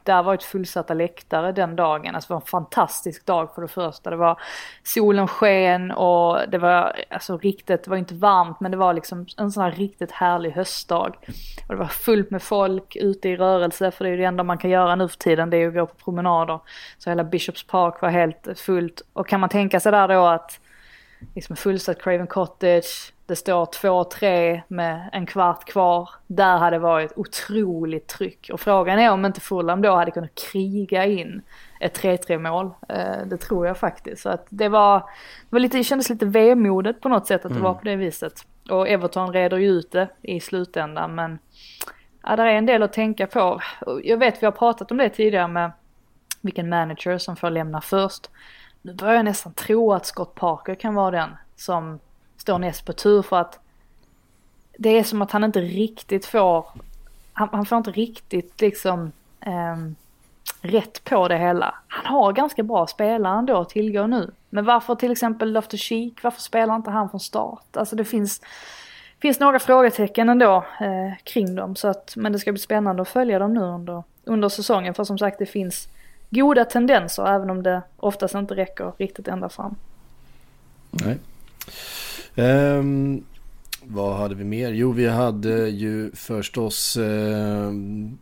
där 0.03 0.23
varit 0.23 0.43
fullsatta 0.43 0.95
läktare 0.95 1.53
den 1.53 1.77
dagen, 1.77 2.15
alltså 2.15 2.29
det 2.29 2.35
var 2.35 2.41
en 2.41 2.47
fantastisk 2.47 3.27
dag 3.27 3.55
för 3.55 3.63
det 3.63 3.69
första. 3.69 4.11
Det 4.11 4.17
var 4.17 4.41
solen 4.83 5.29
sken 5.29 5.91
och 5.91 6.39
det 6.49 6.59
var 6.59 6.97
alltså 7.11 7.39
riktigt, 7.39 7.85
det 7.85 7.91
var 7.91 7.97
inte 7.97 8.15
varmt 8.15 8.61
men 8.61 8.71
det 8.71 8.77
var 8.77 8.95
liksom 8.95 9.27
en 9.37 9.51
sån 9.51 9.63
här 9.63 9.73
riktigt 9.73 10.13
härlig 10.13 10.51
höstdag. 10.51 11.17
Och 11.69 11.75
det 11.75 11.77
var 11.77 11.87
fullt 11.87 12.31
med 12.31 12.43
folk 12.43 12.97
ute 12.97 13.29
i 13.29 13.37
rörelse 13.37 13.91
för 13.91 14.05
det 14.05 14.11
är 14.11 14.13
ju 14.13 14.17
det 14.17 14.25
enda 14.25 14.43
man 14.43 14.59
kan 14.59 14.71
göra 14.71 14.95
nu 14.97 15.09
för 15.09 15.19
tiden, 15.19 15.51
det 15.51 15.57
är 15.57 15.61
ju 15.61 15.69
att 15.69 15.75
gå 15.75 15.87
på 15.87 15.95
promenader. 16.05 16.61
Så 16.99 17.11
hela 17.11 17.25
Bishops 17.25 17.67
Park 17.67 18.03
var 18.03 18.09
helt 18.09 18.49
fullt 18.57 19.03
och 19.13 19.29
kan 19.29 19.41
man 19.41 19.49
tänka 19.49 19.81
sig 19.81 19.93
där 19.93 20.09
då 20.09 20.27
att 20.27 20.61
liksom 21.35 21.57
fullsatt 21.57 22.03
Craven 22.03 22.27
Cottage, 22.27 23.12
det 23.27 23.37
står 23.37 23.64
2-3 23.64 24.61
med 24.69 25.11
en 25.12 25.27
kvart 25.27 25.64
kvar. 25.64 26.11
Där 26.27 26.59
hade 26.59 26.79
varit 26.79 27.12
otroligt 27.16 28.07
tryck. 28.07 28.51
Och 28.53 28.61
frågan 28.61 28.99
är 28.99 29.11
om 29.11 29.25
inte 29.25 29.41
Fulham 29.41 29.83
då 29.83 29.95
hade 29.95 30.11
kunnat 30.11 30.35
kriga 30.53 31.05
in 31.05 31.43
ett 31.81 32.03
3-3 32.03 32.39
mål. 32.39 32.71
Eh, 32.89 33.27
det 33.27 33.37
tror 33.37 33.66
jag 33.66 33.79
faktiskt. 33.79 34.23
Så 34.23 34.29
att 34.29 34.47
det 34.49 34.69
var, 34.69 34.99
det 34.99 35.07
var 35.51 35.61
lite, 35.61 35.77
det 35.77 35.85
kändes 35.85 36.11
lite 36.11 36.27
vemodigt 36.27 37.01
på 37.01 37.09
något 37.09 37.27
sätt 37.27 37.45
att 37.45 37.53
det 37.53 37.59
mm. 37.59 37.62
var 37.62 37.75
på 37.75 37.85
det 37.85 37.97
viset. 37.97 38.47
Och 38.71 38.89
Everton 38.89 39.33
reder 39.33 39.57
ju 39.57 39.69
ut 39.69 39.93
det 39.93 40.09
i 40.23 40.41
slutändan 40.41 41.14
men 41.14 41.39
ja, 42.23 42.37
det 42.37 42.43
är 42.43 42.47
en 42.47 42.66
del 42.66 42.83
att 42.83 42.93
tänka 42.93 43.27
på. 43.27 43.61
Jag 44.05 44.16
vet 44.16 44.43
vi 44.43 44.47
har 44.47 44.53
pratat 44.53 44.91
om 44.91 44.97
det 44.97 45.09
tidigare 45.09 45.49
med 45.49 45.73
vilken 46.41 46.69
manager 46.69 47.19
som 47.19 47.37
får 47.37 47.51
lämna 47.51 47.81
först. 47.81 48.31
Nu 48.83 48.95
börjar 48.95 49.14
jag 49.14 49.24
nästan 49.24 49.53
tro 49.53 49.93
att 49.93 50.07
Scott 50.07 50.35
Parker 50.35 50.74
kan 50.74 50.95
vara 50.95 51.11
den 51.11 51.31
som 51.57 51.99
står 52.37 52.59
näst 52.59 52.85
på 52.85 52.93
tur 52.93 53.22
för 53.22 53.37
att 53.37 53.59
det 54.79 54.89
är 54.89 55.05
som 55.05 55.22
att 55.22 55.33
han 55.33 55.45
inte 55.45 55.61
riktigt 55.61 56.26
får, 56.26 56.66
han, 57.33 57.49
han 57.53 57.66
får 57.66 57.79
inte 57.79 57.91
riktigt 57.91 58.61
liksom 58.61 59.12
um, 59.47 59.97
rätt 60.61 61.05
på 61.05 61.29
det 61.29 61.39
hela. 61.39 61.74
Han 61.89 62.14
har 62.14 62.33
ganska 62.33 62.62
bra 62.62 62.87
spelare 62.87 63.39
ändå 63.39 63.61
att 63.61 63.68
tillgå 63.68 64.07
nu. 64.07 64.31
Men 64.51 64.64
varför 64.64 64.95
till 64.95 65.12
exempel 65.12 65.53
Loftus 65.53 65.81
Cheek, 65.81 66.22
varför 66.22 66.41
spelar 66.41 66.76
inte 66.76 66.91
han 66.91 67.11
från 67.11 67.20
start? 67.20 67.76
Alltså 67.76 67.97
det 67.97 68.05
finns, 68.05 68.41
finns 69.20 69.41
några 69.41 69.59
frågetecken 69.59 70.29
ändå 70.29 70.57
eh, 70.81 71.16
kring 71.24 71.55
dem. 71.55 71.76
Så 71.76 71.89
att, 71.89 72.12
men 72.16 72.33
det 72.33 72.39
ska 72.39 72.53
bli 72.53 72.61
spännande 72.61 73.03
att 73.03 73.09
följa 73.09 73.39
dem 73.39 73.55
nu 73.55 73.61
under, 73.61 74.03
under 74.24 74.49
säsongen. 74.49 74.95
För 74.95 75.05
som 75.05 75.18
sagt 75.18 75.39
det 75.39 75.47
finns 75.47 75.89
goda 76.31 76.64
tendenser 76.64 77.26
även 77.26 77.51
om 77.51 77.62
det 77.62 77.83
oftast 77.97 78.35
inte 78.35 78.55
räcker 78.55 78.93
riktigt 78.99 79.29
ända 79.29 79.49
fram. 79.49 79.74
Nej. 80.91 81.18
Um, 82.37 83.24
vad 83.83 84.16
hade 84.16 84.35
vi 84.35 84.45
mer? 84.45 84.72
Jo, 84.72 84.93
vi 84.93 85.09
hade 85.09 85.68
ju 85.68 86.12
förstås 86.12 86.97
um, 86.97 88.18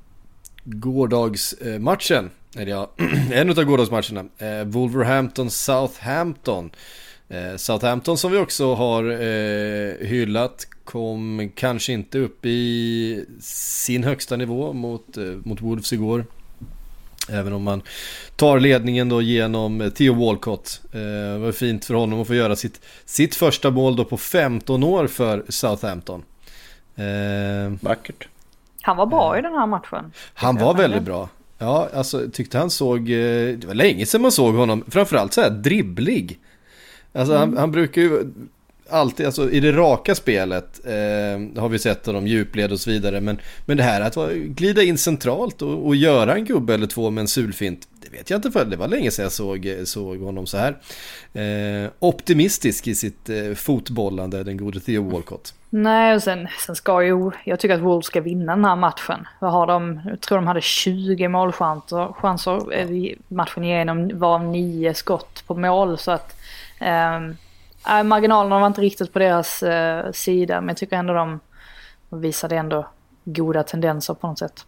gårdagsmatchen, 0.65 2.31
eller 2.57 2.71
ja, 2.71 2.91
en 3.33 3.51
av 3.51 3.65
gårdagsmatcherna, 3.65 4.25
eh, 4.39 4.47
Uh, 4.47 4.65
Wolverhampton-Southampton. 4.65 6.71
Uh, 7.31 7.37
eh, 7.37 7.57
Southampton 7.57 8.19
som 8.19 8.33
vi 8.33 8.39
också 8.39 8.75
har 8.75 9.05
uh, 9.05 10.07
hyllat 10.07 10.67
kom 10.85 11.51
kanske 11.55 11.93
inte 11.93 12.19
upp 12.19 12.47
i 12.47 13.25
sin 13.41 14.05
högsta 14.05 14.37
nivå 14.37 14.73
mot, 14.73 15.17
mot 15.45 15.61
Wolves 15.61 15.93
igår. 15.93 16.25
Även 17.31 17.53
om 17.53 17.63
man 17.63 17.83
tar 18.37 18.61
ledningen 18.61 19.09
då 19.09 19.23
genom 19.23 19.91
Theo 19.95 20.15
Walcott. 20.15 20.81
Eh, 20.93 21.01
det 21.01 21.39
var 21.39 21.53
fint 21.53 21.85
för 21.85 21.95
honom 21.95 22.21
att 22.21 22.27
få 22.27 22.35
göra 22.35 22.57
sitt, 22.57 22.81
sitt 23.05 23.35
första 23.35 23.71
mål 23.71 23.97
då 23.97 24.05
på 24.05 24.17
15 24.17 24.85
år 24.85 25.07
för 25.07 25.45
Southampton. 25.49 26.23
Eh, 26.97 27.73
Vackert. 27.81 28.29
Han 28.83 28.97
var 28.97 29.07
bra 29.07 29.39
i 29.39 29.43
den 29.43 29.53
här 29.53 29.67
matchen. 29.67 30.13
Han 30.35 30.57
var 30.57 30.75
väldigt 30.75 31.03
bra. 31.03 31.29
Ja, 31.59 31.89
alltså 31.95 32.31
tyckte 32.33 32.59
han 32.59 32.71
såg, 32.71 33.11
eh, 33.11 33.57
det 33.57 33.65
var 33.67 33.75
länge 33.75 34.07
sedan 34.07 34.23
man 34.23 34.33
såg 34.33 34.55
honom, 34.55 34.85
framförallt 34.89 35.33
så 35.33 35.41
här 35.41 35.51
dribblig. 35.51 36.39
Alltså 37.13 37.35
mm. 37.35 37.49
han, 37.49 37.59
han, 37.59 37.73
brukar 37.73 38.03
ju 38.03 38.33
alltid, 38.91 39.27
alltså 39.27 39.51
i 39.51 39.61
det 39.61 39.73
raka 39.73 40.15
spelet 40.15 40.87
eh, 40.87 41.63
har 41.63 41.69
vi 41.69 41.79
sett 41.79 42.07
honom 42.07 42.27
djupled 42.27 42.73
och 42.73 42.81
så 42.81 42.91
vidare. 42.91 43.21
Men, 43.21 43.39
men 43.67 43.77
det 43.77 43.83
här 43.83 44.01
att 44.01 44.33
glida 44.33 44.83
in 44.83 44.99
centralt 44.99 45.63
och, 45.63 45.87
och 45.87 45.97
göra 45.97 46.35
en 46.35 46.45
gubbe 46.45 46.75
eller 46.75 46.87
två 46.87 47.11
med 47.11 47.23
en 47.23 47.29
sulfint. 47.29 47.89
Det 48.03 48.17
vet 48.17 48.31
jag 48.31 48.39
inte 48.39 48.51
för, 48.51 48.65
det 48.65 48.77
var 48.77 48.89
länge 48.89 49.11
sedan 49.11 49.23
jag 49.23 49.33
såg, 49.33 49.77
såg 49.85 50.21
honom 50.21 50.47
så 50.47 50.59
här. 50.59 50.77
Eh, 51.35 51.91
optimistisk 51.99 52.87
i 52.87 52.95
sitt 52.95 53.29
eh, 53.29 53.55
fotbollande, 53.55 54.45
den 54.45 54.57
gode 54.57 54.81
Theo 54.81 55.11
Walcott. 55.11 55.55
Nej, 55.71 56.15
och 56.15 56.23
sen, 56.23 56.49
sen 56.67 56.77
ska 56.77 57.03
ju, 57.03 57.31
jag 57.45 57.61
tycker 57.61 57.75
att 57.75 57.81
Wolves 57.81 58.07
ska 58.07 58.21
vinna 58.21 58.57
den 58.57 58.65
här 58.65 58.77
matchen. 58.77 59.27
Vad 59.41 59.53
har 59.53 59.67
de, 59.67 60.01
jag 60.05 60.21
tror 60.21 60.39
de 60.39 60.47
hade 60.47 60.61
20 60.61 61.29
målchanser 61.29 62.13
chanser, 62.13 62.75
eh, 62.75 63.17
matchen 63.29 63.65
igenom, 63.65 64.19
var 64.19 64.39
9 64.39 64.95
skott 64.95 65.45
på 65.47 65.55
mål. 65.55 65.99
Så 65.99 66.11
att 66.11 66.37
ehm, 66.81 67.37
eh, 67.89 68.03
marginalerna 68.03 68.59
var 68.59 68.67
inte 68.67 68.81
riktigt 68.81 69.13
på 69.13 69.19
deras 69.19 69.63
eh, 69.63 70.13
sida, 70.13 70.61
men 70.61 70.69
jag 70.69 70.77
tycker 70.77 70.97
ändå 70.97 71.15
de 71.15 71.41
visade 72.11 72.57
ändå 72.57 72.89
goda 73.25 73.63
tendenser 73.63 74.15
på 74.15 74.27
något 74.27 74.39
sätt. 74.39 74.67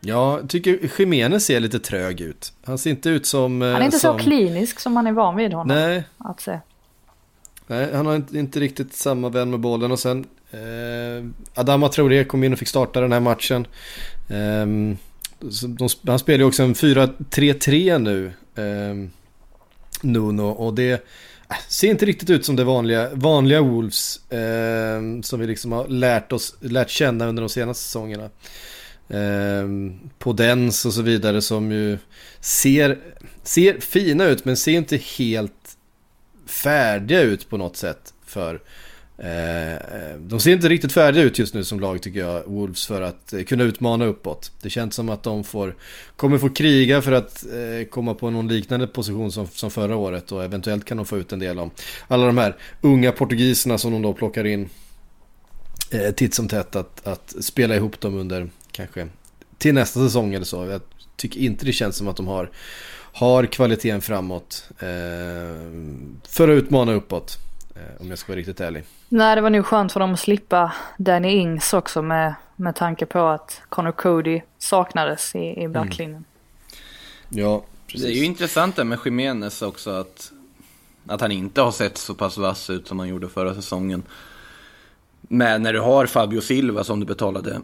Ja, 0.00 0.38
jag 0.38 0.48
tycker 0.48 0.90
Jiménez 0.98 1.44
ser 1.44 1.60
lite 1.60 1.78
trög 1.78 2.20
ut. 2.20 2.52
Han 2.64 2.78
ser 2.78 2.90
inte 2.90 3.08
ut 3.08 3.26
som... 3.26 3.60
Han 3.60 3.74
är 3.74 3.84
inte 3.84 3.98
som... 3.98 4.18
så 4.18 4.24
klinisk 4.24 4.80
som 4.80 4.92
man 4.92 5.06
är 5.06 5.12
van 5.12 5.36
vid 5.36 5.52
honom. 5.52 5.76
Nej. 5.76 6.04
Att 6.18 6.40
se. 6.40 6.60
Nej, 7.66 7.94
han 7.94 8.06
har 8.06 8.16
inte, 8.16 8.38
inte 8.38 8.60
riktigt 8.60 8.94
samma 8.94 9.28
vän 9.28 9.50
med 9.50 9.60
bollen 9.60 9.92
och 9.92 9.98
sen 9.98 10.26
eh, 10.50 11.26
Adama 11.54 11.88
Traoré 11.88 12.24
kom 12.24 12.44
in 12.44 12.52
och 12.52 12.58
fick 12.58 12.68
starta 12.68 13.00
den 13.00 13.12
här 13.12 13.20
matchen. 13.20 13.66
Eh, 14.28 14.66
de, 15.66 15.88
han 16.06 16.18
spelar 16.18 16.38
ju 16.38 16.44
också 16.44 16.62
en 16.62 16.74
4-3-3 16.74 17.98
nu, 17.98 18.32
eh, 18.54 19.10
Nuno, 20.02 20.48
och 20.48 20.74
det 20.74 20.92
äh, 20.92 20.98
ser 21.68 21.88
inte 21.88 22.06
riktigt 22.06 22.30
ut 22.30 22.44
som 22.44 22.56
det 22.56 22.64
vanliga, 22.64 23.14
vanliga 23.14 23.60
Wolves 23.60 24.30
eh, 24.30 25.00
som 25.22 25.40
vi 25.40 25.46
liksom 25.46 25.72
har 25.72 25.88
lärt, 25.88 26.32
oss, 26.32 26.54
lärt 26.60 26.90
känna 26.90 27.26
under 27.26 27.42
de 27.42 27.48
senaste 27.48 27.84
säsongerna. 27.84 28.30
Eh, 29.08 29.68
Podens 30.18 30.86
och 30.86 30.94
så 30.94 31.02
vidare 31.02 31.42
som 31.42 31.72
ju 31.72 31.98
ser, 32.40 32.98
ser 33.42 33.80
fina 33.80 34.24
ut 34.24 34.44
men 34.44 34.56
ser 34.56 34.72
inte 34.72 34.96
helt 34.96 35.76
färdiga 36.46 37.20
ut 37.20 37.50
på 37.50 37.56
något 37.56 37.76
sätt 37.76 38.14
för 38.26 38.54
eh, 38.54 38.60
Eh, 39.22 39.72
eh, 39.72 40.16
de 40.18 40.40
ser 40.40 40.52
inte 40.52 40.68
riktigt 40.68 40.92
färdiga 40.92 41.22
ut 41.22 41.38
just 41.38 41.54
nu 41.54 41.64
som 41.64 41.80
lag 41.80 42.02
tycker 42.02 42.20
jag, 42.20 42.42
Wolves, 42.46 42.86
för 42.86 43.02
att 43.02 43.32
eh, 43.32 43.42
kunna 43.42 43.64
utmana 43.64 44.04
uppåt. 44.04 44.52
Det 44.62 44.70
känns 44.70 44.94
som 44.94 45.08
att 45.08 45.22
de 45.22 45.44
får, 45.44 45.76
kommer 46.16 46.38
få 46.38 46.48
kriga 46.48 47.02
för 47.02 47.12
att 47.12 47.44
komma 47.90 48.14
på 48.14 48.30
någon 48.30 48.48
liknande 48.48 48.86
position 48.86 49.32
som, 49.32 49.46
som 49.46 49.70
förra 49.70 49.96
året 49.96 50.32
och 50.32 50.44
eventuellt 50.44 50.84
kan 50.84 50.96
de 50.96 51.06
få 51.06 51.18
ut 51.18 51.32
en 51.32 51.38
del 51.38 51.58
av 51.58 51.70
alla 52.08 52.26
de 52.26 52.38
här 52.38 52.56
unga 52.80 53.12
portugiserna 53.12 53.78
som 53.78 53.92
de 53.92 54.02
då 54.02 54.12
plockar 54.12 54.46
in 54.46 54.68
titt 56.16 56.34
som 56.34 56.48
tätt 56.48 56.76
att, 56.76 57.06
att 57.06 57.34
spela 57.40 57.76
ihop 57.76 58.00
dem 58.00 58.14
under 58.18 58.50
kanske 58.72 59.08
till 59.58 59.74
nästa 59.74 60.00
säsong 60.00 60.34
eller 60.34 60.44
så. 60.44 60.66
Jag 60.66 60.80
tycker 61.16 61.40
inte 61.40 61.64
det 61.64 61.72
känns 61.72 61.96
som 61.96 62.08
att 62.08 62.16
de 62.16 62.26
har 62.26 62.50
har 63.12 63.46
kvaliteten 63.46 64.00
framåt 64.00 64.64
eh, 64.78 64.86
för 66.28 66.48
att 66.48 66.62
utmana 66.62 66.92
uppåt. 66.92 67.38
Eh, 67.74 68.00
om 68.00 68.08
jag 68.08 68.18
ska 68.18 68.32
vara 68.32 68.38
riktigt 68.38 68.60
ärlig. 68.60 68.84
Nej, 69.08 69.36
det 69.36 69.40
var 69.40 69.50
nog 69.50 69.66
skönt 69.66 69.92
för 69.92 70.00
dem 70.00 70.12
att 70.12 70.20
slippa 70.20 70.72
Danny 70.98 71.28
Ings 71.28 71.72
också 71.72 72.02
med, 72.02 72.34
med 72.56 72.76
tanke 72.76 73.06
på 73.06 73.18
att 73.26 73.62
Connor 73.68 73.92
Cody 73.92 74.40
saknades 74.58 75.34
i, 75.34 75.62
i 75.62 75.68
backlinjen. 75.68 76.24
Mm. 77.30 77.44
Ja, 77.44 77.64
precis. 77.86 78.02
Det 78.02 78.12
är 78.12 78.14
ju 78.14 78.24
intressant 78.24 78.76
det 78.76 78.84
med 78.84 78.98
Jiménez 79.04 79.62
också 79.62 79.90
att, 79.90 80.32
att 81.06 81.20
han 81.20 81.32
inte 81.32 81.60
har 81.60 81.72
sett 81.72 81.98
så 81.98 82.14
pass 82.14 82.38
vass 82.38 82.70
ut 82.70 82.88
som 82.88 82.98
han 82.98 83.08
gjorde 83.08 83.28
förra 83.28 83.54
säsongen. 83.54 84.02
Men 85.20 85.62
när 85.62 85.72
du 85.72 85.80
har 85.80 86.06
Fabio 86.06 86.40
Silva 86.40 86.84
som 86.84 87.00
du 87.00 87.06
betalade 87.06 87.60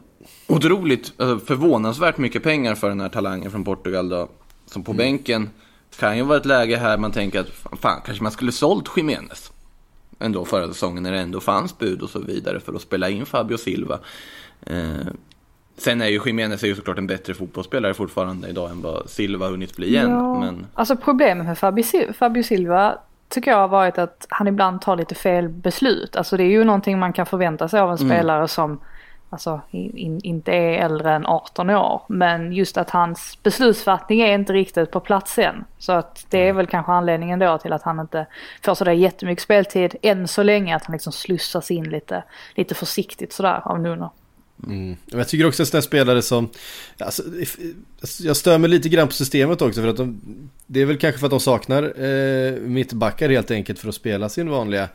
otroligt, 0.47 1.13
alltså 1.17 1.47
förvånansvärt 1.47 2.19
mycket 2.19 2.43
pengar 2.43 2.75
för 2.75 2.89
den 2.89 3.01
här 3.01 3.09
talangen 3.09 3.51
från 3.51 3.65
Portugal 3.65 4.09
då. 4.09 4.29
Som 4.67 4.85
på 4.85 4.93
mm. 4.93 4.99
bänken 4.99 5.51
kan 5.99 6.17
ju 6.17 6.23
vara 6.23 6.39
ett 6.39 6.47
läge 6.47 6.77
här 6.77 6.99
man 6.99 7.13
tänker 7.13 7.41
att 7.41 7.81
fan, 7.81 8.01
kanske 8.05 8.23
man 8.23 8.33
skulle 8.33 8.53
sålt 8.53 8.89
Jiménez. 8.97 9.53
Ändå 10.19 10.45
förra 10.45 10.69
säsongen 10.69 11.03
när 11.03 11.13
det 11.13 11.21
ändå 11.21 11.41
fanns 11.41 11.79
bud 11.79 12.03
och 12.03 12.11
så 12.11 12.19
vidare 12.19 12.61
för 12.61 12.75
att 12.75 12.83
spela 12.83 13.09
in 13.09 13.27
Fabio 13.27 13.57
Silva. 13.57 13.99
Eh, 14.67 15.07
sen 15.77 16.01
är 16.01 16.07
ju 16.07 16.21
Jiménez 16.27 16.63
är 16.63 16.67
ju 16.67 16.75
såklart 16.75 16.99
en 16.99 17.07
bättre 17.07 17.35
fotbollsspelare 17.35 17.95
fortfarande 17.95 18.49
idag 18.49 18.71
än 18.71 18.83
vad 18.83 19.11
Silva 19.11 19.49
hunnit 19.49 19.77
bli 19.77 19.97
än. 19.97 20.11
Ja. 20.11 20.41
Men... 20.41 20.67
Alltså 20.75 20.97
problemet 20.97 21.47
med 21.47 21.59
Fabio, 21.59 22.13
Fabio 22.13 22.43
Silva 22.43 22.99
tycker 23.29 23.51
jag 23.51 23.59
har 23.59 23.69
varit 23.69 23.99
att 23.99 24.27
han 24.29 24.49
ibland 24.49 24.81
tar 24.81 24.97
lite 24.97 25.15
fel 25.15 25.49
beslut. 25.49 26.17
Alltså 26.17 26.37
det 26.37 26.43
är 26.43 26.51
ju 26.51 26.65
någonting 26.65 26.99
man 26.99 27.13
kan 27.13 27.27
förvänta 27.27 27.69
sig 27.69 27.81
av 27.81 27.91
en 27.91 27.97
mm. 27.97 28.09
spelare 28.09 28.49
som 28.49 28.81
alltså 29.37 29.61
in, 29.71 30.21
inte 30.23 30.53
är 30.53 30.85
äldre 30.85 31.13
än 31.13 31.27
18 31.27 31.71
år. 31.71 32.03
Men 32.09 32.53
just 32.53 32.77
att 32.77 32.91
hans 32.91 33.39
beslutsfattning 33.43 34.21
är 34.21 34.35
inte 34.35 34.53
riktigt 34.53 34.91
på 34.91 35.01
plats 35.01 35.39
än. 35.39 35.65
Så 35.79 35.93
att 35.93 36.27
det 36.31 36.39
är 36.39 36.43
mm. 36.43 36.57
väl 36.57 36.67
kanske 36.67 36.93
anledningen 36.93 37.39
då 37.39 37.59
till 37.59 37.73
att 37.73 37.83
han 37.83 38.01
inte 38.01 38.27
får 38.63 38.75
sådär 38.75 38.93
jättemycket 38.93 39.43
speltid 39.43 39.97
än 40.03 40.29
så 40.29 40.43
länge. 40.43 40.77
Att 40.77 40.85
han 40.85 40.93
liksom 40.93 41.13
slussas 41.13 41.71
in 41.71 41.91
lite, 41.91 42.23
lite 42.55 42.75
försiktigt 42.75 43.33
sådär 43.33 43.61
av 43.65 43.81
Nuno. 43.81 44.11
Mm. 44.67 44.97
Jag 45.07 45.29
tycker 45.29 45.47
också 45.47 45.63
att 45.63 45.69
sådana 45.69 45.83
spelare 45.83 46.23
som, 46.23 46.49
alltså, 46.99 47.23
jag 48.21 48.37
stör 48.37 48.59
mig 48.59 48.71
lite 48.71 48.89
grann 48.89 49.09
på 49.09 49.15
systemet 49.15 49.63
också 49.63 49.81
för 49.81 49.89
att 49.89 49.97
de, 49.97 50.21
det 50.67 50.81
är 50.81 50.87
väl 50.87 50.99
kanske 50.99 51.19
för 51.19 51.27
att 51.27 51.31
de 51.31 51.41
saknar 51.41 52.05
eh, 52.05 52.53
mittbackar 52.53 53.29
helt 53.29 53.51
enkelt 53.51 53.79
för 53.79 53.89
att 53.89 53.95
spela 53.95 54.29
sin 54.29 54.51
vanliga 54.51 54.89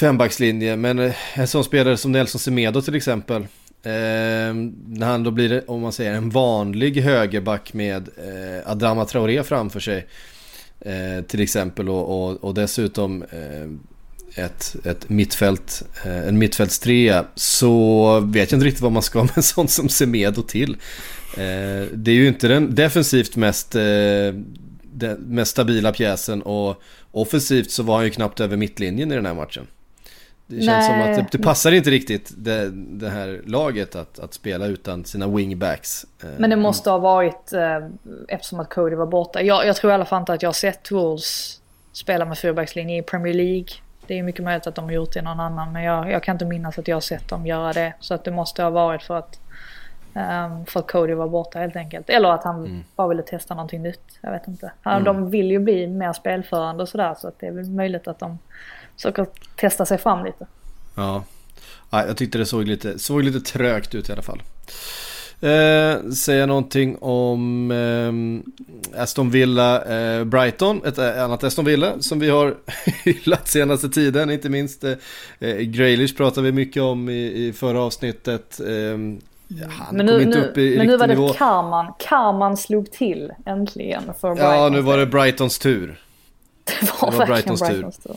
fembackslinje. 0.00 0.76
Men 0.76 0.98
eh, 0.98 1.14
en 1.34 1.48
sån 1.48 1.64
spelare 1.64 1.96
som 1.96 2.12
Nelson 2.12 2.38
Semedo 2.38 2.82
till 2.82 2.94
exempel. 2.94 3.42
Eh, 3.82 4.54
när 4.86 5.06
han 5.06 5.22
då 5.22 5.30
blir, 5.30 5.70
om 5.70 5.80
man 5.80 5.92
säger 5.92 6.12
en 6.12 6.30
vanlig 6.30 7.00
högerback 7.00 7.72
med 7.72 8.08
eh, 8.16 8.70
Adama 8.70 9.04
Traoré 9.04 9.42
framför 9.42 9.80
sig. 9.80 10.06
Eh, 10.80 11.24
till 11.24 11.40
exempel 11.40 11.88
och, 11.88 12.30
och, 12.30 12.44
och 12.44 12.54
dessutom 12.54 13.22
eh, 13.22 14.44
ett, 14.44 14.76
ett 14.84 15.08
mittfält, 15.08 15.82
eh, 16.04 16.28
en 16.28 16.38
mittfältstrea. 16.38 17.24
Så 17.34 18.20
vet 18.20 18.50
jag 18.50 18.56
inte 18.56 18.66
riktigt 18.66 18.82
vad 18.82 18.92
man 18.92 19.02
ska 19.02 19.22
med 19.22 19.36
en 19.36 19.42
sån 19.42 19.68
som 19.68 19.88
Semedo 19.88 20.42
till. 20.42 20.76
Eh, 21.34 21.86
det 21.94 22.10
är 22.10 22.14
ju 22.14 22.28
inte 22.28 22.48
den 22.48 22.74
defensivt 22.74 23.36
mest, 23.36 23.74
eh, 23.74 23.82
den 24.92 25.16
mest 25.18 25.50
stabila 25.50 25.92
pjäsen 25.92 26.42
och 26.42 26.82
offensivt 27.10 27.70
så 27.70 27.82
var 27.82 27.96
han 27.96 28.04
ju 28.04 28.10
knappt 28.10 28.40
över 28.40 28.56
mittlinjen 28.56 29.12
i 29.12 29.14
den 29.14 29.26
här 29.26 29.34
matchen. 29.34 29.66
Det 30.50 30.62
känns 30.62 30.88
Nej. 30.88 31.04
som 31.04 31.10
att 31.10 31.30
det, 31.30 31.38
det, 31.38 31.44
passar 31.44 31.72
inte 31.72 31.90
riktigt 31.90 32.32
det, 32.36 32.70
det 32.72 33.08
här 33.08 33.40
laget 33.46 33.96
att, 33.96 34.18
att 34.18 34.34
spela 34.34 34.66
utan 34.66 35.04
sina 35.04 35.26
wingbacks. 35.26 36.06
Eh, 36.22 36.28
Men 36.38 36.50
det 36.50 36.56
måste 36.56 36.90
ha 36.90 36.98
varit 36.98 37.52
eh, 37.52 37.78
eftersom 38.28 38.60
att 38.60 38.68
Cody 38.68 38.96
var 38.96 39.06
borta. 39.06 39.42
Jag, 39.42 39.66
jag 39.66 39.76
tror 39.76 39.90
i 39.90 39.94
alla 39.94 40.04
fall 40.04 40.20
inte 40.20 40.32
att 40.32 40.42
jag 40.42 40.48
har 40.48 40.52
sett 40.54 40.90
Wolves 40.90 41.60
spela 41.92 42.24
med 42.24 42.38
fyrbackslinje 42.38 42.98
i 42.98 43.02
Premier 43.02 43.34
League. 43.34 43.68
Det 44.06 44.18
är 44.18 44.22
mycket 44.22 44.44
möjligt 44.44 44.66
att 44.66 44.74
de 44.74 44.84
har 44.84 44.92
gjort 44.92 45.12
det 45.12 45.22
någon 45.22 45.40
annan 45.40 45.72
men 45.72 45.82
jag, 45.82 46.10
jag 46.10 46.22
kan 46.22 46.34
inte 46.34 46.44
minnas 46.44 46.78
att 46.78 46.88
jag 46.88 46.96
har 46.96 47.00
sett 47.00 47.28
dem 47.28 47.46
göra 47.46 47.72
det. 47.72 47.94
Så 48.00 48.14
att 48.14 48.24
det 48.24 48.30
måste 48.30 48.62
ha 48.62 48.70
varit 48.70 49.02
för 49.02 49.16
att, 49.18 49.40
um, 50.14 50.66
för 50.66 50.80
att 50.80 50.90
Cody 50.90 51.14
var 51.14 51.28
borta 51.28 51.58
helt 51.58 51.76
enkelt. 51.76 52.10
Eller 52.10 52.28
att 52.28 52.44
han 52.44 52.64
mm. 52.64 52.84
bara 52.96 53.08
ville 53.08 53.22
testa 53.22 53.54
någonting 53.54 53.82
nytt. 53.82 54.18
Jag 54.20 54.30
vet 54.30 54.48
inte. 54.48 54.72
Mm. 54.84 55.04
De 55.04 55.30
vill 55.30 55.50
ju 55.50 55.58
bli 55.58 55.86
mer 55.86 56.12
spelförande 56.12 56.82
och 56.82 56.88
sådär 56.88 57.14
så 57.18 57.28
att 57.28 57.38
det 57.38 57.46
är 57.46 57.52
väl 57.52 57.70
möjligt 57.70 58.08
att 58.08 58.18
de 58.18 58.38
försöker 59.00 59.26
testa 59.56 59.86
sig 59.86 59.98
fram 59.98 60.24
lite. 60.24 60.46
Ja, 60.94 61.24
ja 61.90 62.06
jag 62.06 62.16
tyckte 62.16 62.38
det 62.38 62.46
såg 62.46 62.64
lite, 62.64 62.98
såg 62.98 63.22
lite 63.22 63.40
trögt 63.40 63.94
ut 63.94 64.08
i 64.08 64.12
alla 64.12 64.22
fall. 64.22 64.42
Eh, 65.42 66.10
säga 66.10 66.46
någonting 66.46 66.96
om 67.00 67.70
eh, 67.70 69.02
Aston 69.02 69.30
Villa 69.30 69.84
eh, 69.84 70.24
Brighton, 70.24 70.80
ett 70.86 70.98
eh, 70.98 71.24
annat 71.24 71.44
Aston 71.44 71.64
Villa 71.64 71.92
som 72.00 72.18
vi 72.20 72.30
har 72.30 72.54
hyllat 73.04 73.48
senaste 73.48 73.88
tiden, 73.88 74.30
inte 74.30 74.48
minst 74.48 74.84
eh, 74.84 74.92
eh, 75.38 75.56
Graylish 75.56 76.16
pratade 76.16 76.46
vi 76.46 76.52
mycket 76.52 76.82
om 76.82 77.08
i, 77.08 77.46
i 77.46 77.52
förra 77.52 77.80
avsnittet. 77.82 78.60
Eh, 78.60 78.66
han 79.70 79.96
Men 79.96 80.06
kom 80.06 80.16
nu, 80.16 80.22
inte 80.22 80.38
nu, 80.38 80.44
upp 80.44 80.58
i 80.58 80.76
men 80.78 80.86
nu 80.86 80.96
var 80.96 81.06
det 81.06 81.14
nivå. 81.14 81.28
karman. 81.32 81.92
Karman 81.98 82.56
slog 82.56 82.90
till 82.92 83.32
äntligen 83.46 84.02
för 84.20 84.34
Brighton. 84.34 84.54
Ja, 84.54 84.68
nu 84.68 84.80
var 84.80 84.98
det 84.98 85.06
Brightons 85.06 85.58
tur. 85.58 86.00
Det 86.64 86.90
var, 87.02 87.10
Det 87.10 87.16
var 87.16 87.26
verkligen 87.26 87.56
Brightons 87.56 87.60
tur. 87.60 87.68
Brightons 87.68 87.98
tur. 87.98 88.16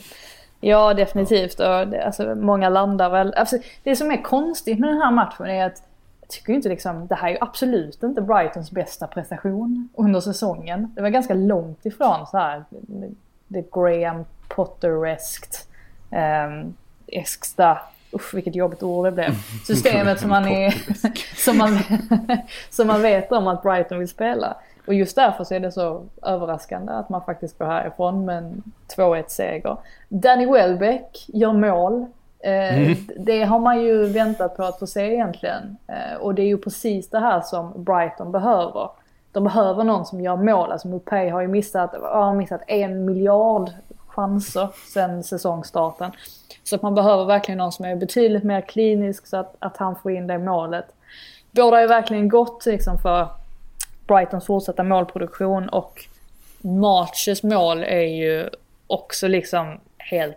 Ja, 0.66 0.94
definitivt. 0.94 1.60
Och 1.60 1.88
det, 1.88 2.04
alltså, 2.04 2.34
många 2.34 2.68
landar 2.68 3.10
väl... 3.10 3.34
Alltså, 3.34 3.58
det 3.82 3.96
som 3.96 4.10
är 4.10 4.22
konstigt 4.22 4.78
med 4.78 4.90
den 4.90 5.02
här 5.02 5.10
matchen 5.10 5.46
är 5.46 5.66
att 5.66 5.82
jag 6.20 6.28
tycker 6.28 6.52
inte 6.52 6.68
liksom, 6.68 7.06
det 7.06 7.14
här 7.14 7.28
är 7.28 7.32
ju 7.32 7.38
absolut 7.40 8.02
inte 8.02 8.20
Brightons 8.20 8.70
bästa 8.70 9.06
prestation 9.06 9.88
under 9.94 10.20
säsongen. 10.20 10.92
Det 10.94 11.02
var 11.02 11.08
ganska 11.08 11.34
långt 11.34 11.86
ifrån 11.86 12.26
så 12.26 12.38
här 12.38 12.64
det 13.48 13.70
Graham 13.72 14.24
Potter-eskt. 14.48 15.68
Um, 16.10 16.74
esksta, 17.06 17.78
usch 18.12 18.34
vilket 18.34 18.54
jobbigt 18.54 18.82
ord 18.82 19.06
det 19.06 19.12
blev. 19.12 19.34
Systemet 19.66 20.20
som 20.20 20.30
man, 20.30 20.48
är, 20.48 20.74
som, 21.44 21.58
man, 21.58 21.78
som 22.70 22.86
man 22.86 23.02
vet 23.02 23.32
om 23.32 23.46
att 23.46 23.62
Brighton 23.62 23.98
vill 23.98 24.08
spela. 24.08 24.56
Och 24.86 24.94
just 24.94 25.16
därför 25.16 25.44
så 25.44 25.54
är 25.54 25.60
det 25.60 25.72
så 25.72 26.02
överraskande 26.22 26.92
att 26.92 27.08
man 27.08 27.22
faktiskt 27.24 27.58
går 27.58 27.66
härifrån 27.66 28.24
med 28.24 28.38
en 28.38 28.62
2-1 28.96 29.24
seger. 29.28 29.76
Danny 30.08 30.46
Welbeck 30.46 31.24
gör 31.26 31.52
mål. 31.52 32.06
Eh, 32.40 32.96
Det 33.16 33.44
har 33.44 33.58
man 33.58 33.80
ju 33.80 34.06
väntat 34.06 34.56
på 34.56 34.64
att 34.64 34.78
få 34.78 34.86
se 34.86 35.12
egentligen. 35.14 35.76
Eh, 35.86 36.20
och 36.20 36.34
det 36.34 36.42
är 36.42 36.46
ju 36.46 36.58
precis 36.58 37.10
det 37.10 37.18
här 37.18 37.40
som 37.40 37.84
Brighton 37.84 38.32
behöver. 38.32 38.88
De 39.32 39.44
behöver 39.44 39.84
någon 39.84 40.06
som 40.06 40.20
gör 40.20 40.36
mål. 40.36 40.72
Alltså 40.72 40.88
Mopé 40.88 41.28
har 41.28 41.40
ju 41.40 41.48
missat, 41.48 41.94
har 42.02 42.34
missat 42.34 42.60
en 42.66 43.04
miljard 43.04 43.70
chanser 44.08 44.68
sedan 44.94 45.22
säsongstarten. 45.22 46.10
Så 46.64 46.76
att 46.76 46.82
man 46.82 46.94
behöver 46.94 47.24
verkligen 47.24 47.58
någon 47.58 47.72
som 47.72 47.84
är 47.84 47.96
betydligt 47.96 48.44
mer 48.44 48.60
klinisk 48.60 49.26
så 49.26 49.36
att, 49.36 49.56
att 49.58 49.76
han 49.76 49.96
får 49.96 50.12
in 50.12 50.26
det 50.26 50.38
målet. 50.38 50.84
Båda 51.50 51.80
är 51.80 51.88
verkligen 51.88 52.28
gott 52.28 52.66
liksom 52.66 52.98
för 52.98 53.26
Brightons 54.06 54.46
fortsatta 54.46 54.82
målproduktion 54.82 55.68
och 55.68 56.04
Marches 56.60 57.42
mål 57.42 57.84
är 57.84 58.00
ju 58.00 58.50
också 58.86 59.28
liksom 59.28 59.80
helt 59.98 60.36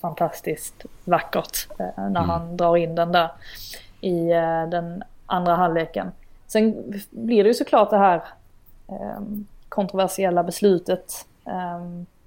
fantastiskt 0.00 0.84
vackert 1.04 1.66
eh, 1.78 2.08
när 2.10 2.20
han 2.20 2.56
drar 2.56 2.76
in 2.76 2.94
den 2.94 3.12
där 3.12 3.28
i 4.00 4.30
eh, 4.30 4.68
den 4.68 5.04
andra 5.26 5.54
halvleken. 5.54 6.12
Sen 6.46 6.94
blir 7.10 7.44
det 7.44 7.48
ju 7.48 7.54
såklart 7.54 7.90
det 7.90 7.98
här 7.98 8.22
eh, 8.88 9.20
kontroversiella 9.68 10.42
beslutet 10.42 11.26
eh, 11.46 11.80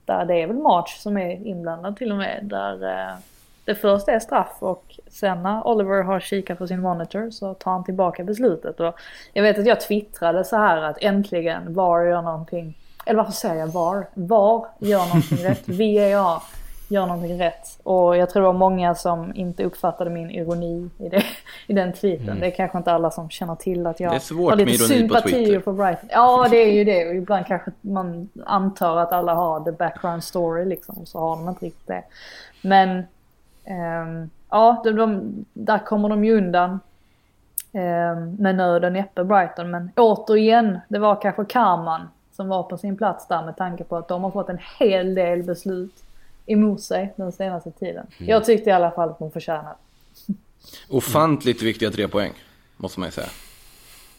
där 0.05 0.25
det 0.25 0.41
är 0.41 0.47
väl 0.47 0.57
March 0.57 0.97
som 0.97 1.17
är 1.17 1.47
inblandad 1.47 1.97
till 1.97 2.11
och 2.11 2.17
med. 2.17 2.39
Där 2.43 2.91
eh, 2.91 3.15
det 3.69 3.75
först 3.75 4.07
är 4.07 4.19
straff 4.19 4.55
och 4.59 4.99
sen 5.07 5.43
när 5.43 5.67
Oliver 5.67 6.03
har 6.03 6.19
kikat 6.19 6.57
på 6.57 6.67
sin 6.67 6.81
monitor 6.81 7.31
så 7.31 7.53
tar 7.53 7.71
han 7.71 7.83
tillbaka 7.83 8.23
beslutet. 8.23 8.79
Och 8.79 8.99
jag 9.33 9.43
vet 9.43 9.59
att 9.59 9.65
jag 9.65 9.81
twittrade 9.81 10.43
så 10.43 10.57
här 10.57 10.81
att 10.81 10.97
äntligen 11.01 11.73
VAR 11.73 12.05
gör 12.05 12.21
någonting, 12.21 12.77
eller 13.05 13.17
varför 13.17 13.31
säger 13.31 13.55
jag 13.55 13.67
VAR? 13.67 14.05
VAR 14.13 14.65
gör 14.79 15.05
någonting 15.05 15.37
rätt, 15.37 15.67
VAR 15.67 16.41
gör 16.87 17.05
någonting 17.05 17.41
rätt. 17.41 17.79
Och 17.83 18.17
jag 18.17 18.29
tror 18.29 18.41
det 18.41 18.45
var 18.45 18.53
många 18.53 18.95
som 18.95 19.35
inte 19.35 19.63
uppfattade 19.63 20.09
min 20.09 20.31
ironi 20.31 20.89
i, 20.97 21.09
det, 21.09 21.23
i 21.67 21.73
den 21.73 21.93
tweeten. 21.93 22.39
Det 22.39 22.47
är 22.47 22.51
kanske 22.51 22.77
inte 22.77 22.91
alla 22.91 23.11
som 23.11 23.29
känner 23.29 23.55
till 23.55 23.87
att 23.87 23.99
jag 23.99 24.09
har 24.09 24.55
lite 24.55 24.71
ironi 24.71 25.07
på 25.59 25.61
för 25.61 25.71
Brighton. 25.71 26.09
Ja 26.11 26.47
det 26.51 26.57
är 26.57 26.71
ju 26.71 26.83
det 26.83 27.07
och 27.07 27.15
ibland 27.15 27.45
kanske 27.45 27.71
man 27.81 28.29
antar 28.45 28.97
att 28.97 29.11
alla 29.11 29.33
har 29.33 29.59
the 29.59 29.71
background 29.71 30.23
story 30.23 30.65
liksom. 30.65 30.97
Och 30.97 31.07
så 31.07 31.19
har 31.19 31.35
de 31.35 31.49
inte 31.49 31.65
riktigt 31.65 31.87
det. 31.87 32.03
Men 32.61 33.03
ja, 34.49 34.81
de, 34.83 34.91
de, 34.91 35.33
där 35.53 35.79
kommer 35.79 36.09
de 36.09 36.25
ju 36.25 36.37
undan. 36.37 36.79
Um, 37.71 38.35
med 38.35 38.55
nöd 38.55 38.85
och 38.85 38.91
näppe 38.91 39.23
Brighton. 39.23 39.71
Men 39.71 39.91
återigen, 39.95 40.79
det 40.87 40.99
var 40.99 41.21
kanske 41.21 41.45
karman 41.45 42.07
som 42.31 42.47
var 42.47 42.63
på 42.63 42.77
sin 42.77 42.97
plats 42.97 43.27
där 43.27 43.45
med 43.45 43.57
tanke 43.57 43.83
på 43.83 43.97
att 43.97 44.07
de 44.07 44.23
har 44.23 44.31
fått 44.31 44.49
en 44.49 44.59
hel 44.79 45.15
del 45.15 45.43
beslut 45.43 46.03
emot 46.45 46.81
sig 46.81 47.13
den 47.15 47.31
senaste 47.31 47.71
tiden. 47.71 48.07
Mm. 48.17 48.29
Jag 48.29 48.45
tyckte 48.45 48.69
i 48.69 48.73
alla 48.73 48.91
fall 48.91 49.09
att 49.09 49.19
de 49.19 49.31
förtjänade. 49.31 49.75
Ofantligt 50.89 51.61
viktiga 51.61 51.91
tre 51.91 52.07
poäng, 52.07 52.33
måste 52.77 52.99
man 52.99 53.07
ju 53.07 53.11
säga. 53.11 53.27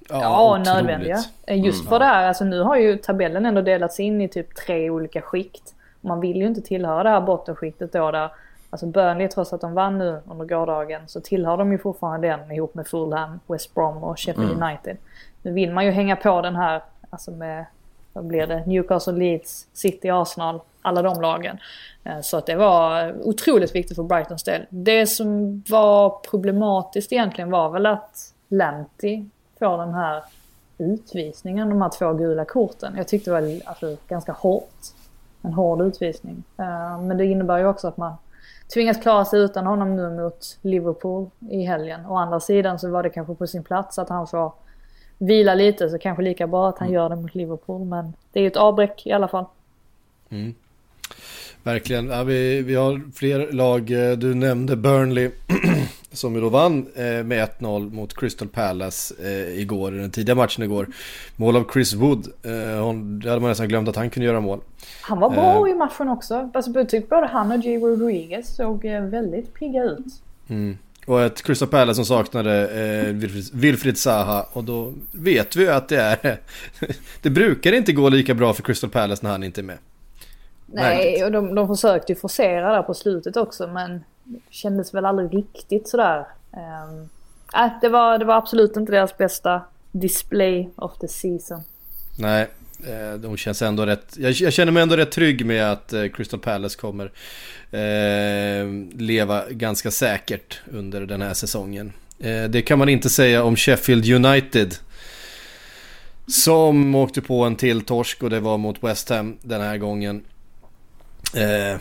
Ja, 0.09 0.53
otroligt. 0.53 0.67
nödvändiga. 0.67 1.19
Eh, 1.47 1.65
Just 1.65 1.89
för 1.89 1.99
det 1.99 2.05
här, 2.05 2.29
alltså 2.29 2.45
nu 2.45 2.61
har 2.61 2.77
ju 2.77 2.97
tabellen 2.97 3.47
ändå 3.47 3.61
delats 3.61 4.01
in 4.01 4.21
i 4.21 4.29
typ 4.29 4.55
tre 4.55 4.91
olika 4.91 5.21
skikt. 5.21 5.75
Man 6.01 6.21
vill 6.21 6.37
ju 6.37 6.47
inte 6.47 6.61
tillhöra 6.61 7.03
det 7.03 7.11
här 7.11 7.21
bottenskiktet 7.21 7.93
då 7.93 8.11
där, 8.11 8.31
alltså 8.71 8.87
Burnley 8.87 9.29
trots 9.29 9.53
att 9.53 9.61
de 9.61 9.75
vann 9.75 9.99
nu 9.99 10.21
under 10.29 10.45
gårdagen 10.45 11.03
så 11.07 11.21
tillhör 11.21 11.57
de 11.57 11.73
ju 11.73 11.79
fortfarande 11.79 12.29
den 12.29 12.51
ihop 12.53 12.75
med 12.75 12.87
Fulham, 12.87 13.41
West 13.47 13.75
Brom 13.75 14.05
och 14.05 14.19
Sheffield 14.21 14.63
United. 14.63 14.97
Nu 15.43 15.53
vill 15.53 15.73
man 15.73 15.85
ju 15.85 15.91
hänga 15.91 16.17
på 16.17 16.41
den 16.41 16.57
här, 16.57 16.83
alltså 17.11 17.31
med, 17.31 17.65
vad 18.13 18.25
blir 18.25 18.47
det, 18.47 18.67
Newcastle, 18.67 19.13
Leeds, 19.13 19.67
City, 19.73 20.11
Arsenal, 20.11 20.61
alla 20.83 21.03
de 21.03 21.21
lagen. 21.21 21.59
Eh, 22.05 22.21
Så 22.21 22.37
att 22.37 22.47
det 22.47 22.57
var 22.57 23.15
otroligt 23.23 23.75
viktigt 23.75 23.97
för 23.97 24.03
Brightons 24.03 24.45
del. 24.45 24.67
Det 24.69 25.07
som 25.07 25.63
var 25.69 26.11
problematiskt 26.31 27.13
egentligen 27.13 27.51
var 27.51 27.71
väl 27.71 27.87
att 27.87 28.35
Lanty 28.49 29.25
får 29.59 29.79
den 29.79 29.95
här 29.95 30.23
utvisningen, 30.79 31.69
de 31.69 31.83
här 31.83 31.89
två 31.89 32.13
gula 32.13 32.45
korten. 32.45 32.95
Jag 32.97 33.09
tyckte 33.09 33.31
det 33.31 33.41
var 33.41 33.61
alltså, 33.65 33.97
ganska 34.09 34.33
hårt. 34.33 34.75
En 35.43 35.53
hård 35.53 35.81
utvisning. 35.83 36.43
Eh, 36.59 37.01
Men 37.01 37.17
det 37.17 37.25
innebär 37.25 37.59
ju 37.59 37.67
också 37.67 37.89
att 37.89 37.97
man 37.97 38.13
tvingas 38.75 39.03
klara 39.03 39.25
sig 39.25 39.41
utan 39.41 39.67
honom 39.67 39.97
nu 39.97 40.11
mot 40.11 40.59
Liverpool 40.63 41.31
i 41.51 41.63
helgen. 41.63 42.07
Å 42.07 42.17
andra 42.17 42.41
sidan 42.41 42.79
så 42.79 42.91
var 42.91 43.03
det 43.03 43.11
kanske 43.11 43.35
på 43.35 43.47
sin 43.47 43.65
plats 43.65 43.99
att 43.99 44.09
han 44.09 44.27
får 44.27 44.53
vila 45.19 45.55
lite 45.55 45.89
så 45.91 45.99
kanske 45.99 46.23
lika 46.23 46.47
bra 46.47 46.69
att 46.69 46.79
han 46.79 46.93
gör 46.93 47.09
det 47.09 47.17
mot 47.17 47.35
Liverpool. 47.35 47.85
Men 47.85 48.13
det 48.33 48.41
är 48.41 48.43
ju 48.43 48.47
ett 48.47 48.57
avbräck 48.57 49.07
i 49.07 49.13
alla 49.13 49.29
fall. 49.29 49.45
Verkligen. 51.63 52.09
Ja, 52.09 52.23
vi, 52.23 52.63
vi 52.63 52.75
har 52.75 53.13
fler 53.15 53.53
lag. 53.53 53.87
Du 54.19 54.35
nämnde 54.35 54.77
Burnley 54.77 55.31
som 56.13 56.35
ju 56.35 56.41
då 56.41 56.49
vann 56.49 56.87
eh, 56.95 57.03
med 57.05 57.49
1-0 57.59 57.93
mot 57.93 58.15
Crystal 58.15 58.49
Palace 58.49 59.15
eh, 59.23 59.61
igår, 59.61 59.91
den 59.91 60.11
tidiga 60.11 60.35
matchen 60.35 60.65
igår. 60.65 60.87
Mål 61.37 61.57
av 61.57 61.67
Chris 61.73 61.95
Wood. 61.95 62.29
Eh, 62.43 62.85
hon, 62.85 63.21
det 63.21 63.29
hade 63.29 63.41
man 63.41 63.51
nästan 63.51 63.69
glömt 63.69 63.89
att 63.89 63.97
han 63.97 64.11
kunde 64.11 64.27
göra 64.27 64.41
mål. 64.41 64.61
Han 65.03 65.21
var 65.21 65.31
bra 65.31 65.69
i 65.69 65.75
matchen 65.75 66.09
också. 66.09 66.51
Alltså, 66.55 66.71
jag 66.71 66.89
tyckte 66.89 67.09
både 67.09 67.27
han 67.27 67.53
och 67.53 67.59
J. 67.59 67.79
Rodriguez 67.79 68.57
såg 68.57 68.85
väldigt 68.85 69.55
pigga 69.55 69.85
ut. 69.85 70.07
Och 71.07 71.23
ett 71.23 71.43
Crystal 71.43 71.69
Palace 71.69 71.95
som 71.95 72.05
saknade 72.05 72.69
eh, 72.69 73.15
Wilfried, 73.15 73.45
Wilfried 73.53 73.99
Zaha. 73.99 74.47
Och 74.53 74.65
då 74.65 74.93
vet 75.13 75.57
vi 75.57 75.63
ju 75.63 75.71
att 75.71 75.89
det 75.89 76.01
är... 76.01 76.41
det 77.23 77.31
brukar 77.31 77.73
inte 77.73 77.93
gå 77.93 78.09
lika 78.09 78.35
bra 78.35 78.55
för 78.55 78.63
Crystal 78.63 78.91
Palace 78.91 79.25
när 79.25 79.31
han 79.31 79.43
inte 79.43 79.61
är 79.61 79.63
med. 79.63 79.79
Nej, 80.67 81.25
och 81.25 81.33
de, 81.33 81.55
de 81.55 81.69
försökte 81.69 82.13
ju 82.13 82.19
forcera 82.19 82.73
där 82.73 82.83
på 82.83 82.95
slutet 82.95 83.37
också 83.37 83.67
men 83.67 84.01
kändes 84.51 84.95
väl 84.95 85.05
aldrig 85.05 85.35
riktigt 85.35 85.89
sådär. 85.89 86.27
Ehm, 86.53 87.09
äh, 87.55 87.73
det, 87.81 87.89
var, 87.89 88.19
det 88.19 88.25
var 88.25 88.37
absolut 88.37 88.77
inte 88.77 88.93
deras 88.93 89.19
bästa 89.19 89.63
display 89.93 90.69
of 90.77 90.99
the 90.99 91.09
season. 91.09 91.63
Nej, 92.19 92.49
eh, 92.87 93.19
de 93.19 93.37
känns 93.37 93.63
ändå 93.63 93.87
rätt... 93.87 94.17
Jag, 94.17 94.33
jag 94.33 94.53
känner 94.53 94.73
mig 94.73 94.83
ändå 94.83 94.97
rätt 94.97 95.13
trygg 95.13 95.47
med 95.47 95.73
att 95.73 95.93
eh, 95.93 96.07
Crystal 96.07 96.41
Palace 96.41 96.79
kommer 96.79 97.13
eh, 97.71 98.99
leva 98.99 99.51
ganska 99.51 99.91
säkert 99.91 100.61
under 100.73 101.01
den 101.01 101.23
här 101.23 101.35
säsongen. 101.35 101.93
Eh, 102.19 102.45
det 102.45 102.63
kan 102.63 102.79
man 102.79 102.89
inte 102.89 103.11
säga 103.11 103.45
om 103.45 103.57
Sheffield 103.57 104.11
United. 104.27 104.75
Som 106.27 106.95
åkte 106.95 107.21
på 107.23 107.45
en 107.45 107.57
till 107.57 107.81
torsk 107.81 108.23
och 108.23 108.31
det 108.31 108.41
var 108.41 108.59
mot 108.59 108.85
West 108.85 109.09
Ham 109.09 109.37
den 109.43 109.61
här 109.61 109.77
gången. 109.77 110.25
Eh, 111.35 111.81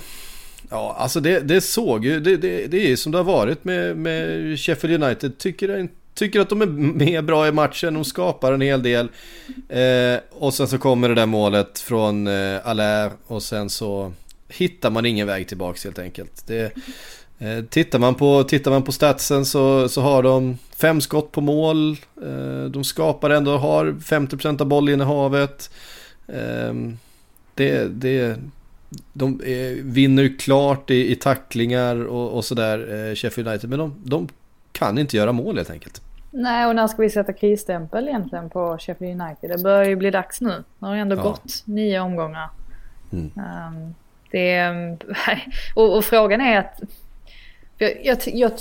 ja, 0.69 0.95
alltså 0.97 1.19
det, 1.19 1.39
det 1.39 1.61
såg 1.61 2.05
ju, 2.05 2.19
det, 2.19 2.37
det, 2.37 2.67
det 2.67 2.91
är 2.91 2.95
som 2.95 3.11
det 3.11 3.17
har 3.17 3.25
varit 3.25 3.63
med, 3.63 3.97
med 3.97 4.59
Sheffield 4.59 5.03
United. 5.03 5.37
Tycker, 5.37 5.89
tycker 6.13 6.39
att 6.39 6.49
de 6.49 6.61
är 6.61 6.65
med 6.65 7.25
bra 7.25 7.47
i 7.47 7.51
matchen, 7.51 7.93
de 7.93 8.05
skapar 8.05 8.53
en 8.53 8.61
hel 8.61 8.83
del. 8.83 9.09
Eh, 9.69 10.19
och 10.31 10.53
sen 10.53 10.67
så 10.67 10.77
kommer 10.77 11.09
det 11.09 11.15
där 11.15 11.25
målet 11.25 11.79
från 11.79 12.27
eh, 12.27 12.67
Allaire 12.67 13.11
och 13.27 13.43
sen 13.43 13.69
så 13.69 14.13
hittar 14.49 14.89
man 14.89 15.05
ingen 15.05 15.27
väg 15.27 15.47
tillbaks 15.47 15.83
helt 15.83 15.99
enkelt. 15.99 16.47
Det, 16.47 16.73
eh, 17.39 17.63
tittar, 17.69 17.99
man 17.99 18.15
på, 18.15 18.43
tittar 18.43 18.71
man 18.71 18.83
på 18.83 18.91
statsen 18.91 19.45
så, 19.45 19.89
så 19.89 20.01
har 20.01 20.23
de 20.23 20.57
fem 20.75 21.01
skott 21.01 21.31
på 21.31 21.41
mål. 21.41 21.97
Eh, 22.23 22.63
de 22.63 22.83
skapar 22.83 23.29
ändå, 23.29 23.57
har 23.57 23.85
50% 23.85 24.61
av 24.61 24.67
bollinnehavet. 24.67 25.69
Eh, 26.27 26.73
det, 27.55 27.87
det, 27.87 28.37
de 29.13 29.41
eh, 29.41 29.83
vinner 29.83 30.23
ju 30.23 30.37
klart 30.37 30.89
i, 30.89 31.11
i 31.11 31.15
tacklingar 31.15 32.05
och, 32.07 32.37
och 32.37 32.45
sådär, 32.45 33.09
eh, 33.09 33.15
Sheffield 33.15 33.47
United. 33.47 33.69
Men 33.69 33.79
de, 33.79 33.95
de 34.03 34.27
kan 34.71 34.97
inte 34.97 35.17
göra 35.17 35.31
mål 35.31 35.57
helt 35.57 35.69
enkelt. 35.69 36.01
Nej, 36.31 36.65
och 36.65 36.75
när 36.75 36.87
ska 36.87 37.01
vi 37.01 37.09
sätta 37.09 37.33
krisstämpel 37.33 38.07
egentligen 38.07 38.49
på 38.49 38.77
Sheffield 38.79 39.21
United? 39.21 39.49
Det 39.49 39.63
börjar 39.63 39.85
ju 39.85 39.95
bli 39.95 40.11
dags 40.11 40.41
nu. 40.41 40.63
Det 40.79 40.85
har 40.85 40.95
ju 40.95 41.01
ändå 41.01 41.15
Ja. 41.15 41.21
gått 41.21 41.61
nio 41.65 41.99
omgångar. 41.99 42.49
Mm. 43.11 43.31
Um, 43.35 43.95
det, 44.31 44.69
och, 45.75 45.97
och 45.97 46.05
frågan 46.05 46.41
är 46.41 46.59
att... 46.59 46.81
Jag, 47.77 48.05
jag, 48.05 48.17
jag, 48.25 48.51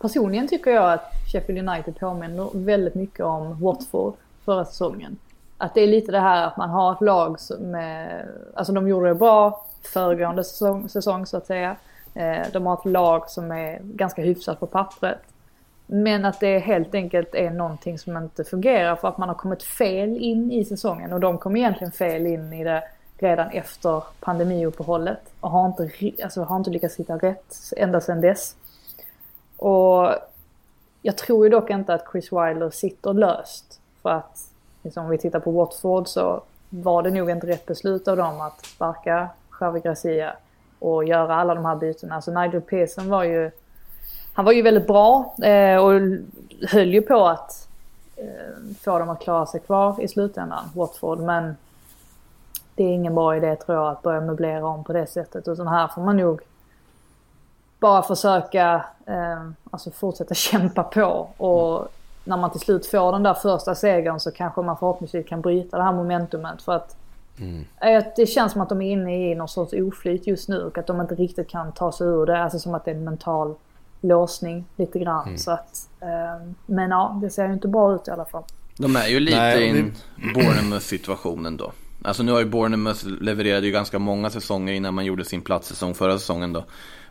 personligen 0.00 0.48
tycker 0.48 0.70
jag 0.70 0.92
att 0.92 1.12
Sheffield 1.32 1.68
United 1.68 1.98
påminner 1.98 2.50
väldigt 2.54 2.94
mycket 2.94 3.20
om 3.20 3.60
Watford 3.60 4.14
förra 4.44 4.64
säsongen. 4.64 5.16
Att 5.62 5.74
det 5.74 5.80
är 5.80 5.86
lite 5.86 6.12
det 6.12 6.20
här 6.20 6.46
att 6.46 6.56
man 6.56 6.70
har 6.70 6.92
ett 6.92 7.00
lag 7.00 7.40
som, 7.40 7.74
är, 7.74 8.26
alltså 8.54 8.72
de 8.72 8.88
gjorde 8.88 9.08
det 9.08 9.14
bra 9.14 9.66
föregående 9.82 10.44
säsong, 10.44 10.88
säsong 10.88 11.26
så 11.26 11.36
att 11.36 11.46
säga. 11.46 11.76
Eh, 12.14 12.46
de 12.52 12.66
har 12.66 12.74
ett 12.74 12.84
lag 12.84 13.30
som 13.30 13.52
är 13.52 13.78
ganska 13.82 14.22
hyfsat 14.22 14.60
på 14.60 14.66
pappret. 14.66 15.18
Men 15.86 16.24
att 16.24 16.40
det 16.40 16.58
helt 16.58 16.94
enkelt 16.94 17.34
är 17.34 17.50
någonting 17.50 17.98
som 17.98 18.16
inte 18.16 18.44
fungerar 18.44 18.96
för 18.96 19.08
att 19.08 19.18
man 19.18 19.28
har 19.28 19.36
kommit 19.36 19.62
fel 19.62 20.16
in 20.16 20.52
i 20.52 20.64
säsongen. 20.64 21.12
Och 21.12 21.20
de 21.20 21.38
kom 21.38 21.56
egentligen 21.56 21.92
fel 21.92 22.26
in 22.26 22.52
i 22.52 22.64
det 22.64 22.82
redan 23.18 23.50
efter 23.50 24.02
pandemiuppehållet. 24.20 25.20
Och 25.40 25.50
har 25.50 25.66
inte, 25.66 25.90
alltså, 26.24 26.42
har 26.42 26.56
inte 26.56 26.70
lyckats 26.70 26.96
hitta 26.96 27.16
rätt 27.16 27.56
ända 27.76 28.00
sedan 28.00 28.20
dess. 28.20 28.56
Och 29.56 30.14
jag 31.02 31.18
tror 31.18 31.46
ju 31.46 31.50
dock 31.50 31.70
inte 31.70 31.94
att 31.94 32.04
Chris 32.12 32.32
Wilder 32.32 32.70
sitter 32.70 33.12
löst. 33.12 33.80
För 34.02 34.10
att 34.10 34.49
liksom, 34.82 35.04
om 35.04 35.10
vi 35.10 35.18
tittar 35.18 35.40
på 35.40 35.50
Watford 35.50 36.08
så 36.08 36.42
var 36.68 37.02
det 37.02 37.10
nog 37.10 37.30
inte 37.30 37.46
rätt 37.46 37.66
beslut 37.66 38.08
av 38.08 38.16
dem 38.16 38.40
att 38.40 38.66
sparka 38.66 39.28
Javi 39.60 39.80
Gracia 39.80 40.36
och 40.78 41.04
göra 41.04 41.34
alla 41.34 41.54
de 41.54 41.64
här 41.64 41.76
bytena. 41.76 42.14
Alltså 42.14 42.30
Nigel 42.30 42.60
Pearson 42.60 43.08
var 43.08 43.24
ju, 43.24 43.50
han 44.32 44.44
var 44.44 44.52
ju 44.52 44.62
väldigt 44.62 44.86
bra 44.86 45.34
eh, 45.42 45.76
och 45.76 46.00
höll 46.68 46.94
ju 46.94 47.02
på 47.02 47.26
att 47.26 47.68
eh, 48.16 48.74
få 48.80 48.98
dem 48.98 49.08
att 49.08 49.20
klara 49.20 49.46
sig 49.46 49.60
kvar 49.60 50.00
i 50.00 50.08
slutändan, 50.08 50.64
Watford. 50.74 51.18
Men 51.18 51.56
det 52.74 52.84
är 52.84 52.88
ingen 52.88 53.14
bra 53.14 53.36
idé 53.36 53.56
tror 53.56 53.78
jag 53.78 53.88
att 53.88 54.02
börja 54.02 54.20
möblera 54.20 54.66
om 54.66 54.84
på 54.84 54.92
det 54.92 55.06
sättet. 55.06 55.48
Utan 55.48 55.68
här 55.68 55.88
får 55.88 56.02
man 56.02 56.16
nog 56.16 56.40
bara 57.80 58.02
försöka 58.02 58.84
eh, 59.06 59.50
alltså 59.70 59.90
fortsätta 59.90 60.34
kämpa 60.34 60.82
på. 60.82 61.28
Och 61.36 61.88
när 62.24 62.36
man 62.36 62.50
till 62.50 62.60
slut 62.60 62.86
får 62.86 63.12
den 63.12 63.22
där 63.22 63.34
första 63.34 63.74
segern 63.74 64.20
så 64.20 64.30
kanske 64.30 64.62
man 64.62 64.76
förhoppningsvis 64.76 65.28
kan 65.28 65.40
bryta 65.40 65.76
det 65.76 65.82
här 65.82 65.92
momentumet. 65.92 66.62
För 66.62 66.72
att 66.72 66.96
mm. 67.38 67.64
det 68.16 68.26
känns 68.26 68.52
som 68.52 68.60
att 68.60 68.68
de 68.68 68.82
är 68.82 68.92
inne 68.92 69.30
i 69.30 69.34
någon 69.34 69.48
sorts 69.48 69.72
oflyt 69.72 70.26
just 70.26 70.48
nu 70.48 70.62
och 70.62 70.78
att 70.78 70.86
de 70.86 71.00
inte 71.00 71.14
riktigt 71.14 71.48
kan 71.48 71.72
ta 71.72 71.92
sig 71.92 72.06
ur 72.06 72.26
det. 72.26 72.42
Alltså 72.42 72.58
som 72.58 72.74
att 72.74 72.84
det 72.84 72.90
är 72.90 72.94
en 72.94 73.04
mental 73.04 73.54
låsning 74.00 74.64
lite 74.76 74.98
grann. 74.98 75.26
Mm. 75.26 75.38
Så 75.38 75.50
att, 75.50 75.88
eh, 76.00 76.52
men 76.66 76.90
ja, 76.90 77.18
det 77.22 77.30
ser 77.30 77.46
ju 77.46 77.52
inte 77.52 77.68
bra 77.68 77.94
ut 77.94 78.08
i 78.08 78.10
alla 78.10 78.24
fall. 78.24 78.44
De 78.76 78.96
är 78.96 79.08
ju 79.08 79.20
lite 79.20 79.36
Nej, 79.36 79.62
i 79.62 79.68
en 79.68 79.94
Bournemouth 80.34 80.84
situationen 80.84 81.56
då. 81.56 81.72
Alltså 82.02 82.22
nu 82.22 82.32
har 82.32 82.38
ju 82.38 82.44
Bournemouth 82.44 83.06
levererat 83.06 83.64
ju 83.64 83.70
ganska 83.70 83.98
många 83.98 84.30
säsonger 84.30 84.72
innan 84.72 84.94
man 84.94 85.04
gjorde 85.04 85.24
sin 85.24 85.42
platssäsong 85.42 85.94
förra 85.94 86.18
säsongen 86.18 86.52
då. 86.52 86.64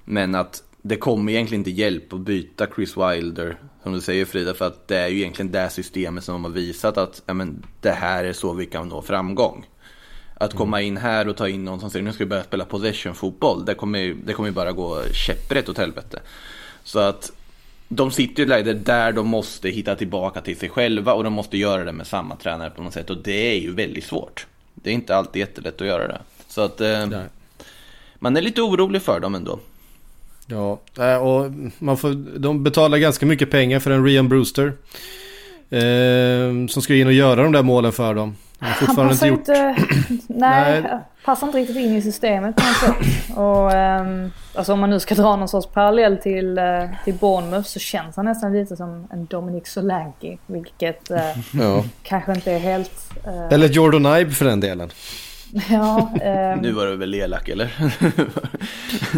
Men 0.05 0.35
att 0.35 0.63
det 0.81 0.95
kommer 0.95 1.31
egentligen 1.31 1.61
inte 1.61 1.71
hjälp 1.71 2.13
att 2.13 2.19
byta 2.19 2.67
Chris 2.75 2.97
Wilder, 2.97 3.57
som 3.83 3.93
du 3.93 4.01
säger 4.01 4.25
Frida, 4.25 4.53
för 4.53 4.67
att 4.67 4.87
det 4.87 4.97
är 4.97 5.07
ju 5.07 5.19
egentligen 5.19 5.51
det 5.51 5.69
systemet 5.69 6.23
som 6.23 6.43
har 6.43 6.51
visat 6.51 6.97
att 6.97 7.21
ja, 7.25 7.33
men, 7.33 7.65
det 7.81 7.91
här 7.91 8.23
är 8.23 8.33
så 8.33 8.53
vi 8.53 8.65
kan 8.65 8.87
nå 8.87 9.01
framgång. 9.01 9.65
Att 10.33 10.53
komma 10.53 10.81
in 10.81 10.97
här 10.97 11.27
och 11.27 11.37
ta 11.37 11.47
in 11.47 11.65
någon 11.65 11.79
som 11.79 11.89
säger 11.89 12.05
nu 12.05 12.13
ska 12.13 12.23
vi 12.23 12.29
börja 12.29 12.43
spela 12.43 12.65
possession-fotboll, 12.65 13.65
det 13.65 13.73
kommer, 13.73 14.15
det 14.25 14.33
kommer 14.33 14.51
bara 14.51 14.71
gå 14.71 15.03
käpprätt 15.13 15.69
åt 15.69 15.77
helvete. 15.77 16.19
Så 16.83 16.99
att 16.99 17.31
de 17.87 18.11
sitter 18.11 18.39
i 18.39 18.43
ett 18.43 18.49
läge 18.49 18.73
där 18.73 19.11
de 19.11 19.27
måste 19.27 19.69
hitta 19.69 19.95
tillbaka 19.95 20.41
till 20.41 20.57
sig 20.57 20.69
själva 20.69 21.13
och 21.13 21.23
de 21.23 21.33
måste 21.33 21.57
göra 21.57 21.83
det 21.83 21.91
med 21.91 22.07
samma 22.07 22.35
tränare 22.35 22.69
på 22.69 22.83
något 22.83 22.93
sätt 22.93 23.09
och 23.09 23.17
det 23.17 23.51
är 23.51 23.59
ju 23.59 23.73
väldigt 23.73 24.03
svårt. 24.03 24.47
Det 24.73 24.89
är 24.89 24.93
inte 24.93 25.15
alltid 25.15 25.39
jättelätt 25.39 25.81
att 25.81 25.87
göra 25.87 26.07
det. 26.07 26.21
Så 26.47 26.61
att 26.61 26.81
eh, 26.81 27.07
man 28.15 28.37
är 28.37 28.41
lite 28.41 28.61
orolig 28.61 29.01
för 29.01 29.19
dem 29.19 29.35
ändå. 29.35 29.59
Ja, 30.49 30.79
eh, 30.99 31.15
och 31.15 31.51
man 31.79 31.97
får, 31.97 32.39
de 32.39 32.63
betalar 32.63 32.97
ganska 32.97 33.25
mycket 33.25 33.51
pengar 33.51 33.79
för 33.79 33.91
en 33.91 34.05
Rian 34.05 34.29
Brewster. 34.29 34.73
Eh, 35.69 36.67
som 36.67 36.81
ska 36.81 36.95
in 36.95 37.07
och 37.07 37.13
göra 37.13 37.43
de 37.43 37.51
där 37.51 37.63
målen 37.63 37.91
för 37.91 38.13
dem. 38.13 38.35
Han, 38.59 38.87
han 38.87 38.95
passar 38.95 39.27
inte, 39.27 39.51
gjort... 39.51 39.77
nej, 40.27 40.81
nej, 40.81 40.99
passar 41.25 41.47
inte 41.47 41.59
riktigt 41.59 41.75
in 41.77 41.95
i 41.95 42.01
systemet 42.01 42.55
på 42.55 42.63
något 42.63 42.77
sätt. 42.77 43.37
Och, 43.37 43.73
um, 43.73 44.31
alltså 44.55 44.73
om 44.73 44.79
man 44.79 44.89
nu 44.89 44.99
ska 44.99 45.15
dra 45.15 45.35
någon 45.35 45.47
sorts 45.47 45.67
parallell 45.67 46.17
till, 46.17 46.59
uh, 46.59 46.89
till 47.03 47.13
Bournemouth 47.13 47.67
så 47.67 47.79
känns 47.79 48.15
han 48.15 48.25
nästan 48.25 48.53
lite 48.53 48.75
som 48.75 49.07
en 49.11 49.25
Dominic 49.25 49.67
Solanke. 49.67 50.37
Vilket 50.45 51.11
uh, 51.11 51.17
ja. 51.61 51.83
kanske 52.03 52.31
inte 52.31 52.51
är 52.51 52.59
helt... 52.59 53.11
Uh... 53.27 53.53
Eller 53.53 53.67
Jordan 53.67 54.17
Ibe 54.17 54.31
för 54.31 54.45
den 54.45 54.59
delen. 54.59 54.89
Ja, 55.69 56.11
um... 56.13 56.61
Nu 56.61 56.71
var 56.71 56.85
du 56.85 56.95
väl 56.95 57.15
elak 57.15 57.49
eller? 57.49 57.73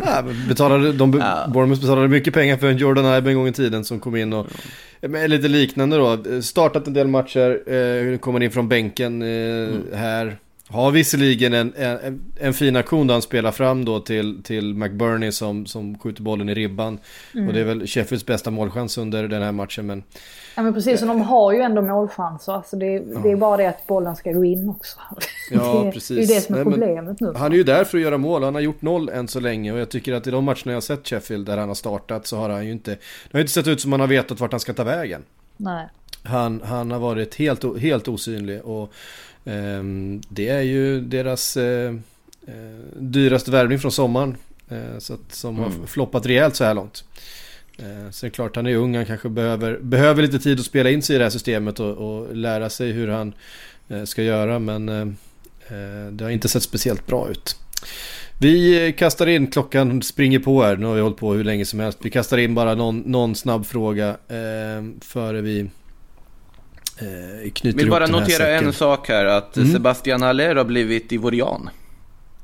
ja, 0.06 0.24
betalade, 0.48 0.94
de, 0.94 1.14
ja. 1.20 1.48
Bournemouth 1.54 1.82
betalade 1.82 2.08
mycket 2.08 2.34
pengar 2.34 2.58
för 2.58 2.68
en 2.68 2.78
Jordan 2.78 3.18
Ibe 3.18 3.30
en 3.30 3.36
gång 3.36 3.48
i 3.48 3.54
tiden 3.54 3.84
som 3.84 4.00
kom 4.00 4.16
in 4.16 4.34
och 4.34 4.48
ja. 5.02 5.28
lite 5.28 5.48
liknande 5.48 5.98
då. 5.98 6.42
Startat 6.42 6.88
en 6.88 6.94
del 6.94 7.08
matcher, 7.08 7.74
eh, 7.74 8.18
kommer 8.18 8.44
in 8.44 8.52
från 8.52 8.70
bänken 8.70 9.22
eh, 9.22 9.28
mm. 9.28 9.84
här. 9.94 10.38
Har 10.72 10.92
visserligen 10.92 11.54
en, 11.54 11.74
en, 11.76 12.24
en 12.40 12.54
fin 12.54 12.76
aktion 12.76 13.08
där 13.08 13.14
han 13.14 13.22
spelar 13.22 13.52
fram 13.52 13.86
då 13.86 14.00
till, 14.00 14.44
till 14.44 14.74
McBurney 14.74 15.32
som, 15.32 15.66
som 15.66 16.00
skjuter 16.00 16.24
bollen 16.24 16.50
i 16.50 16.54
ribban. 16.54 17.00
Mm. 17.36 17.48
Och 17.48 17.54
det 17.54 17.60
är 17.60 17.64
väl 17.64 17.88
Sheffields 17.88 18.26
bästa 18.26 18.52
målchans 18.52 18.98
under 18.98 19.28
den 19.28 19.42
här 19.42 19.52
matchen. 19.52 19.86
Men, 19.86 20.04
ja 20.56 20.64
men 20.64 20.74
precis, 20.74 21.02
och 21.02 21.08
de 21.08 21.22
har 21.22 21.52
ju 21.52 21.62
ändå 21.62 21.82
målchanser. 21.82 22.54
Alltså 22.54 22.76
det, 22.76 22.86
ja. 22.86 23.20
det 23.24 23.32
är 23.32 23.36
bara 23.36 23.58
det 23.58 23.70
att 23.70 23.88
bollen 23.88 24.16
ska 24.16 24.32
gå 24.32 24.46
in 24.46 24.70
också. 24.70 25.00
Ja, 25.52 25.82
det, 25.86 25.92
precis. 25.92 26.18
Det 26.28 26.34
är 26.34 26.36
det 26.36 26.42
som 26.42 26.56
är 26.56 26.64
problemet 26.64 27.20
nu. 27.20 27.34
Han 27.36 27.52
är 27.52 27.56
ju 27.56 27.64
där 27.64 27.84
för 27.84 27.98
att 27.98 28.04
göra 28.04 28.18
mål. 28.18 28.44
Han 28.44 28.56
har 28.56 28.62
gjort 28.62 28.82
noll 28.82 29.10
än 29.10 29.28
så 29.28 29.40
länge. 29.40 29.72
Och 29.72 29.80
jag 29.80 29.90
tycker 29.90 30.14
att 30.14 30.28
i 30.28 30.32
de 30.32 30.44
matcherna 30.44 30.62
jag 30.66 30.74
har 30.74 30.82
sett 30.82 31.08
Sheffield 31.08 31.46
där 31.46 31.58
han 31.58 31.68
har 31.68 31.76
startat 31.76 32.28
så 32.28 32.38
har 32.38 32.50
han 32.50 32.66
ju 32.66 32.72
inte... 32.72 32.92
Det 32.92 33.32
har 33.32 33.40
inte 33.40 33.54
sett 33.54 33.68
ut 33.68 33.82
som 33.82 33.92
han 33.92 34.02
har 34.02 34.08
vetat 34.08 34.40
vart 34.40 34.52
han 34.52 34.60
ska 34.60 34.74
ta 34.74 34.84
vägen. 34.84 35.24
Nej. 35.58 35.88
Han, 36.24 36.62
han 36.64 36.92
har 36.92 37.00
varit 37.00 37.36
helt, 37.36 37.80
helt 37.80 38.08
osynlig. 38.08 38.62
Och 38.62 38.94
det 40.28 40.48
är 40.48 40.62
ju 40.62 41.02
deras 41.02 41.58
eh, 41.58 41.94
eh, 42.48 42.54
dyraste 42.96 43.52
värvning 43.52 43.80
från 43.80 43.92
sommaren. 43.92 44.38
Eh, 44.70 45.00
så 45.00 45.14
att, 45.14 45.34
som 45.34 45.58
mm. 45.58 45.64
har 45.64 45.88
floppat 45.88 46.26
rejält 46.26 46.56
så 46.56 46.64
här 46.64 46.74
långt. 46.74 47.04
Så 48.12 48.26
det 48.26 48.28
är 48.28 48.30
klart, 48.30 48.56
han 48.56 48.68
är 48.68 48.76
ung, 48.76 48.96
han 48.96 49.06
kanske 49.06 49.30
behöver, 49.30 49.78
behöver 49.82 50.22
lite 50.22 50.40
tid 50.40 50.60
att 50.60 50.66
spela 50.66 50.90
in 50.90 51.02
sig 51.02 51.16
i 51.16 51.20
det 51.20 51.26
här 51.26 51.30
systemet 51.30 51.80
och, 51.80 51.92
och 51.92 52.36
lära 52.36 52.70
sig 52.70 52.92
hur 52.92 53.08
han 53.08 53.34
ska 54.06 54.24
göra. 54.24 54.60
Men 54.60 54.86
det 56.12 56.24
har 56.24 56.30
inte 56.30 56.48
sett 56.48 56.64
speciellt 56.64 57.08
bra 57.08 57.30
ut. 57.30 57.56
Vi 58.40 58.94
kastar 58.98 59.28
in, 59.28 59.48
klockan 59.48 60.02
springer 60.02 60.40
på 60.40 60.64
här, 60.64 60.78
nu 60.78 60.86
har 60.86 60.96
vi 60.96 61.02
hållit 61.02 61.18
på 61.18 61.34
hur 61.34 61.44
länge 61.44 61.66
som 61.66 61.80
helst. 61.80 61.98
Vi 62.02 62.10
kastar 62.10 62.38
in 62.38 62.56
bara 62.56 62.76
någon, 62.76 63.00
någon 63.00 63.36
snabb 63.36 63.66
fråga 63.66 64.10
eh, 64.10 64.84
före 65.02 65.42
vi 65.42 65.70
knyter 67.54 67.78
Vill 67.78 67.90
bara 67.90 68.08
notera 68.08 68.48
en 68.48 68.74
sak 68.74 69.10
här 69.10 69.26
att 69.26 69.58
mm. 69.58 69.74
Sebastian 69.74 70.22
Haller 70.22 70.56
har 70.56 70.66
blivit 70.66 71.12
ivorian. 71.12 71.70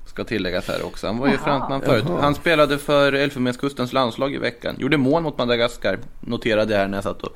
Ska 0.06 0.24
tilläggas 0.24 0.68
här 0.68 0.86
också. 0.86 1.08
Han 1.08 1.18
var 1.18 1.28
ju 1.28 1.38
frontman 1.38 1.82
förut. 1.82 2.04
Jaha. 2.08 2.22
Han 2.22 2.36
spelade 2.36 2.78
för 2.78 3.14
Elfenbenskustens 3.14 3.94
landslag 3.94 4.34
i 4.34 4.38
veckan. 4.38 4.76
Gjorde 4.80 4.98
mål 4.98 5.24
mot 5.24 5.38
Madagaskar. 5.38 6.00
Noterade 6.20 6.74
det 6.74 6.80
här 6.80 6.88
när 6.88 6.98
jag 6.98 7.04
satt 7.04 7.24
och 7.24 7.36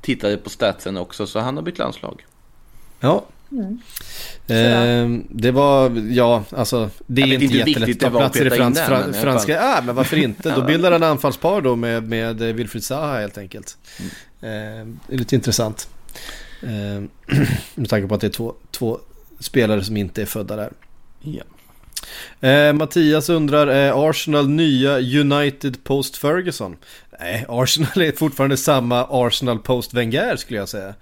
tittade 0.00 0.36
på 0.36 0.50
statsen 0.50 0.96
också. 0.96 1.26
Så 1.26 1.40
han 1.40 1.56
har 1.56 1.62
bytt 1.62 1.78
landslag. 1.78 2.24
Ja. 3.00 3.24
Mm. 3.52 3.78
Eh, 4.46 5.24
det 5.28 5.50
var, 5.50 5.90
ja, 6.10 6.44
alltså 6.50 6.90
det 7.06 7.22
är 7.22 7.42
inte 7.42 7.56
jättelätt 7.56 7.90
att 7.90 8.12
ta 8.12 8.18
platser 8.18 8.46
i 8.46 8.50
frans, 8.50 8.78
den, 8.88 9.14
franska. 9.14 9.52
Ja, 9.52 9.78
ah, 9.78 9.82
men 9.82 9.94
varför 9.94 10.16
inte? 10.16 10.54
Då 10.54 10.62
bildar 10.66 10.92
han 10.92 11.02
anfallspar 11.02 11.60
då 11.60 11.76
med, 11.76 12.08
med 12.08 12.42
Wilfried 12.42 12.84
Zaha 12.84 13.20
helt 13.20 13.38
enkelt. 13.38 13.76
Mm. 13.98 14.10
Eh, 14.90 14.96
det 15.06 15.14
är 15.14 15.18
lite 15.18 15.34
intressant. 15.34 15.88
Eh, 16.62 17.02
med 17.74 17.88
tanke 17.88 18.08
på 18.08 18.14
att 18.14 18.20
det 18.20 18.26
är 18.26 18.30
två, 18.30 18.54
två 18.70 18.98
spelare 19.38 19.84
som 19.84 19.96
inte 19.96 20.22
är 20.22 20.26
födda 20.26 20.56
där. 20.56 20.72
Ja. 21.20 21.42
Eh, 22.48 22.72
Mattias 22.72 23.28
undrar, 23.28 23.66
är 23.66 24.10
Arsenal 24.10 24.48
nya 24.48 24.98
United 24.98 25.84
post 25.84 26.16
Ferguson? 26.16 26.76
Nej, 27.20 27.44
Arsenal 27.48 28.02
är 28.02 28.12
fortfarande 28.12 28.56
samma 28.56 29.06
Arsenal 29.10 29.58
post 29.58 29.94
Wenger 29.94 30.36
skulle 30.36 30.58
jag 30.58 30.68
säga. 30.68 30.94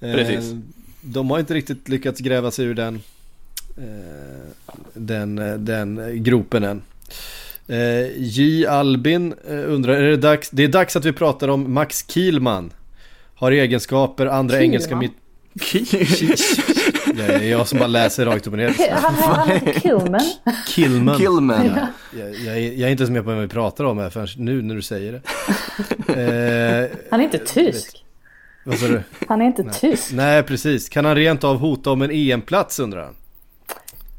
Eh, 0.00 0.12
Precis. 0.12 0.54
De 1.00 1.30
har 1.30 1.38
inte 1.38 1.54
riktigt 1.54 1.88
lyckats 1.88 2.20
gräva 2.20 2.50
sig 2.50 2.64
ur 2.64 2.74
den, 2.74 3.02
eh, 3.76 4.74
den, 4.94 5.36
den 5.64 6.22
gropen 6.24 6.64
än. 6.64 6.82
Eh, 7.70 8.10
J. 8.16 8.66
Albin 8.66 9.34
eh, 9.48 9.72
undrar, 9.72 9.94
är 9.94 10.10
det, 10.10 10.16
dags, 10.16 10.50
det 10.50 10.64
är 10.64 10.68
dags 10.68 10.96
att 10.96 11.04
vi 11.04 11.12
pratar 11.12 11.48
om 11.48 11.74
Max 11.74 12.04
Kielman. 12.08 12.72
Har 13.40 13.52
egenskaper, 13.52 14.26
andra 14.26 14.54
Kiel, 14.54 14.64
engelska 14.64 14.96
mitt... 14.96 15.12
Det 17.14 17.34
är 17.34 17.50
jag 17.50 17.68
som 17.68 17.78
bara 17.78 17.88
läser 17.88 18.26
rakt 18.26 18.46
upp 18.46 18.52
och 18.52 18.58
ner. 18.58 18.74
Han, 18.90 19.14
han 19.14 19.48
heter. 19.48 19.80
Killman. 20.66 21.16
Ja. 21.76 21.86
Jag, 22.20 22.34
jag, 22.34 22.60
jag, 22.60 22.88
är 22.88 22.92
inte 22.92 23.02
ens 23.02 23.10
med 23.10 23.24
på 23.24 23.30
vad 23.30 23.40
vi 23.40 23.48
pratar 23.48 23.84
om 23.84 23.98
här 23.98 24.10
förrän 24.10 24.28
nu 24.36 24.62
när 24.62 24.74
du 24.74 24.82
säger 24.82 25.12
det. 25.12 25.18
Eh, 26.08 26.98
han 27.10 27.20
är 27.20 27.24
inte 27.24 27.38
tysk. 27.38 28.04
Vad 28.64 28.78
sa 28.78 28.86
du? 28.86 29.02
Han 29.28 29.42
är 29.42 29.46
inte 29.46 29.62
Nej. 29.62 29.74
tysk. 29.74 30.12
Nej, 30.12 30.42
precis. 30.42 30.88
Kan 30.88 31.04
han 31.04 31.14
rent 31.14 31.44
av 31.44 31.56
hota 31.56 31.90
om 31.90 32.02
en 32.02 32.10
EM-plats 32.10 32.78
undrar 32.78 33.02
han? 33.02 33.14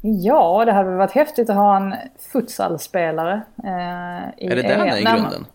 Ja, 0.00 0.64
det 0.64 0.72
hade 0.72 0.90
varit 0.96 1.12
häftigt 1.12 1.50
att 1.50 1.56
ha 1.56 1.76
en 1.76 1.94
futsalspelare 2.32 3.42
eh, 3.64 4.44
i 4.44 4.46
Är 4.46 4.56
det 4.56 4.62
det 4.62 4.74
han 4.74 4.88
är 4.88 4.98
i 4.98 5.02
grunden? 5.02 5.46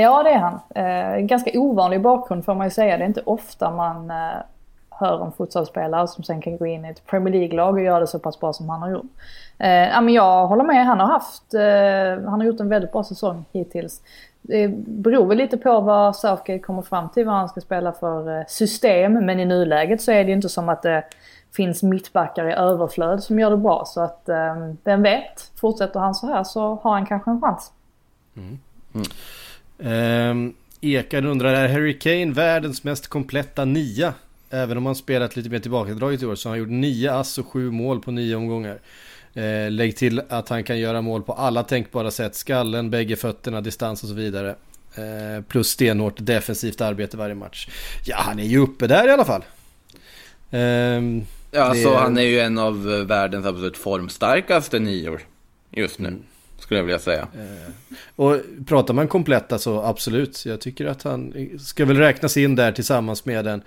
Ja, 0.00 0.22
det 0.22 0.30
är 0.30 0.38
han. 0.38 0.60
Eh, 0.74 1.20
ganska 1.20 1.50
ovanlig 1.54 2.02
bakgrund 2.02 2.44
får 2.44 2.54
man 2.54 2.66
ju 2.66 2.70
säga. 2.70 2.96
Det 2.96 3.04
är 3.04 3.08
inte 3.08 3.22
ofta 3.24 3.70
man 3.70 4.10
eh, 4.10 4.36
hör 4.90 5.20
om 5.20 5.32
fotbollsspelare 5.32 6.08
som 6.08 6.24
sen 6.24 6.40
kan 6.40 6.56
gå 6.56 6.66
in 6.66 6.84
i 6.84 6.88
ett 6.88 7.06
Premier 7.06 7.34
League-lag 7.34 7.74
och 7.74 7.80
göra 7.80 8.00
det 8.00 8.06
så 8.06 8.18
pass 8.18 8.40
bra 8.40 8.52
som 8.52 8.68
han 8.68 8.82
har 8.82 8.90
gjort. 8.90 9.10
Eh, 9.58 9.70
ja, 9.70 10.00
men 10.00 10.14
jag 10.14 10.46
håller 10.46 10.64
med. 10.64 10.86
Han 10.86 11.00
har, 11.00 11.06
haft, 11.06 11.54
eh, 11.54 12.30
han 12.30 12.40
har 12.40 12.44
gjort 12.44 12.60
en 12.60 12.68
väldigt 12.68 12.92
bra 12.92 13.04
säsong 13.04 13.44
hittills. 13.52 14.02
Det 14.42 14.68
beror 14.86 15.26
väl 15.26 15.38
lite 15.38 15.56
på 15.56 15.80
vad 15.80 16.16
Southgate 16.16 16.58
kommer 16.58 16.82
fram 16.82 17.08
till, 17.08 17.26
vad 17.26 17.34
han 17.34 17.48
ska 17.48 17.60
spela 17.60 17.92
för 17.92 18.38
eh, 18.38 18.44
system. 18.48 19.12
Men 19.12 19.40
i 19.40 19.44
nuläget 19.44 20.02
så 20.02 20.12
är 20.12 20.24
det 20.24 20.28
ju 20.28 20.36
inte 20.36 20.48
som 20.48 20.68
att 20.68 20.82
det 20.82 21.04
finns 21.56 21.82
mittbackar 21.82 22.48
i 22.48 22.52
överflöd 22.52 23.22
som 23.22 23.38
gör 23.38 23.50
det 23.50 23.56
bra. 23.56 23.84
Så 23.86 24.00
att 24.00 24.28
eh, 24.28 24.54
vem 24.84 25.02
vet, 25.02 25.50
fortsätter 25.60 26.00
han 26.00 26.14
så 26.14 26.26
här 26.26 26.44
så 26.44 26.78
har 26.82 26.92
han 26.92 27.06
kanske 27.06 27.30
en 27.30 27.40
chans. 27.40 27.72
Mm. 28.36 28.58
Mm. 28.94 29.06
Um, 29.78 30.54
Ekan 30.80 31.26
undrar, 31.26 31.54
är 31.54 31.68
Harry 31.68 31.98
Kane 31.98 32.32
världens 32.32 32.84
mest 32.84 33.08
kompletta 33.08 33.64
nia? 33.64 34.14
Även 34.50 34.76
om 34.76 34.86
han 34.86 34.94
spelat 34.94 35.36
lite 35.36 35.50
mer 35.50 35.58
tillbakadraget 35.58 36.22
i 36.22 36.26
år 36.26 36.34
så 36.34 36.48
har 36.48 36.50
han 36.50 36.58
gjort 36.58 36.70
nio 36.70 37.12
ass 37.12 37.38
och 37.38 37.46
sju 37.46 37.70
mål 37.70 38.00
på 38.00 38.10
nio 38.10 38.36
omgångar. 38.36 38.78
Eh, 39.34 39.70
lägg 39.70 39.96
till 39.96 40.22
att 40.28 40.48
han 40.48 40.64
kan 40.64 40.78
göra 40.78 41.00
mål 41.00 41.22
på 41.22 41.32
alla 41.32 41.62
tänkbara 41.62 42.10
sätt. 42.10 42.34
Skallen, 42.34 42.90
bägge 42.90 43.16
fötterna, 43.16 43.60
distans 43.60 44.02
och 44.02 44.08
så 44.08 44.14
vidare. 44.14 44.56
Eh, 44.94 45.42
plus 45.48 45.68
stenhårt 45.68 46.16
defensivt 46.18 46.80
arbete 46.80 47.16
varje 47.16 47.34
match. 47.34 47.68
Ja, 48.04 48.16
han 48.18 48.38
är 48.38 48.44
ju 48.44 48.58
uppe 48.58 48.86
där 48.86 49.08
i 49.08 49.10
alla 49.10 49.24
fall. 49.24 49.44
Eh, 50.50 50.60
ja, 50.60 51.62
alltså 51.62 51.90
det... 51.90 51.96
han 51.96 52.18
är 52.18 52.22
ju 52.22 52.40
en 52.40 52.58
av 52.58 52.84
världens 52.84 53.46
absolut 53.46 53.76
formstarkaste 53.76 54.78
nior 54.78 55.20
just 55.70 55.98
nu. 55.98 56.08
Mm. 56.08 56.22
Skulle 56.58 56.80
jag 56.80 56.84
vilja 56.84 56.98
säga. 56.98 57.28
Eh, 57.34 57.96
och 58.16 58.36
pratar 58.66 58.94
man 58.94 59.08
kompletta 59.08 59.58
så 59.58 59.82
absolut. 59.82 60.46
Jag 60.46 60.60
tycker 60.60 60.86
att 60.86 61.02
han 61.02 61.34
ska 61.60 61.84
väl 61.84 61.96
räknas 61.96 62.36
in 62.36 62.56
där 62.56 62.72
tillsammans 62.72 63.24
med 63.24 63.46
en 63.46 63.62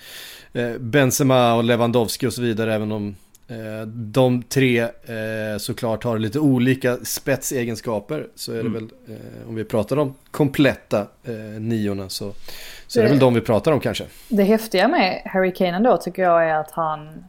eh, 0.54 0.78
Benzema 0.78 1.54
och 1.54 1.64
Lewandowski 1.64 2.28
och 2.28 2.34
så 2.34 2.42
vidare. 2.42 2.74
Även 2.74 2.92
om 2.92 3.16
eh, 3.48 3.88
de 3.88 4.44
tre 4.44 4.82
eh, 4.82 5.58
såklart 5.58 6.04
har 6.04 6.20
lite 6.20 6.40
olika 6.40 6.98
spetsegenskaper. 6.98 8.28
Så 8.36 8.52
är 8.52 8.56
det 8.56 8.62
mm. 8.62 8.74
väl, 8.74 8.90
eh, 9.08 9.50
om 9.50 9.56
vi 9.56 9.64
pratar 9.64 9.98
om 9.98 10.14
kompletta 10.32 11.08
eh, 11.24 11.34
niorna 11.60 12.10
så, 12.10 12.34
så 12.88 13.00
är 13.00 13.04
det 13.04 13.10
väl 13.10 13.20
de 13.20 13.34
vi 13.34 13.42
pratar 13.42 13.72
om 13.72 13.80
kanske. 13.80 14.06
Det 14.30 14.44
häftiga 14.44 14.88
med 14.88 15.22
Harry 15.26 15.54
Kane 15.54 15.78
ändå 15.78 15.98
tycker 15.98 16.22
jag 16.22 16.50
är 16.50 16.56
att 16.56 16.72
han 16.72 17.24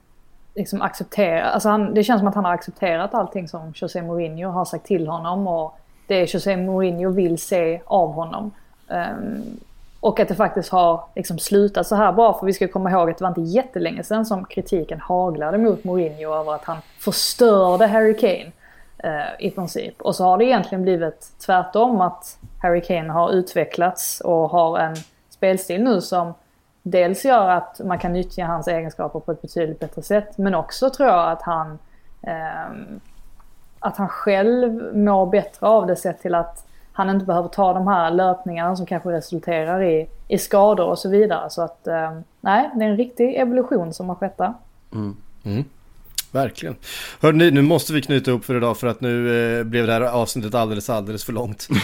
liksom 0.54 0.82
acceptera, 0.82 1.42
alltså 1.42 1.68
han, 1.68 1.94
det 1.94 2.04
känns 2.04 2.20
som 2.20 2.28
att 2.28 2.34
han 2.34 2.44
har 2.44 2.52
accepterat 2.52 3.14
allting 3.14 3.48
som 3.48 3.72
José 3.74 4.02
Mourinho 4.02 4.50
har 4.50 4.64
sagt 4.64 4.86
till 4.86 5.08
honom 5.08 5.46
och 5.46 5.78
det 6.06 6.34
José 6.34 6.56
Mourinho 6.56 7.10
vill 7.10 7.38
se 7.38 7.80
av 7.84 8.12
honom. 8.12 8.50
Um, 8.88 9.60
och 10.00 10.20
att 10.20 10.28
det 10.28 10.34
faktiskt 10.34 10.68
har 10.68 11.04
liksom 11.14 11.38
slutat 11.38 11.86
så 11.86 11.94
här 11.94 12.12
bra, 12.12 12.38
för 12.38 12.46
vi 12.46 12.52
ska 12.52 12.68
komma 12.68 12.90
ihåg 12.90 13.10
att 13.10 13.18
det 13.18 13.24
var 13.24 13.28
inte 13.28 13.40
jättelänge 13.40 14.02
sedan 14.02 14.26
som 14.26 14.44
kritiken 14.44 15.00
haglade 15.00 15.58
mot 15.58 15.84
Mourinho 15.84 16.34
över 16.34 16.54
att 16.54 16.64
han 16.64 16.76
förstörde 16.98 17.86
Harry 17.86 18.16
Kane 18.16 18.52
uh, 19.04 19.46
i 19.46 19.50
princip. 19.50 20.02
Och 20.02 20.16
så 20.16 20.24
har 20.24 20.38
det 20.38 20.44
egentligen 20.44 20.82
blivit 20.82 21.32
tvärtom, 21.46 22.00
att 22.00 22.38
Harry 22.62 22.80
Kane 22.80 23.12
har 23.12 23.30
utvecklats 23.30 24.20
och 24.20 24.50
har 24.50 24.78
en 24.78 24.96
spelstil 25.30 25.82
nu 25.82 26.00
som 26.00 26.34
dels 26.82 27.24
gör 27.24 27.48
att 27.48 27.80
man 27.84 27.98
kan 27.98 28.12
nyttja 28.12 28.46
hans 28.46 28.68
egenskaper 28.68 29.20
på 29.20 29.32
ett 29.32 29.42
betydligt 29.42 29.80
bättre 29.80 30.02
sätt. 30.02 30.38
Men 30.38 30.54
också 30.54 30.90
tror 30.90 31.08
jag 31.08 31.30
att 31.32 31.42
han, 31.42 31.78
eh, 32.22 32.70
att 33.78 33.96
han 33.96 34.08
själv 34.08 34.96
mår 34.96 35.26
bättre 35.26 35.66
av 35.66 35.86
det 35.86 35.96
sett 35.96 36.22
till 36.22 36.34
att 36.34 36.66
han 36.92 37.10
inte 37.10 37.26
behöver 37.26 37.48
ta 37.48 37.72
de 37.72 37.86
här 37.86 38.10
löpningarna 38.10 38.76
som 38.76 38.86
kanske 38.86 39.12
resulterar 39.12 39.82
i, 39.82 40.08
i 40.28 40.38
skador 40.38 40.86
och 40.86 40.98
så 40.98 41.08
vidare. 41.08 41.50
Så 41.50 41.62
att 41.62 41.86
eh, 41.86 42.18
nej, 42.40 42.70
det 42.74 42.84
är 42.84 42.88
en 42.88 42.96
riktig 42.96 43.34
evolution 43.34 43.94
som 43.94 44.08
har 44.08 44.16
skett 44.16 44.38
där. 44.38 44.54
Mm. 44.92 45.16
Mm. 45.44 45.64
Verkligen. 46.32 46.76
Hörrni, 47.20 47.50
nu 47.50 47.62
måste 47.62 47.92
vi 47.92 48.02
knyta 48.02 48.30
upp 48.30 48.44
för 48.44 48.56
idag 48.56 48.78
för 48.78 48.86
att 48.86 49.00
nu 49.00 49.58
eh, 49.58 49.64
blev 49.64 49.86
det 49.86 49.92
här 49.92 50.00
avsnittet 50.00 50.54
alldeles, 50.54 50.90
alldeles 50.90 51.24
för 51.24 51.32
långt. 51.32 51.68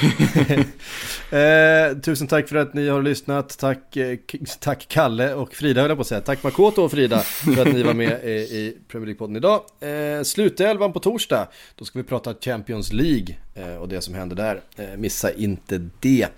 eh, 1.31 1.99
tusen 1.99 2.27
tack 2.27 2.49
för 2.49 2.57
att 2.57 2.75
ni 2.75 2.89
har 2.89 3.03
lyssnat. 3.03 3.59
Tack, 3.59 3.97
eh, 3.97 4.19
tack 4.61 4.87
Kalle 4.89 5.35
och 5.35 5.55
Frida 5.55 5.81
höll 5.81 5.91
jag 5.91 5.99
på 5.99 6.03
att 6.03 6.07
säga. 6.07 6.21
Tack 6.21 6.43
Makoto 6.43 6.83
och 6.83 6.91
Frida 6.91 7.19
för 7.21 7.63
att 7.63 7.73
ni 7.73 7.83
var 7.83 7.95
med 7.95 8.25
i, 8.25 8.31
i 8.31 8.77
Premier 8.89 9.15
League-podden 9.15 9.37
idag. 9.37 9.61
Eh, 9.81 10.23
slutelvan 10.23 10.93
på 10.93 11.01
torsdag. 11.01 11.49
Då 11.75 11.85
ska 11.85 11.99
vi 11.99 12.05
prata 12.05 12.35
Champions 12.41 12.93
League 12.93 13.37
eh, 13.55 13.77
och 13.77 13.89
det 13.89 14.01
som 14.01 14.15
händer 14.15 14.37
där. 14.37 14.61
Eh, 14.77 14.97
missa 14.97 15.33
inte 15.33 15.89
det. 16.01 16.29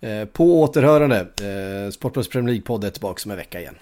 Eh, 0.00 0.24
på 0.24 0.60
återhörande. 0.60 1.20
Eh, 1.20 1.90
Sportbladet 1.90 2.32
Premier 2.32 2.54
League-podd 2.54 2.84
är 2.84 2.90
tillbaka 2.90 3.22
om 3.24 3.30
en 3.30 3.36
vecka 3.36 3.60
igen. 3.60 3.74